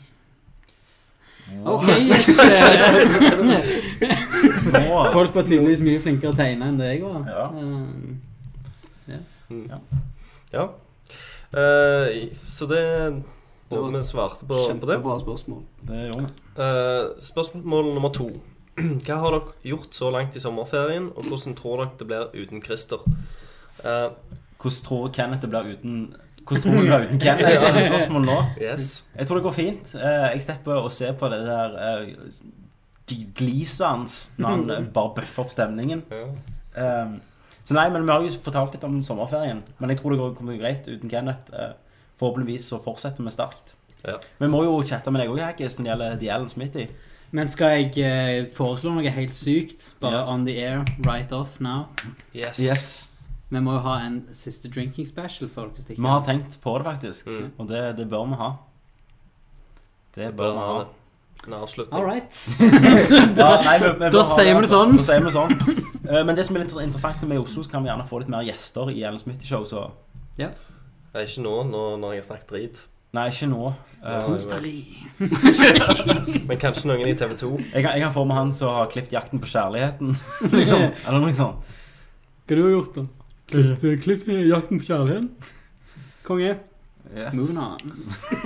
Ok, 1.64 1.88
yes. 1.88 2.26
Folk 5.12 5.34
var 5.34 5.42
tydeligvis 5.42 5.82
mye 5.84 6.01
flinkere 6.03 6.32
å 6.32 6.38
tegne 6.38 6.70
enn 6.70 6.78
det 6.80 6.92
jeg 6.94 7.03
var. 7.05 7.26
Ja. 7.28 7.46
Um, 7.55 8.20
Ja. 10.53 10.66
Uh, 11.51 12.07
så 12.55 12.66
det 12.70 12.84
var 13.70 13.90
vi 13.90 14.03
svarte 14.03 14.46
på, 14.46 14.46
på 14.46 14.55
det. 14.55 14.66
Kjempebra 14.68 15.20
spørsmål. 15.20 15.62
det. 15.86 16.11
Eh, 16.59 17.20
spørsmål 17.22 17.94
nummer 17.94 18.11
to. 18.11 18.30
Hva 19.07 19.18
har 19.22 19.36
dere 19.36 19.55
gjort 19.70 19.94
så 19.94 20.11
langt 20.11 20.36
i 20.36 20.42
sommerferien, 20.42 21.11
og 21.14 21.28
hvordan 21.28 21.55
tror 21.59 21.84
dere 21.84 21.98
det 21.98 22.09
blir 22.11 22.34
uten 22.34 22.62
Christer? 22.64 23.05
Eh, 23.84 24.11
Hvordan 24.61 24.84
tror 24.84 25.09
Kenneth 25.14 25.40
det 25.40 25.48
blir 25.48 25.70
uten 25.72 26.14
Hvordan 26.51 26.62
tror 26.66 26.80
du 26.82 26.86
det 26.90 27.01
uten 27.07 27.20
Kenneth? 27.22 27.48
Det 27.62 27.68
er 27.70 27.84
spørsmålet 27.86 28.26
nå. 28.28 28.38
yes. 28.61 28.86
Jeg 29.16 29.26
tror 29.30 29.38
det 29.38 29.44
går 29.46 29.55
fint. 29.57 29.90
Eh, 29.94 30.26
Jeg 30.34 30.42
slipper 30.42 30.80
å 30.82 30.90
se 30.90 31.12
på 31.16 31.30
det 31.30 31.40
der 31.46 31.76
eh, 31.86 32.40
gliset 33.38 33.86
hans 33.86 34.16
når 34.38 34.48
han 34.57 34.70
eh, 34.76 34.86
bare 34.96 35.14
bøffer 35.20 35.44
opp 35.46 35.53
stemningen. 35.55 36.03
Ja. 36.11 36.94
Så 37.64 37.74
nei, 37.76 37.86
men 37.92 38.03
vi 38.07 38.11
har 38.14 38.24
jo 38.24 38.30
fortalt 38.42 38.74
litt 38.74 38.84
om 38.88 38.98
sommerferien. 39.07 39.62
Men 39.78 39.92
jeg 39.92 40.01
tror 40.01 40.14
det 40.16 40.30
kommer 40.38 40.59
greit 40.59 40.88
uten 40.90 41.11
Kenneth. 41.12 41.53
Forhåpentligvis 42.20 42.66
så 42.72 42.80
fortsetter 42.82 43.22
vi 43.24 43.30
sterkt. 43.34 43.74
Ja. 44.05 44.16
Vi 44.40 44.48
må 44.51 44.62
jo 44.64 44.78
chatte 44.88 45.12
med 45.12 45.22
deg 45.22 45.30
òg, 45.32 45.38
Hackis, 45.44 45.76
når 45.78 45.84
det 45.86 45.90
gjelder 45.92 46.18
The 46.22 46.30
Alan 46.34 46.48
Smithy. 46.48 46.86
men 47.32 47.46
skal 47.53 47.76
jeg 47.84 48.48
foreslå 48.57 48.90
noe 48.90 49.11
helt 49.14 49.36
sykt? 49.38 49.92
Bare 50.03 50.18
Yes. 50.18 50.28
on 50.32 50.44
the 50.46 50.57
air, 50.59 50.80
right 51.07 51.30
off 51.32 51.61
now? 51.61 51.86
Yes. 52.34 52.59
Yes. 52.59 53.10
Vi 53.51 53.61
må 53.61 53.72
jo 53.74 53.78
ha 53.82 53.96
en 54.07 54.20
siste 54.36 54.70
drinking 54.70 55.07
special 55.09 55.48
for 55.51 55.70
dere 55.70 55.82
stikker. 55.82 56.03
Vi 56.03 56.09
har 56.09 56.22
tenkt 56.26 56.59
på 56.62 56.76
det, 56.78 56.84
faktisk. 56.86 57.26
Mm. 57.26 57.48
Og 57.59 57.68
det, 57.68 57.80
det 57.98 58.07
bør 58.11 58.26
vi 58.30 58.38
ha. 58.38 58.51
Det 60.14 60.28
bør 60.36 60.44
Bør 60.44 60.53
vi 60.53 60.59
ha 60.66 60.78
det. 60.80 60.86
En 61.48 61.55
avslutning. 61.57 61.94
All 61.96 62.05
right. 62.05 62.36
da, 63.38 63.48
nei, 63.64 63.76
vi, 63.80 63.90
vi 64.05 64.11
Da 64.12 64.22
sier 64.28 64.51
vi 64.55 64.61
det 64.61 64.68
altså. 64.68 64.74
sånn. 64.76 64.96
Da 65.01 65.07
sier 65.09 65.24
vi 65.24 65.32
sånn. 65.34 65.55
Eh, 66.11 66.22
Men 66.28 66.36
det 66.36 66.44
som 66.46 66.57
er 66.59 66.64
litt 66.66 66.74
interessant 66.84 67.22
med 67.24 67.38
i 67.38 67.40
Oslo, 67.40 67.64
så 67.64 67.72
kan 67.72 67.82
vi 67.84 67.88
gjerne 67.90 68.07
få 68.09 68.20
litt 68.22 68.30
mer 68.32 68.44
gjester 68.44 68.90
i 68.92 69.01
Ellen 69.03 69.18
Smithy-show. 69.22 69.64
Så 69.68 69.86
Nei, 71.14 71.24
ikke 71.26 71.42
nå, 71.42 71.55
nå 71.70 71.84
når 72.03 72.12
jeg 72.14 72.22
har 72.22 72.26
snakket 72.28 72.53
drit. 72.53 72.82
nei, 73.16 73.26
ikke 73.32 73.48
nå. 73.51 73.72
Men 76.48 76.61
kanskje 76.62 76.86
noen 76.90 77.09
i 77.11 77.16
TV 77.18 77.34
2. 77.40 77.48
jeg, 77.72 77.82
kan, 77.82 77.90
jeg 77.96 78.05
kan 78.05 78.12
få 78.14 78.24
med 78.28 78.38
han 78.38 78.53
som 78.55 78.70
har 78.76 78.86
klippet 78.92 79.12
'Jakten 79.16 79.40
på 79.42 79.51
kjærligheten'. 79.51 80.14
liksom. 80.55 80.84
Eller 81.07 81.18
noe 81.24 81.34
sånt. 81.34 81.64
Hva 82.46 82.57
du 82.57 82.62
har 82.62 82.70
gjort, 82.76 82.94
da? 83.01 83.07
Klipp, 83.51 84.03
klipp 84.05 84.24
til 84.24 84.48
jakten 84.48 84.80
på 84.80 84.86
kjærligheten. 84.88 85.30
Konge. 86.28 86.57
Yes. 87.11 87.34
Moving 87.34 87.59
on. 87.59 87.94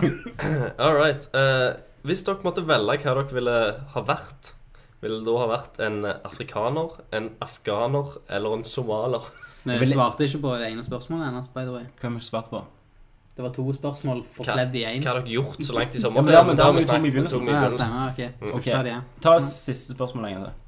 All 0.80 0.94
right. 0.96 1.26
Uh, 1.36 1.74
hvis 2.09 2.22
dere 2.24 2.40
måtte 2.44 2.64
velge 2.66 2.96
hva 3.05 3.14
dere 3.18 3.34
ville 3.36 3.57
ha 3.94 4.02
vært, 4.09 4.55
ville 5.05 5.18
det 5.20 5.26
da 5.28 5.34
ha 5.42 5.48
vært 5.50 5.80
en 5.84 5.98
afrikaner, 6.24 6.94
en 7.12 7.30
afghaner 7.44 8.14
eller 8.32 8.57
en 8.59 8.64
somalier? 8.64 9.26
Vi 9.64 9.76
Vil- 9.80 9.92
svarte 9.94 10.24
ikke 10.28 10.40
på 10.44 10.55
det 10.61 10.70
ene 10.72 10.84
spørsmålet 10.84 11.28
hennes, 11.30 11.46
by 11.52 11.62
the 11.64 11.72
way. 11.76 11.84
Hva 12.00 12.09
har 12.09 12.16
vi 12.16 12.20
ikke 12.22 12.28
svart 12.30 12.50
på? 12.52 12.62
Det 13.34 13.42
var 13.42 13.50
to 13.57 13.64
spørsmål 13.74 14.20
forkledd 14.36 14.74
i 14.78 14.82
hva 14.86 15.09
har 15.11 15.16
dere 15.22 15.32
gjort 15.34 15.62
så 15.66 15.74
langt 15.74 15.96
i 15.96 15.98
Ja, 15.98 16.05
men 16.05 16.05
sommerferien? 16.05 16.36
da- 16.36 16.44
men 16.50 16.57
da 16.61 16.66
har 16.68 16.74
vi 16.76 16.82
ta 16.84 16.92
snakket- 16.92 17.09
i 17.09 17.14
begynnelsen. 17.14 17.48
Ja, 17.48 17.62
stemmer. 17.72 18.12
Ok. 18.12 18.20
Så 18.50 18.55
Ok. 18.61 18.68
ta 18.70 18.82
det. 18.86 18.98
Ta 19.24 19.32
siste 19.40 19.96
spørsmål 19.96 20.28
en 20.28 20.34
gang 20.36 20.44
til. 20.44 20.61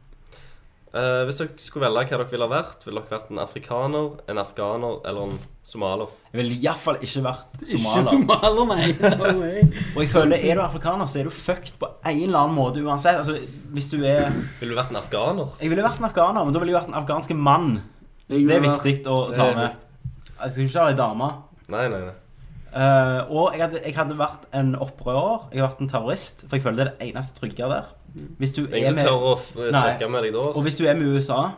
Eh, 0.97 1.23
hvis 1.29 1.37
dere 1.43 1.61
skulle 1.61 1.85
velge 1.91 2.07
hva 2.09 2.19
dere 2.23 2.31
ville 2.31 2.47
ha 2.47 2.53
vært, 2.55 2.85
ville 2.87 3.01
dere 3.05 3.19
vært 3.19 3.31
en 3.35 3.41
afrikaner, 3.43 4.07
en 4.33 4.39
afghaner 4.41 4.95
eller 5.11 5.27
en 5.27 5.35
somalier? 5.67 6.09
Jeg 6.33 6.39
ville 6.41 6.57
iallfall 6.65 6.97
ikke 7.05 7.23
vært 7.27 7.59
Ikke 7.61 7.73
somalier. 7.75 8.07
somalier, 8.09 8.71
nei. 8.71 8.87
No 9.21 9.35
way. 9.43 9.67
Og 9.93 10.01
jeg 10.01 10.11
føler, 10.15 10.37
er 10.41 10.57
du 10.57 10.63
afrikaner, 10.65 11.11
så 11.13 11.21
er 11.21 11.29
du 11.29 11.35
fucked 11.37 11.77
på 11.83 11.91
en 12.07 12.23
eller 12.23 12.39
annen 12.47 12.57
måte 12.57 12.81
uansett. 12.87 13.19
Altså, 13.21 13.37
hvis 13.77 13.91
du 13.93 13.99
er 14.09 14.31
Ville 14.63 14.73
du 14.73 14.79
vært 14.79 14.95
en 14.95 15.01
afghaner? 15.03 15.53
Jeg 15.61 15.75
ville 15.75 15.85
vært 15.85 16.01
en 16.01 16.09
afghaner, 16.09 16.45
men 16.49 16.57
da 16.57 16.63
ville 16.65 16.73
jeg 16.73 16.81
vært 16.81 16.93
en 16.95 17.01
afghansk 17.03 17.35
mann. 17.37 17.75
Jeg 18.31 18.47
Det 18.47 18.57
er 18.57 18.61
ville 18.65 18.73
vært- 18.73 18.89
viktig 18.89 19.13
å 19.13 19.19
Det 19.29 19.37
ta 19.37 19.51
er 19.51 19.55
med. 19.61 19.77
Jeg 20.41 20.53
skal 20.57 20.65
ikke 20.71 20.81
ha 20.81 20.89
ei 20.95 20.97
dame. 21.03 21.29
Nei, 21.77 21.85
nei, 21.93 22.01
nei. 22.07 22.17
Eh, 22.77 23.21
og 23.33 23.53
jeg 23.55 23.61
hadde, 23.63 23.81
jeg 23.85 23.95
hadde 23.97 24.17
vært 24.19 24.49
en 24.53 24.75
opprører. 24.77 25.47
Jeg 25.53 25.61
hadde 25.61 25.69
vært 25.71 25.81
en 25.85 25.89
terrorist. 25.93 26.43
For 26.49 26.57
jeg 26.57 26.63
føler 26.65 26.77
det 26.77 26.87
er 26.87 26.91
det 26.99 27.07
eneste 27.15 27.39
trygge 27.41 27.69
der. 27.73 27.87
Hvis 28.39 28.53
du 28.55 28.65
er 28.67 28.77
Ingen 28.77 28.99
som 29.01 29.09
tør 29.09 29.25
å 29.31 29.71
Nei. 29.73 29.83
fucke 29.93 30.11
med 30.11 30.23
deg 30.25 30.33
da? 30.33 30.39
og 30.39 30.47
Altså. 30.55 30.63
hvis 30.63 30.77
du 30.79 30.85
er 30.87 30.95
med 30.95 31.07
USA, 31.17 31.53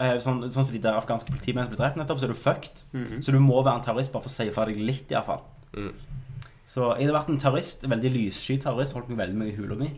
eh, 0.00 0.16
sånn, 0.18 0.42
sånn 0.50 0.64
som 0.64 0.72
de 0.74 0.78
der 0.82 0.94
afghanske 0.98 1.30
politimennene 1.30 1.68
som 1.68 1.74
ble 1.76 1.84
drept 1.84 1.96
nettopp, 1.96 2.18
så 2.20 2.24
er 2.24 2.28
du 2.28 2.34
fucked. 2.34 2.82
Mhm. 2.92 3.20
Så 3.22 3.32
du 3.32 3.38
må 3.38 3.62
være 3.64 3.76
en 3.80 3.84
terrorist 3.84 4.12
bare 4.12 4.22
for 4.22 4.28
å 4.28 4.32
si 4.32 4.50
fra 4.50 4.64
deg 4.66 4.76
litt, 4.78 5.08
iallfall. 5.10 5.40
Mm. 5.76 5.92
Så 6.66 6.96
jeg 6.98 7.06
hadde 7.06 7.18
vært 7.18 7.28
en 7.28 7.38
terrorist. 7.38 7.84
En 7.84 7.90
veldig 7.90 8.10
lyssky 8.14 8.58
terrorist. 8.62 8.94
Holdt 8.94 9.08
meg 9.08 9.18
veldig 9.18 9.36
mye 9.36 9.52
i 9.52 9.56
hula 9.56 9.74
mi. 9.76 9.90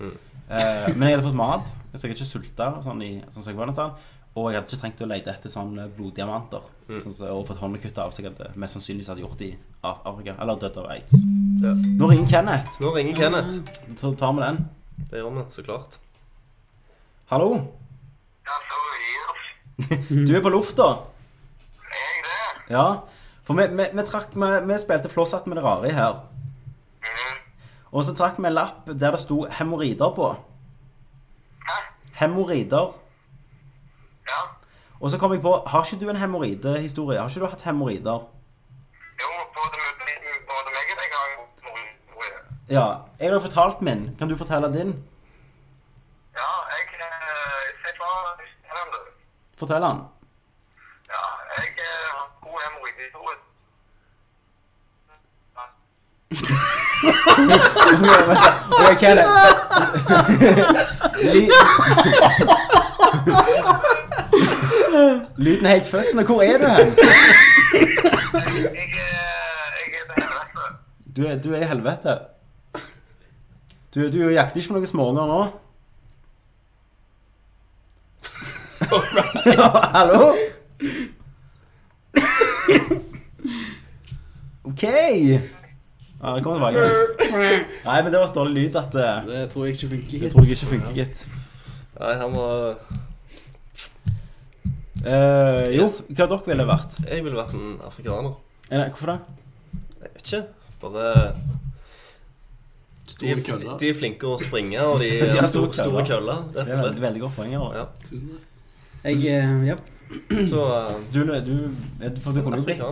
Mm. 0.00 0.12
Eh, 0.50 0.92
men 0.94 1.08
jeg 1.08 1.16
hadde 1.18 1.28
fått 1.28 1.34
mat, 1.34 1.66
så 1.94 2.02
jeg 2.06 2.10
hadde 2.10 2.20
ikke 2.20 2.32
sulta 2.32 2.82
sånn, 2.82 3.02
i- 3.02 3.22
sånn 3.30 3.42
som 3.42 3.52
jeg 3.52 3.56
var 3.56 3.66
nesten. 3.66 3.92
Og 4.36 4.52
jeg 4.52 4.60
hadde 4.60 4.68
ikke 4.70 4.80
trengt 4.80 5.00
å 5.02 5.08
lete 5.08 5.28
etter 5.32 5.50
sånn 5.50 5.78
eh, 5.78 5.88
bloddiamanter. 5.88 6.60
Mm. 6.88 7.00
Sånn, 7.02 7.30
og 7.30 7.46
fått 7.46 7.58
hånda 7.58 7.78
kutta 7.82 7.98
av, 8.04 8.10
som 8.12 8.24
jeg 8.24 8.32
hadde 8.34 8.56
mest 8.56 8.74
sannsynligvis 8.76 9.08
hadde 9.08 9.20
gjort 9.24 9.40
i 9.42 9.56
Afrika. 9.84 10.36
Eller 10.40 10.56
dødd 10.56 10.76
av 10.78 10.90
aids. 10.90 11.24
Ja. 11.60 11.72
Nå 11.74 12.08
ringer 12.10 12.26
Kenneth. 12.28 12.78
Nå 12.80 12.94
ringer 12.94 13.14
Kenneth. 13.16 13.60
Så 13.96 14.14
tar 14.16 14.32
vi 14.34 14.40
den. 14.40 14.68
Det 15.10 15.18
gjør 15.22 15.30
vi, 15.36 15.44
så 15.54 15.62
klart. 15.62 15.98
Hallo? 17.30 17.50
Ja, 18.48 18.56
så 18.68 18.78
gir 19.04 20.24
Du 20.28 20.32
er 20.36 20.42
på 20.42 20.50
lufta. 20.52 20.88
Er 21.88 22.02
jeg 22.02 22.24
det. 22.26 22.74
Ja. 22.74 22.86
For 23.46 23.54
vi, 23.56 23.66
vi, 23.78 23.86
vi, 23.96 24.04
trakk, 24.08 24.34
vi, 24.34 24.48
vi 24.68 24.78
spilte 24.82 25.08
flåsatt 25.12 25.46
med 25.48 25.56
det 25.60 25.64
rare 25.64 25.92
her. 25.94 26.18
Mhm. 27.04 27.36
Og 27.92 28.04
så 28.04 28.14
trakk 28.18 28.36
vi 28.42 28.46
en 28.50 28.56
lapp 28.58 28.88
der 28.90 29.14
det 29.16 29.20
sto 29.22 29.44
hemoroider 29.60 30.10
på. 30.16 30.32
Hæ? 31.68 31.76
Hemoroider. 32.20 32.90
Ja. 34.28 34.40
Og 35.00 35.10
så 35.10 35.18
kom 35.18 35.32
jeg 35.32 35.40
på 35.44 35.52
Har 35.66 35.84
ikke 35.86 36.00
du 36.04 36.10
en 36.10 36.16
hemoroidehistorie? 36.20 37.20
Har 37.22 37.28
ikke 37.30 37.40
du 37.46 37.52
hatt 37.54 37.62
hemoroider? 37.64 38.26
Jo, 39.22 39.30
både, 39.56 39.78
med- 40.04 40.42
både 40.50 40.74
meg 40.74 40.92
og 40.92 41.00
deg 41.00 41.14
har 41.16 41.26
jo 41.32 41.40
noe. 41.64 42.57
Ja. 42.70 42.86
Jeg 43.20 43.32
har 43.32 43.40
fortalt 43.40 43.80
min. 43.82 44.16
Kan 44.18 44.28
du 44.28 44.36
fortelle 44.36 44.68
din? 44.78 44.90
Ja, 46.38 46.48
jeg 46.72 46.84
eh, 46.94 47.64
jeg 47.84 47.92
det. 48.92 49.00
Fortell 49.58 49.82
den. 49.82 49.98
Ja, 51.12 51.22
jeg 51.56 51.68
eh, 51.86 52.08
har 52.16 52.26
god 52.44 52.58
hemoroidehistorie. 52.64 53.38
Ok, 58.80 58.98
Kenneth. 59.00 59.28
Ly- 61.22 61.50
Lyden 65.36 65.66
er 65.66 65.70
helt 65.70 65.86
fucked 65.90 66.14
nå. 66.14 66.22
Hvor 66.22 66.42
er 66.42 66.58
du 66.58 66.66
hen? 66.66 66.78
Jeg, 66.78 66.92
eh, 68.94 69.08
jeg 69.78 69.88
er 70.00 70.14
til 70.14 70.22
helvete. 70.22 70.64
Du 71.16 71.22
er, 71.26 71.36
du 71.44 71.52
er 71.54 71.60
i 71.60 71.68
helvete. 71.68 72.18
Du, 73.98 74.04
du 74.14 74.18
jakter 74.30 74.60
ikke 74.60 74.70
på 74.70 74.76
noen 74.78 74.86
småunger 74.86 75.26
nå? 75.26 75.38
Hallo? 79.96 80.28
OK. 84.68 84.84
Ja, 86.18 86.34
det 86.34 86.42
kommer 86.44 86.70
tilbake. 86.70 86.84
Nei, 87.86 87.98
men 88.02 88.12
det 88.12 88.20
var 88.20 88.26
så 88.30 88.38
dårlig 88.40 88.54
lyd 88.68 88.78
at 88.80 88.94
eh, 88.98 89.26
Det 89.28 89.42
tror 89.52 89.66
jeg 89.66 89.74
ikke 89.76 89.90
funker. 89.96 90.22
Det 90.24 90.30
tror 90.32 90.46
jeg 90.46 90.56
ikke 90.56 90.70
funker, 90.76 90.94
gitt. 91.02 91.26
Nei, 91.98 92.14
han 92.22 92.34
må 92.34 92.46
Eh, 94.98 95.64
jo, 95.76 95.84
hva 96.10 96.24
dere 96.26 96.42
ville 96.48 96.64
vært? 96.66 96.96
Jeg 97.06 97.22
ville 97.22 97.38
vært 97.38 97.52
en 97.54 97.76
afrikaner. 97.86 98.32
Eh, 98.66 98.80
Hvorfor 98.90 99.12
det? 99.12 99.18
Jeg 100.02 100.10
vet 100.14 100.24
ikke. 100.26 100.40
Bare 100.82 101.04
Store 103.08 103.30
er- 103.34 103.42
køller. 103.46 103.76
de 103.80 103.88
er 103.88 103.96
flinke 103.96 104.28
å 104.28 104.38
springe, 104.42 104.80
og 104.84 105.00
de, 105.02 105.10
De 105.32 105.38
har 105.38 105.48
store 105.48 105.72
store, 105.72 106.04
køller. 106.06 106.42
Det 106.52 106.60
rett 106.62 106.72
er 106.72 106.78
og 106.78 106.84
veldig, 106.84 106.92
slett. 106.92 107.06
veldig 107.06 107.22
godt 107.24 107.38
poeng. 107.38 107.54
Ja. 107.56 107.86
Tusen 108.04 108.28
takk. 108.34 108.44
Jeg, 109.04 109.24
eh, 109.32 109.66
ja. 109.70 109.76
Så 110.52 110.62
eh, 110.66 110.94
Så 111.04 111.12
du, 111.14 111.20
du, 111.48 111.56
for 112.20 112.32
du 112.36 112.42
kunne 112.44 112.60
jo 112.60 112.68
blitt 112.68 112.84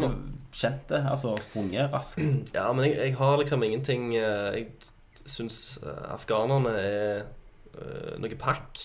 kjent 0.57 0.89
det, 0.89 1.03
altså 1.11 1.35
sprunget 1.45 1.93
raskt. 1.93 2.21
Ja, 2.55 2.71
men 2.73 2.87
jeg, 2.89 2.97
jeg 3.03 3.17
har 3.19 3.37
liksom 3.41 3.63
ingenting 3.67 4.15
eh, 4.17 4.57
Jeg 4.57 4.67
syns 5.29 5.79
eh, 5.83 6.05
afghanerne 6.15 6.73
er 6.81 7.25
eh, 7.77 8.13
noe 8.23 8.39
pakk. 8.41 8.85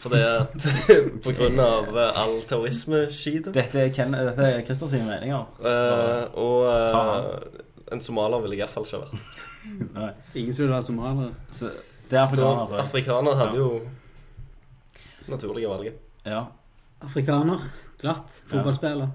For 0.00 0.08
det 0.14 0.20
at 0.22 0.66
På 1.24 1.32
grunn 1.34 1.58
av 1.60 1.90
eh, 1.98 2.20
all 2.22 2.38
terrorismeskitet. 2.48 3.52
Dette 3.56 3.82
er, 3.82 3.90
Ken, 3.92 4.14
dette 4.14 4.46
er 4.46 4.62
Christer 4.64 4.88
sine 4.92 5.08
meninger. 5.08 5.44
Uh, 5.60 6.30
og 6.40 6.68
uh, 6.70 7.34
eh, 7.34 7.64
en 7.92 8.00
somalier 8.00 8.40
ville 8.44 8.56
jeg 8.56 8.64
iallfall 8.64 8.86
ikke 8.88 9.02
vært. 9.02 9.42
Nei. 9.94 10.10
Ingen 10.34 10.54
som 10.54 10.64
vil 10.66 10.72
være 10.74 10.82
somalier. 10.86 11.32
Så 11.50 11.70
det 12.10 12.18
er 12.18 12.22
afrikaner. 12.26 12.74
Afrikaner 12.82 13.38
hadde 13.40 13.56
jo 13.58 13.68
naturlige 15.30 15.68
valget. 15.70 15.94
Ja. 16.28 16.42
Afrikaner. 17.04 17.58
Glatt. 18.00 18.42
Fotballspiller. 18.50 19.08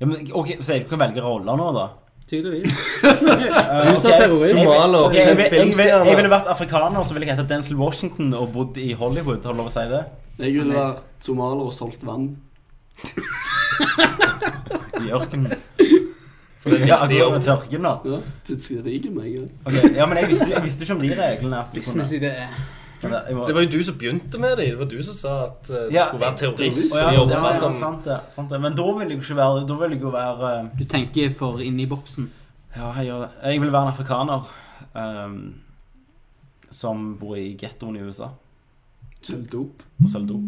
ja 0.00 0.06
men, 0.06 0.28
ok, 0.32 0.54
Så 0.60 0.78
du 0.78 0.88
kan 0.90 0.98
velge 1.02 1.22
roller 1.24 1.56
nå, 1.58 1.68
da? 1.74 1.88
Tydeligvis. 2.30 2.72
Eh, 3.04 3.90
Du 3.92 3.98
sa 4.00 4.08
terrorist. 4.16 4.54
Somalier, 4.54 5.10
jeg, 5.12 5.36
jeg, 5.36 5.50
filmstjerne. 5.52 6.06
jeg 6.08 6.16
ville 6.16 6.30
vært 6.32 6.46
afrikaner, 6.54 7.02
så 7.04 7.12
ville 7.16 7.26
jeg 7.28 7.34
hete 7.36 7.48
Denzil 7.50 7.76
Washington 7.76 8.30
og 8.38 8.52
bodd 8.54 8.78
i 8.80 8.92
Hollywood. 8.96 9.42
Har 9.44 9.52
du 9.52 9.60
lov 9.60 9.68
å 9.68 9.74
si 9.74 9.84
det? 9.90 10.04
Jeg 10.38 10.54
ville 10.56 10.74
vært 10.78 11.04
somalier 11.22 11.66
og 11.66 11.72
solgt 11.76 12.02
vann. 12.06 12.30
I 15.04 15.10
ørkenen. 15.12 15.52
For 16.64 16.70
det 16.72 16.80
er 16.80 16.86
Ja, 16.88 16.96
viktig 17.04 17.18
å 17.20 17.26
jobb. 17.28 17.42
tørken, 17.44 17.82
da. 17.84 17.90
Ja, 18.08 18.18
Plutselig 18.46 18.84
rik 18.86 19.08
meg. 19.12 19.26
Ja. 19.34 19.42
Okay, 19.68 19.90
Ja, 19.98 20.06
men 20.08 20.16
jeg 20.22 20.28
visste, 20.30 20.46
jeg 20.48 20.62
visste 20.64 20.86
ikke 20.86 20.94
om 20.96 21.02
de 21.02 21.10
reglene. 21.18 21.58
At 21.60 21.74
du 21.74 21.80
kunne. 21.80 22.02
Businessidé. 22.04 22.30
Men 23.02 23.12
det- 23.12 23.46
Det 23.46 23.54
var 23.54 23.60
jo 23.60 23.68
du 23.68 23.82
som 23.84 23.94
begynte 24.00 24.38
med 24.40 24.56
det. 24.56 24.66
Det 24.70 24.78
var 24.78 24.86
du 24.88 25.02
som 25.02 25.14
sa 25.14 25.44
at 25.44 25.68
eh, 25.70 25.76
du 25.76 25.92
Ja, 25.92 26.06
skulle 26.08 26.22
være 26.24 26.36
terrorist. 26.40 26.92
Oh, 26.94 26.98
ja, 26.98 27.12
ja, 27.12 27.44
ja, 27.52 27.58
som 27.58 27.72
sant 27.72 28.04
det. 28.04 28.18
Sant 28.28 28.48
det. 28.50 28.60
Men 28.60 28.74
da 28.74 28.82
vil 28.82 29.08
jeg 29.08 29.18
jo 29.18 29.22
ikke 29.22 29.36
være 29.36 29.66
Da 29.68 29.74
vil 29.74 29.90
jeg 29.90 30.00
jo 30.00 30.10
være 30.10 30.64
uh, 30.64 30.68
Du 30.78 30.84
tenker 30.84 31.34
for 31.34 31.58
inni 31.60 31.86
boksen. 31.86 32.30
Ja, 32.76 32.92
jeg 32.96 33.06
gjør 33.10 33.20
det. 33.20 33.30
Jeg 33.44 33.60
vil 33.60 33.72
være 33.72 33.82
en 33.82 33.92
afrikaner 33.92 34.48
um, 34.94 35.54
som 36.70 37.16
bor 37.20 37.36
i 37.36 37.54
gettoen 37.60 37.96
i 37.96 38.00
USA 38.00 38.28
Selv 39.22 39.46
dop. 39.52 39.82
og 40.02 40.08
selger 40.10 40.26
dop. 40.28 40.40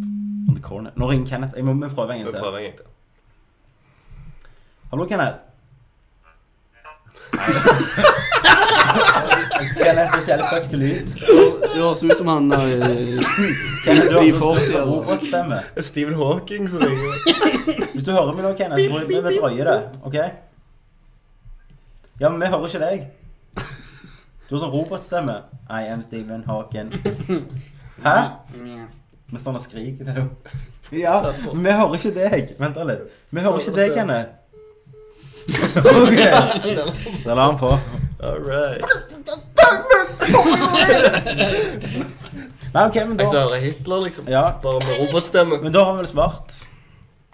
On 0.48 0.54
the 0.54 0.62
corner. 0.62 0.90
Nå 0.96 1.10
ringer 1.10 1.26
Kenneth. 1.26 1.52
Jeg 1.56 1.64
må 1.64 1.88
prøve 1.88 2.14
en 2.16 2.24
gang 2.24 2.32
til. 2.32 2.84
Hallo, 4.90 5.04
Kenneth. 5.06 5.38
Kenneth, 9.76 10.16
er 10.16 10.20
så 10.20 10.30
jævlig 10.30 10.46
fucked 10.52 10.78
lyd. 10.78 11.06
Du 11.72 11.78
høres 11.82 12.02
ut 12.04 12.16
som 12.18 12.28
han 12.30 12.50
der 12.50 12.64
Kenneth, 13.84 14.08
du 14.10 14.16
har 14.16 14.22
i 14.22 14.30
du 14.30 14.34
har 14.34 14.40
fortida. 14.40 14.72
sånn 14.72 14.88
robotstemme. 14.90 15.58
Stephen 15.84 16.16
Hawking 16.18 16.68
som 16.70 16.82
ringer. 16.82 17.14
Hvis 17.92 18.04
du 18.06 18.10
hører 18.12 18.32
meg 18.36 18.44
nå, 18.46 18.52
Kenneth, 18.58 18.82
så 18.82 18.88
tror 18.90 19.00
jeg 19.04 19.08
vi 19.10 19.20
vil 19.26 19.38
drøye 19.40 19.64
det. 19.68 19.76
OK? 20.08 20.16
Ja, 22.20 22.28
men 22.30 22.40
vi 22.40 22.46
hører 22.52 22.66
ikke 22.70 22.82
deg. 22.86 23.06
Du 24.46 24.54
har 24.54 24.62
sånn 24.62 24.74
robotstemme. 24.74 25.36
I 25.70 25.82
am 25.92 26.02
Stephen 26.06 26.44
Hawking. 26.46 26.92
Hæ? 28.04 28.16
Vi 29.26 29.38
står 29.42 29.56
og 29.58 29.60
skriker 29.64 30.04
til 30.06 30.14
deg. 30.14 30.26
Ja, 30.94 31.16
men 31.52 31.64
vi 31.66 31.70
hører 31.74 31.94
ikke 31.98 32.14
deg. 32.14 32.52
Vent 32.60 32.76
litt. 32.90 33.06
Vi 33.34 33.42
hører 33.42 33.58
ikke 33.62 33.74
deg, 33.80 33.94
Kenneth. 33.96 34.34
OK. 35.76 37.24
Da 37.24 37.34
la 37.34 37.44
han 37.50 37.58
på. 37.58 37.70
All 38.22 38.40
right. 38.44 38.84
Nei, 42.74 42.86
OK, 42.86 42.96
men 43.08 43.18
Jeg 43.20 43.28
så 43.28 43.36
da 43.36 43.42
hører 43.46 43.60
Hitler, 43.62 44.00
liksom. 44.04 44.28
Ja, 44.28 44.44
Bare 44.62 44.80
med 44.84 44.98
robotstemme. 45.00 45.58
men 45.62 45.72
da 45.72 45.84
har 45.84 45.92
vi 45.96 45.98
vel 46.04 46.06
svart 46.10 46.56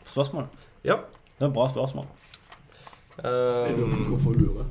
spørsmål. 0.06 0.46
Ja. 0.84 0.96
Det 1.38 1.46
er 1.46 1.50
et 1.50 1.54
bra 1.54 1.68
spørsmål. 1.68 2.06
Um, 3.24 4.04
Hvorfor 4.08 4.30
lure? 4.38 4.66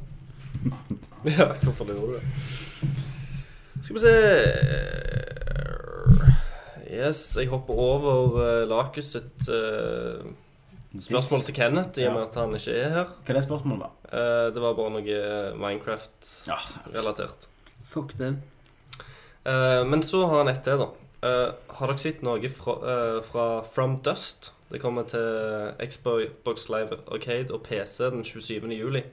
ja, 1.38 1.48
hvorfor 1.64 1.86
lurer 1.86 2.00
du 2.06 2.14
det? 2.14 2.24
Skal 3.84 3.96
vi 3.96 4.00
se 4.00 4.16
Yes, 6.92 7.38
jeg 7.40 7.48
hopper 7.50 7.74
over 7.74 8.36
uh, 8.36 8.70
Lakus 8.70 9.06
sitt 9.16 9.48
eh, 9.50 10.26
spørsmål 11.00 11.46
til 11.48 11.56
Kenneth, 11.56 12.00
i 12.00 12.08
og 12.10 12.18
med 12.18 12.24
at 12.28 12.36
han 12.36 12.56
ikke 12.58 12.76
er 12.76 12.90
her. 12.96 13.12
Hva 13.22 13.34
er 13.34 13.40
det 13.40 13.44
spørsmålet, 13.46 13.86
da? 13.86 14.18
Eh, 14.18 14.48
det 14.56 14.64
var 14.64 14.76
bare 14.76 14.96
noe 14.98 15.20
Minecraft-relatert. 15.62 17.48
Fuck 17.88 18.18
det. 18.20 18.34
Eh, 19.46 19.84
men 19.88 20.04
så 20.04 20.26
har 20.28 20.44
han 20.44 20.52
et 20.52 20.64
til, 20.66 20.82
da. 20.84 20.90
Eh, 21.22 21.54
har 21.78 21.92
dere 21.92 22.02
sett 22.02 22.24
noe 22.26 22.50
fra, 22.50 22.76
eh, 22.92 23.22
fra 23.24 23.46
From 23.64 24.00
Dust? 24.04 24.54
Det 24.72 24.80
kommer 24.82 25.04
til 25.04 25.74
Xbox 25.84 26.70
Live 26.70 26.98
Arcade 27.12 27.54
og 27.54 27.64
PC 27.64 28.10
den 28.10 28.24
27. 28.24 28.72
juli. 28.72 29.04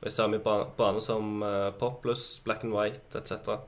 Og 0.00 0.06
I 0.06 0.10
samme 0.10 0.38
bane 0.78 1.00
som 1.02 1.42
uh, 1.42 1.70
Poplus, 1.78 2.40
Black 2.44 2.64
and 2.64 2.74
White 2.74 3.18
etc. 3.18 3.58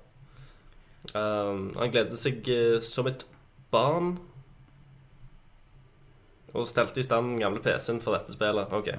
Um, 1.14 1.72
han 1.78 1.90
gleder 1.92 2.16
seg 2.16 2.48
eh, 2.48 2.80
som 2.82 3.06
et 3.06 3.26
barn 3.70 4.16
og 6.54 6.68
stelte 6.70 7.02
i 7.02 7.06
stand 7.06 7.34
den 7.34 7.42
gamle 7.42 7.62
PC-en 7.62 8.00
for 8.02 8.16
dette 8.16 8.34
spillet. 8.34 8.72
Ok. 8.72 8.92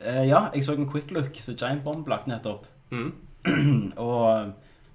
Eh, 0.00 0.24
ja, 0.28 0.48
jeg 0.54 0.64
så 0.66 0.74
en 0.74 0.88
quick 0.90 1.10
look 1.14 1.38
som 1.42 1.56
Giant 1.58 1.84
Bomb 1.86 2.08
lagt 2.10 2.28
nettopp. 2.30 2.66
Mm. 2.90 3.12
og 4.08 4.22
eh, 4.32 4.52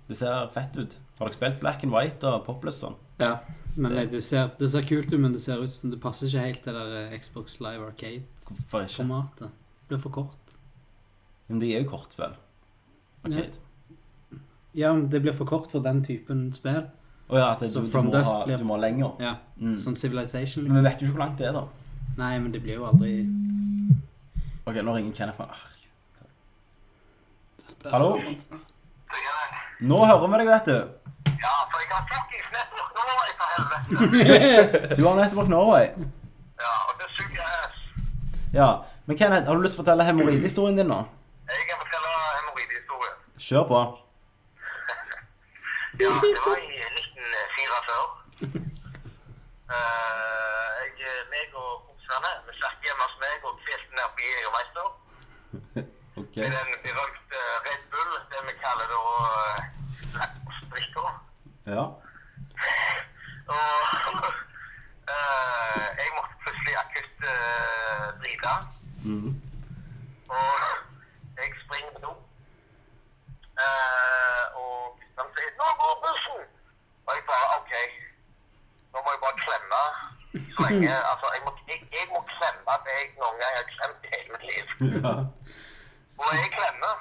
det 0.10 0.19
ser 0.19 0.52
fett 0.53 0.77
ut. 0.77 0.98
Har 1.19 1.30
dere 1.30 1.38
spilt 1.38 1.60
Black 1.64 1.84
and 1.85 1.95
White 1.95 2.27
og 2.30 2.45
Popless 2.48 2.81
sånn? 2.84 2.95
Ja. 3.22 3.38
Men 3.76 3.95
det, 3.95 4.06
det, 4.11 4.22
ser, 4.22 4.52
det 4.60 4.69
ser 4.69 4.85
kult 4.85 5.10
ut, 5.10 5.19
men 5.19 5.34
det 5.34 5.41
ser 5.41 5.64
ut 5.64 5.72
som 5.72 5.90
det 5.90 5.99
passer 6.02 6.30
ikke 6.30 6.45
helt 6.45 6.65
det 6.68 6.73
der 6.77 6.95
eh, 6.99 7.19
Xbox 7.19 7.60
Live? 7.64 7.88
Arcade-formatet. 7.90 9.48
Det 9.49 9.90
blir 9.90 10.02
for 10.03 10.14
kort. 10.14 10.57
Men 11.49 11.61
de 11.64 11.72
er 11.73 11.84
jo 11.85 11.94
kortspill. 11.95 12.35
Ja, 13.30 13.45
Ja, 14.73 14.90
men 14.94 15.06
det 15.10 15.22
blir 15.22 15.35
for 15.38 15.45
kort 15.45 15.72
for 15.72 15.85
den 15.85 16.02
typen 16.06 16.48
spill. 16.53 16.88
Og 17.34 17.38
ja, 17.39 17.47
at 17.55 17.60
det, 17.64 17.72
Så 17.73 17.81
du, 17.81 17.88
du, 17.89 17.95
må 18.05 18.11
Dust 18.14 18.30
ha, 18.30 18.43
blir- 18.45 18.60
du 18.61 18.64
må 18.69 18.76
lenger. 18.77 19.15
Ja, 19.19 19.35
Mm. 19.57 19.76
sånn 19.81 19.95
Civilization. 19.97 20.64
Men 20.68 20.73
vi 20.73 20.81
Liksom. 20.81 20.84
vet 20.91 21.01
jo 21.01 21.05
ikke 21.07 21.15
hvor 21.18 21.23
langt 21.26 21.38
det 21.39 21.47
er, 21.47 21.53
da. 21.53 21.64
Nei, 22.18 22.38
men 22.39 22.51
det 22.51 22.61
blir 22.61 22.76
jo 22.76 22.85
aldri 22.85 23.26
Ok, 24.68 24.76
nå 24.85 24.93
ringer 24.95 25.14
Kenneth 25.18 25.38
fra 25.38 25.47
ah. 25.49 25.61
Hallo? 27.91 28.19
Nå 29.81 29.97
hører 30.05 30.27
vi 30.31 30.38
deg, 30.38 30.47
vet 30.47 30.65
du. 30.65 30.76
Ja, 31.43 31.55
for 31.72 31.80
jeg 31.81 31.89
har 31.91 32.03
fuckings 32.11 32.49
network 32.53 32.91
Norway, 32.99 33.31
for 33.39 33.47
helvete. 34.77 34.95
Du 34.95 35.01
har 35.07 35.15
Network 35.19 35.49
Norway. 35.51 35.89
Ja, 36.64 36.72
og 36.88 36.93
det 37.01 37.10
suger 37.18 37.41
ass. 37.43 37.76
Ja. 38.53 38.69
Men 39.05 39.18
Kenneth, 39.18 39.47
har 39.47 39.55
du 39.55 39.61
lyst 39.65 39.76
til 39.76 39.81
å 39.81 39.85
fortelle 39.85 40.05
hemoroidehistorien 40.07 40.77
din 40.80 40.88
nå? 40.88 41.01
Jeg 41.49 41.65
kan 41.68 41.81
fortelle 41.81 42.10
hemoroidehistorien. 42.38 43.15
Kjør 43.49 43.68
på. 43.73 43.81
Ja, 45.99 46.10
det 46.10 46.30
var 46.41 46.57
i 46.57 46.80
1944. 47.84 48.84
Eh, 49.73 50.80
jeg, 50.99 51.14
meg 51.34 51.49
og 51.64 51.72
kompisene, 51.88 52.31
vi 52.47 52.51
satt 52.61 52.85
hjemme 52.85 53.03
hos 53.07 53.15
meg 53.23 53.47
og 53.47 53.60
kvelte 53.64 53.91
ned 53.97 54.07
på 54.15 54.22
Jegermeister. 54.30 54.88
Okay. 56.22 56.43
Med 56.43 56.51
den 56.57 56.72
berømte 56.85 57.39
Red 57.65 57.84
Bull, 57.91 58.11
det 58.31 58.39
vi 58.47 58.53
kaller 58.64 58.88
da 58.93 58.99
uh. 59.07 59.64
Ja. 61.73 61.84
Og 63.53 63.64
eh, 65.14 65.88
jeg 65.99 66.10
måtte 66.18 66.35
plutselig 66.43 66.76
akutt 66.84 67.19
uh, 67.34 68.05
drite. 68.22 68.53
Mhm. 69.11 69.31
Og 70.38 70.53
jeg 71.38 71.47
springer 71.65 71.91
på 71.95 71.99
do. 72.05 72.14
Eh, 73.64 74.43
og 74.61 74.77
guttene 74.97 75.31
sier 75.35 75.51
'Nå 75.57 75.68
går 75.81 75.93
bussen!' 76.03 76.49
Og 77.05 77.11
jeg 77.15 77.23
bare 77.31 77.47
OK. 77.57 77.73
Nå 78.91 78.97
må 79.03 79.10
jeg 79.14 79.22
bare 79.26 79.38
klemme 79.45 79.81
så 80.55 80.60
lenge 80.65 80.93
Altså, 81.11 81.26
jeg 81.35 81.41
må, 81.45 81.51
jeg, 81.69 81.80
jeg 81.97 82.05
må 82.14 82.19
klemme 82.35 82.73
det 82.85 82.93
jeg 82.99 83.07
noen 83.22 83.38
gang 83.41 83.53
har 83.60 83.68
klemt 83.76 84.01
i 84.05 84.10
hele 84.14 84.30
mitt 84.34 84.45
liv. 84.51 84.64
Ja. 85.03 85.14
Og 86.23 86.30
jeg 86.39 86.49
klemmer. 86.57 86.95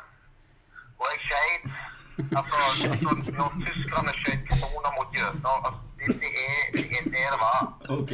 Og 1.00 1.06
jeg 1.12 1.18
skeit. 1.26 1.66
Altså, 2.38 2.56
så, 2.80 2.88
når 3.38 3.48
tyskerne 3.66 4.12
skjøt 4.20 4.42
kanoner 4.50 4.90
mot 4.96 5.10
jøder 5.18 5.54
altså, 5.66 5.80
det, 5.98 6.06
det, 6.22 6.30
er, 6.46 6.62
det 6.76 6.84
er 6.98 7.04
det 7.04 7.24
det 7.34 7.40
var. 7.46 7.60
Ok. 7.98 8.12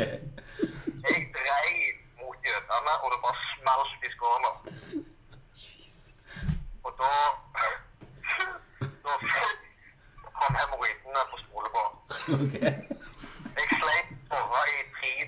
Jeg 1.08 1.18
dreiv 1.36 1.94
mot 2.20 2.38
jødene, 2.48 2.92
og 3.02 3.08
det 3.12 3.18
bare 3.26 3.38
smalt 3.52 4.02
i 4.08 4.10
skåla. 4.16 4.50
Og 6.86 6.90
da 7.00 7.10
Da 9.04 9.12
kom 10.38 10.52
hemoroidene 10.60 11.22
på 11.32 11.36
skole 11.44 11.68
på. 11.76 11.82
Ok. 12.42 12.54
Jeg 13.58 13.66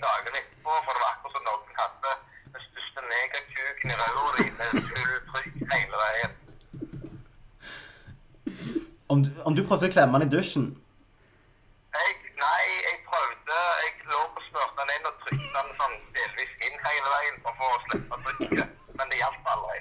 dagene 0.05 0.39
etterpå, 0.43 0.73
for 0.85 0.93
det 0.95 1.01
var 1.05 1.11
akkurat 1.15 1.35
som 1.37 1.43
noen 1.49 1.73
hadde 1.81 2.11
den 2.55 2.63
største 2.69 3.01
negakuken 3.13 3.89
i 3.93 3.97
ræva 4.01 4.25
di 4.37 4.45
med 4.59 4.71
full 4.91 5.15
trykk 5.31 5.55
hele 5.75 5.97
veien. 6.05 6.33
Om, 9.13 9.19
du- 9.25 9.43
om 9.49 9.53
du 9.57 9.63
prøvde 9.69 9.89
å 9.89 9.90
klemme 10.01 10.17
han 10.17 10.27
i 10.27 10.31
dusjen 10.33 10.67
Jeg, 11.93 12.11
nei, 12.41 12.63
jeg 12.89 12.97
prøvde 13.09 13.57
Jeg 13.85 13.93
lå 14.09 14.21
og 14.25 14.45
smurte 14.49 14.77
den 14.81 14.93
inn 14.97 15.09
og 15.11 15.17
trykte 15.25 15.57
den 15.59 15.75
sånn 15.81 15.97
delvis 16.17 16.53
inn 16.67 16.79
hele 16.87 17.09
veien 17.15 17.37
for 17.45 17.53
å 17.67 17.81
slippe 17.85 18.15
trykket. 18.25 18.71
Men 18.97 19.13
det 19.13 19.19
hjalp 19.21 19.51
aldri. 19.55 19.79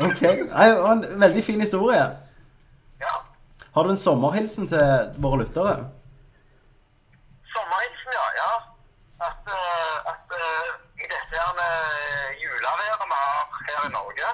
Ok, 0.00 0.20
Nei, 0.50 0.66
det 0.68 0.82
var 0.82 0.92
en 0.92 1.22
veldig 1.24 1.44
fin 1.46 1.64
historie. 1.64 2.04
Ja. 3.00 3.14
Har 3.74 3.86
du 3.86 3.94
en 3.94 4.02
sommerhilsen 4.04 4.68
til 4.72 4.84
våre 5.24 5.40
lyttere? 5.44 5.74
Sommerhilsen, 7.54 8.12
ja. 8.18 8.26
ja. 8.42 8.52
At, 9.30 9.50
eh, 9.56 10.12
at 10.12 10.36
eh, 10.42 10.70
i 11.04 11.08
dette 11.08 11.34
her 11.40 11.64
eh, 11.64 12.28
juleværet 12.44 13.08
vi 13.08 13.16
har 13.16 13.60
her 13.68 13.88
i 13.88 13.92
Norge, 13.98 14.28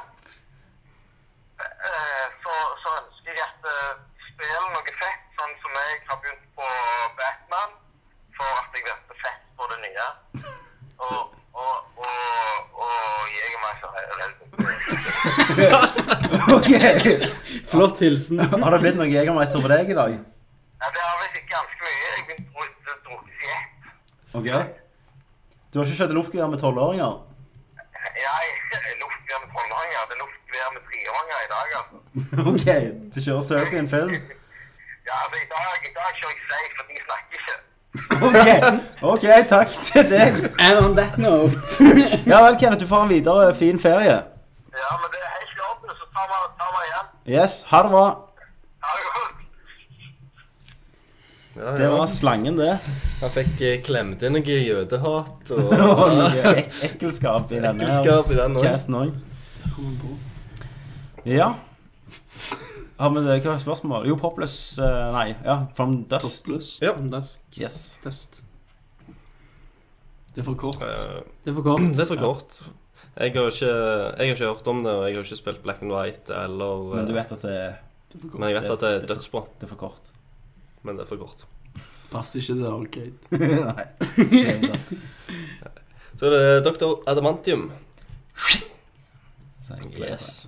eh, 1.64 2.26
så, 2.42 2.54
så 2.82 2.88
ønsker 3.00 3.32
jeg 3.32 3.44
at 3.48 3.62
uh, 3.74 3.92
spiller 4.30 4.66
noe 4.74 4.92
fett, 5.00 5.22
sånn 5.38 5.54
som 5.62 5.72
jeg 5.80 5.92
har 6.08 6.18
begynt 6.22 6.46
på 6.58 6.66
Batman, 7.18 7.72
for 8.36 8.50
at 8.60 8.76
jeg 8.76 8.84
venter 8.88 9.16
fett 9.24 9.42
på 9.58 9.64
det 9.72 9.78
nye. 9.84 10.06
Og, 11.06 11.20
og, 11.62 11.76
og, 12.04 12.16
og 12.84 12.96
Jegermeister 13.34 13.90
er 14.00 14.04
helt 14.22 14.40
Ok. 16.56 16.70
Flott 17.96 18.00
hilsen. 18.00 18.38
Har 18.64 18.70
det 18.74 18.80
blitt 18.82 18.98
noe 18.98 19.08
Jegermeister 19.08 19.62
på 19.62 19.68
deg 19.72 19.90
i 19.90 19.96
dag? 19.96 20.16
Ja, 20.76 20.88
det 20.92 21.00
har 21.00 21.20
visst 21.22 21.36
ikke 21.40 21.52
ganske 21.54 21.78
mye. 21.86 22.00
Jeg 22.02 22.10
har 22.12 22.24
begynt 22.28 22.48
å 22.56 22.98
drukke 23.06 23.32
i 23.32 23.52
ett. 23.56 23.70
Ok. 24.36 24.48
Du 25.72 25.78
har 25.80 25.86
ikke 25.88 25.98
kjørt 26.00 26.14
luftgevær 26.16 26.50
med 26.52 26.60
tolvåringer? 26.60 27.14
Ja, 28.20 28.34
luftgevær 29.00 29.40
med 29.44 29.50
tolvåringer. 29.56 30.02
Det 30.10 30.16
er 30.16 30.20
luftgevær 30.24 30.74
med 30.76 30.82
treåringer 30.90 31.38
i 31.46 31.50
dag, 31.54 31.68
altså. 31.80 31.96
Ok, 32.52 32.66
du 33.14 33.18
kjører 33.24 33.46
surf 33.48 33.72
i 33.72 33.80
en 33.80 33.90
film? 33.94 34.12
Ja, 35.06 35.16
altså 35.22 35.40
i 35.40 35.48
dag, 35.54 35.88
i 35.88 35.92
dag 35.96 36.20
kjører 36.20 36.36
jeg 36.36 36.44
safe, 36.52 36.72
for 36.76 36.84
de 36.90 36.94
snakker 37.08 37.34
ikke. 37.40 37.56
Ok, 38.26 38.48
ok, 39.12 39.26
takk 39.48 39.74
til 39.88 40.08
deg. 40.12 40.40
And 40.60 40.84
on 40.84 40.94
that 41.00 41.16
note 41.16 41.56
Ja 42.28 42.42
vel, 42.44 42.56
Kenneth, 42.60 42.82
du 42.84 42.88
får 42.92 43.06
en 43.06 43.12
videre 43.16 43.54
fin 43.56 43.80
ferie. 43.80 44.16
Ja, 44.76 44.92
men 45.00 45.12
det 45.14 45.20
er 45.24 45.32
helt 45.38 45.56
i 45.56 45.64
orden, 45.70 45.96
så 45.96 46.08
tar 46.12 46.28
vi, 46.32 46.40
tar 46.60 46.72
vi 46.76 46.88
igjen. 46.90 47.15
Yes, 47.26 47.62
ha 47.70 47.82
det 47.82 47.90
bra. 47.90 48.04
Ha 48.86 48.96
det 49.00 49.06
godt. 49.14 49.22
Ja, 51.56 51.72
Det 51.78 51.88
var 51.90 52.06
slangen, 52.06 52.56
det. 52.60 52.74
Han 53.22 53.30
fikk 53.32 53.60
eh, 53.64 53.78
klemt 53.82 54.22
inn 54.26 54.34
noe 54.36 54.56
jødehat 54.60 55.50
og 55.56 55.70
noe 55.80 56.52
ekkelskap 56.84 57.52
i 57.56 57.60
denne 57.64 57.72
Ekkelskap 57.80 58.30
i 58.30 58.36
den 58.38 58.58
også. 58.60 58.66
casten 58.68 58.98
òg. 58.98 59.14
Ja. 61.26 61.48
Har 63.00 63.10
vi 63.12 63.22
det? 63.26 63.38
Hva 63.44 63.54
er 63.56 63.60
spørsmålet? 63.64 64.08
Jo, 64.12 64.16
Popless 64.20 64.54
eh, 64.80 65.06
Nei, 65.16 65.30
ja. 65.44 65.56
From 65.76 66.02
Dust. 66.08 66.44
Topless. 66.46 66.68
Ja. 66.84 66.92
Dusk. 67.16 67.40
Yes. 67.58 67.80
Test. 68.04 68.42
Det 70.36 70.44
er 70.44 70.46
for 70.46 70.56
kort. 70.60 70.78
Eh, 70.84 71.22
Det 71.44 71.50
er 71.50 71.56
for 71.56 71.64
kort. 71.66 71.80
Det 71.88 72.04
er 72.04 72.10
for 72.12 72.20
kort. 72.20 72.60
Jeg 73.16 73.32
har, 73.32 73.46
ikke, 73.48 73.66
jeg 73.66 74.16
har 74.16 74.34
ikke 74.34 74.44
hørt 74.44 74.66
om 74.68 74.82
det, 74.84 74.92
og 74.92 75.06
jeg 75.06 75.16
har 75.16 75.24
ikke 75.24 75.38
spilt 75.38 75.62
Black 75.64 75.82
and 75.82 75.92
White 75.92 76.34
eller 76.36 76.82
Men 76.90 77.06
du 77.08 77.14
eh, 77.14 77.16
vet 77.16 77.30
at 77.32 77.46
det, 77.46 77.54
er. 77.56 77.78
Men 78.34 78.50
jeg 78.50 78.58
vet 78.58 78.72
at 78.74 78.82
det 78.84 78.90
er 78.90 79.06
dødsbra. 79.08 79.42
det 79.56 79.64
er 79.64 79.70
for 79.72 79.80
kort. 79.80 80.10
Men 80.84 80.98
det 80.98 81.06
er 81.06 81.08
for 81.08 81.22
kort. 81.22 81.46
Passer 82.10 82.42
ikke 82.42 82.58
til 82.58 82.66
Arcade. 82.68 83.16
nei. 83.70 83.86
Da. 85.62 85.70
Så 86.16 86.28
er 86.28 86.34
det 86.36 86.64
Dr. 86.64 87.00
Adamantium. 87.08 87.70
Yes. 89.96 90.46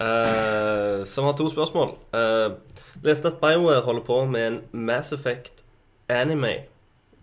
Uh, 0.00 1.04
som 1.04 1.24
har 1.24 1.36
to 1.38 1.46
spørsmål. 1.52 1.94
Uh, 2.12 2.56
leste 3.04 3.28
at 3.28 3.40
BioWare 3.40 3.84
holder 3.84 4.04
på 4.04 4.24
med 4.24 4.46
en 4.46 4.60
Mass 4.72 5.12
Effect 5.12 5.64
anime. 6.08 6.66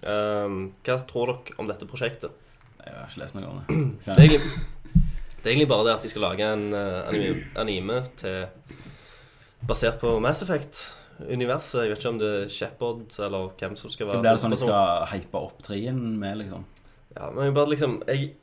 Uh, 0.06 0.70
hva 0.86 0.98
tror 1.10 1.34
dere 1.34 1.58
om 1.58 1.70
dette 1.70 1.90
prosjektet? 1.90 2.34
Jeg 2.86 2.94
har 2.96 3.08
ikke 3.10 3.22
lest 3.24 3.36
noe 3.38 3.50
om 3.52 3.60
det. 3.60 3.78
Det 4.06 4.14
er 4.14 4.22
egentlig, 4.24 4.42
det 5.38 5.46
er 5.46 5.54
egentlig 5.54 5.68
bare 5.70 5.86
det 5.88 5.94
at 5.96 6.04
de 6.04 6.10
skal 6.12 6.24
lage 6.26 6.48
en 6.54 6.64
eh, 6.76 7.08
anime, 7.08 7.44
anime 7.56 7.98
til 8.20 8.46
basert 9.68 10.00
på 10.02 10.20
Mass 10.24 10.42
Effect-universet. 10.44 11.84
Jeg 11.84 11.92
vet 11.92 12.02
ikke 12.02 12.10
om 12.10 12.20
det 12.20 12.32
er 12.44 12.50
Shepherd 12.52 13.20
eller 13.28 13.54
hvem 13.60 13.78
som 13.80 13.94
skal 13.94 14.10
være 14.10 14.24
Det 14.26 14.34
det 14.34 14.42
sånn 14.42 14.56
de 14.56 14.60
skal 14.62 15.06
hype 15.14 15.40
opp 15.40 15.62
trien 15.66 16.02
med, 16.20 16.42
liksom? 16.42 16.66
Ja, 17.16 17.30
men 17.34 17.54
bare 17.56 17.72
liksom 17.72 18.02
Jeg, 18.08 18.34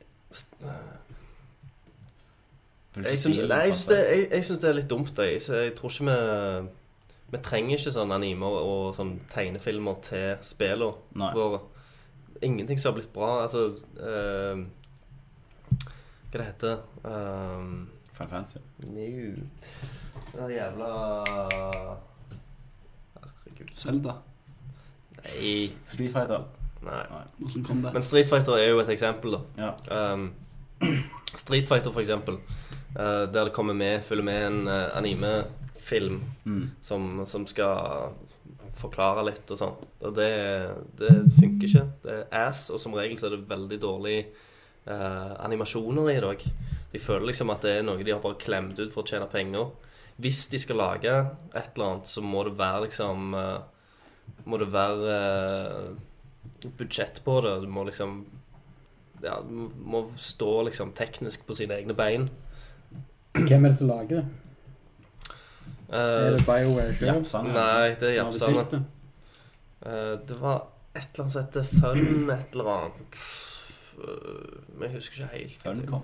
jeg 2.95 3.19
syns 3.19 3.37
nei, 3.43 3.61
jeg 3.67 3.75
syns 3.75 3.85
det, 3.91 3.99
jeg, 4.01 4.25
jeg 4.31 4.47
synes 4.47 4.59
det 4.63 4.69
er 4.69 4.77
litt 4.79 4.89
dumt. 4.91 5.19
Jeg, 5.19 5.41
så 5.43 5.61
jeg 5.65 5.75
tror 5.77 5.93
ikke 5.93 6.09
vi 6.09 6.17
Vi 7.35 7.41
trenger 7.43 7.79
ikke 7.79 7.93
sånne 7.95 8.17
animer 8.19 8.59
og 8.61 8.95
sånn 8.95 9.15
tegnefilmer 9.31 9.97
til 10.05 10.35
spillene 10.45 11.31
våre. 11.35 11.59
Ingenting 12.41 12.79
som 12.79 12.93
har 12.93 12.99
blitt 12.99 13.13
bra. 13.13 13.41
Altså 13.41 13.67
uh, 13.99 14.65
Hva 16.31 16.39
det 16.41 16.45
heter 16.49 16.77
um, 17.03 17.87
Final 18.13 18.29
Fantasy. 18.29 18.57
New 18.91 19.35
Det 20.33 20.41
er 20.41 20.49
jævla 20.49 20.89
Herregud. 23.15 23.71
Zelda. 23.75 24.13
Nei. 25.23 25.71
Street 25.89 26.11
Fighter. 26.13 26.43
Nei. 26.85 27.01
Kombat. 27.65 27.93
Men 27.95 28.03
Street 28.05 28.27
Fighter 28.29 28.57
er 28.59 28.69
jo 28.69 28.79
et 28.83 28.89
eksempel, 28.93 29.37
da. 29.37 29.39
Ja. 29.89 30.13
Um, 30.13 30.27
Street 31.39 31.67
Fighter, 31.67 31.91
for 31.91 31.99
eksempel. 32.03 32.37
uh, 32.95 33.25
der 33.33 33.43
det 33.49 33.53
kommer 33.53 33.73
med, 33.73 34.01
følger 34.03 34.23
med 34.23 34.47
en 34.47 34.67
eh, 34.67 34.97
animefilm 34.97 36.21
Mm. 36.45 36.69
som, 36.81 37.23
som 37.27 37.47
skal 37.47 38.11
forklare 38.75 39.23
litt 39.27 39.51
og 39.53 39.59
sånn. 39.59 39.75
Og 40.05 40.15
det, 40.17 40.31
det 40.99 41.13
funker 41.37 41.69
ikke. 41.69 41.85
Det 42.03 42.17
er 42.19 42.47
ass, 42.47 42.67
og 42.73 42.81
som 42.81 42.95
regel 42.97 43.17
så 43.19 43.29
er 43.29 43.37
det 43.37 43.49
veldig 43.49 43.79
dårlig 43.81 44.17
eh, 44.21 45.33
animasjoner 45.45 46.11
i 46.11 46.17
det 46.19 46.31
òg. 46.31 46.45
De 46.91 47.01
føler 47.01 47.29
liksom 47.31 47.51
at 47.53 47.65
det 47.65 47.77
er 47.79 47.87
noe 47.87 48.03
de 48.03 48.13
har 48.13 48.23
bare 48.23 48.39
klemt 48.41 48.79
ut 48.79 48.91
for 48.93 49.03
å 49.03 49.09
tjene 49.09 49.29
penger. 49.31 49.71
Hvis 50.21 50.45
de 50.51 50.59
skal 50.61 50.79
lage 50.79 51.11
et 51.11 51.75
eller 51.75 51.87
annet, 51.89 52.11
så 52.11 52.23
må 52.23 52.45
det 52.47 52.55
være 52.59 52.85
liksom 52.87 53.33
eh, 53.35 53.57
Må 54.49 54.57
det 54.57 54.71
være 54.73 55.15
eh, 55.15 56.69
budsjett 56.77 57.21
på 57.25 57.39
det. 57.45 57.59
Du 57.65 57.67
må 57.71 57.83
liksom 57.87 58.23
Ja, 59.23 59.39
du 59.41 59.69
må 59.83 60.05
stå 60.19 60.63
liksom 60.67 60.91
teknisk 60.95 61.45
på 61.47 61.55
sine 61.57 61.77
egne 61.79 61.95
bein. 61.97 62.29
Hvem 63.35 63.65
er 63.65 63.71
det 63.71 63.77
som 63.79 63.91
lager 63.91 64.21
det? 64.21 64.44
Eh, 65.95 66.27
Er 66.27 66.35
det 66.35 66.43
BioWare 66.45 66.95
sjøl? 66.97 67.07
Japsane. 67.07 67.53
Nei, 67.55 67.89
det 67.99 68.09
er 68.09 68.23
har 68.23 68.31
Japsane. 68.31 68.65
det? 68.71 68.81
Eh, 69.85 70.13
det 70.27 70.37
var 70.41 70.65
et 70.95 71.07
eller 71.13 71.23
annet 71.23 71.33
som 71.33 71.43
heter 71.45 71.63
Fun 71.63 72.29
et 72.33 72.51
eller 72.55 72.71
annet. 72.73 73.19
Eh, 73.99 74.59
Men 74.75 74.89
jeg 74.89 74.95
husker 74.97 75.23
ikke 75.23 75.37
helt. 75.37 75.61
Funcom. 75.63 76.03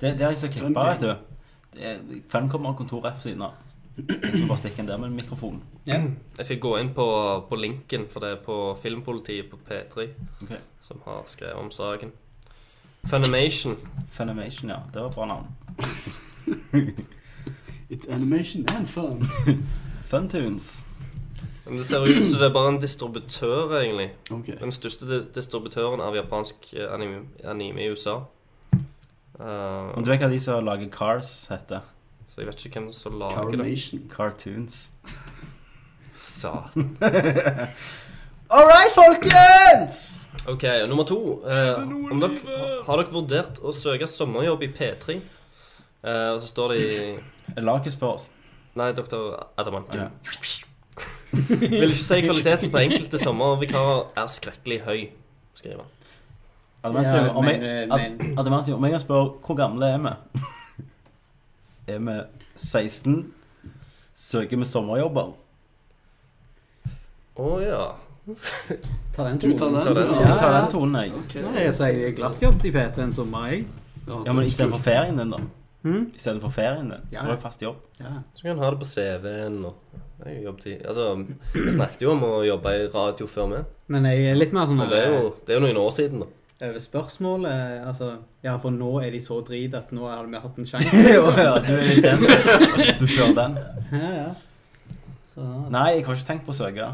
Det, 0.00 0.12
det 0.18 0.20
er 0.20 0.28
jeg 0.28 0.36
så 0.36 0.48
klipper, 0.52 0.90
vet 0.92 1.00
du. 1.00 2.22
Funcom 2.32 2.64
har 2.64 2.76
kontor 2.78 3.04
rett 3.04 3.16
på 3.20 3.28
siden 3.28 3.42
av. 3.42 3.62
Jeg 3.96 4.20
kan 4.20 4.48
bare 4.48 4.60
stikke 4.60 4.82
inn 4.82 4.88
der 4.88 4.98
med 5.00 5.08
en 5.08 5.16
mikrofon. 5.16 5.62
Ja. 5.86 6.02
Jeg 6.38 6.44
skal 6.48 6.58
gå 6.60 6.74
inn 6.80 6.90
på, 6.94 7.06
på 7.48 7.56
linken, 7.56 8.04
for 8.12 8.20
det 8.20 8.30
er 8.34 8.42
på 8.44 8.56
Filmpolitiet 8.76 9.48
på 9.50 9.56
P3 9.56 10.08
okay. 10.42 10.60
som 10.84 11.00
har 11.06 11.22
skrevet 11.32 11.56
om 11.56 11.70
saken. 11.72 12.12
Funimation. 13.08 13.76
Funimation, 14.12 14.70
ja. 14.70 14.82
Det 14.92 15.00
var 15.00 15.08
et 15.08 15.14
bra 15.14 15.26
navn. 15.26 15.46
It's 17.90 18.08
animation 18.08 18.64
and 18.76 18.88
fun. 18.88 19.22
Funtunes. 20.10 20.84
Men 21.66 21.78
det 21.78 21.84
ser 21.86 22.06
ut 22.06 22.24
som 22.30 22.40
det 22.40 22.46
er 22.46 22.52
bare 22.54 22.68
en 22.74 22.80
distributør, 22.82 23.72
egentlig. 23.80 24.12
Ok. 24.30 24.52
Den 24.60 24.72
største 24.72 25.20
distributøren 25.34 26.00
av 26.00 26.14
japansk 26.14 26.68
eh, 26.76 26.86
anime, 26.94 27.24
anime 27.44 27.82
i 27.82 27.90
USA. 27.90 28.20
Uh, 29.36 29.92
Og 29.94 30.04
du 30.06 30.10
vet 30.10 30.22
hva 30.22 30.30
de 30.32 30.38
som 30.40 30.64
lager 30.64 30.88
Cars 30.94 31.46
heter? 31.50 31.80
så 32.30 32.40
jeg 32.42 32.46
vet 32.50 32.66
ikke 32.66 32.80
hvem 32.80 32.92
som 32.92 33.18
lager 33.18 33.50
det. 33.50 33.58
Caramation. 33.58 34.00
Cartoons. 34.12 34.90
Satan. 36.12 36.96
All 38.54 38.66
right, 38.68 38.92
folkens! 38.94 40.20
Ok, 40.46 40.62
nummer 40.88 41.04
to. 41.04 41.18
Uh, 41.42 41.80
om 42.12 42.20
dere, 42.20 42.58
har 42.86 43.00
dere 43.00 43.10
vurdert 43.12 43.58
å 43.64 43.72
søke 43.74 44.06
sommerjobb 44.06 44.62
i 44.62 44.68
P3? 44.76 45.16
Eh, 46.06 46.30
og 46.34 46.40
så 46.42 46.46
står 46.52 46.72
det 46.72 46.78
i 46.80 47.60
Laget 47.66 47.92
spørs. 47.92 48.28
Nei, 48.76 48.90
doktor 48.92 49.46
Adamantium. 49.58 50.02
Ja. 50.02 50.08
Vil 51.60 51.90
ikke 51.90 51.98
si 51.98 52.20
kvaliteten 52.24 52.70
på 52.72 52.78
enkelte 52.84 53.18
sommervikarer 53.20 54.04
er 54.16 54.26
skrekkelig 54.30 54.78
høy, 54.86 55.00
skriver 55.58 55.82
han. 55.82 55.92
Adamantium, 56.86 57.36
om 57.36 57.48
jeg, 57.50 57.60
men, 57.60 57.92
Ad- 57.92 58.04
men- 58.20 58.38
Adamantium, 58.38 58.76
om 58.78 58.84
jeg 58.86 58.92
kan 58.94 59.00
spørre 59.02 59.30
hvor 59.46 59.58
gamle 59.58 59.88
er 59.96 59.98
vi? 60.04 60.14
Er 61.96 61.98
vi 62.02 62.14
16? 62.58 63.18
Søker 64.16 64.56
vi 64.58 64.64
sommerjobber? 64.66 65.28
Å 67.36 67.50
ja. 67.62 67.82
Ta 69.14 69.26
den 69.28 69.38
Du 69.38 69.52
tar 69.58 69.70
den. 69.70 70.14
Ja, 70.16 70.24
Jeg 70.26 70.38
tar 70.40 70.54
den 70.56 70.70
tonen, 70.72 70.96
jeg. 71.04 71.44
Nei, 71.44 71.60
jeg 71.68 71.74
sier 71.78 72.00
er 72.08 72.16
glatt 72.16 72.42
jobb 72.42 72.56
til 72.62 72.72
P3 72.74 73.04
en 73.04 73.12
sommer, 73.14 73.46
jeg. 73.52 73.66
Ja, 74.08 74.32
men 74.32 74.46
istedenfor 74.48 74.82
ferien 74.82 75.20
din, 75.20 75.30
da? 75.36 75.38
Mhm. 75.84 76.06
Istedenfor 76.16 76.50
ferien 76.50 76.88
din? 76.90 77.02
Ja. 77.12 77.20
Du 77.20 77.26
har 77.28 77.36
jo 77.36 77.40
fast 77.42 77.60
jobb. 77.62 77.76
Ja. 78.00 78.14
Så 78.34 78.42
kan 78.42 78.56
du 78.56 78.62
ha 78.64 78.70
det 78.70 78.78
på 78.80 78.88
CV-en 78.88 79.58
og 79.64 79.74
jo 80.26 80.40
jobbtid. 80.48 80.86
Altså, 80.88 81.26
vi 81.54 81.72
snakket 81.72 82.02
jo 82.02 82.10
om 82.14 82.24
å 82.24 82.32
jobbe 82.46 82.72
i 82.74 82.86
radio 82.94 83.26
før 83.30 83.50
vi. 83.52 83.60
Men 83.94 84.08
jeg 84.08 84.24
er 84.32 84.34
litt 84.40 84.52
mer 84.56 84.66
sånn 84.66 84.80
det 84.90 84.98
er 85.04 85.12
jo, 85.14 85.34
det 85.46 85.54
er 85.54 85.60
jo 85.60 85.66
noen 85.66 85.76
år 85.84 85.90
siden, 85.94 86.24
da. 86.24 86.26
over 86.66 86.80
spørsmålet. 86.80 87.86
Altså, 87.86 88.10
ja, 88.42 88.56
for 88.58 88.70
nå 88.74 88.90
er 89.04 89.10
de 89.14 89.20
så 89.20 89.38
drit 89.46 89.74
at 89.78 89.92
nå 89.92 90.08
har 90.08 90.26
vi 90.26 90.40
hatt 90.42 90.58
en 90.58 90.66
sjanse. 90.72 91.02
Liksom. 91.06 91.38
ja, 91.38 91.54
du 91.60 91.72
er 91.76 92.02
den. 92.02 92.26
Du 93.00 93.06
kjører 93.06 93.34
den. 93.42 93.58
Ja, 93.92 94.10
ja. 94.22 94.28
Så, 95.34 95.46
Nei, 95.70 95.88
jeg 95.98 96.06
har 96.06 96.14
ikke 96.16 96.30
tenkt 96.32 96.46
på 96.48 96.54
å 96.56 96.56
søke. 96.56 96.90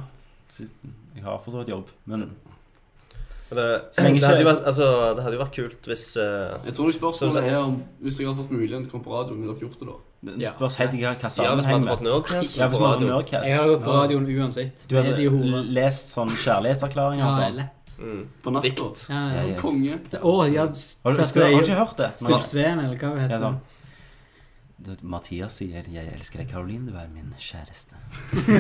Jeg 0.58 1.22
har 1.24 1.38
fortsatt 1.44 1.68
jobb, 1.70 1.88
Men 2.10 2.32
Det, 3.52 3.66
det, 3.96 4.22
hadde 4.24 4.46
vært, 4.46 4.62
altså, 4.70 4.86
det 5.16 5.22
hadde 5.24 5.36
jo 5.36 5.42
vært 5.42 5.56
kult 5.58 5.88
hvis 5.90 6.04
uh, 6.16 6.56
Jeg 6.66 6.74
tror 6.78 6.92
spørsmålet 6.96 7.36
Sånn- 7.36 7.50
er 7.50 7.58
om 7.58 7.74
Hvis 8.02 8.18
jeg 8.18 8.26
hadde 8.28 8.38
fått 8.42 8.54
muligheten 8.54 8.84
til 8.86 8.90
å 8.90 8.94
komme 8.96 9.04
på 9.06 9.14
radio, 9.16 9.36
ville 9.36 9.52
dere 9.52 9.66
gjort 9.66 9.78
det 9.82 9.88
da? 9.90 9.98
Ja. 10.38 10.52
spørs 10.54 10.76
helt 10.78 10.92
ikke 10.94 11.08
hva 11.10 11.30
Ja, 11.42 11.54
hvis 11.58 11.66
vi 11.66 11.72
hadde 11.74 11.90
fått 11.90 12.04
Nerdcast 12.06 12.56
Ja, 12.56 12.68
hvis 12.70 12.78
på 12.78 12.82
vi 12.82 12.90
hadde. 12.92 13.06
Nerdcast. 13.10 13.46
jeg 13.50 13.58
hadde 13.58 13.72
gått 13.74 13.84
på 13.84 13.94
radioen 13.98 14.26
uansett. 14.38 14.84
Du 14.88 14.96
hadde 14.96 15.70
lest 15.80 16.12
sånn 16.14 16.30
kjærlighetserklæringer 16.30 17.26
og 17.26 17.34
sånn? 17.40 17.56
lett. 17.58 17.94
Mm. 18.02 18.22
På 18.42 18.50
natta? 18.54 18.68
Dikt. 18.68 19.04
Ja, 19.10 19.20
Ja, 19.34 19.42
ja. 19.50 19.56
Konge. 19.60 19.98
Å, 20.22 20.32
ja. 20.52 20.66
Har 21.04 21.14
du, 21.18 21.24
skal, 21.24 21.42
har 21.42 21.60
du 21.62 21.66
ikke 21.66 21.78
hørt 21.82 21.96
det? 21.98 22.10
Når- 22.22 22.30
eller 22.86 22.96
hva 22.96 23.10
det 23.14 23.22
heter. 23.26 23.38
sånn. 23.42 23.58
Det- 23.58 23.81
Mathias 25.02 25.58
sier 25.60 25.84
'Jeg 25.86 26.10
elsker 26.14 26.38
deg, 26.42 26.48
Caroline, 26.50 26.90
du 26.90 26.96
er 26.96 27.08
min 27.12 27.34
kjæreste'. 27.38 27.98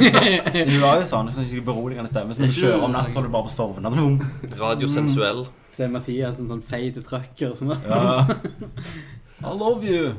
Du 0.72 0.78
var 0.80 1.00
jo 1.00 1.06
sånn, 1.06 1.32
sånn 1.34 1.48
ikke 1.48 1.64
beroligende 1.66 2.10
stemme. 2.10 2.34
Så 2.34 2.44
når 2.44 2.52
du 2.52 2.60
kjører 2.60 2.84
om 2.86 2.94
natten, 2.94 3.12
så 3.12 3.18
er 3.18 3.26
du 3.26 3.32
bare 3.32 3.48
på 3.48 3.54
sovne. 3.54 3.92
Radiosensuell. 4.62 5.42
Radio 5.46 5.72
Så 5.72 5.84
er 5.84 5.88
Mathias 5.88 6.38
en 6.38 6.48
sånn 6.48 6.62
feit 6.62 7.00
trucker 7.06 7.54
som 7.58 7.72
Ja. 7.72 8.26
I 9.42 9.54
love 9.58 9.82
you. 9.82 10.14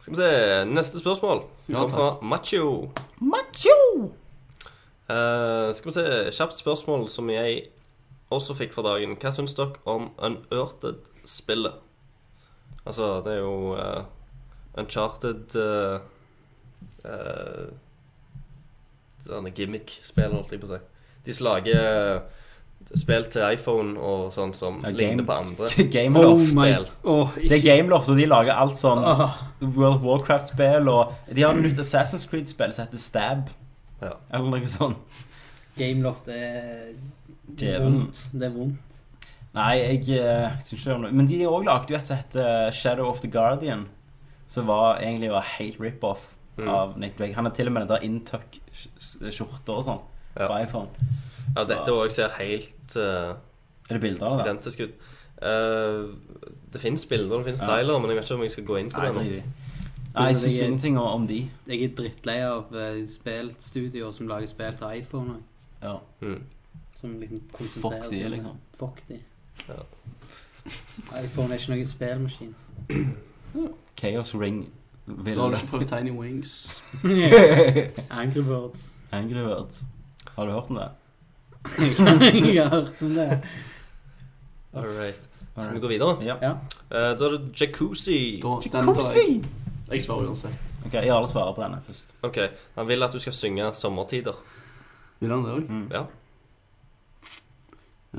Skal 0.00 0.12
vi 0.12 0.18
se, 0.20 0.30
neste 0.68 1.00
spørsmål. 1.00 1.46
Kommer 1.70 1.88
fra. 1.88 2.10
Macho. 2.20 2.90
Macho! 3.18 3.78
Uh, 5.08 5.72
skal 5.72 5.88
vi 5.88 5.94
se, 5.94 6.04
kjapt 6.36 6.58
spørsmål 6.58 7.08
som 7.08 7.30
jeg 7.30 7.70
også 8.30 8.54
fikk 8.58 8.74
for 8.74 8.86
dagen. 8.86 9.16
Hva 9.16 9.32
syns 9.32 9.56
dere 9.56 9.78
om 9.88 10.10
Unearthed-spillet? 10.18 11.85
Altså, 12.86 13.20
det 13.26 13.32
er 13.34 13.40
jo 13.42 13.74
uh, 13.74 14.04
Uncharted 14.78 15.56
uh, 15.58 15.98
uh, 17.04 17.66
Sånne 19.26 19.50
gimmick-spill, 19.50 20.30
holdt 20.30 20.52
jeg 20.54 20.62
på 20.62 20.68
å 20.68 20.76
si. 20.76 20.82
De 21.26 21.34
som 21.34 21.48
lager 21.48 21.80
eh, 21.82 22.44
spill 22.94 23.24
til 23.26 23.42
iPhone 23.56 23.96
og 23.98 24.28
sånn 24.30 24.52
som 24.54 24.76
Ja, 24.84 24.92
ligner 24.94 25.26
på 25.26 25.34
andre. 25.34 25.70
Gameloft. 25.96 26.54
Oh 27.02 27.24
oh, 27.24 27.34
Det 27.40 27.58
er 27.58 27.64
Gameloft, 27.64 28.12
og 28.12 28.20
de 28.20 28.28
lager 28.30 28.54
alt 28.54 28.78
sånn 28.78 29.02
Åh, 29.02 29.24
World 29.64 29.96
of 29.96 30.06
Warcraft-spill, 30.06 30.86
og 30.92 31.16
de 31.34 31.42
har 31.42 31.58
et 31.58 31.66
nytt 31.66 31.82
Assassin's 31.82 32.28
Creed-spill 32.30 32.70
som 32.76 32.86
heter 32.86 33.02
Stab. 33.02 33.50
Ja. 34.04 34.14
Eller 34.30 34.52
noe 34.54 34.70
sånt. 34.70 35.18
Gameloft 35.76 36.30
er 36.30 36.92
Djevelen. 37.50 37.98
vondt. 38.04 38.22
Det 38.30 38.46
er 38.46 38.54
vondt. 38.54 38.85
Nei, 39.56 39.74
jeg 39.80 40.06
jeg 40.08 40.58
syns 40.60 40.72
ikke 40.72 40.84
det 40.84 40.94
er 40.94 40.98
noe 41.06 41.12
Men 41.16 41.26
de 41.30 41.38
òg 41.48 41.64
lagde 41.64 41.88
jo 41.94 41.96
et 41.96 42.06
som 42.06 42.16
heter 42.20 42.70
Shadow 42.76 43.08
of 43.08 43.20
the 43.24 43.28
Guardian. 43.32 43.86
Som 44.46 44.66
var, 44.68 44.98
egentlig 45.00 45.30
var 45.32 45.42
helt 45.58 45.78
rip-off 45.80 46.32
Mm. 46.56 46.68
av 46.72 46.94
Nick 46.98 47.18
Drake. 47.18 47.34
Han 47.34 47.44
har 47.44 47.52
til 47.52 47.66
og 47.68 47.72
med 47.74 47.82
den 47.86 47.88
der 47.88 48.04
intuck-skjorta 48.08 49.74
og 49.76 49.84
sånn 49.84 50.00
Ja. 50.38 50.46
på 50.48 50.62
iPhone. 50.62 50.88
Ja, 51.54 51.62
Så- 51.64 51.68
dette 51.68 51.88
òg 51.92 52.10
ser 52.12 52.28
helt 52.38 52.96
uh, 52.96 53.34
Er 53.90 53.98
det 53.98 54.00
bilder 54.00 54.26
av 54.26 54.38
det? 54.38 54.46
identisk 54.46 54.80
ut. 54.80 54.94
Eh, 55.42 56.06
det 56.72 56.80
fins 56.80 57.04
bilder, 57.04 57.36
det 57.38 57.44
fins 57.46 57.60
Ja. 57.60 57.66
trailer, 57.66 57.98
men 58.00 58.08
jeg 58.10 58.16
vet 58.16 58.24
ikke 58.24 58.34
om 58.34 58.40
jeg 58.42 58.50
skal 58.50 58.64
gå 58.64 58.78
inn 58.80 58.88
på 58.90 58.98
Nei, 59.02 59.06
det 59.12 59.14
nå. 59.16 59.22
det. 59.22 59.42
Nei, 60.14 60.26
jeg 60.28 60.36
Så 60.36 60.46
syns 60.48 60.60
ingenting 60.62 60.98
om- 60.98 61.26
de. 61.26 61.50
Jeg 61.68 61.82
er 61.82 61.88
drittlei 61.94 62.40
av 62.42 62.72
uh, 62.72 63.06
spillstudioer 63.06 64.14
som 64.14 64.26
lager 64.28 64.46
spill 64.48 64.72
til 64.72 64.88
iPhone. 65.02 65.42
Ja. 65.82 65.98
Mm. 66.22 66.42
Som 66.94 67.20
liksom 67.20 67.40
konsentrerer 67.52 68.02
Fuck 68.02 68.10
de, 68.10 68.28
liksom. 68.28 68.56
Fuck 68.78 69.02
de. 69.08 69.20
Ja. 69.68 69.82
iPhone 71.22 71.54
er 71.54 71.58
ikke 71.58 71.70
noen 71.72 71.86
spillmaskin. 71.86 72.54
Chaos 73.98 74.34
Ring. 74.34 74.72
Vil 75.06 75.38
har 75.38 75.48
du 75.50 75.56
ikke 75.56 75.66
prøvd 75.66 75.88
Tiny 75.88 76.10
Wings. 76.10 76.82
Angry 78.10 78.42
Birds. 78.42 78.92
Angry 79.12 79.42
Birds. 79.46 79.82
Har 80.36 80.46
du 80.46 80.52
hørt 80.52 80.70
om 80.70 80.76
det? 80.76 80.88
jeg 82.54 82.68
har 82.68 82.80
hørt 82.80 83.02
om 83.02 83.14
det. 83.14 83.40
All 84.74 84.86
right. 84.86 85.28
Skal 85.58 85.74
vi 85.74 85.80
gå 85.80 85.88
videre? 85.88 86.18
Ja. 86.24 86.36
Ja. 86.42 86.50
Eh, 86.90 87.12
da 87.18 87.24
er 87.24 87.36
det 87.38 87.60
jacuzzi. 87.60 88.40
Da, 88.42 88.58
den 88.62 88.72
tar 88.94 89.12
jeg. 89.14 89.44
Jeg 89.90 90.02
svarer 90.02 90.26
uansett. 90.26 90.58
Ok, 90.86 90.92
jeg 90.94 91.10
har 91.10 91.16
alle 91.18 91.28
svarer 91.30 91.54
på 91.54 91.62
denne 91.62 91.78
først. 91.86 92.06
Ok, 92.22 92.38
Han 92.74 92.88
vil 92.88 93.02
at 93.02 93.12
du 93.12 93.18
skal 93.18 93.32
synge 93.32 93.70
'Sommertider'. 93.70 94.36
Vil 95.20 95.30
han 95.30 95.44
det 95.44 95.52
òg? 95.52 95.70
Mm. 95.70 95.88
Ja. 95.92 96.02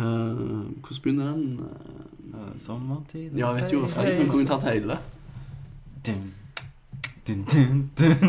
Hvordan 0.03 1.01
begynner 1.03 1.31
den? 1.31 1.59
Eh, 2.33 2.59
Sommertid 2.59 3.37
Ja, 3.37 3.51
vet 3.53 3.73
jo 3.73 3.87
forresten. 3.87 4.29
Kunne 4.29 4.45
tatt 4.45 4.63
hele. 4.63 4.97
Dun, 6.07 6.33
dun, 7.27 7.45
dun, 7.53 7.91
dun, 7.97 8.19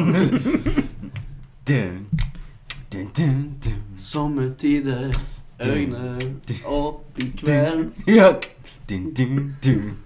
dun, 1.69 2.07
dun, 2.93 3.11
dun, 3.17 3.59
dun. 3.65 3.83
Sommertider, 3.99 5.13
øyne 5.67 6.19
opp 6.65 7.19
i 7.19 7.33
kveld. 7.37 7.93
Ja. 8.07 8.33
Dun, 8.89 9.15
dun, 9.15 9.55
dun. 9.65 9.97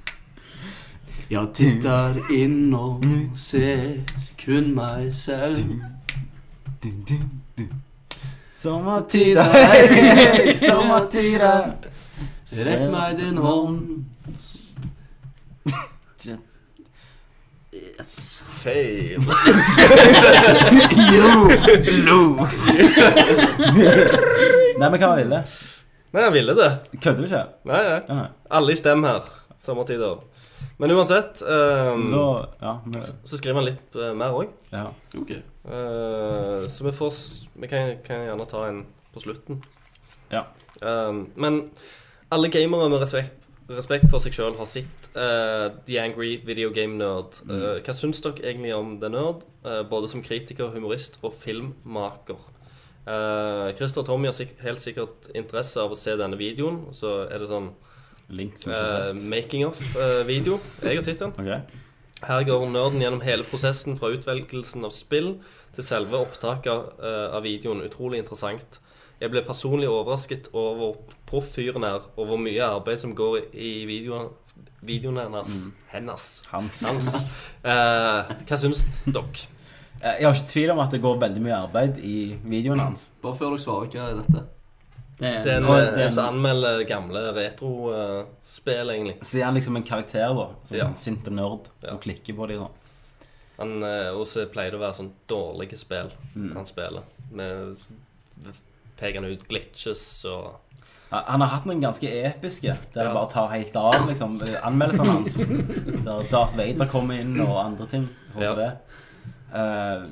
Jeg 1.30 1.46
titter 1.54 2.18
inn 2.34 2.74
og 2.74 3.04
ser 3.34 4.02
kun 4.44 4.74
meg 4.74 5.14
selv. 5.14 5.56
Dun, 5.56 5.80
dun, 6.82 7.00
dun. 7.08 7.30
Sommertider, 7.58 7.68
Sommertider, 8.62 9.42
hei, 9.42 10.52
sommertider. 10.54 11.72
Rekk 12.62 12.84
meg 12.92 13.16
din 13.18 13.38
hånd. 13.42 14.04
Feil. 18.62 19.18
Nei, 24.78 24.86
men 24.86 25.00
hva 25.00 25.10
ville? 25.18 25.42
Nei, 26.12 26.22
han 26.22 26.34
ville 26.36 26.54
det. 26.54 26.70
Kødder 27.00 27.18
du 27.18 27.26
ikke? 27.26 27.42
Nei, 27.66 27.82
nei. 27.88 28.00
Nei. 28.14 28.28
Alle 28.60 28.76
i 28.76 28.78
stem 28.78 29.02
her. 29.08 29.26
Sommertider. 29.58 30.22
Men 30.82 30.94
uansett 30.96 31.42
um, 31.46 32.08
Da, 32.10 32.24
ja, 32.60 32.72
men, 32.86 33.04
så 33.24 33.38
skriver 33.38 33.60
han 33.60 33.68
litt 33.68 33.98
uh, 33.98 34.10
mer 34.18 34.34
òg. 34.36 34.54
ja. 34.72 34.88
Ok. 35.18 35.34
så 36.72 36.84
vi 36.84 36.90
får 36.92 37.12
Vi 37.54 37.68
kan, 37.70 37.92
kan 38.02 38.24
gjerne 38.26 38.46
ta 38.50 38.64
en 38.66 38.80
på 39.14 39.20
slutten. 39.22 39.60
Ja. 40.32 40.46
Um, 40.80 41.28
men 41.36 41.60
alle 42.32 42.48
gamere 42.50 42.88
med 42.88 43.02
respekt, 43.04 43.36
respekt 43.68 44.08
for 44.10 44.24
seg 44.24 44.34
sjøl 44.34 44.56
har 44.58 44.68
sett 44.68 45.10
uh, 45.14 45.68
The 45.86 46.00
Angry 46.02 46.38
Video 46.46 46.72
Game 46.74 46.96
Nerd. 46.98 47.38
Mm. 47.46 47.82
hva 47.84 47.94
syns 47.94 48.24
dere 48.24 48.42
egentlig 48.42 48.74
om 48.74 48.96
The 49.00 49.12
Nerd? 49.12 49.44
Eh, 49.64 49.82
både 49.86 50.08
som 50.10 50.22
kritiker, 50.24 50.72
humorist 50.74 51.20
og 51.22 51.34
filmmaker. 51.38 52.40
Uh, 53.02 53.70
Christer 53.78 54.02
og 54.02 54.08
Tommy 54.08 54.28
har 54.30 54.34
sik 54.34 54.56
helt 54.62 54.82
sikkert 54.82 55.28
interesse 55.38 55.78
av 55.82 55.94
å 55.94 55.98
se 55.98 56.14
denne 56.18 56.38
videoen. 56.38 56.88
Så 56.94 57.22
er 57.28 57.42
det 57.42 57.50
sånn 57.50 57.70
Link 58.32 58.54
eh, 58.66 58.74
sett. 58.74 59.22
making 59.28 59.66
of-video. 59.68 60.58
Jeg 60.82 60.98
har 60.98 61.04
sett 61.04 61.20
den. 61.22 61.34
Okay. 61.36 61.60
Her 62.22 62.44
går 62.46 62.68
nerden 62.70 63.02
gjennom 63.02 63.22
hele 63.26 63.44
prosessen 63.46 63.96
fra 63.98 64.12
utvelgelsen 64.14 64.84
av 64.86 64.92
spill 64.94 65.34
til 65.74 65.84
selve 65.84 66.20
opptaket 66.22 66.92
uh, 67.02 67.34
av 67.34 67.42
videoen. 67.42 67.82
Utrolig 67.82 68.20
interessant. 68.22 68.78
Jeg 69.22 69.30
ble 69.30 69.42
personlig 69.46 69.88
overrasket 69.90 70.48
over 70.52 70.78
hvor 70.78 71.16
proff 71.30 71.52
fyren 71.56 71.84
er, 71.86 72.06
og 72.18 72.26
hvor 72.30 72.38
mye 72.42 72.62
arbeid 72.62 72.98
som 73.02 73.12
går 73.18 73.36
i 73.54 73.72
videoen, 73.86 74.30
videoen 74.82 75.20
hennes. 75.22 75.52
Hennes. 75.92 76.28
Hans. 76.50 76.82
Hans. 76.88 77.10
Eh, 77.62 78.30
hva 78.48 78.56
syns 78.58 78.80
dere? 79.06 79.44
Eh, 80.02 80.16
Jeg 80.18 80.26
har 80.26 80.34
ikke 80.34 80.48
tvil 80.50 80.72
om 80.74 80.80
at 80.82 80.90
det 80.90 80.98
går 81.04 81.20
veldig 81.22 81.42
mye 81.44 81.60
arbeid 81.68 82.00
i 82.02 82.16
videoen 82.42 82.82
hans. 82.82 83.12
Bare 83.22 83.38
før 83.38 83.52
dere 83.54 83.62
svarer, 83.62 83.92
hva 83.92 84.08
er 84.10 84.18
dette? 84.18 84.42
Det 85.18 85.28
er, 85.28 85.42
Det 85.44 85.52
er 85.52 85.56
en, 85.58 85.64
Og 85.64 85.78
eh, 85.78 85.90
den- 85.94 86.00
en 86.06 86.10
som 86.12 86.34
anmelder 86.34 86.84
gamle 86.88 87.20
retrospill, 87.36 88.90
egentlig. 88.90 89.16
Så 89.22 89.38
er 89.40 89.44
han 89.44 89.54
liksom 89.54 89.76
en 89.76 89.82
karakter, 89.86 90.34
da. 90.34 90.48
Som 90.64 90.76
Ja. 90.76 90.92
sint 90.94 91.26
og 91.28 91.32
nerd. 91.32 91.68
Ja. 91.82 91.92
Og 91.94 92.00
klikker 92.02 92.34
på 92.36 92.46
dem, 92.48 92.58
da. 92.60 92.68
Han 93.58 93.82
eh, 93.82 94.10
også 94.10 94.46
pleier 94.50 94.70
det 94.72 94.80
å 94.80 94.82
være 94.82 94.94
sånn 94.96 95.12
dårlige 95.28 95.76
spill 95.78 96.10
Mm. 96.34 96.54
han 96.56 96.64
spiller. 96.66 97.02
Med 97.30 97.76
peker 98.98 99.24
ut 99.24 99.48
glitches 99.48 100.24
og 100.24 100.54
Han 101.12 101.40
har 101.42 101.48
hatt 101.48 101.66
noen 101.66 101.82
ganske 101.82 102.08
episke, 102.08 102.74
der 102.94 103.02
Ja. 103.02 103.08
det 103.08 103.14
bare 103.14 103.28
tar 103.30 103.48
helt 103.48 103.76
av, 103.76 104.08
liksom. 104.08 104.40
Anmeldelsene 104.64 105.10
hans. 105.12 105.36
Der 106.06 106.22
Darth 106.30 106.56
Vader 106.56 106.86
kommer 106.86 107.20
inn, 107.20 107.38
og 107.38 107.58
andre 107.66 107.86
ting. 107.86 108.08
Sånn 108.32 108.42
som 108.42 108.42
Ja. 108.42 108.54
det. 108.54 108.78
Eh, 109.52 110.02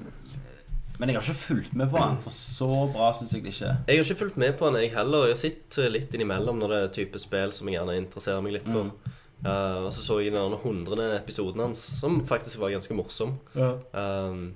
Men 1.01 1.09
jeg 1.09 1.17
har 1.17 1.25
ikke 1.25 1.41
fulgt 1.41 1.77
med 1.81 1.89
på 1.89 1.97
han, 1.97 2.19
for 2.21 2.35
så 2.35 2.67
bra 2.93 3.07
syns 3.17 3.33
jeg 3.33 3.45
det 3.47 3.55
ikke 3.55 3.71
er. 3.71 3.79
Jeg 3.89 3.97
har 4.03 4.05
ikke 4.05 4.19
fulgt 4.21 4.41
med 4.43 4.53
på 4.59 4.67
han, 4.69 4.77
jeg 4.83 4.93
heller. 4.93 5.31
Jeg 5.31 5.37
har 5.37 5.41
sett 5.41 5.79
eh, 5.81 5.89
litt 5.89 6.13
innimellom 6.17 6.59
når 6.61 6.75
det 6.75 6.81
er 6.85 6.91
type 6.99 7.23
spill 7.23 7.55
som 7.57 7.71
jeg 7.71 7.79
gjerne 7.79 7.97
interesserer 8.03 8.45
meg 8.45 8.59
litt 8.59 8.69
for. 8.69 8.91
Mm. 8.91 9.17
Uh, 9.41 9.87
og 9.87 9.95
så 9.97 10.03
så 10.05 10.19
jeg 10.21 10.35
den 10.35 10.59
hundrede 10.61 11.07
episoden 11.17 11.63
hans, 11.65 11.81
som 12.03 12.19
faktisk 12.29 12.61
var 12.61 12.75
ganske 12.75 12.93
morsom. 12.99 13.39
Ja. 13.57 13.71
Um, 13.97 14.51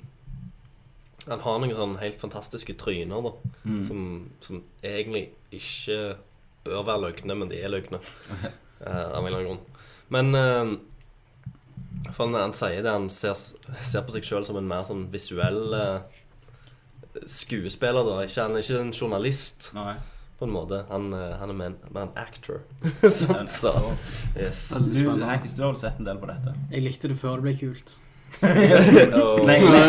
han 1.24 1.40
har 1.40 1.60
noen 1.62 1.72
sånn 1.72 1.94
helt 2.02 2.20
fantastiske 2.20 2.76
tryner, 2.76 3.24
da, 3.24 3.32
Mm. 3.64 3.78
som, 3.88 4.00
som 4.44 4.58
egentlig 4.84 5.30
ikke 5.56 6.18
bør 6.66 6.82
være 6.84 7.00
løgne, 7.06 7.34
men 7.40 7.48
de 7.48 7.62
er 7.64 7.72
løgne. 7.72 7.96
uh, 8.84 9.08
av 9.16 9.22
en 9.24 9.30
eller 9.30 9.38
annen 9.38 9.48
grunn. 9.54 9.64
Men 10.12 10.34
uh, 10.36 10.74
for 12.12 12.28
når 12.28 12.44
han 12.44 12.52
sier 12.56 12.82
det, 12.84 12.92
han 12.92 13.08
ser, 13.08 13.32
ser 13.80 14.04
på 14.04 14.12
seg 14.12 14.26
sjøl 14.28 14.44
som 14.44 14.58
en 14.60 14.68
mer 14.68 14.84
sånn 14.84 15.06
visuell 15.12 15.72
eh, 15.72 16.20
skuespiller. 17.26 18.04
da 18.04 18.20
ikke, 18.24 18.42
Han 18.42 18.56
er 18.56 18.64
ikke 18.64 18.80
en 18.80 18.92
journalist, 18.92 19.70
Nei. 19.74 19.96
på 20.38 20.48
en 20.48 20.54
måte. 20.54 20.84
Han, 20.90 21.12
eh, 21.12 21.36
han 21.40 21.50
er 21.50 21.58
mer 21.58 21.74
en, 22.02 22.14
actor. 22.16 22.62
Sånn, 23.02 23.46
så, 23.48 23.74
actor. 23.74 23.92
yes. 24.36 24.68
Du, 24.90 25.04
Hankis, 25.22 25.54
du 25.54 25.62
har 25.64 25.74
vel 25.74 25.80
sett 25.80 26.00
en 26.00 26.08
del 26.08 26.18
på 26.22 26.30
dette? 26.30 26.56
Jeg 26.72 26.86
likte 26.86 27.12
det 27.12 27.20
før 27.20 27.40
det 27.40 27.48
ble 27.48 27.56
kult. 27.60 27.96
Oh. 28.42 29.44
Nei, 29.48 29.60
nei, 29.62 29.82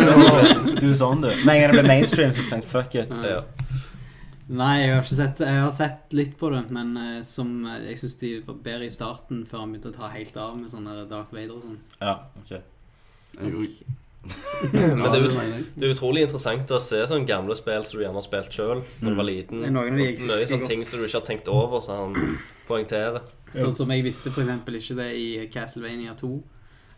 du 0.77 0.91
er 0.91 0.97
sånn, 0.97 1.23
du. 1.23 1.31
Med 1.47 1.55
en 1.55 1.61
gang 1.63 1.71
det 1.71 1.79
ble 1.79 1.87
mainstream, 1.89 2.33
så 2.35 2.43
tenkte 2.45 2.61
jeg 2.61 2.71
fuck 2.75 2.97
it. 3.01 3.15
Ja. 3.25 3.39
Nei, 4.45 4.73
jeg 4.83 4.91
har 4.93 4.99
ikke 5.01 5.17
sett 5.17 5.39
Jeg 5.41 5.61
har 5.63 5.71
sett 5.73 6.13
litt 6.13 6.35
på 6.37 6.51
det, 6.53 6.61
men 6.75 6.91
uh, 6.99 7.17
som 7.25 7.49
uh, 7.65 7.79
jeg 7.81 7.97
syns 8.03 8.19
de 8.21 8.33
var 8.45 8.59
bedre 8.67 8.85
i 8.85 8.93
starten, 8.93 9.41
før 9.49 9.63
han 9.63 9.73
begynte 9.73 9.89
å 9.89 9.97
ta 9.97 10.11
helt 10.13 10.37
av 10.37 10.53
med 10.59 10.69
sånn 10.69 10.85
Darth 11.09 11.33
Vader 11.33 11.55
og 11.57 11.63
sånn. 11.65 11.79
Ja, 11.97 12.19
ok. 12.43 12.51
Jeg. 13.41 13.95
Men 14.71 15.03
det 15.03 15.19
er, 15.19 15.25
ut, 15.27 15.69
det 15.75 15.87
er 15.87 15.93
utrolig 15.93 16.25
interessant 16.25 16.71
å 16.73 16.79
se 16.81 17.01
sånne 17.09 17.27
gamle 17.29 17.55
spill 17.57 17.85
som 17.85 17.99
du 17.99 18.05
gjerne 18.05 18.19
har 18.19 18.25
spilt 18.25 18.55
sjøl 18.55 18.81
da 18.81 19.11
du 19.11 19.17
var 19.19 19.27
liten. 19.27 19.61
De 19.61 19.69
jeg 19.69 20.19
Mye 20.25 20.49
sånne 20.49 20.69
ting 20.69 20.85
som 20.87 21.01
du 21.01 21.07
ikke 21.07 21.19
har 21.19 21.27
tenkt 21.27 21.51
over, 21.51 21.83
så 21.85 21.99
han 22.01 22.37
poengterer. 22.69 23.21
Sånn 23.55 23.75
som 23.77 23.91
jeg 23.93 24.05
visste 24.05 24.33
eksempel 24.33 24.79
ikke 24.79 24.97
det 24.99 25.09
i 25.19 25.29
Castlevania 25.53 26.15
2. 26.19 26.33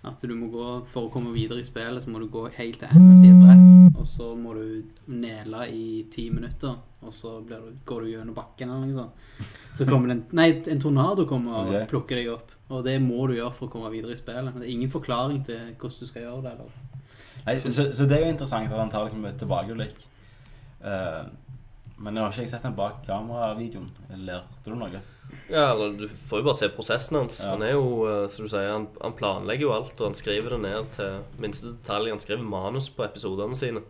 At 0.07 0.21
du 0.21 0.33
må 0.37 0.47
gå, 0.53 0.65
For 0.91 1.07
å 1.07 1.11
komme 1.11 1.33
videre 1.35 1.59
i 1.59 1.65
spillet, 1.65 2.03
så 2.03 2.11
må 2.13 2.21
du 2.21 2.27
gå 2.31 2.45
helt 2.55 2.79
til 2.79 2.91
enden 2.93 3.15
av 3.17 3.23
et 3.25 3.39
brett. 3.41 3.97
Og 3.97 4.05
så 4.07 4.29
må 4.37 4.53
du 4.55 4.83
nele 5.09 5.65
i 5.73 5.87
ti 6.13 6.29
minutter, 6.31 6.77
og 7.01 7.13
så 7.13 7.37
blir 7.43 7.65
du, 7.65 7.79
går 7.87 8.05
du 8.05 8.11
gjennom 8.13 8.37
bakken 8.37 8.71
eller 8.71 8.85
noe 8.85 9.07
sånt. 9.07 9.49
Så 9.77 9.87
kommer 9.89 10.11
det 10.11 10.19
en 10.19 10.23
Nei, 10.37 10.47
en 10.69 10.81
tornado 10.81 11.25
kommer 11.29 11.63
og 11.63 11.89
plukker 11.91 12.21
deg 12.21 12.31
opp. 12.33 12.53
Og 12.67 12.83
det 12.83 12.97
må 12.99 13.27
du 13.29 13.37
gjøre 13.37 13.53
for 13.55 13.69
å 13.69 13.73
komme 13.73 13.91
videre 13.93 14.15
i 14.15 14.19
spillet. 14.19 14.55
Det 14.57 14.65
er 14.65 14.73
ingen 14.73 14.91
forklaring 14.91 15.43
til 15.47 15.73
hvordan 15.79 16.01
du 16.03 16.09
skal 16.09 16.25
gjøre 16.25 16.41
det. 16.45 16.55
Eller. 16.57 16.86
Nei, 17.47 17.55
så, 17.63 17.87
så 17.95 18.05
det 18.07 18.17
er 18.19 18.25
jo 18.27 18.31
interessant 18.35 18.67
at 18.71 18.79
han 18.81 18.91
tar 18.91 19.05
liksom 19.07 19.25
et 19.29 19.37
tilbakeblikk. 19.41 20.01
Eh, 20.83 21.21
men 21.97 22.13
jeg 22.17 22.23
har 22.23 22.33
ikke 22.35 22.43
jeg 22.45 22.51
sett 22.51 22.65
den 22.67 22.75
bak 22.77 22.99
kameravideoen. 23.07 23.87
Lærte 24.27 24.67
du 24.69 24.75
noe? 24.77 24.99
Ja, 25.51 25.71
eller 25.73 25.95
Du 25.97 26.05
får 26.07 26.39
jo 26.41 26.45
bare 26.45 26.59
se 26.59 26.69
prosessen 26.75 27.17
hans. 27.19 27.39
Ja. 27.41 27.53
Han 27.55 27.63
er 27.65 27.73
jo, 27.73 27.87
eh, 28.07 28.25
som 28.31 28.45
du 28.45 28.51
sier, 28.51 28.67
han, 28.71 28.85
han 29.01 29.15
planlegger 29.17 29.65
jo 29.67 29.73
alt, 29.75 29.95
og 29.99 30.11
han 30.11 30.17
skriver 30.19 30.53
det 30.55 30.59
ned 30.67 30.91
til 30.95 31.17
minste 31.41 31.71
detalj. 31.73 32.11
Han 32.13 32.21
skriver 32.23 32.45
manus 32.47 32.91
på 32.93 33.05
episodene 33.07 33.57
sine. 33.57 33.81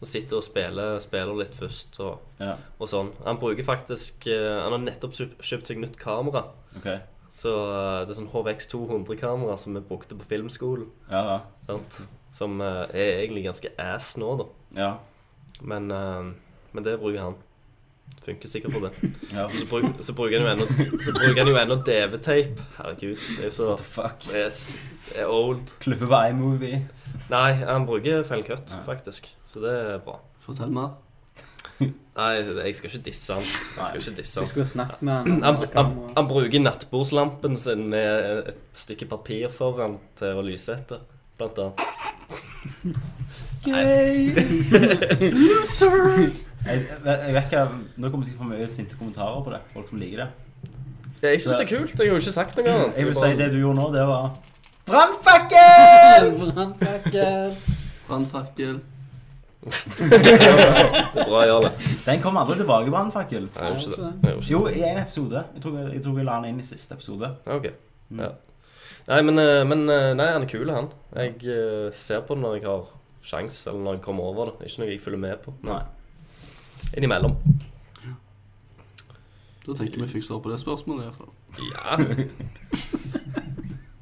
Og 0.00 0.06
sitter 0.06 0.38
og 0.38 0.44
spiller, 0.46 1.00
spiller 1.02 1.34
litt 1.42 1.56
først 1.58 1.98
og, 2.06 2.20
Ja. 2.38 2.54
og 2.78 2.88
sånn. 2.88 3.10
Han 3.26 3.40
bruker 3.42 3.66
faktisk 3.66 4.28
eh, 4.30 4.60
Han 4.62 4.76
har 4.76 4.84
nettopp 4.86 5.16
kjøpt, 5.18 5.66
seg 5.66 5.82
nytt 5.82 5.98
kamera. 6.00 6.44
Ok. 6.78 6.86
Så 7.34 7.50
eh, 7.50 7.98
det 8.06 8.14
er 8.14 8.20
sånn 8.22 8.30
HVX 8.32 8.70
200-kamera 8.72 9.58
som 9.58 9.74
vi 9.76 9.82
brukte 9.84 10.16
på 10.18 10.26
filmskolen. 10.30 10.88
Ja, 11.10 11.22
ja. 11.34 11.38
Sant? 11.66 12.00
Som 12.32 12.60
eh, 12.60 12.86
er 12.94 13.20
egentlig 13.24 13.44
ganske 13.48 13.72
ass 13.78 14.12
nå, 14.20 14.32
da. 14.38 14.48
Ja. 14.78 14.90
Men, 15.62 15.90
eh, 15.90 16.30
men 16.72 16.84
det 16.86 16.98
bruker 17.02 17.20
han. 17.24 17.38
Funker 18.24 18.48
sikkert 18.50 18.72
for 18.74 18.86
det. 18.88 19.10
Ja. 19.34 19.44
Og 19.46 19.52
så, 19.54 19.66
bruk, 19.70 19.84
så 20.04 20.12
bruker 20.18 20.40
han 20.42 20.46
jo 20.46 20.52
ennå 20.52 21.00
Så 21.02 21.12
bruker 21.14 21.38
han 21.44 21.48
jo 21.52 21.58
ennå 21.60 21.76
DV-tape. 21.86 22.64
Herregud, 22.78 23.20
det 23.36 23.44
er 23.44 23.48
jo 23.48 23.52
så 23.54 23.68
What 23.70 23.78
the 23.82 23.86
fuck? 23.94 24.24
Det 24.28 24.40
er, 24.42 24.50
s- 24.50 24.78
det 25.10 25.20
er 25.22 25.30
old. 25.30 25.62
Klippe 25.80 26.08
på 26.10 26.18
iMovie. 26.30 26.80
Nei, 27.30 27.52
han 27.60 27.86
bruker 27.88 28.24
feil 28.28 28.42
Cut, 28.46 28.70
Ja. 28.74 28.82
faktisk. 28.86 29.30
Så 29.46 29.62
det 29.64 29.72
er 29.78 30.02
bra. 30.04 30.18
Fortell 30.44 30.70
mer. 30.74 30.96
Nei, 31.80 32.30
jeg 32.66 32.74
skal 32.76 32.90
ikke 32.90 33.04
disse 33.06 33.32
han. 33.38 33.46
Jeg 33.46 33.86
skal 33.88 34.00
ikke 34.02 34.16
disse 34.20 34.34
Du 34.36 34.42
han. 34.44 34.50
skulle 34.50 34.66
snakket 34.68 35.02
med 35.06 35.14
han. 35.14 35.42
Han, 35.46 35.62
han, 35.78 35.92
han 36.18 36.28
bruker 36.28 36.60
nattbordslampen 36.66 37.56
sin 37.56 37.86
med 37.92 38.50
et 38.52 38.58
stykke 38.76 39.08
papir 39.08 39.48
foran 39.54 39.96
til 40.18 40.36
å 40.36 40.44
lyse 40.44 40.74
etter, 40.76 41.00
blant 41.40 41.58
annet. 41.64 41.74
Jeg, 43.66 43.74
jeg, 46.66 46.78
jeg 47.04 47.34
vet 47.34 47.44
ikke 47.44 47.64
Nå 48.00 48.08
kommer 48.08 48.24
jeg 48.24 48.30
sikkert 48.30 48.40
få 48.40 48.48
mye 48.48 48.68
sinte 48.68 48.96
kommentarer 49.00 49.42
på 49.44 49.52
det. 49.54 49.60
Folk 49.74 49.90
som 49.90 50.00
liker 50.00 50.24
det. 50.24 50.30
Ja, 51.20 51.32
jeg 51.34 51.42
syns 51.42 51.56
det 51.56 51.66
er 51.66 51.72
kult. 51.74 51.98
Jeg 51.98 52.06
har 52.08 52.14
jo 52.14 52.22
ikke 52.22 52.32
sagt 52.32 52.56
noe 52.56 52.72
annet. 52.72 52.96
Jeg 52.96 53.10
vil 53.10 53.18
si 53.18 53.32
det 53.40 53.50
du 53.52 53.58
gjorde 53.60 53.80
nå, 53.80 53.90
det 53.96 54.06
var 54.08 54.30
Brannfakkel! 54.90 56.30
Brannfakkel! 56.54 57.52
Brannfakkel. 58.08 58.80
Det 60.00 60.16
er 60.16 61.26
bra, 61.28 61.42
Jarle. 61.44 61.70
Den 62.06 62.22
kom 62.22 62.38
aldri 62.40 62.56
tilbake, 62.56 62.90
Brannfakkel. 62.90 63.50
Jo, 64.48 64.62
i 64.72 64.80
en 64.88 65.02
episode. 65.02 65.42
Jeg 65.54 65.62
tror, 65.62 65.76
jeg 65.92 66.00
tror 66.02 66.14
vi 66.16 66.24
la 66.24 66.38
den 66.40 66.54
inn 66.54 66.62
i 66.62 66.64
siste 66.64 66.96
episode. 66.96 67.28
Ok. 67.44 67.68
Ja. 68.16 68.30
Nei, 69.10 69.22
men, 69.26 69.38
eh, 69.38 69.64
men 69.66 69.88
eh, 69.90 70.12
Nei, 70.14 70.28
han 70.30 70.44
er 70.44 70.50
kul, 70.50 70.68
han. 70.70 70.86
Jeg 71.16 71.40
eh, 71.50 71.88
ser 71.96 72.20
på 72.26 72.36
det 72.36 72.44
når 72.44 72.52
jeg 72.60 72.66
har 72.68 72.84
sjans, 73.26 73.56
eller 73.66 73.82
når 73.82 73.96
jeg 73.96 74.04
kommer 74.04 74.28
over 74.30 74.52
det. 74.52 74.68
Ikke 74.68 74.84
noe 74.84 74.90
jeg 74.92 75.00
følger 75.02 75.22
med 75.24 75.40
på. 75.42 75.54
Nei. 75.66 75.80
Innimellom. 76.94 77.34
Da 79.64 79.74
tenker 79.74 79.98
jeg 79.98 80.04
vi 80.04 80.12
fikk 80.12 80.28
svar 80.28 80.38
på 80.44 80.52
det 80.52 80.60
spørsmålet. 80.62 81.02
i 81.02 81.06
hvert 81.08 81.18
fall. 81.18 81.32
Ja. 81.74 81.88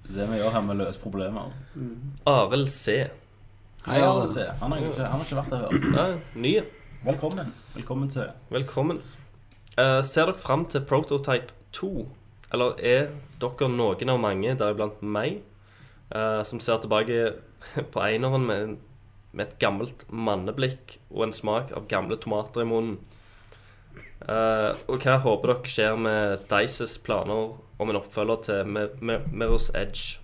Det 0.08 0.24
vi 0.30 0.38
gjør 0.40 0.50
her 0.50 0.62
med 0.64 0.72
å 0.72 0.78
løse 0.80 1.00
problemer. 1.02 1.50
Arild 2.26 2.70
C. 2.72 2.94
Hei, 3.84 3.98
Arild 4.00 4.26
C. 4.30 4.46
Han 4.60 4.72
har 4.72 4.80
ikke, 4.82 5.04
han 5.04 5.20
har 5.20 5.26
ikke 5.26 5.36
vært 5.36 5.52
der 5.52 5.60
før. 5.62 5.90
Nei, 5.94 6.06
ny. 6.44 6.52
Velkommen. 7.04 7.52
Velkommen 7.76 8.08
til 8.10 8.32
Velkommen. 8.50 9.02
Uh, 9.76 10.00
ser 10.02 10.32
dere 10.32 10.40
fram 10.40 10.64
til 10.72 10.82
Prototype 10.88 11.54
2? 11.76 11.92
Eller 12.52 12.78
er 12.80 13.08
dere 13.42 13.68
noen 13.70 14.08
av 14.12 14.20
mange, 14.22 14.54
deriblant 14.58 15.02
meg, 15.04 15.40
eh, 16.10 16.42
som 16.48 16.60
ser 16.64 16.80
tilbake 16.82 17.34
på 17.92 18.00
eineren 18.04 18.46
med, 18.48 18.76
med 19.32 19.46
et 19.46 19.58
gammelt 19.60 20.06
manneblikk 20.10 20.96
og 21.10 21.26
en 21.28 21.34
smak 21.36 21.72
av 21.76 21.88
gamle 21.90 22.16
tomater 22.22 22.64
i 22.64 22.68
munnen? 22.70 22.98
Eh, 24.28 24.72
og 24.90 25.04
hva 25.04 25.18
håper 25.22 25.52
dere 25.52 25.70
skjer 25.74 26.00
med 26.00 26.46
Dices 26.50 26.96
planer 27.04 27.52
om 27.78 27.92
en 27.92 28.00
oppfølger 28.00 28.40
til 28.48 28.72
Mi- 28.74 28.88
Mi- 28.98 29.22
Mirror's 29.30 29.68
Edge? 29.78 30.18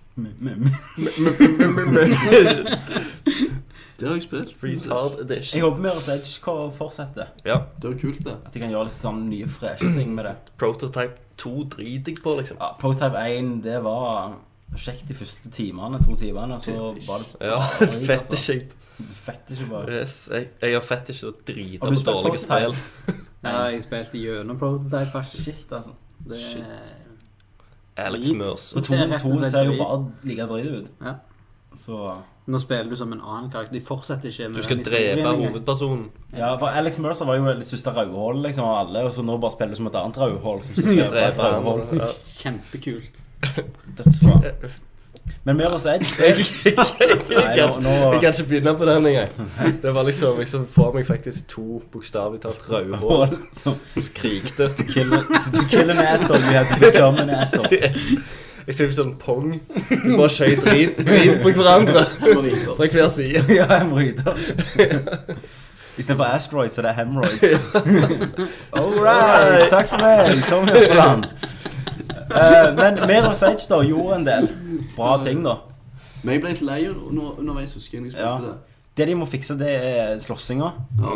Det 3.99 4.07
har 4.09 4.15
jeg 4.17 4.25
spilt. 4.25 4.55
Retard 4.63 5.19
edition. 5.23 5.55
Jeg 5.57 5.63
håper 5.63 5.83
Mirror's 5.85 6.09
Edge 6.11 6.55
fortsetter. 6.77 7.29
Ja. 7.47 7.61
Det 7.81 7.91
var 7.93 7.99
kult, 8.01 8.23
det. 8.25 8.33
At 8.45 8.53
de 8.53 8.59
kan 8.63 8.73
gjøre 8.73 8.89
litt 8.89 9.03
sånn 9.03 9.21
nye, 9.29 9.47
freshe 9.47 9.91
ting 9.95 10.11
med 10.17 10.27
det. 10.27 10.33
Prototype 10.59 11.15
2 11.39 11.53
driter 11.77 12.11
jeg 12.11 12.23
på, 12.23 12.33
liksom. 12.39 12.59
Ja, 12.59 12.73
Prototype 12.81 13.21
1, 13.23 13.53
det 13.63 13.77
var 13.85 14.35
kjekt 14.75 15.07
de 15.07 15.15
første 15.15 15.51
timene, 15.55 16.01
to 16.03 16.15
timene. 16.19 16.57
Så 16.63 16.75
var 17.07 17.23
det 17.23 17.47
Ja, 17.47 17.61
bare 17.61 17.87
drit, 17.93 18.07
fett 18.09 18.33
altså. 18.35 18.57
ikke. 18.57 18.81
Fett 19.25 19.51
ikke 19.55 19.69
bare. 19.69 19.95
Yes, 20.01 20.17
jeg, 20.31 20.49
jeg 20.61 20.75
har 20.75 20.83
fett 20.87 21.09
ikke 21.11 21.31
å 21.31 21.37
drite 21.47 21.79
på 21.83 22.03
dårlige 22.09 22.41
spill. 22.43 22.77
Ja, 23.45 23.55
jeg 23.69 23.83
spilte 23.85 24.19
gjennom 24.19 24.59
Prototype, 24.59 25.11
faktisk. 25.13 25.43
Shit, 25.47 25.71
altså. 25.71 25.95
Det 26.25 26.41
Shit. 26.41 26.93
Alex. 27.95 28.27
Mørs. 28.35 28.73
For 28.73 28.83
to, 28.83 28.95
to 29.21 29.37
ser 29.47 29.69
jo 29.69 29.77
bare 29.79 29.99
like 30.27 30.47
drit 30.51 30.71
ut. 30.81 30.91
Ja. 30.99 31.13
Så 31.75 32.15
Nå 32.47 32.59
spiller 32.61 32.89
du 32.89 32.95
som 32.95 33.11
en 33.13 33.21
annen 33.25 33.47
karakter. 33.51 33.73
De 33.73 33.81
fortsetter 33.85 34.29
ikke 34.29 34.49
med 34.51 34.59
Du 34.59 34.63
skal 34.63 34.77
den 34.77 34.83
historien 34.85 35.17
drepe 35.25 35.35
hovedpersonen. 35.49 36.03
Ja, 36.37 36.51
for 36.61 36.67
Alex 36.67 36.99
Mercer 37.01 37.25
var 37.25 37.39
jo 37.39 37.45
det 37.57 37.65
siste 37.65 37.89
rødhålet 37.95 38.41
liksom, 38.51 38.65
av 38.69 38.87
alle, 38.87 39.01
og 39.07 39.13
så 39.15 39.23
nå 39.25 39.37
bare 39.41 39.51
spiller 39.55 39.73
du 39.73 39.79
som 39.81 39.87
et 39.89 39.95
annet 40.01 40.17
rødhål. 40.21 40.63
Som 40.67 40.75
skal 40.75 40.91
Skal 40.91 41.05
et 41.07 41.11
drepe 41.15 41.41
han. 41.41 41.63
rødhål. 41.63 41.87
Ja. 42.01 42.11
Kjempekult. 42.43 43.23
Dødsbra. 43.97 44.41
Men 45.43 45.57
Mirror's 45.61 45.85
Edge 45.93 46.05
Jeg, 46.19 46.37
jeg, 46.37 46.45
jeg, 46.65 46.75
Nei, 47.29 47.57
jeg, 47.57 47.65
nå, 47.67 47.71
kan, 47.73 47.83
nå, 47.83 47.89
jeg 48.13 48.21
kan 48.21 48.33
ikke 48.33 48.47
begynne 48.49 48.73
på 48.77 48.85
den 48.85 49.05
engang. 49.09 49.51
Det 49.81 49.93
var 49.95 50.03
liksom 50.05 50.39
Jeg 50.39 50.47
så 50.47 50.61
for 50.69 50.93
meg 50.93 51.07
faktisk 51.07 51.47
to 51.49 51.81
bokstavelig 51.91 52.41
talt 52.45 52.61
røde 52.69 52.99
som 53.57 53.73
krigte. 54.13 54.69
kill, 54.85 55.09
to 55.09 55.65
kill 55.69 55.89
an 55.89 55.97
asshole, 55.97 56.39
you 56.45 56.53
have 56.53 56.69
to 56.69 56.77
become 56.79 57.17
an 57.25 57.29
asshole. 57.29 57.69
Jeg 58.67 58.75
ser 58.75 58.87
ut 58.89 58.95
som 58.95 59.11
pong. 59.21 59.61
Du 60.05 60.15
bare 60.17 60.29
skjøt 60.33 60.63
drit, 60.65 60.97
drit 61.07 61.41
på 61.43 61.51
hverandre 61.53 62.01
fra 62.17 62.87
hver 62.89 63.09
side. 63.13 63.43
ja, 63.59 63.67
hemoroider. 63.77 64.33
Istedenfor 65.97 66.25
asteroids, 66.25 66.73
så 66.75 66.81
det 66.81 66.89
er 66.89 66.93
hemorrhoids. 66.93 67.65
All 68.77 68.97
right, 68.99 69.69
takk 69.71 69.87
for 69.89 70.01
meg. 70.01 70.41
Kom 70.49 70.67
her 70.67 70.89
på 70.89 70.97
land. 70.97 71.23
Uh, 72.35 72.73
men 72.75 72.99
mer 73.07 73.29
om 73.29 73.35
Sage, 73.37 73.63
da 73.69 73.79
gjorde 73.85 74.17
en 74.19 74.25
del 74.27 74.49
bra 74.95 75.13
ting, 75.23 75.43
da. 75.45 75.53
Men 76.23 76.33
jeg 76.35 76.41
ble 76.43 76.51
litt 76.55 76.65
lei 76.65 76.81
under- 76.89 77.39
underveis, 77.39 77.73
husker 77.77 77.99
jeg, 78.01 78.11
jeg 78.11 78.19
Ja. 78.21 78.33
det. 78.43 78.55
Det 78.97 79.07
de 79.07 79.15
må 79.15 79.25
fikse, 79.29 79.55
det 79.59 79.69
er 79.71 80.19
slåssinga. 80.19 80.71
Ja. 80.99 81.15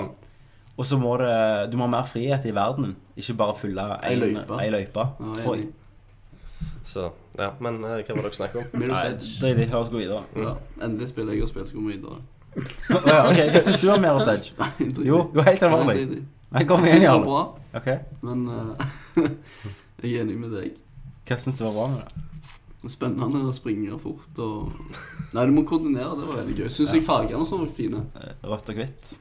Og 0.78 0.86
så 0.86 0.98
må 0.98 1.18
det 1.18 1.72
Du 1.72 1.78
må 1.78 1.84
ha 1.84 1.92
mer 1.92 2.06
frihet 2.08 2.46
i 2.46 2.52
verdenen. 2.56 2.96
Ikke 3.18 3.34
bare 3.34 3.56
fylle 3.56 3.84
Ei 4.08 4.16
løype. 4.16 5.00
Ja, 5.20 5.44
tror 5.44 5.56
jeg. 5.56 5.68
Så, 6.84 7.10
ja, 7.38 7.52
men 7.60 7.76
eh, 7.84 7.90
hva 8.02 8.14
var 8.16 8.16
det 8.16 8.24
dere 8.24 8.34
snakket 8.40 8.62
om? 8.62 8.66
Nei, 8.82 9.06
Edge. 9.12 9.28
drit 9.40 9.52
i 9.52 9.54
det. 9.62 9.68
La 9.72 9.78
oss 9.80 9.90
gå 9.94 9.98
videre. 10.02 10.24
Ja. 10.36 10.56
Endelig 10.82 11.08
spiller 11.12 11.34
jeg 11.38 11.42
og 11.46 11.50
spiller, 11.52 11.68
skal 11.70 11.82
vi 11.86 11.90
videre. 11.98 12.18
Å 12.90 12.92
ja, 13.06 13.20
ok, 13.30 13.40
Hva 13.54 13.60
syns 13.62 13.78
du 13.84 13.88
om 13.94 14.02
Mirror's 14.04 14.26
Edge? 14.34 14.48
Nei, 14.60 14.70
drit 14.80 14.98
i. 14.98 15.00
Jo, 15.12 15.18
jo, 15.36 15.42
helt 15.46 15.62
alvorlig. 15.68 15.96
Drit 16.00 16.12
i. 16.18 16.20
Nei, 16.56 16.64
kom 16.66 16.82
Jeg 16.82 16.88
igjen, 16.90 16.98
synes 16.98 17.06
det 17.06 17.10
var 17.10 17.14
Jarle. 17.14 17.30
bra, 17.30 17.42
Ok, 17.78 17.88
men 18.26 18.38
eh, 18.50 18.74
jeg 20.02 20.10
er 20.16 20.20
enig 20.26 20.38
med 20.42 20.50
deg. 20.58 20.70
Hva 21.30 21.36
syns 21.38 21.58
du 21.60 21.64
var 21.68 21.74
bra 21.78 21.86
med 21.94 22.00
det? 22.02 22.10
Spennende 22.90 23.40
å 23.44 23.52
springe 23.52 23.92
fort 24.00 24.38
og 24.40 24.72
Nei, 25.36 25.44
du 25.46 25.52
må 25.52 25.66
koordinere. 25.68 26.16
Det 26.16 26.24
var 26.30 26.38
veldig 26.40 26.56
gøy. 26.62 26.70
Syns 26.72 26.94
jeg 26.96 27.04
fargene 27.06 27.42
og 27.44 27.48
sånn 27.50 27.60
var 27.66 27.74
fine. 27.76 28.00
Eh, 28.18 28.32
Rødt 28.50 28.70
og 28.72 28.76
hvitt? 28.80 29.04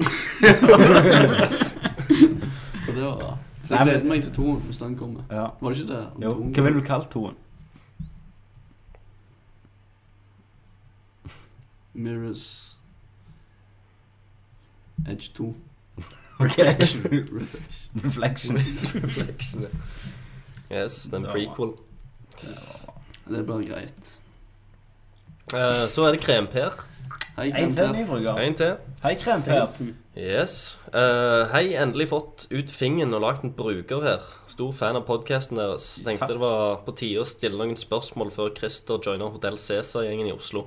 Så 2.87 2.91
det 2.95 3.03
var 3.03 3.17
bra. 3.19 3.33
Så 3.67 3.71
Nei, 3.75 3.79
jeg 3.79 3.85
men- 3.85 3.93
gleder 3.93 4.09
meg 4.09 4.23
til 4.25 4.33
toen 4.39 4.61
hvis 4.65 4.79
den 4.81 4.95
kommer. 4.97 5.23
Ja. 5.29 5.51
Var 5.61 5.69
det 5.75 5.79
ikke 5.83 5.93
det? 5.93 6.05
Jo. 6.25 6.31
toen 6.39 6.53
Hva 6.55 6.63
ville 6.65 6.79
du 6.81 6.85
kalt 6.87 7.11
toen? 7.13 7.35
Mirrors 11.99 12.77
Edge 15.09 15.31
2. 15.35 15.55
Ok. 16.41 16.59
Reflection. 16.59 17.03
Reflection. 18.05 18.57
Reflection. 19.05 19.67
Yes, 20.71 21.03
det 21.11 21.17
en 21.19 21.25
Ja. 21.25 21.33
prequel. 21.33 21.73
Det 23.29 23.41
blir 23.47 23.65
greit. 23.69 24.13
Eh, 25.55 25.89
så 25.91 26.05
er 26.07 26.13
det 26.15 26.21
Krem-Per. 26.21 26.71
Hei, 27.39 27.49
En 27.51 27.73
til, 27.73 27.87
Kremper. 27.87 27.93
ny 27.93 28.07
bruker. 28.07 28.39
En 28.39 28.55
til. 28.55 28.77
Hei, 29.03 29.15
Kremper. 29.15 29.67
Yes. 30.17 30.79
Eh, 30.95 31.45
hei, 31.53 31.75
endelig 31.83 32.09
fått 32.09 32.47
ut 32.51 32.71
fingeren 32.71 33.15
og 33.15 33.21
lagt 33.27 33.43
en 33.43 33.53
bruker 33.53 34.01
her. 34.03 34.23
Stor 34.47 34.73
fan 34.73 34.97
av 34.97 35.07
podkasten 35.07 35.57
deres. 35.59 36.01
Tenkte 36.05 36.21
Takk. 36.27 36.29
det 36.37 36.41
var 36.41 36.83
på 36.87 36.95
tide 36.99 37.21
å 37.23 37.27
stille 37.27 37.59
noen 37.59 37.77
spørsmål 37.79 38.31
før 38.35 38.55
Christer 38.59 38.99
joiner 39.07 39.31
Hotell 39.35 39.59
Cæsar-gjengen 39.59 40.27
i 40.29 40.33
Oslo. 40.39 40.67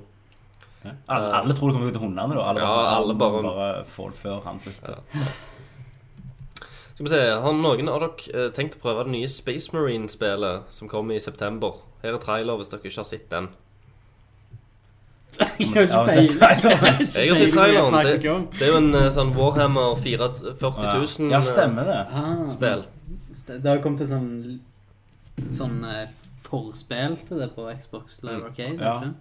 Alle, 0.83 1.31
alle 1.37 1.53
tror 1.53 1.69
det 1.69 1.75
kommer 1.77 1.87
ut 1.87 1.93
til 1.93 2.01
hundene, 2.01 2.35
da. 2.35 2.41
Alle, 2.49 2.59
Ja, 2.61 2.67
bare, 2.67 2.95
alle 2.97 3.13
bare- 3.15 3.43
bare 3.43 3.85
får 3.85 4.09
det 4.11 4.17
før 4.17 4.39
han 4.43 4.59
flytter. 4.59 4.95
Skal 6.93 7.05
vi 7.05 7.09
se, 7.09 7.19
Har 7.41 7.53
noen 7.53 7.89
av 7.89 7.99
dere 8.01 8.45
eh, 8.45 8.51
tenkt 8.51 8.75
å 8.77 8.81
prøve 8.81 9.03
det 9.05 9.11
nye 9.13 9.27
Space 9.29 9.69
Marine-spillet 9.73 10.63
som 10.73 10.89
kommer 10.89 11.15
i 11.15 11.19
september? 11.19 11.73
Her 12.03 12.13
er 12.17 12.17
trailer 12.23 12.57
hvis 12.57 12.69
dere 12.69 12.81
ikke 12.83 12.97
har 13.03 13.09
sett 13.11 13.29
den. 13.29 13.49
Ja, 15.61 16.03
men 16.05 16.09
sett 16.09 16.39
traileren. 16.39 17.07
Jeg 17.15 17.29
har 17.29 17.37
sett 17.39 17.53
traileren. 17.53 17.93
Det, 18.05 18.15
det 18.59 18.65
er 18.67 18.71
jo 18.73 18.77
en 18.81 18.93
eh, 18.97 19.07
sånn 19.15 19.31
Warhammer 19.37 19.95
40 20.01 20.41
000 20.59 21.31
Ja, 21.31 21.39
stemmer 21.45 21.87
det. 21.87 21.99
Ah, 22.11 22.41
spill. 22.51 22.83
Det 23.47 23.65
har 23.69 23.79
kommet 23.83 24.01
et 24.03 24.09
sånn 24.11 24.59
Sånn 25.55 25.77
eh, 25.87 26.09
forspill 26.45 27.15
til 27.29 27.39
det 27.39 27.47
på 27.55 27.69
Xbox 27.79 28.19
Live 28.25 28.43
Arcade, 28.49 28.77
Ja. 28.83 28.97
ikke? 28.99 29.13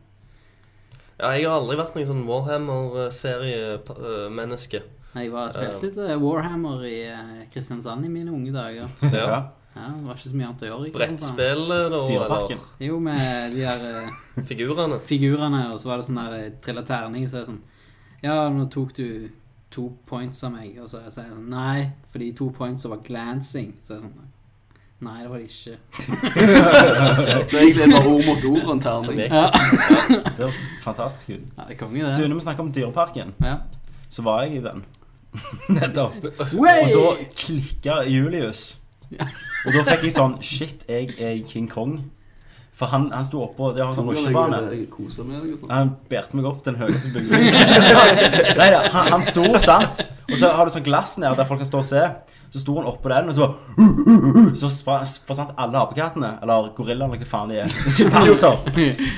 Ja, 1.21 1.29
jeg 1.37 1.45
har 1.49 1.59
aldri 1.61 1.77
vært 1.77 1.95
noen 1.99 2.07
sånn 2.09 2.23
Warhammer-seriemenneske. 2.29 4.81
Jeg 5.15 5.31
var 5.35 5.51
spilt 5.53 5.83
litt 5.85 5.99
eh, 6.05 6.17
Warhammer 6.23 6.79
i 6.87 7.01
eh, 7.11 7.41
Kristiansand 7.53 8.05
i 8.07 8.09
mine 8.13 8.31
unge 8.33 8.53
dager. 8.55 8.87
Ja. 9.17 9.41
Ja, 9.71 9.87
Det 9.95 10.03
var 10.03 10.15
ikke 10.19 10.29
så 10.33 10.37
mye 10.39 10.47
annet 10.49 10.63
å 10.63 10.65
gjøre. 10.67 10.87
i 10.89 10.91
Kristiansand. 10.95 11.37
Brettspill, 11.39 11.65
da? 11.71 11.77
Dyreparken. 12.09 12.59
Jo, 12.83 12.95
med 13.05 13.21
de 13.55 13.61
der 13.63 13.81
eh, 13.91 14.09
figurene? 14.51 14.97
figurene, 15.07 15.61
og 15.75 15.79
så 15.83 15.87
var 15.93 15.97
det 16.01 16.07
sånn 16.09 16.19
der 16.23 16.33
eh, 16.41 16.55
trilla 16.65 16.83
terning, 16.89 17.25
så 17.31 17.35
er 17.37 17.41
det 17.45 17.51
sånn 17.53 17.63
Ja, 18.25 18.37
nå 18.51 18.63
tok 18.73 18.91
du 18.99 19.07
to 19.71 19.83
points 20.11 20.43
av 20.45 20.51
meg, 20.57 20.69
og 20.83 20.87
så 20.91 20.97
sier 21.07 21.25
jeg 21.29 21.35
sånn 21.37 21.51
Nei, 21.53 21.81
fordi 22.11 22.29
to 22.41 22.47
points 22.57 22.83
var 22.91 23.01
glancing. 23.07 23.71
Så 23.87 23.91
er 23.95 23.99
det 24.01 24.07
sånn 24.09 24.19
Nei, 25.01 25.23
det 25.23 25.31
var 25.31 25.39
det 25.39 25.47
ikke. 25.49 25.77
Så 27.51 27.57
egentlig 27.59 27.83
er 27.83 27.87
det 27.87 27.95
bare 27.95 28.09
ord 28.11 28.25
mot 28.27 28.45
ord 28.51 28.65
og 28.67 28.73
en 28.75 28.81
terning. 28.85 29.21
Ja, 29.21 29.47
Det 30.27 30.45
høres 30.45 30.67
fantastisk 30.85 31.31
ut. 31.31 31.47
ja 31.57 31.63
det 31.69 31.75
er 31.75 31.79
konge, 31.81 32.01
Du, 32.17 32.21
det. 32.23 32.29
når 32.29 32.35
vi 32.37 32.41
snakker 32.45 32.63
om 32.67 32.73
Dyreparken, 32.73 33.35
Ja. 33.45 33.55
så 34.11 34.23
var 34.23 34.43
jeg 34.43 34.55
i 34.59 34.61
den. 34.67 34.85
Nettopp. 35.79 36.15
Og 36.53 36.93
da 36.93 37.05
klikka 37.37 38.01
Julius. 38.11 38.81
Og 39.67 39.73
da 39.75 39.83
fikk 39.89 40.05
jeg 40.09 40.13
sånn 40.15 40.37
Shit, 40.43 40.85
jeg 40.89 41.15
er 41.19 41.41
King 41.49 41.69
Kong. 41.71 41.97
For 42.81 42.89
han, 42.89 43.11
han 43.13 43.27
sto 43.27 43.43
oppå 43.45 43.75
Det 43.77 43.83
har 43.85 43.93
sånn 43.93 44.09
sånn. 44.17 45.69
Han 45.69 45.91
bærte 46.09 46.39
meg 46.39 46.47
opp 46.49 46.63
den 46.65 46.79
høyeste 46.81 47.13
bygningen. 47.13 47.53
Nei 48.57 48.69
da, 48.73 48.79
han, 48.95 49.11
han 49.19 49.25
sto, 49.27 49.45
sant? 49.61 50.01
Og 50.31 50.39
så 50.41 50.49
har 50.57 50.65
du 50.65 50.73
sånn 50.73 50.87
glass 50.87 51.19
nede 51.21 51.37
der 51.37 51.49
folk 51.49 51.61
kan 51.61 51.69
stå 51.69 51.83
og 51.83 51.85
se. 51.91 52.05
Så 52.51 52.63
sto 52.63 52.79
han 52.79 52.89
oppå 52.89 53.13
den, 53.13 53.29
og 53.31 53.37
så 53.37 53.51
bare 54.87 55.05
Så 55.05 55.21
forsvant 55.29 55.53
alle 55.61 55.83
apekattene. 55.85 56.33
Eller 56.41 56.71
gorillaene, 56.79 57.19
eller 57.19 57.27
hva 57.27 57.33
faen 57.35 57.53
de 57.53 57.61
er. 57.67 57.75
Sjimpanser. 57.99 58.57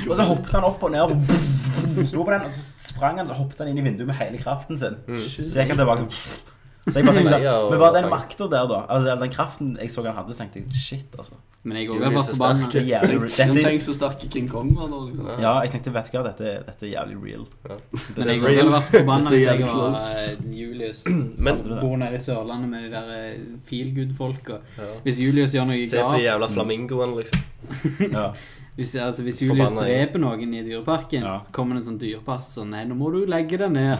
Og 0.09 0.16
så 0.18 0.26
hoppet 0.26 0.56
han 0.59 0.66
opp 0.66 0.82
og 0.82 0.97
ned. 0.97 1.14
Og 1.14 2.09
sto 2.09 2.24
på 2.24 2.32
den, 2.34 2.48
og 2.48 2.51
så 2.51 2.90
sprang 2.90 3.22
han, 3.22 3.30
så 3.30 3.36
hoppet 3.39 3.62
han 3.62 3.70
inn 3.70 3.78
i 3.78 3.86
vinduet 3.86 4.10
med 4.10 4.18
hele 4.18 4.43
kraften 4.43 4.80
sin. 4.80 4.98
Så 5.22 5.47
gikk 5.62 5.76
han 5.76 5.84
tilbake 5.84 6.09
sånn 6.09 6.51
så 6.88 6.98
jeg 6.98 7.06
bare 7.06 7.20
tenkte 7.20 7.38
sånn 7.38 7.68
Men 7.70 7.78
bare 7.78 7.94
den 8.00 8.09
makta 8.10 8.46
der, 8.50 8.64
da. 8.66 8.78
Altså, 8.90 9.14
den 9.20 9.30
kraften 9.30 9.74
jeg 9.78 9.90
så 9.94 10.02
han 10.02 10.16
hadde, 10.16 10.34
så 10.34 10.42
tenkte 10.42 10.62
jeg 10.62 10.78
shit, 10.82 11.12
altså. 11.14 11.36
Men 11.62 11.78
jeg 11.78 11.92
òg 11.94 12.02
er 12.02 12.16
så 12.16 12.32
forbanna. 12.34 12.70
Tenk, 12.72 13.84
så 13.86 13.94
sterke 13.94 14.26
King 14.32 14.48
Kong 14.50 14.72
var 14.74 14.88
da. 14.90 15.02
Liksom. 15.06 15.28
Ja, 15.44 15.52
jeg 15.62 15.70
tenkte, 15.76 15.92
vet 15.94 16.09
du 16.10 16.16
hva, 16.16 16.22
dette, 16.26 16.54
dette 16.66 16.88
er 16.88 16.90
jævlig 16.96 17.20
real. 17.22 17.44
Men 17.68 18.32
jeg 18.32 18.42
òg 18.42 18.48
hadde 18.48 18.72
vært 18.74 18.88
forbanna 18.96 19.34
hvis 19.34 19.44
jeg 19.46 19.68
var 19.68 20.00
eh, 20.00 20.48
Julius. 20.59 21.04
Men? 21.46 21.62
Bor 21.68 21.94
nede 22.02 22.18
i 22.18 22.24
Sørlandet 22.24 22.72
med 22.72 22.88
de 22.88 22.90
der 22.96 23.14
eh, 23.20 23.44
feel 23.68 23.94
good-folka. 23.94 24.59
Ja. 24.80 24.90
Hvis 25.06 25.22
Julius 25.22 25.54
gjør 25.54 25.70
noe 25.70 25.86
se 25.86 26.02
på 26.02 26.18
de 26.18 26.26
jævla 26.26 26.50
flamingoene, 26.50 27.22
liksom. 27.22 28.10
Ja. 28.10 28.32
Hvis, 28.73 28.94
altså, 28.97 29.20
hvis 29.23 29.39
Julius 29.43 29.74
dreper 29.77 30.19
noen 30.23 30.55
i 30.57 30.62
dyreparken, 30.65 31.20
Ja. 31.27 31.35
så 31.44 31.53
kommer 31.53 31.77
det 31.77 31.82
en 31.82 31.89
sånn 31.90 31.99
dyrepass 32.01 32.47
og 32.49 32.55
sånn 32.62 32.70
Nei, 32.73 32.85
nå 32.89 32.94
må 32.97 33.11
du 33.12 33.27
legge 33.28 33.59
deg 33.61 33.70
ned. 33.70 33.99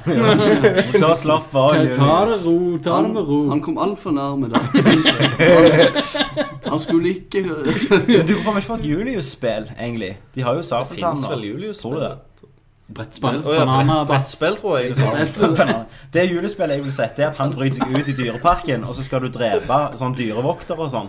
Ta 1.03 1.11
slapp 1.15 1.53
av, 1.55 1.75
Ta, 1.75 1.83
ta 1.99 2.25
det 2.25 2.39
Julius. 2.39 2.47
ro, 2.47 2.79
ta 2.87 3.03
det 3.05 3.11
med 3.13 3.29
ro. 3.29 3.41
Han 3.51 3.61
kom 3.61 3.77
altfor 3.85 4.15
nærme 4.17 4.49
da. 4.49 4.63
Han, 5.43 6.73
han 6.73 6.81
skulle 6.81 7.11
ikke 7.19 7.43
du, 7.45 8.33
hvorfor 8.41 8.57
ikke 8.59 8.69
få 8.71 8.77
et 8.81 8.85
Julius-spill, 8.89 9.67
egentlig? 9.77 10.15
De 10.35 10.43
har 10.47 10.55
jo 10.57 10.63
Det 10.63 10.69
Sabeltann. 10.71 11.17
fins 11.17 11.29
vel 11.31 11.45
Julius-spill? 11.51 12.13
brettspill. 12.93 13.39
Oh, 13.47 13.55
ja, 13.55 13.65
Banana- 13.65 13.95
brett- 14.05 14.09
brettspill, 14.09 14.57
tror 14.57 14.79
jeg. 14.79 14.95
det 14.95 14.97
fins. 15.37 15.61
Det 16.13 16.25
Julius-spillet 16.31 16.77
jeg 16.77 16.85
vil 16.85 16.93
sette, 16.93 17.23
er 17.23 17.29
at 17.31 17.39
han 17.41 17.53
bryter 17.55 17.79
seg 17.81 17.93
ut 17.97 18.09
i 18.09 18.17
dyreparken, 18.19 18.85
og 18.85 18.95
så 18.97 19.05
skal 19.07 19.21
du 19.25 19.29
drepe 19.33 19.79
sånn 20.01 20.17
dyrevoktere 20.17 20.79
og 20.81 20.91
sånn. 20.93 21.09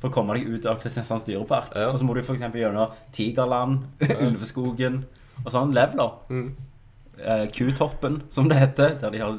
For 0.00 0.10
å 0.10 0.12
komme 0.12 0.36
deg 0.36 0.48
ut 0.52 0.66
av 0.68 0.80
Kristiansands 0.82 1.24
dyrepark. 1.24 1.72
Ja. 1.74 1.88
Og 1.92 1.98
så 2.00 2.04
må 2.04 2.14
du 2.16 2.20
f.eks. 2.20 2.42
gjennom 2.52 2.92
Tigerland, 3.16 3.86
Ulveskogen 4.20 5.04
og 5.44 5.52
sånn 5.54 5.72
leveler. 5.76 6.16
Mm. 6.28 6.50
Eh, 7.16 7.46
Kutoppen, 7.48 8.18
som 8.28 8.48
det 8.48 8.58
heter. 8.60 8.98
Der 9.00 9.10
de 9.14 9.18
har 9.22 9.32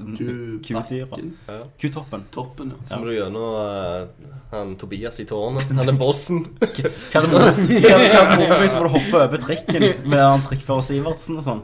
kudyra. 0.65 1.19
Ja. 1.45 1.59
Kutoppen. 1.77 2.23
Toppen, 2.33 2.71
ja. 2.73 2.85
Så 2.89 2.97
må 2.97 3.05
du 3.05 3.13
gjennom 3.13 3.53
uh, 3.53 4.33
han 4.49 4.73
Tobias 4.81 5.19
i 5.21 5.27
tårnet. 5.29 5.67
Han 5.77 5.93
er 5.93 5.99
bossen. 5.99 6.41
Hva 6.57 7.21
med- 7.27 8.69
så 8.71 8.79
må 8.79 8.87
du 8.87 8.93
hoppe 8.97 9.21
over 9.21 9.37
trikken 9.43 9.85
med 10.09 10.23
han 10.23 10.41
trikkfører 10.47 10.85
Sivertsen 10.89 11.37
og 11.37 11.45
sånn. 11.45 11.63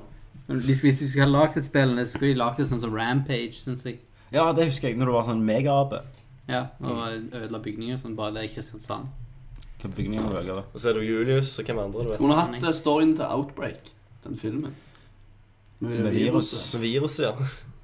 Hvis, 0.53 0.83
hvis 0.83 0.99
de 0.99 1.07
skulle 1.09 1.25
ha 1.25 1.33
lagd 1.33 1.57
et 1.57 1.65
spill, 1.65 1.95
så 2.03 2.11
skulle 2.13 2.33
de 2.35 2.41
lagd 2.43 2.59
det 2.61 2.67
sånn 2.69 2.81
som 2.83 2.93
Rampage, 2.93 3.55
syns 3.57 3.85
jeg. 3.87 3.97
Ja, 4.33 4.51
det 4.53 4.67
husker 4.69 4.91
jeg 4.91 4.99
når 4.99 5.09
du 5.09 5.15
var 5.15 5.25
sånn 5.29 5.41
megaape. 5.47 6.03
Ja, 6.49 6.65
og 6.83 6.97
ødela 7.31 7.59
bygninger 7.63 7.97
sånn 8.01 8.15
bare 8.17 8.33
det 8.35 8.43
i 8.49 8.53
Kristiansand. 8.53 9.07
Hva 9.81 9.89
bygningen 9.95 10.27
var 10.31 10.43
det? 10.43 10.57
Og 10.73 10.79
så 10.79 10.89
er 10.89 10.93
det 10.99 11.05
Julius, 11.07 11.53
og 11.59 11.65
hvem 11.67 11.79
andre 11.83 12.03
du 12.03 12.09
vet. 12.13 12.19
Hun 12.23 12.31
har 12.31 12.45
hatt 12.47 12.63
eh, 12.63 12.73
storyen 12.75 13.13
til 13.19 13.25
Outbreak, 13.27 13.91
den 14.25 14.37
filmen. 14.39 14.73
Med, 15.79 15.91
det 15.97 16.03
Med 16.03 16.11
virus. 16.15 16.51
viruset. 16.51 16.81
Virus, 16.81 17.19
ja. 17.19 17.31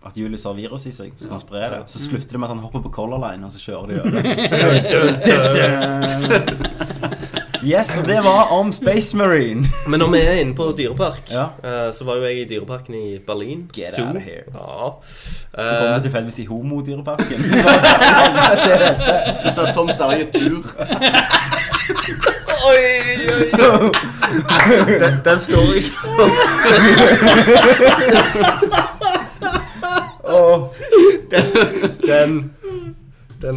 At 0.06 0.16
Julius 0.16 0.44
har 0.48 0.54
virus 0.56 0.86
i 0.88 0.92
seg, 0.96 1.12
så 1.20 1.28
kan 1.28 1.36
han 1.36 1.44
spre 1.44 1.60
det. 1.74 1.80
Så 1.92 2.00
slutter 2.00 2.32
det 2.32 2.40
med 2.40 2.48
at 2.48 2.54
han 2.56 2.64
hopper 2.64 2.80
på 2.86 2.92
Color 2.96 3.20
Line, 3.26 3.44
og 3.44 3.52
så 3.52 3.60
kjører 3.60 3.88
de 3.88 3.94
over. 4.04 4.12
Yes, 7.66 7.98
og 7.98 8.08
det 8.08 8.18
var 8.24 8.44
om 8.56 8.72
Space 8.72 9.18
Marine. 9.18 9.68
Men 9.88 10.00
når 10.00 10.10
vi 10.12 10.20
er 10.22 10.32
inne 10.42 10.56
på 10.56 10.74
dyrepark, 10.78 11.22
Ja. 11.32 11.44
eh, 11.64 11.94
så 11.94 12.04
var 12.06 12.16
jo 12.16 12.24
jeg 12.24 12.38
i 12.42 12.46
dyreparken 12.50 12.96
i 12.96 13.18
Berlin. 13.28 13.70
Get 13.76 13.96
Zoo. 13.96 14.06
out 14.08 14.16
of 14.16 14.22
here. 14.22 14.44
Ja. 14.54 14.90
Så 15.66 15.72
kommer 15.80 15.96
du 15.98 16.02
tilfeldigvis 16.02 16.40
i 16.40 16.46
homodyreparken. 16.46 17.44
Så 19.44 19.50
satt 19.56 19.74
Tom 19.76 19.90
Sterre 19.92 20.20
i 20.20 20.22
et 20.22 20.32
bur. 20.32 20.64
Oi, 22.70 22.84
oi, 23.30 23.44
oi. 23.70 23.90
Den, 25.00 25.14
den 25.26 25.40
står 25.40 25.66
liksom. 25.74 25.96
Den 31.32 31.46
Den 32.08 32.52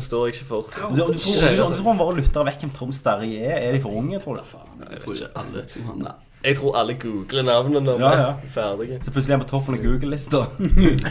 står 0.00 0.26
jeg 0.26 0.34
ikke 0.34 0.48
for. 0.48 0.68
Du, 0.72 0.96
du, 0.96 0.96
tror, 0.96 1.14
du, 1.14 1.62
du 1.72 1.76
tror 1.78 1.88
han 1.92 1.98
bare 1.98 2.16
lytter 2.18 2.44
vekk 2.46 2.60
hvem 2.66 2.74
Tom 2.76 2.92
Sterry 2.92 3.32
er? 3.38 3.56
Er 3.58 3.72
de 3.76 3.80
for 3.82 3.96
unge, 3.98 4.20
tror 4.22 4.38
du? 4.38 4.42
Jeg 4.90 5.00
tror 5.02 5.16
ikke 5.16 5.32
alle 5.36 5.58
vet 5.58 5.74
hvem 5.76 5.88
han 5.90 6.06
er. 6.10 6.20
Jeg 6.42 6.56
tror 6.58 6.76
alle 6.76 6.94
googler 6.98 7.42
navnene. 7.46 7.92
Ja, 8.02 8.12
ja. 8.18 8.30
Ferdige. 8.50 8.98
Så 9.02 9.12
plutselig 9.14 9.34
er 9.34 9.38
han 9.38 9.44
på 9.44 9.50
toppen 9.52 9.76
av 9.76 9.82
Google-lista. 9.84 10.40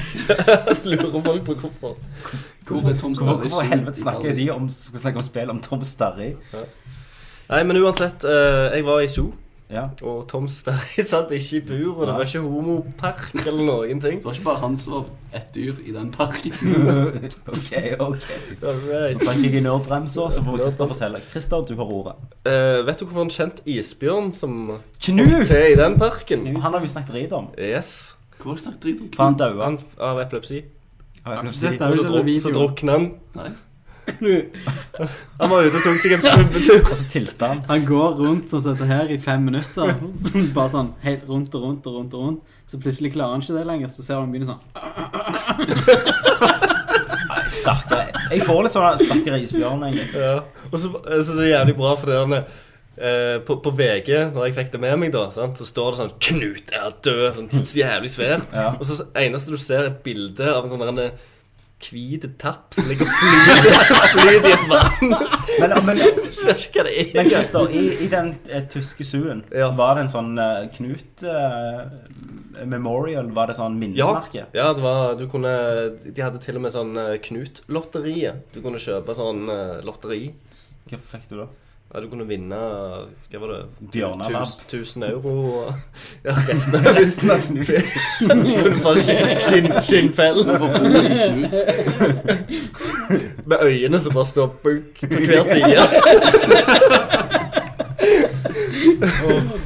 Så 0.76 0.92
lurer 0.92 1.22
folk 1.24 1.46
på 1.46 1.56
hvorfor. 1.62 1.96
Hvorfor 2.68 2.90
er 2.90 2.98
Hvorfor 3.00 3.62
i 3.64 3.70
helvete 3.72 4.02
snakker 4.02 4.36
de 4.36 4.50
om 4.52 4.68
skal 4.72 5.00
snakke 5.06 5.22
om 5.22 5.26
spill 5.26 5.54
om 5.54 5.62
Tom 5.64 5.84
Starry? 5.88 6.34
Nei, 7.52 7.64
men 7.64 7.80
uansett. 7.80 8.24
eh, 8.28 8.76
jeg 8.76 8.86
var 8.88 9.00
i 9.04 9.08
zoo, 9.12 9.32
Ja. 9.72 9.86
og 10.04 10.26
Tom 10.28 10.48
Sterry 10.52 11.04
satt 11.12 11.32
ikke 11.32 11.58
i 11.58 11.62
bur, 11.68 12.02
og 12.02 12.08
det 12.08 12.16
var 12.18 12.26
ikke 12.28 12.42
homopark 12.44 13.38
eller 13.46 13.64
noen 13.64 14.02
ting. 14.04 14.20
Det 14.20 14.28
var 14.28 14.36
ikke 14.36 14.48
bare 14.50 14.64
han 14.66 14.76
som 14.78 14.98
var 14.98 15.06
ett 15.40 15.54
dyr 15.56 15.80
i 15.88 15.94
den 15.96 16.10
parken. 16.12 16.58
ok, 17.56 17.72
ok. 18.04 18.28
Right. 18.92 19.24
Nå 19.24 19.32
jeg 19.38 19.56
i 19.56 19.64
nødbremser, 19.64 20.30
så 20.36 20.44
får 20.44 20.60
Christer 20.66 20.92
fortelle. 20.92 21.24
Christer, 21.32 21.64
du 21.70 21.76
har 21.80 21.94
ordet. 22.00 22.18
Uh, 22.44 22.82
vet 22.88 23.00
du 23.00 23.06
hvorfor 23.08 23.24
en 23.24 23.34
kjent 23.34 23.64
isbjørn 23.66 24.32
som 24.36 24.58
Knut! 25.00 25.48
til 25.48 25.72
i 25.72 25.80
den 25.80 25.98
parken? 26.00 26.46
Han 26.58 26.76
har 26.76 26.84
vi 26.84 26.92
snakket 26.92 27.16
drit 27.16 27.36
om. 27.38 27.50
Yes. 27.56 28.18
Hva 28.42 28.52
har 28.52 28.60
du 28.60 28.66
snakket 28.66 28.84
dritt 28.84 29.04
om? 29.06 29.12
For 29.16 29.30
han 29.30 29.40
daua. 29.40 29.74
Av 30.12 30.20
epilepsi. 30.26 30.64
Av 31.24 31.40
epilepsi. 31.40 31.76
Og 31.80 32.00
så, 32.02 32.08
druk, 32.12 32.32
så 32.44 32.56
drukna 32.56 32.98
han. 32.98 33.12
Nei. 33.40 33.52
Han 35.42 35.50
var 35.50 35.66
ute 35.66 35.78
og 35.78 35.84
tok 35.84 36.00
seg 36.02 36.16
en 36.16 36.24
svømmetur. 36.26 36.82
Og 36.84 36.96
så 36.98 37.06
tilta 37.10 37.52
han. 37.54 37.60
Han 37.70 37.86
går 37.88 38.10
rundt 38.22 38.54
og 38.54 38.64
sitter 38.66 38.90
her 38.90 39.12
i 39.14 39.18
fem 39.22 39.46
minutter. 39.50 39.94
Bare 40.56 40.70
sånn 40.74 40.92
helt 41.06 41.28
rundt 41.30 41.56
og 41.58 41.68
rundt 41.68 41.88
og 41.90 42.00
rundt. 42.00 42.14
og 42.18 42.26
rundt 42.26 42.42
Så 42.72 42.80
plutselig 42.82 43.14
klarer 43.16 43.38
han 43.38 43.46
ikke 43.46 43.58
det 43.60 43.68
lenger. 43.70 43.88
Så 43.94 44.06
ser 44.06 44.16
du 44.18 44.22
han 44.26 44.34
begynner 44.34 44.50
sånn 44.54 44.64
Stakkar. 47.52 48.12
Jeg 48.32 48.44
får 48.48 48.60
litt 48.66 48.74
sånn 48.74 49.02
stakkar 49.02 49.40
isbjørn, 49.42 49.82
egentlig. 49.88 50.08
Ja. 50.16 50.38
Og 50.70 50.78
så, 50.80 50.92
så 50.94 51.32
det 51.36 51.48
er 51.48 51.56
jævlig 51.58 51.76
bra, 51.78 51.92
for 52.00 52.08
det 52.08 52.16
er 52.22 52.46
eh, 53.02 53.38
på, 53.44 53.58
på 53.66 53.74
VG, 53.76 54.10
når 54.32 54.48
jeg 54.48 54.56
fikk 54.56 54.72
det 54.76 54.82
med 54.86 54.96
meg, 55.02 55.12
da, 55.14 55.26
sant, 55.36 55.60
så 55.60 55.68
står 55.68 55.92
det 55.92 56.00
sånn 56.00 56.14
'Knut 56.28 56.72
er 56.78 56.96
død'. 57.08 57.42
Sånn 57.42 57.68
så 57.68 57.82
jævlig 57.82 58.14
svært. 58.14 58.48
Ja. 58.56 58.70
Og 58.78 58.88
så 58.88 58.94
eneste 59.20 59.52
du 59.52 59.60
ser, 59.60 59.84
er 59.84 59.92
et 59.92 60.02
bilde 60.06 60.48
av 60.48 60.64
en 60.64 60.72
sånn 60.72 60.86
der 60.86 60.94
en 60.94 61.04
hvit 61.90 62.26
tapp 62.42 62.76
som 62.78 62.88
ligger 62.90 63.10
og 63.10 63.14
flyter, 64.14 64.48
i 64.48 64.54
et 64.54 64.66
vann. 64.70 65.16
Men, 65.62 65.76
men, 65.88 66.02
ser 66.22 66.60
ikke 66.62 66.82
hva 66.82 66.86
det 66.88 66.96
er. 67.02 67.10
men 67.18 67.30
Christer, 67.34 67.74
i, 67.76 67.84
i 68.06 68.10
den 68.12 68.34
eh, 68.50 68.66
tyske 68.72 69.06
suen, 69.08 69.44
Ja. 69.56 69.72
var 69.78 69.96
det 69.98 70.06
en 70.08 70.14
sånn 70.14 70.32
eh, 70.42 70.68
Knut 70.76 71.24
eh, 71.28 71.82
Memorial? 72.68 73.32
Var 73.34 73.52
det 73.52 73.56
sånn 73.58 73.78
Ja, 73.78 73.82
minnesmerke? 73.86 74.46
ja, 74.54 74.68
det 74.78 74.84
var 74.84 75.16
Du 75.20 75.26
kunne 75.32 75.54
De 76.06 76.22
hadde 76.22 76.42
til 76.44 76.60
og 76.60 76.66
med 76.68 76.76
sånn 76.76 76.94
eh, 77.02 77.16
Knut-lotteriet. 77.26 78.44
Du 78.54 78.62
kunne 78.64 78.82
kjøpe 78.82 79.16
sånn 79.18 79.48
eh, 79.50 79.80
lotteri. 79.88 80.24
Hva 80.92 81.00
fikk 81.14 81.30
du 81.32 81.38
da? 81.44 81.48
Ja, 81.94 82.00
du 82.00 82.08
kunne 82.08 82.24
vinne 82.28 82.56
Hva 82.56 83.40
var 83.42 83.48
det? 83.52 83.90
Bjørnelabb. 83.92 84.48
1000 84.70 85.04
euro. 85.04 85.34
og- 85.68 85.74
Ja, 86.24 86.32
resten 86.48 86.76
av 86.76 86.86
Resten 86.96 87.32
av. 87.32 87.40
Du 87.52 88.54
kunne 88.64 88.78
få 88.78 88.94
skinn, 88.96 89.42
skinn, 89.48 89.68
skinnfell. 89.84 90.44
Hvorfor 90.46 90.68
bor 90.72 90.88
det 90.88 91.02
en 91.28 91.42
Knut? 91.42 91.52
Med 93.52 93.58
øyene 93.62 94.00
som 94.00 94.14
bare 94.14 94.26
står 94.26 94.48
bunk 94.64 95.00
på 95.02 95.08
hver 95.26 95.44
side. 95.44 95.84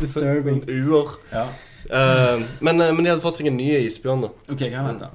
disturbing. 0.02 0.62
Sånn 0.66 0.90
uer. 0.90 1.08
Ja. 1.32 1.46
Eh, 1.90 2.42
men, 2.60 2.82
eh, 2.82 2.92
men 2.94 3.04
de 3.06 3.10
hadde 3.14 3.22
fått 3.24 3.38
seg 3.40 3.48
en 3.52 3.58
ny 3.60 3.70
isbjørn. 3.86 4.22
da 4.26 4.30
Ok, 4.50 4.60
hva 4.74 4.90
er 4.90 5.00
det? 5.00 5.10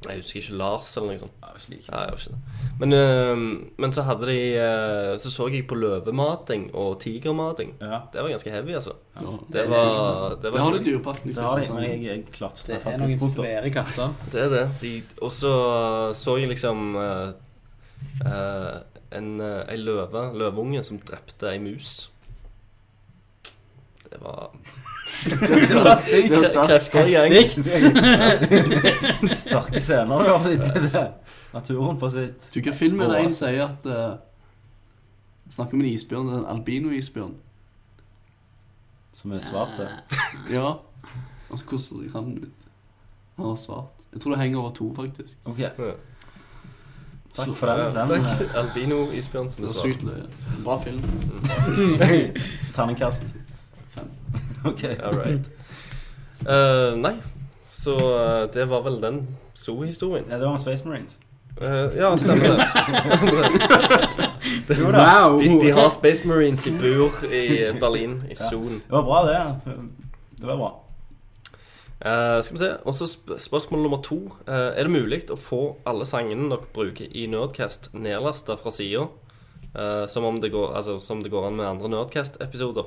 Jeg 0.00 0.22
husker 0.22 0.40
ikke 0.40 0.56
Lars 0.56 0.86
eller 0.96 1.10
noe 1.12 1.20
sånt. 1.20 1.34
Nei, 1.42 1.50
slik. 1.60 1.88
Ja, 1.90 1.98
jeg 2.08 2.16
ikke 2.16 2.32
det. 2.32 2.68
Men, 2.80 2.94
øh, 2.96 3.42
men 3.84 3.92
så 3.92 4.04
hadde 4.06 4.28
de 4.30 4.36
øh, 4.56 5.18
Så 5.20 5.30
så 5.30 5.48
jeg 5.52 5.66
på 5.68 5.76
løvemating 5.76 6.70
og 6.74 6.94
tigermating. 7.02 7.74
Ja, 7.80 7.98
Det 8.12 8.22
var 8.22 8.28
ganske 8.32 8.50
heavy, 8.50 8.74
altså. 8.78 8.94
Ja. 9.16 9.34
Det 9.52 9.66
var, 9.70 10.28
det 10.40 10.52
Det 10.52 10.60
har 10.60 10.72
du 10.72 10.84
Dyreparken 10.84 11.34
det 11.34 11.44
har 11.44 11.60
de, 11.60 11.68
men 11.74 11.84
jeg, 11.84 12.02
jeg 12.04 12.24
klarte 12.32 12.64
Det 12.64 12.80
Det 12.84 12.94
er 12.94 13.02
noen 13.04 13.34
svære 13.34 13.70
katter. 13.70 14.14
Det 14.32 14.40
er 14.40 14.48
det. 14.48 14.64
De, 14.80 14.94
og 15.20 15.32
så 15.32 15.52
så 16.16 16.36
jeg 16.40 16.48
liksom 16.48 16.96
eh, 16.96 17.28
eh, 18.24 18.78
en, 19.18 19.30
uh, 19.40 19.64
ei 19.68 19.76
løve, 19.76 20.22
løveunge, 20.38 20.84
som 20.86 21.00
drepte 21.02 21.50
ei 21.50 21.58
mus. 21.58 22.10
Det 24.04 24.20
var 24.22 24.54
Det 25.24 25.50
er 25.50 26.38
er 26.38 26.44
sterkt. 26.44 26.68
krefter 26.68 27.04
i 27.04 27.12
gjeng. 27.16 27.34
Sterke 29.34 29.80
scener. 29.80 30.24
du 30.24 30.30
har 30.30 30.38
fått 30.38 30.92
det. 30.92 31.06
Naturen 31.52 31.98
på 31.98 32.08
sitt 32.10 32.50
Du 32.54 32.60
kan 32.62 32.74
filme 32.74 33.08
det 33.10 33.20
en 33.24 33.30
sier 33.34 33.64
at 33.66 33.86
uh, 33.86 34.18
Snakker 35.50 35.74
om 35.74 35.80
en 35.82 35.86
isbjørn, 35.90 36.28
det 36.28 36.34
er 36.36 36.38
en 36.44 36.50
albino-isbjørn. 36.52 37.32
Som 39.12 39.32
er 39.34 39.40
svart, 39.42 39.72
det. 39.78 39.88
Ja. 40.54 40.76
Altså, 41.50 41.64
hvordan 41.66 42.10
kan 42.12 42.24
han 42.24 42.44
Han 43.36 43.56
svart. 43.56 43.84
Jeg 44.12 44.20
tror 44.20 44.30
det 44.32 44.40
henger 44.40 44.58
over 44.58 44.70
to, 44.70 44.94
faktisk. 44.94 45.34
Ok, 45.44 45.58
takk 47.34 47.54
for 47.56 47.66
den. 47.66 48.10
den 48.10 48.26
Albino-isbjørn, 48.54 49.50
som 49.50 49.64
Det 49.64 49.74
svart. 49.74 50.06
Bra 50.64 50.78
film. 50.82 51.02
eh, 52.00 52.30
Terningkast. 52.74 53.24
Ok. 54.70 54.84
All 55.02 55.14
right. 55.18 55.50
Eh, 56.46 56.96
nei, 57.00 57.14
så 57.70 57.94
eh, 57.96 58.46
det 58.54 58.68
var 58.70 58.82
vel 58.84 59.00
den 59.02 59.26
zoo-historien. 59.54 60.24
Ja, 60.30 60.34
det 60.38 60.44
var 60.46 60.50
med 60.56 60.60
Space 60.60 60.88
Marines. 60.88 61.20
Eh, 61.60 61.96
ja, 61.98 62.14
stemmer 62.16 62.56
det. 62.56 62.64
Jo 64.80 64.90
da. 64.92 65.00
Wow! 65.04 65.38
De, 65.40 65.48
de 65.60 65.70
har 65.76 65.88
Space 65.92 66.24
Marines 66.28 66.64
i 66.66 66.70
bur 66.80 67.10
i 67.32 67.72
Berlin, 67.80 68.22
i 68.30 68.34
Zoon. 68.38 68.78
Det 68.86 68.92
var 68.94 69.02
bra, 69.02 69.18
det. 69.26 69.74
Det 70.40 70.46
var 70.48 70.56
bra. 70.56 70.70
Eh, 72.00 72.40
skal 72.42 72.54
vi 72.56 72.62
se. 72.62 72.70
Og 72.88 72.94
så 72.96 73.06
sp 73.12 73.36
spørsmål 73.38 73.82
nummer 73.84 74.00
to. 74.02 74.16
Eh, 74.48 74.70
er 74.80 74.88
det 74.88 74.92
mulig 74.94 75.20
å 75.30 75.36
få 75.36 75.60
alle 75.86 76.06
sangene 76.08 76.48
dere 76.54 76.70
bruker 76.74 77.04
i 77.12 77.26
Nerdcast 77.28 77.90
nedlasta 77.94 78.56
fra 78.60 78.70
sida? 78.74 79.06
som, 80.10 80.24
om 80.26 80.40
det 80.42 80.48
går- 80.50 80.72
altså, 80.74 80.96
som 81.00 81.20
det 81.22 81.30
går 81.30 81.44
an 81.46 81.54
med 81.56 81.66
andre 81.68 81.88
Nerdcast-episoder. 81.92 82.84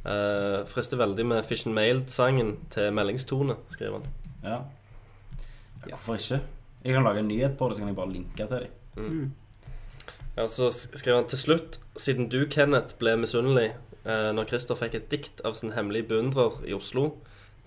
Uh, 0.00 0.62
frister 0.64 0.96
veldig 0.96 1.26
med 1.28 1.44
Fish 1.44 1.68
and 1.68 1.76
Mailed-sangen 1.76 2.54
til 2.72 2.92
meldingstone, 2.96 3.56
skriver 3.70 3.98
han. 3.98 4.06
Ja. 4.44 4.58
Hvorfor 5.84 6.16
ikke? 6.16 6.40
Jeg 6.84 6.94
kan 6.94 7.04
lage 7.04 7.20
en 7.20 7.28
nyhet 7.28 7.58
på 7.58 7.68
det, 7.68 7.76
så 7.76 7.82
kan 7.82 7.88
jeg 7.88 7.96
bare 7.96 8.12
linke 8.12 8.46
til 8.46 8.68
dem. 8.96 9.32
Ja, 10.36 10.48
så 10.48 10.70
skriver 10.70 10.96
skrev 10.96 11.16
han 11.16 11.26
til 11.28 11.38
slutt 11.38 11.80
Siden 11.96 12.28
du, 12.28 12.46
Kenneth, 12.50 12.94
ble 12.98 13.16
misunnelig 13.20 13.74
uh, 14.06 14.30
når 14.32 14.48
Christer 14.48 14.78
fikk 14.78 14.96
et 14.96 15.10
dikt 15.12 15.42
av 15.44 15.58
sin 15.58 15.74
hemmelige 15.76 16.08
beundrer 16.08 16.62
i 16.64 16.72
Oslo, 16.72 17.10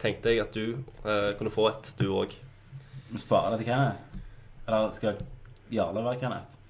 tenkte 0.02 0.34
jeg 0.34 0.42
at 0.42 0.58
du 0.58 0.80
uh, 1.06 1.36
kunne 1.38 1.54
få 1.54 1.68
et, 1.70 1.94
du 2.00 2.08
òg. 2.10 2.34
Vi 3.12 3.22
sparer 3.22 3.54
det 3.54 3.62
til 3.62 3.70
Kenneth. 3.70 4.02
Eller 4.66 4.90
skal 4.96 5.22
Jarle 5.74 6.06
være 6.06 6.22
Kenneth? 6.24 6.63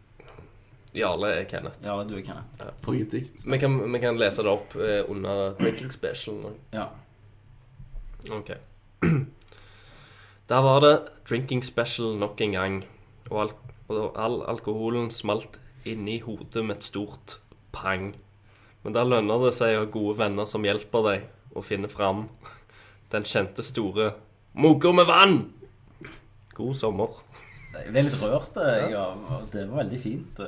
Jarle 0.93 1.31
er 1.39 1.47
Kenneth. 1.49 1.79
Jarle, 1.85 2.05
du 2.09 2.17
er 2.17 2.25
Kenneth. 2.25 2.67
For 2.85 2.97
et 2.97 3.11
dikt. 3.11 3.41
Vi 3.45 3.57
kan, 3.57 3.79
vi 3.93 3.99
kan 3.99 4.19
lese 4.19 4.45
det 4.45 4.51
opp 4.51 4.75
eh, 4.77 5.01
under 5.09 5.55
Drinking 5.59 5.91
Special. 5.93 6.53
Ja. 6.73 6.87
Ok. 8.31 8.53
Der 10.49 10.61
var 10.61 10.79
det 10.79 10.99
drinking 11.29 11.63
special 11.63 12.17
nok 12.17 12.41
en 12.41 12.51
gang, 12.51 12.85
og, 13.29 13.41
al 13.41 13.51
og 13.89 14.15
all 14.19 14.41
alkoholen 14.47 15.09
smalt 15.11 15.59
inni 15.85 16.19
hodet 16.19 16.65
med 16.65 16.75
et 16.75 16.83
stort 16.83 17.39
pang. 17.71 18.15
Men 18.83 18.93
da 18.93 19.05
lønner 19.07 19.45
det 19.45 19.53
seg 19.55 19.77
å 19.77 19.85
ha 19.85 19.89
gode 19.91 20.17
venner 20.19 20.45
som 20.45 20.67
hjelper 20.67 21.07
deg 21.07 21.55
å 21.55 21.63
finne 21.63 21.87
fram 21.87 22.27
den 23.13 23.23
kjente 23.27 23.63
store 23.63 24.11
mugger 24.53 24.91
med 24.91 25.07
vann. 25.07 25.39
God 26.53 26.75
sommer. 26.75 27.23
Jeg 27.73 27.89
ble 27.89 28.01
litt 28.05 28.15
rørt. 28.21 28.57
Jeg, 28.61 28.93
og 28.95 29.47
det 29.53 29.63
var 29.69 29.79
veldig 29.81 29.99
fint. 29.99 30.39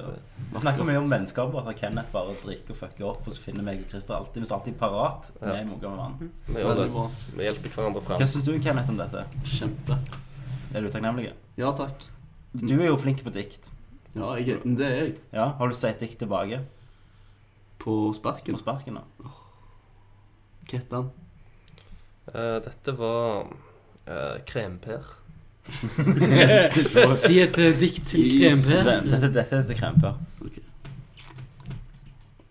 Vi 0.53 0.59
snakker 0.61 0.85
mye 0.85 0.99
om 1.01 1.09
vennskap, 1.09 1.53
og 1.57 1.67
at 1.71 1.79
Kenneth 1.79 2.11
bare 2.13 2.35
drikker 2.43 2.75
og 2.75 2.77
fucker 2.83 3.07
opp, 3.09 3.25
og 3.25 3.33
så 3.33 3.41
finner 3.41 3.65
meg 3.65 3.81
og 3.81 3.89
Christer 3.89 4.13
alltid 4.19 4.43
Vi 4.43 4.45
står 4.49 4.59
alltid 4.59 4.77
parat 4.79 5.31
med 5.41 5.49
Ja. 5.49 5.55
en 5.63 5.69
mugge 5.71 5.89
med 5.89 5.97
vann. 5.97 6.31
Vi 6.47 6.53
gjør 6.61 6.75
det. 6.83 6.89
Vi 7.39 7.43
hjelper 7.47 7.69
hverandre 7.75 8.01
Hva 8.01 8.07
fram. 8.11 8.27
syns 8.27 8.45
du, 8.45 8.53
Kenneth, 8.61 8.89
om 8.93 8.97
dette? 9.01 9.25
Kjempe. 9.43 9.97
Er 10.75 10.81
du 10.81 10.89
takknemlig? 10.93 11.33
Ja 11.57 11.71
takk. 11.73 12.05
Du 12.53 12.75
er 12.79 12.87
jo 12.91 12.97
flink 12.97 13.23
på 13.23 13.33
dikt. 13.33 13.71
Ja, 14.15 14.35
jeg, 14.37 14.61
det 14.77 14.85
er 14.85 14.95
jeg. 15.01 15.17
Ja, 15.33 15.49
Har 15.57 15.67
du 15.67 15.73
sett 15.75 15.99
dikt 15.99 16.19
tilbake 16.19 16.61
På 17.79 18.13
sparken. 18.13 18.53
på 18.55 18.59
sparken? 18.61 18.95
ja. 19.01 19.31
Hva 20.65 20.79
heter 20.79 20.95
han? 20.97 21.11
Eh, 22.33 22.59
dette 22.65 22.93
var 22.97 23.45
uh, 24.07 24.37
Kremper. 24.45 25.03
Si 27.25 27.39
et 27.41 27.57
eh, 27.57 27.73
dikt 27.79 28.05
til 28.11 28.29
Krempe. 28.37 28.77
Dette, 29.09 29.33
dette 29.33 29.59
er 29.59 29.65
til 29.65 29.79
krempe. 29.79 30.13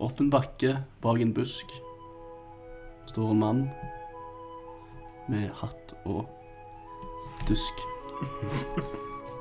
Opp 0.05 0.21
en 0.21 0.31
bakke 0.33 0.77
bak 1.05 1.23
en 1.23 1.33
busk 1.37 1.71
står 3.15 3.31
en 3.31 3.39
mann 3.39 3.59
med 5.31 5.51
hatt 5.55 5.93
og 6.03 6.25
dusk. 7.47 7.83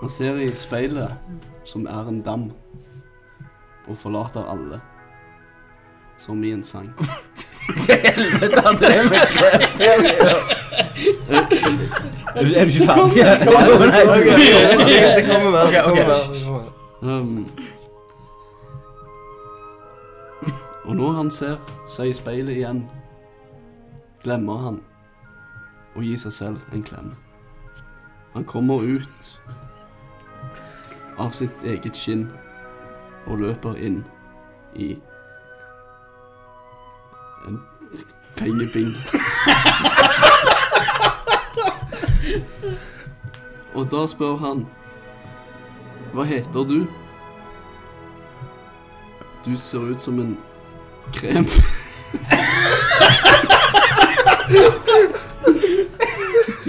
Han 0.02 0.12
ser 0.14 0.38
i 0.38 0.52
speilet, 0.54 1.16
som 1.66 1.88
er 1.90 2.12
en 2.12 2.20
dam, 2.22 2.44
og 3.88 3.98
forlater 3.98 4.45
alle, 4.45 4.78
som 6.22 6.44
i 6.45 6.54
en 6.54 6.62
sang. 6.64 6.91
Helvete, 7.90 8.62
han 8.62 8.78
drev 8.78 9.10
med 9.10 9.26
kremper. 9.34 10.54
Er 11.34 12.44
du 12.46 12.54
er 12.54 12.66
du 12.66 12.72
ikke 12.72 12.86
ferdig? 12.88 13.24
Nei, 13.24 14.04
Ok, 14.04 14.24
du- 14.24 14.30
det 14.30 15.26
kommer 15.28 15.50
mer. 15.52 15.66
Det 15.66 15.74
kommer 15.84 15.94
mer, 16.06 16.14
det 16.32 16.44
kommer 16.44 16.60
mer. 16.62 16.70
Um, 17.02 17.50
og 20.86 20.96
når 20.96 21.12
han 21.12 21.32
ser 21.32 21.56
seg 21.90 22.08
i 22.10 22.14
speilet 22.14 22.56
igjen, 22.58 22.84
glemmer 24.24 24.58
han 24.66 24.80
å 25.96 26.02
gi 26.04 26.16
seg 26.18 26.32
selv 26.32 26.58
en 26.74 26.84
klem. 26.84 27.12
Han 28.34 28.44
kommer 28.46 28.82
ut 28.84 29.40
av 31.20 31.32
sitt 31.36 31.64
eget 31.64 31.96
skinn 31.96 32.26
og 33.28 33.40
løper 33.44 33.76
inn 33.78 34.02
i 34.76 34.94
en 37.48 37.60
pengebing. 38.40 38.96
og 43.74 43.92
da 43.92 44.08
spør 44.08 44.36
han 44.38 44.68
Hva 46.14 46.24
heter 46.30 46.64
du? 46.70 46.88
Du 49.46 49.58
ser 49.58 49.78
ut 49.92 50.02
som 50.02 50.20
en 50.20 50.38
krem. 51.14 51.46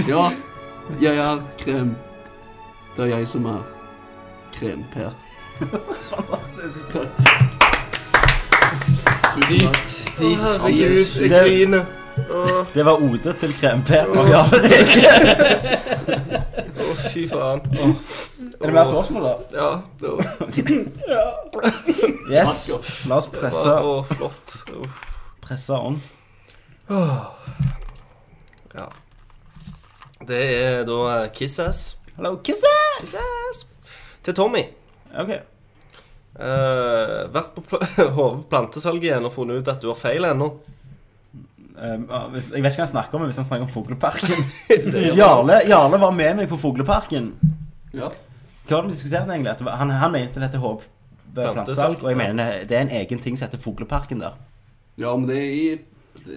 ja, 0.08 0.30
jeg 1.00 1.16
er 1.16 1.42
krem. 1.58 1.96
Det 2.96 3.04
er 3.04 3.16
jeg 3.16 3.28
som 3.28 3.46
er 3.46 3.62
kremper. 4.56 5.10
Fantastisk. 6.00 6.80
Tusen 9.34 9.60
takk. 9.60 9.92
Å, 10.14 10.32
herregud, 10.40 11.20
jeg 11.20 11.30
griner. 11.30 12.03
Det 12.74 12.82
var 12.86 13.02
ode 13.02 13.32
til 13.40 13.52
krempe 13.58 14.00
av 14.04 14.28
Jarle 14.28 14.60
Reke. 14.64 15.10
å, 16.80 16.94
fy 17.12 17.24
faen. 17.30 17.60
Er 17.74 18.66
det 18.66 18.72
mer 18.74 18.84
spørsmål, 18.88 19.22
da? 19.26 19.34
Ja, 19.58 19.70
det 20.00 20.08
var, 20.14 20.22
Yes. 22.32 22.54
La 23.10 23.18
oss 23.20 23.28
presse, 23.32 23.74
å, 23.84 23.98
flott. 24.14 24.56
Uff. 24.80 25.00
presse 25.44 25.76
on. 25.76 25.98
Ja. 28.74 28.86
Det 30.24 30.40
er 30.40 30.84
da 30.88 31.26
Kiss-Ass. 31.34 31.96
Hello, 32.16 32.36
kisses! 32.46 33.64
Til 34.24 34.34
Tommy. 34.34 34.62
Ok. 35.20 35.30
Eh, 36.34 37.18
vært 37.34 37.52
på 37.54 37.62
pl 37.68 37.76
Hove 38.16 38.44
plantesalg 38.50 39.04
igjen 39.04 39.26
og 39.28 39.34
funnet 39.34 39.60
ut 39.60 39.68
at 39.70 39.82
du 39.82 39.90
har 39.90 39.98
feil 39.98 40.24
ennå. 40.26 40.48
Ah, 41.74 42.28
hvis, 42.30 42.52
jeg 42.54 42.62
vet 42.62 42.70
ikke 42.70 42.84
hva 42.84 42.86
han 42.86 42.92
snakker 42.92 43.16
om, 43.16 43.24
men 43.24 43.30
hvis 43.32 43.40
han 43.40 43.46
snakker 43.48 43.66
om 43.66 43.70
Fugleparken 43.72 44.44
Jarle, 45.18 45.56
Jarle 45.66 45.98
var 45.98 46.12
med 46.14 46.36
meg 46.38 46.50
på 46.50 46.58
Fugleparken. 46.62 47.32
Ja. 47.90 48.12
Hva 48.64 48.76
var 48.76 48.84
det 48.86 48.92
vi 48.92 48.94
diskuterte 48.94 49.34
egentlig? 49.34 49.72
Han, 49.80 49.90
han 49.90 50.14
mente 50.14 50.42
dette 50.42 50.60
håp 50.62 50.84
plantesalg, 51.34 51.98
og 52.04 52.12
jeg 52.12 52.20
mener 52.20 52.62
det 52.70 52.78
er 52.78 52.86
en 52.86 52.94
egen 53.00 53.18
ting 53.22 53.34
som 53.34 53.48
heter 53.48 53.58
Fugleparken 53.58 54.22
der. 54.22 54.38
ja, 54.96 55.16
men 55.16 55.26
det 55.28 55.38
er 55.40 55.50
i, 55.50 55.64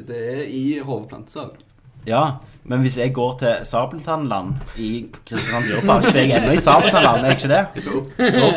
det 0.09 0.21
er 0.33 0.43
i 0.49 0.79
hovedplantesalg. 0.81 1.59
Ja, 2.07 2.39
men 2.63 2.81
hvis 2.81 2.97
jeg 2.97 3.13
går 3.13 3.37
til 3.39 3.65
Sabeltannland 3.67 4.55
i 4.79 5.07
Kristiansand 5.27 5.67
dyrepark, 5.67 6.07
så 6.07 6.17
er 6.17 6.23
jeg 6.23 6.41
ennå 6.41 6.55
i 6.55 6.63
Sabeltannland, 6.63 7.25
er 7.25 7.33
jeg 7.33 7.37
ikke 7.37 7.51
det? 7.53 7.85
Jo. 7.85 8.03
Jo. 8.19 8.49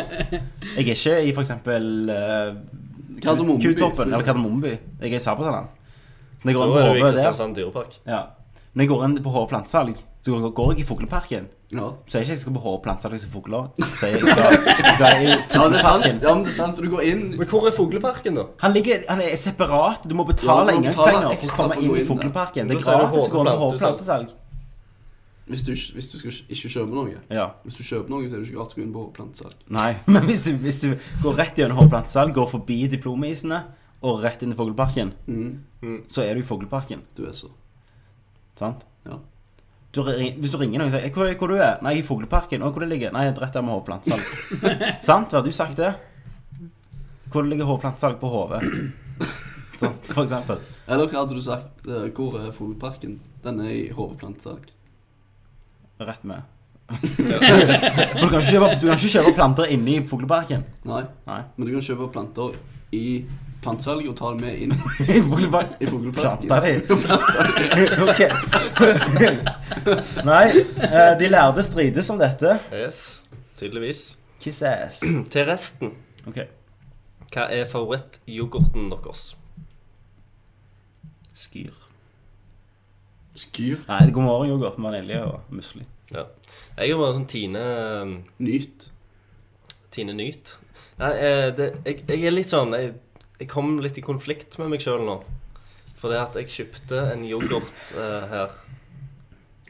Jeg 0.77 0.87
er 0.87 0.95
ikke 0.95 1.17
i 1.21 1.33
eksempel 1.43 2.09
uh, 2.09 2.55
Kardemommeby. 3.21 3.67
Kutoppen 3.67 4.13
eller 4.13 4.25
Kardemommeby. 4.25 4.73
Jeg 5.01 5.11
er 5.11 5.19
i 5.19 5.19
Sabeltannland. 5.19 5.67
Når 6.43 6.51
jeg 6.51 6.55
går 6.55 6.67
inn 6.67 6.77
er 6.77 6.81
på 6.81 6.81
i 6.81 6.87
Hove 6.87 6.99
der, 7.01 7.11
Kristiansand 7.11 7.55
dyrepark. 7.55 7.97
ja. 8.07 8.21
Når 8.73 8.81
jeg 8.85 8.87
går 8.89 9.01
inn 9.03 9.15
på 9.23 9.31
HV 9.35 9.47
plantesalg, 9.51 9.95
så 10.23 10.31
går- 10.31 10.53
går 10.55 10.69
jeg 10.71 10.79
i 10.79 10.83
Fugleparken. 10.87 11.47
Ja. 11.75 11.87
Så 12.07 12.13
jeg 12.19 12.21
ikke 12.23 12.31
jeg 12.31 12.37
skal 12.39 12.53
på 12.53 12.59
HV 12.63 12.77
plantesalg 12.85 13.19
som 13.19 13.29
fugler. 13.33 13.65
Så 13.99 14.07
jeg 14.07 14.21
skal, 14.21 14.51
jeg 14.63 14.93
skal 14.95 15.11
i 15.11 15.27
Ja, 15.27 15.67
det 15.67 15.75
er 15.75 15.83
sant. 15.83 16.03
Fugleparken. 16.05 16.21
Ja, 16.23 16.33
men 16.35 16.43
det 16.45 16.51
er 16.53 16.55
sant, 16.55 16.75
for 16.75 16.81
du 16.81 16.89
går 16.95 17.01
inn 17.03 17.25
Men 17.37 17.47
hvor 17.47 17.67
er 17.67 17.71
Fugleparken, 17.75 18.35
da? 18.35 18.45
Han, 18.63 18.71
ligger, 18.73 19.03
han 19.09 19.19
er 19.21 19.35
separat. 19.35 20.07
Du 20.07 20.15
må 20.15 20.23
Ja, 20.23 20.31
betale 20.31 20.71
du 20.71 20.71
må 20.71 20.77
inngangspenger 20.79 21.35
for 21.35 21.47
å 21.51 21.55
komme 21.57 21.73
for 21.73 21.81
å 21.81 21.83
inn 21.83 21.89
gå 21.91 21.95
i 21.95 21.99
inn 21.99 22.07
der. 22.07 22.13
Fugleparken. 22.15 22.67
Det 22.67 22.77
er 22.77 22.79
Da 22.79 22.85
sier 22.85 22.97
du 22.97 23.03
gratis 23.11 23.27
å 23.27 23.31
gå 23.35 23.39
inn 23.41 23.51
på 23.51 23.69
HV 23.71 23.77
plantesalg. 23.83 24.27
hvis 25.51 25.63
du, 25.67 25.71
hvis 25.75 26.07
du 26.11 26.17
skal 26.17 26.31
ikke 26.31 26.69
kjøpe 26.71 26.93
noe. 26.95 27.17
Ja. 27.29 27.49
Hvis 27.65 27.75
du 27.75 27.83
kjøper 27.83 28.09
noe, 28.09 28.23
så 28.29 28.35
er 28.35 28.39
det 28.39 28.47
ikke 28.47 28.57
gratis 28.61 28.73
å 28.73 28.79
gå 28.79 28.83
inn 28.87 28.93
på 28.95 29.03
plantesalg. 29.17 29.55
Nei, 29.69 29.97
men 30.07 30.23
hvis 30.29 30.43
du, 30.47 30.51
hvis 30.63 30.79
du 30.81 30.95
går 31.23 31.35
rett 31.43 31.55
gjennom 31.59 31.89
plantesalg, 31.91 32.31
går 32.33 32.47
forbi 32.47 32.87
diplomisene 32.87 33.63
og 34.01 34.21
rett 34.23 34.41
inn 34.43 34.51
i 34.53 34.55
Fugleparken, 34.57 35.11
Mm. 35.27 36.03
så 36.07 36.23
er 36.23 36.33
du 36.35 36.41
i 36.41 36.45
Fugleparken. 36.47 37.01
Du 37.15 37.25
er 37.27 37.31
så. 37.33 37.47
Sant? 38.55 38.85
Ja. 39.05 39.17
Du, 39.93 40.03
hvis 40.03 40.51
du 40.51 40.57
ringer 40.57 40.79
noen 40.79 40.87
og 40.87 40.91
sier 40.93 41.09
hvor, 41.11 41.27
'Hvor 41.35 41.47
du 41.47 41.55
er?' 41.57 41.81
'Nei, 41.81 41.97
i 41.99 42.01
Fugleparken.' 42.01 42.61
'Å, 42.61 42.71
hvor 42.71 42.79
det 42.79 42.89
ligger?' 42.89 43.11
'Nei, 43.11 43.29
rett 43.31 43.53
der 43.53 43.61
med 43.61 43.73
hoveplantesalg. 43.73 44.21
Sant? 45.01 45.31
Har 45.31 45.41
du 45.43 45.51
sagt 45.51 45.77
det? 45.77 45.95
Hvor 47.31 47.41
ligger 47.43 47.65
hoveplantesalg 47.65 48.19
på 48.19 48.27
Hove? 48.29 48.59
Sant, 49.81 50.05
for 50.13 50.23
eksempel. 50.23 50.57
Eller 50.87 51.07
hva 51.07 51.19
hadde 51.25 51.35
du 51.35 51.41
sagt? 51.41 51.85
eh, 51.87 52.09
Hvor 52.11 52.37
er 52.39 52.51
Fugleparken? 52.51 53.19
Den 53.43 53.59
er 53.59 53.69
i 53.69 53.89
hovedplantesalg. 53.91 54.65
Rett 55.99 56.23
med. 56.23 56.41
For 56.91 58.25
du 58.25 58.29
kan 58.29 58.41
ikke 58.41 58.51
kjøpe, 58.51 58.79
du 58.81 58.87
kan 58.87 58.97
ikke 58.97 59.11
kjøpe 59.13 59.33
planter 59.35 59.63
inne 59.71 59.93
i 59.95 60.03
Fugleparken. 60.07 60.63
Nei, 60.85 61.03
Nei. 61.27 61.41
men 61.57 61.67
du 61.67 61.71
kan 61.73 61.81
kjøpe 61.81 62.11
planter 62.11 62.55
i 62.91 63.25
plantesalget 63.61 64.09
og 64.11 64.17
ta 64.17 64.31
det 64.33 64.41
med 64.41 64.53
inn 64.65 64.73
I 65.17 65.21
Fugleparken. 65.25 65.75
i 65.83 65.89
Fugleparken. 65.89 66.47
Planta 66.49 67.15
ok. 68.09 68.21
Nei, 70.27 70.47
eh, 70.87 71.13
de 71.19 71.29
lærde 71.29 71.63
strides 71.65 72.09
om 72.13 72.19
dette. 72.21 72.57
Yes, 72.73 73.21
tydeligvis. 73.59 74.01
Kiss 74.41 74.61
ass. 74.65 74.99
Til 75.33 75.45
resten. 75.49 75.93
Ok. 76.27 76.41
Hva 77.31 77.45
er 77.53 77.69
favorittyoghurten 77.69 78.89
deres? 78.91 79.35
Skyr. 81.37 81.75
Skyr. 83.39 83.77
Nei, 83.87 84.09
god 84.11 84.25
morgen 84.25 84.51
yoghurt 84.51 84.77
med 84.81 84.89
vanilje 84.91 85.21
og 85.23 85.53
musli. 85.55 85.85
Ja. 86.11 86.25
Jeg 86.75 86.91
er 86.91 86.99
bare 86.99 87.15
sånn 87.15 87.29
Tine 87.31 87.63
Nyt. 88.43 88.89
Tine 89.95 90.17
Nyt. 90.17 90.57
Nei, 90.99 91.13
eh, 91.15 91.47
det, 91.55 91.69
jeg, 91.85 92.03
jeg 92.09 92.27
er 92.27 92.35
litt 92.35 92.51
sånn 92.51 92.75
jeg, 92.75 92.91
jeg 93.41 93.47
kom 93.49 93.79
litt 93.81 93.97
i 93.97 94.03
konflikt 94.05 94.57
med 94.61 94.69
meg 94.71 94.83
sjøl 94.85 95.01
nå. 95.07 95.17
For 96.01 96.09
det 96.13 96.19
at 96.21 96.35
jeg 96.39 96.49
kjøpte 96.53 96.99
en 97.11 97.23
yoghurt 97.27 97.91
eh, 97.97 98.23
her. 98.31 98.53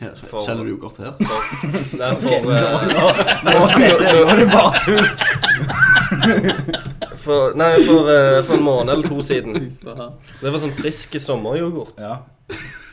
Ja, 0.01 0.11
For- 0.17 0.41
Selger 0.47 0.65
du 0.65 0.71
yoghurt 0.73 0.97
her? 0.97 1.13
For, 1.21 1.39
nei, 1.99 2.11
for, 2.23 2.51
eh, 2.51 2.71
Nå 3.45 3.55
er 4.31 4.39
det 4.39 4.47
bare 4.49 4.79
tull. 4.81 5.05
for 7.21 7.53
Nei, 7.59 7.71
for, 7.85 8.09
eh, 8.09 8.41
for 8.47 8.55
en 8.57 8.63
måned 8.65 8.89
eller 8.95 9.07
to 9.07 9.21
siden. 9.25 9.77
Det 9.83 10.49
var 10.51 10.59
sånn 10.63 10.73
frisk 10.77 11.17
sommeryoghurt. 11.21 11.99
Ja. 12.01 12.17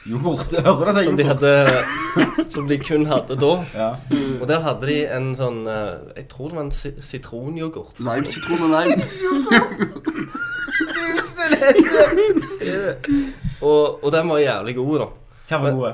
Yoghurt. 0.09 0.53
Hører 0.65 0.91
det 0.91 0.95
seg 0.99 1.09
Som 1.09 1.17
de 1.19 1.25
yoghurt? 1.25 1.43
hadde 1.43 2.51
Som 2.55 2.69
de 2.71 2.79
kun 2.81 3.07
hadde 3.11 3.37
da. 3.41 3.53
Ja. 3.77 3.89
Og 4.41 4.45
der 4.49 4.63
hadde 4.65 4.87
de 4.91 4.99
en 5.13 5.31
sånn 5.39 5.63
eh, 5.69 5.97
Jeg 6.21 6.29
tror 6.33 6.53
det 6.53 6.59
var 6.61 6.67
en 6.69 6.75
si 6.77 6.93
sitronyoghurt. 7.13 7.99
Lime, 8.05 8.27
sitron 8.29 8.69
og 8.69 8.71
lime. 8.77 9.03
Og, 13.63 14.05
og 14.05 14.13
den 14.13 14.29
var 14.29 14.39
jævlig 14.39 14.75
god, 14.77 14.99
da. 14.99 15.07
Hva 15.49 15.57
var 15.63 15.71
gode? 15.71 15.93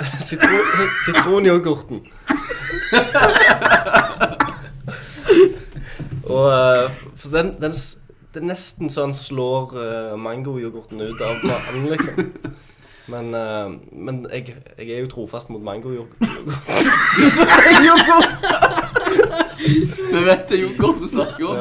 Sitron, 0.26 0.60
sitronyoghurten. 1.04 1.98
og 6.34 6.46
eh, 6.52 6.90
for 7.16 7.28
den, 7.36 7.56
den 7.60 7.72
Det 8.34 8.42
er 8.42 8.46
nesten 8.46 8.90
så 8.90 9.00
han 9.08 9.14
slår 9.14 9.72
uh, 9.74 10.18
mangoyoghurten 10.18 11.00
ut 11.02 11.20
av 11.20 11.34
mannen, 11.42 11.90
liksom. 11.90 12.14
Men, 13.10 13.34
uh, 13.34 13.70
men 13.92 14.26
jeg, 14.30 14.54
jeg 14.78 14.90
er 14.90 15.00
jo 15.00 15.08
trofast 15.10 15.50
mot 15.50 15.62
mangoyoghurt. 15.62 16.14
Vi 20.12 20.20
vet 20.24 20.48
det 20.48 20.56
er 20.56 20.62
yoghurt 20.62 21.02
vi 21.02 21.08
snakker 21.10 21.46
om. 21.46 21.56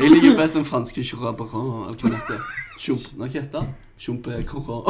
Jeg 0.00 0.10
liker 0.10 0.36
best 0.38 0.54
den 0.58 0.64
franske 0.66 1.04
churabaran, 1.04 1.86
eller 1.86 1.96
hva 1.98 2.08
det 2.10 2.18
heter. 2.18 2.38
Chump, 2.82 3.04
nei, 3.18 3.28
hva 3.28 3.40
heter 3.40 3.58
den? 3.60 3.72
Chumpe 4.02 4.40
coran. 4.50 4.82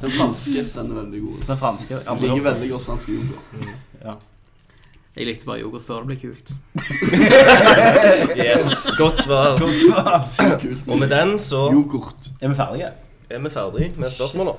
Den 0.00 0.10
franske, 0.10 0.64
den 0.74 0.90
er 0.90 0.94
veldig 0.96 1.20
god. 1.22 1.44
Den 1.46 1.58
franske. 1.60 1.94
Jeg 2.02 2.20
liker 2.24 2.42
veldig 2.48 2.70
godt 2.72 2.86
fransk 2.88 3.08
yoghurt. 3.14 3.66
Ja. 4.02 4.14
Jeg 5.16 5.26
likte 5.28 5.46
bare 5.46 5.60
yoghurt 5.60 5.84
før 5.86 6.00
det 6.02 6.06
ble 6.10 6.16
kult. 6.22 6.52
Yes, 8.38 8.72
godt 8.98 9.22
svar. 9.22 9.58
Godt 9.60 9.76
svar. 9.76 10.26
Og 10.88 10.98
med 10.98 11.08
den 11.12 11.36
så 11.38 11.66
Yoghurt. 11.72 12.30
Er 12.40 12.48
vi 12.48 12.54
ferdige? 12.58 12.90
er 13.30 13.38
vi 13.40 13.50
ferdige 13.50 14.00
med 14.00 14.10
spørsmåla. 14.10 14.52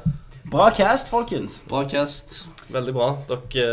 Bra 0.51 0.69
cast, 0.77 1.09
folkens. 1.09 1.63
Bra 1.69 1.83
cast. 1.89 2.45
Veldig 2.73 2.93
bra. 2.95 3.09
Dere 3.29 3.67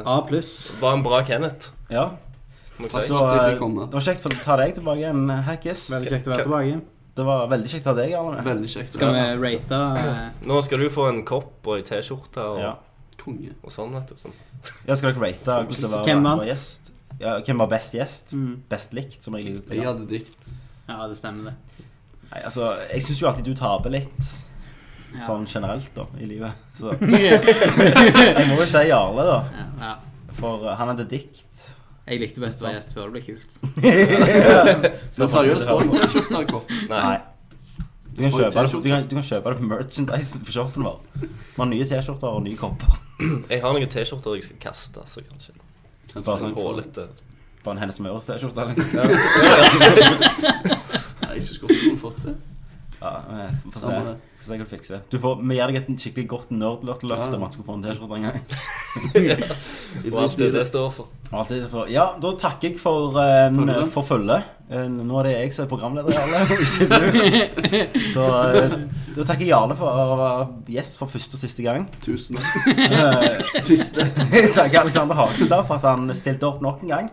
eh, 0.00 0.08
A 0.08 0.20
pluss. 0.26 0.74
var 0.80 0.94
en 0.96 1.02
bra 1.04 1.20
Kenneth, 1.26 1.74
Ja. 1.90 2.08
Så 2.88 3.18
eh, 3.18 3.58
det 3.58 3.98
var 3.98 4.04
kjekt 4.06 4.22
for 4.24 4.32
å 4.34 4.40
ta 4.44 4.56
deg 4.60 4.74
tilbake 4.78 5.02
igjen, 5.02 5.28
Hackis. 5.46 5.88
Veldig 5.92 6.14
kjekt 6.14 6.30
å 6.30 6.34
være 6.34 6.46
tilbake. 6.46 6.80
Det 7.20 7.26
var 7.26 7.48
veldig 7.50 7.70
kjekt 7.72 7.88
å 7.88 7.92
ha 7.92 7.96
deg, 7.98 8.12
Arne. 8.16 8.44
Veldig 8.46 8.70
kjekt. 8.70 8.94
Skal 8.96 9.10
vi 9.16 9.24
rate 9.42 9.80
eh, 10.00 10.20
Nå 10.46 10.60
skal 10.64 10.84
du 10.84 10.86
få 10.94 11.08
en 11.10 11.24
kopp 11.28 11.66
og 11.68 11.80
ei 11.80 11.84
T-skjorte 11.86 12.46
og, 12.54 12.62
Ja. 12.62 12.76
Og 13.26 13.68
sånn, 13.68 13.92
vet 13.92 14.08
du. 14.08 14.16
Sånn. 14.16 14.36
Ja, 14.86 14.94
skal 14.96 15.10
dere 15.10 15.26
rate 15.26 15.56
hvordan 15.58 15.82
det 15.82 15.90
var 15.92 16.06
Hvem 16.06 16.22
vant? 16.24 16.40
var 16.40 16.48
gjest? 16.48 16.92
Ja, 17.20 17.34
hvem 17.44 17.60
var 17.60 17.68
best 17.68 17.96
gjest? 17.98 18.32
Mm. 18.32 18.52
Best 18.70 18.94
likt, 18.96 19.18
som 19.20 19.36
jeg 19.36 19.50
liker. 19.50 19.74
Jeg 19.76 19.84
hadde 19.84 20.06
dikt. 20.08 20.48
Ja, 20.88 21.02
det 21.10 21.18
stemmer, 21.18 21.50
det. 21.50 21.84
Nei, 22.30 22.40
altså, 22.46 22.70
jeg 22.88 23.04
syns 23.04 23.20
jo 23.20 23.28
alltid 23.28 23.50
du 23.50 23.58
taper 23.58 23.92
litt. 23.92 24.30
Ja. 25.10 25.20
Sånn 25.26 25.44
generelt, 25.50 25.90
da, 25.96 26.06
i 26.22 26.28
livet. 26.30 26.64
Så 26.76 26.94
jeg 26.96 28.46
må 28.48 28.60
jo 28.60 28.68
si 28.70 28.84
Jarle, 28.88 29.26
da. 29.26 29.38
Ja, 29.52 29.66
ja. 29.82 29.92
For 30.38 30.64
uh, 30.64 30.74
han 30.78 30.92
hadde 30.94 31.08
dikt. 31.10 31.64
Jeg 32.08 32.20
likte 32.22 32.42
best 32.42 32.62
å 32.62 32.66
være 32.66 32.78
gjest 32.78 32.94
før 32.96 33.10
det 33.10 33.12
ble 33.14 33.22
kult. 33.26 33.50
Men 35.18 35.28
seriøst, 35.30 35.66
får 35.68 35.82
jeg 35.82 35.90
ikke 35.90 36.08
kjøpt 36.14 36.32
av 36.38 36.46
kopp? 36.50 36.72
Nei. 36.90 37.18
Du 38.10 38.22
kan, 38.24 38.32
kjøpe 38.34 38.64
det, 38.66 38.70
du, 38.72 38.88
kan, 38.90 39.04
du 39.06 39.14
kan 39.16 39.26
kjøpe 39.28 39.52
det 39.52 39.60
på 39.60 39.66
merchandise 39.70 40.40
på 40.44 40.52
shoppen 40.52 40.84
vår. 40.84 40.96
Vi 41.22 41.28
har 41.60 41.68
nye 41.70 41.86
T-skjorter 41.88 42.28
og 42.28 42.42
nye 42.44 42.58
kopper. 42.58 42.98
Jeg 43.20 43.62
har 43.62 43.76
noen 43.76 43.92
T-skjorter 43.92 44.36
jeg 44.36 44.48
skal 44.48 44.58
kaste, 44.64 45.04
så 45.08 45.22
kanskje. 45.24 45.54
Bare 46.16 46.38
sånn 46.40 46.56
Hålete. 46.56 47.06
Bare 47.64 47.76
en 47.76 47.82
Hennes 47.84 48.00
Møres-T-skjorte. 48.02 48.60
eller? 48.64 48.74
Nei, 51.22 51.36
jeg 51.36 51.44
skulle 51.46 51.68
godt 51.68 51.76
du 51.76 51.80
kunne 51.84 52.02
fått 52.02 52.20
det. 52.26 52.34
Ja, 53.00 53.14
vi 53.64 53.72
får 53.76 53.86
se. 53.86 54.29
Samme 54.46 54.58
det. 54.64 54.68
Får 54.70 54.84
se 54.86 54.94
hva 54.94 55.00
du 55.10 55.18
får, 55.20 55.40
vi 55.48 55.56
gir 55.58 55.70
deg 55.70 55.76
et 55.80 55.88
skikkelig 56.00 56.26
godt 56.28 56.50
Ja. 57.32 57.36
om 57.36 57.44
at 57.44 57.50
du 57.52 57.58
skal 57.58 57.66
få 57.66 57.74
en 57.76 57.82
T-skjorte 57.84 58.16
en 58.16 58.24
gang. 58.28 58.38
Og 60.12 60.22
alt 60.22 60.38
det 60.40 60.52
det 60.54 60.66
står 60.66 60.88
for. 60.94 61.06
Alltid 61.32 61.68
for. 61.70 61.86
Ja, 61.92 62.06
da 62.22 62.32
takker 62.40 62.70
jeg 62.70 62.80
for, 62.80 63.14
um, 63.20 63.60
for 63.92 64.02
følget. 64.02 64.42
Eh, 64.70 64.86
nå 64.86 65.18
er 65.18 65.26
det 65.26 65.32
jeg 65.34 65.52
som 65.54 65.64
er 65.64 65.68
programleder, 65.70 66.14
Jarle, 66.14 66.40
og 66.46 66.60
ikke 66.62 66.86
du. 66.90 68.00
Så 68.12 68.26
da 69.16 69.24
takker 69.26 69.44
jeg 69.44 69.50
Jarle 69.50 69.76
for 69.78 69.90
å 69.90 70.18
være 70.18 70.44
gjest 70.76 70.98
for 70.98 71.10
første 71.10 71.34
og 71.38 71.42
siste 71.42 71.62
gang. 71.66 71.88
Tusen 72.02 72.38
takk. 72.38 73.64
Siste. 73.66 74.06
Jeg 74.34 74.52
takker 74.54 74.84
Alexander 74.84 75.18
Hagestad 75.18 75.66
for 75.66 75.74
at 75.78 75.86
han 75.90 76.06
stilte 76.18 76.46
opp 76.46 76.62
nok 76.62 76.84
en 76.86 76.94
gang. 76.94 77.10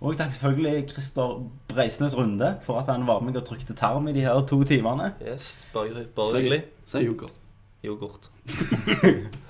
Og 0.00 0.16
takker 0.16 0.32
selvfølgelig 0.32 0.88
Christer 0.90 1.42
Breisnes 1.68 2.16
Runde 2.16 2.54
for 2.62 2.78
at 2.80 2.88
han 2.88 3.06
var 3.06 3.20
med 3.20 3.36
og 3.36 3.44
trykte 3.44 3.74
tarm 3.76 4.08
i 4.08 4.12
de 4.16 4.20
her 4.24 4.40
to 4.48 4.62
timene. 4.64 5.12
Yes, 5.32 5.66
bare, 5.74 6.04
bare 6.16 6.36
hyggelig. 6.38 6.62
Si 6.86 7.04
yoghurt. 7.06 7.36
Yoghurt. 7.84 8.30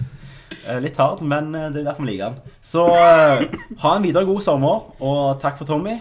Eh, 0.67 0.77
Litt 0.83 0.97
hardt, 1.01 1.23
men 1.25 1.55
eh, 1.55 1.69
det 1.73 1.81
er 1.81 1.85
derfor 1.87 2.03
vi 2.05 2.11
liker 2.11 2.25
den. 2.35 2.51
Så 2.63 2.83
eh, 2.93 3.45
ha 3.81 3.93
en 3.97 4.03
videre 4.05 4.27
god 4.29 4.41
sommer, 4.45 4.83
og 5.01 5.39
takk 5.41 5.57
for 5.57 5.65
Tommy. 5.65 5.95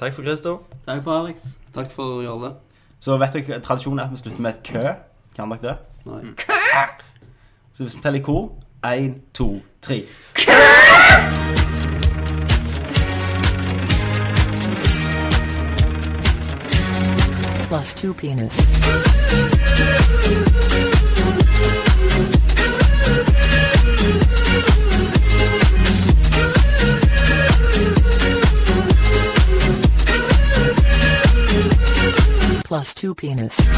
Takk 0.00 0.14
for 0.14 0.22
Christer. 0.24 0.56
Takk 0.86 1.02
for 1.04 1.18
Alex. 1.18 1.42
Takk 1.74 1.90
for 1.92 2.22
Jarle. 2.24 2.54
Så 3.02 3.18
vet 3.20 3.36
dere, 3.36 3.60
tradisjonen 3.60 4.00
er 4.00 4.06
at 4.08 4.14
vi 4.14 4.22
slutter 4.22 4.40
med 4.46 4.54
et 4.54 4.62
kø. 4.70 4.94
Kan 5.36 5.52
dere 5.52 5.62
det? 5.68 5.76
Nei. 6.06 6.32
Så 7.74 7.84
hvis 7.84 7.98
vi 7.98 8.02
teller 8.06 8.22
i 8.22 8.24
kor 8.24 8.54
Én, 8.86 9.18
to, 9.34 9.50
tre. 9.82 10.04
plus 17.66 17.94
2 17.94 18.14
penis. 18.14 18.68
Plus 32.64 32.94
2 32.94 33.14
penis. 33.14 33.68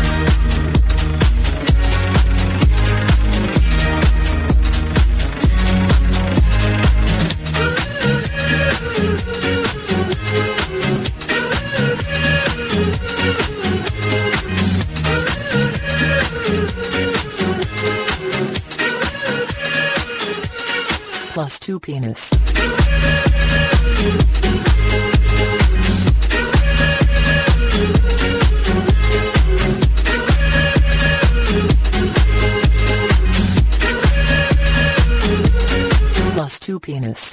Thank 10.28 10.48
you. 10.48 10.57
Plus 21.32 21.58
two 21.58 21.80
penis. 21.80 22.30
Plus 36.34 36.58
two 36.58 36.78
penis. 36.80 37.32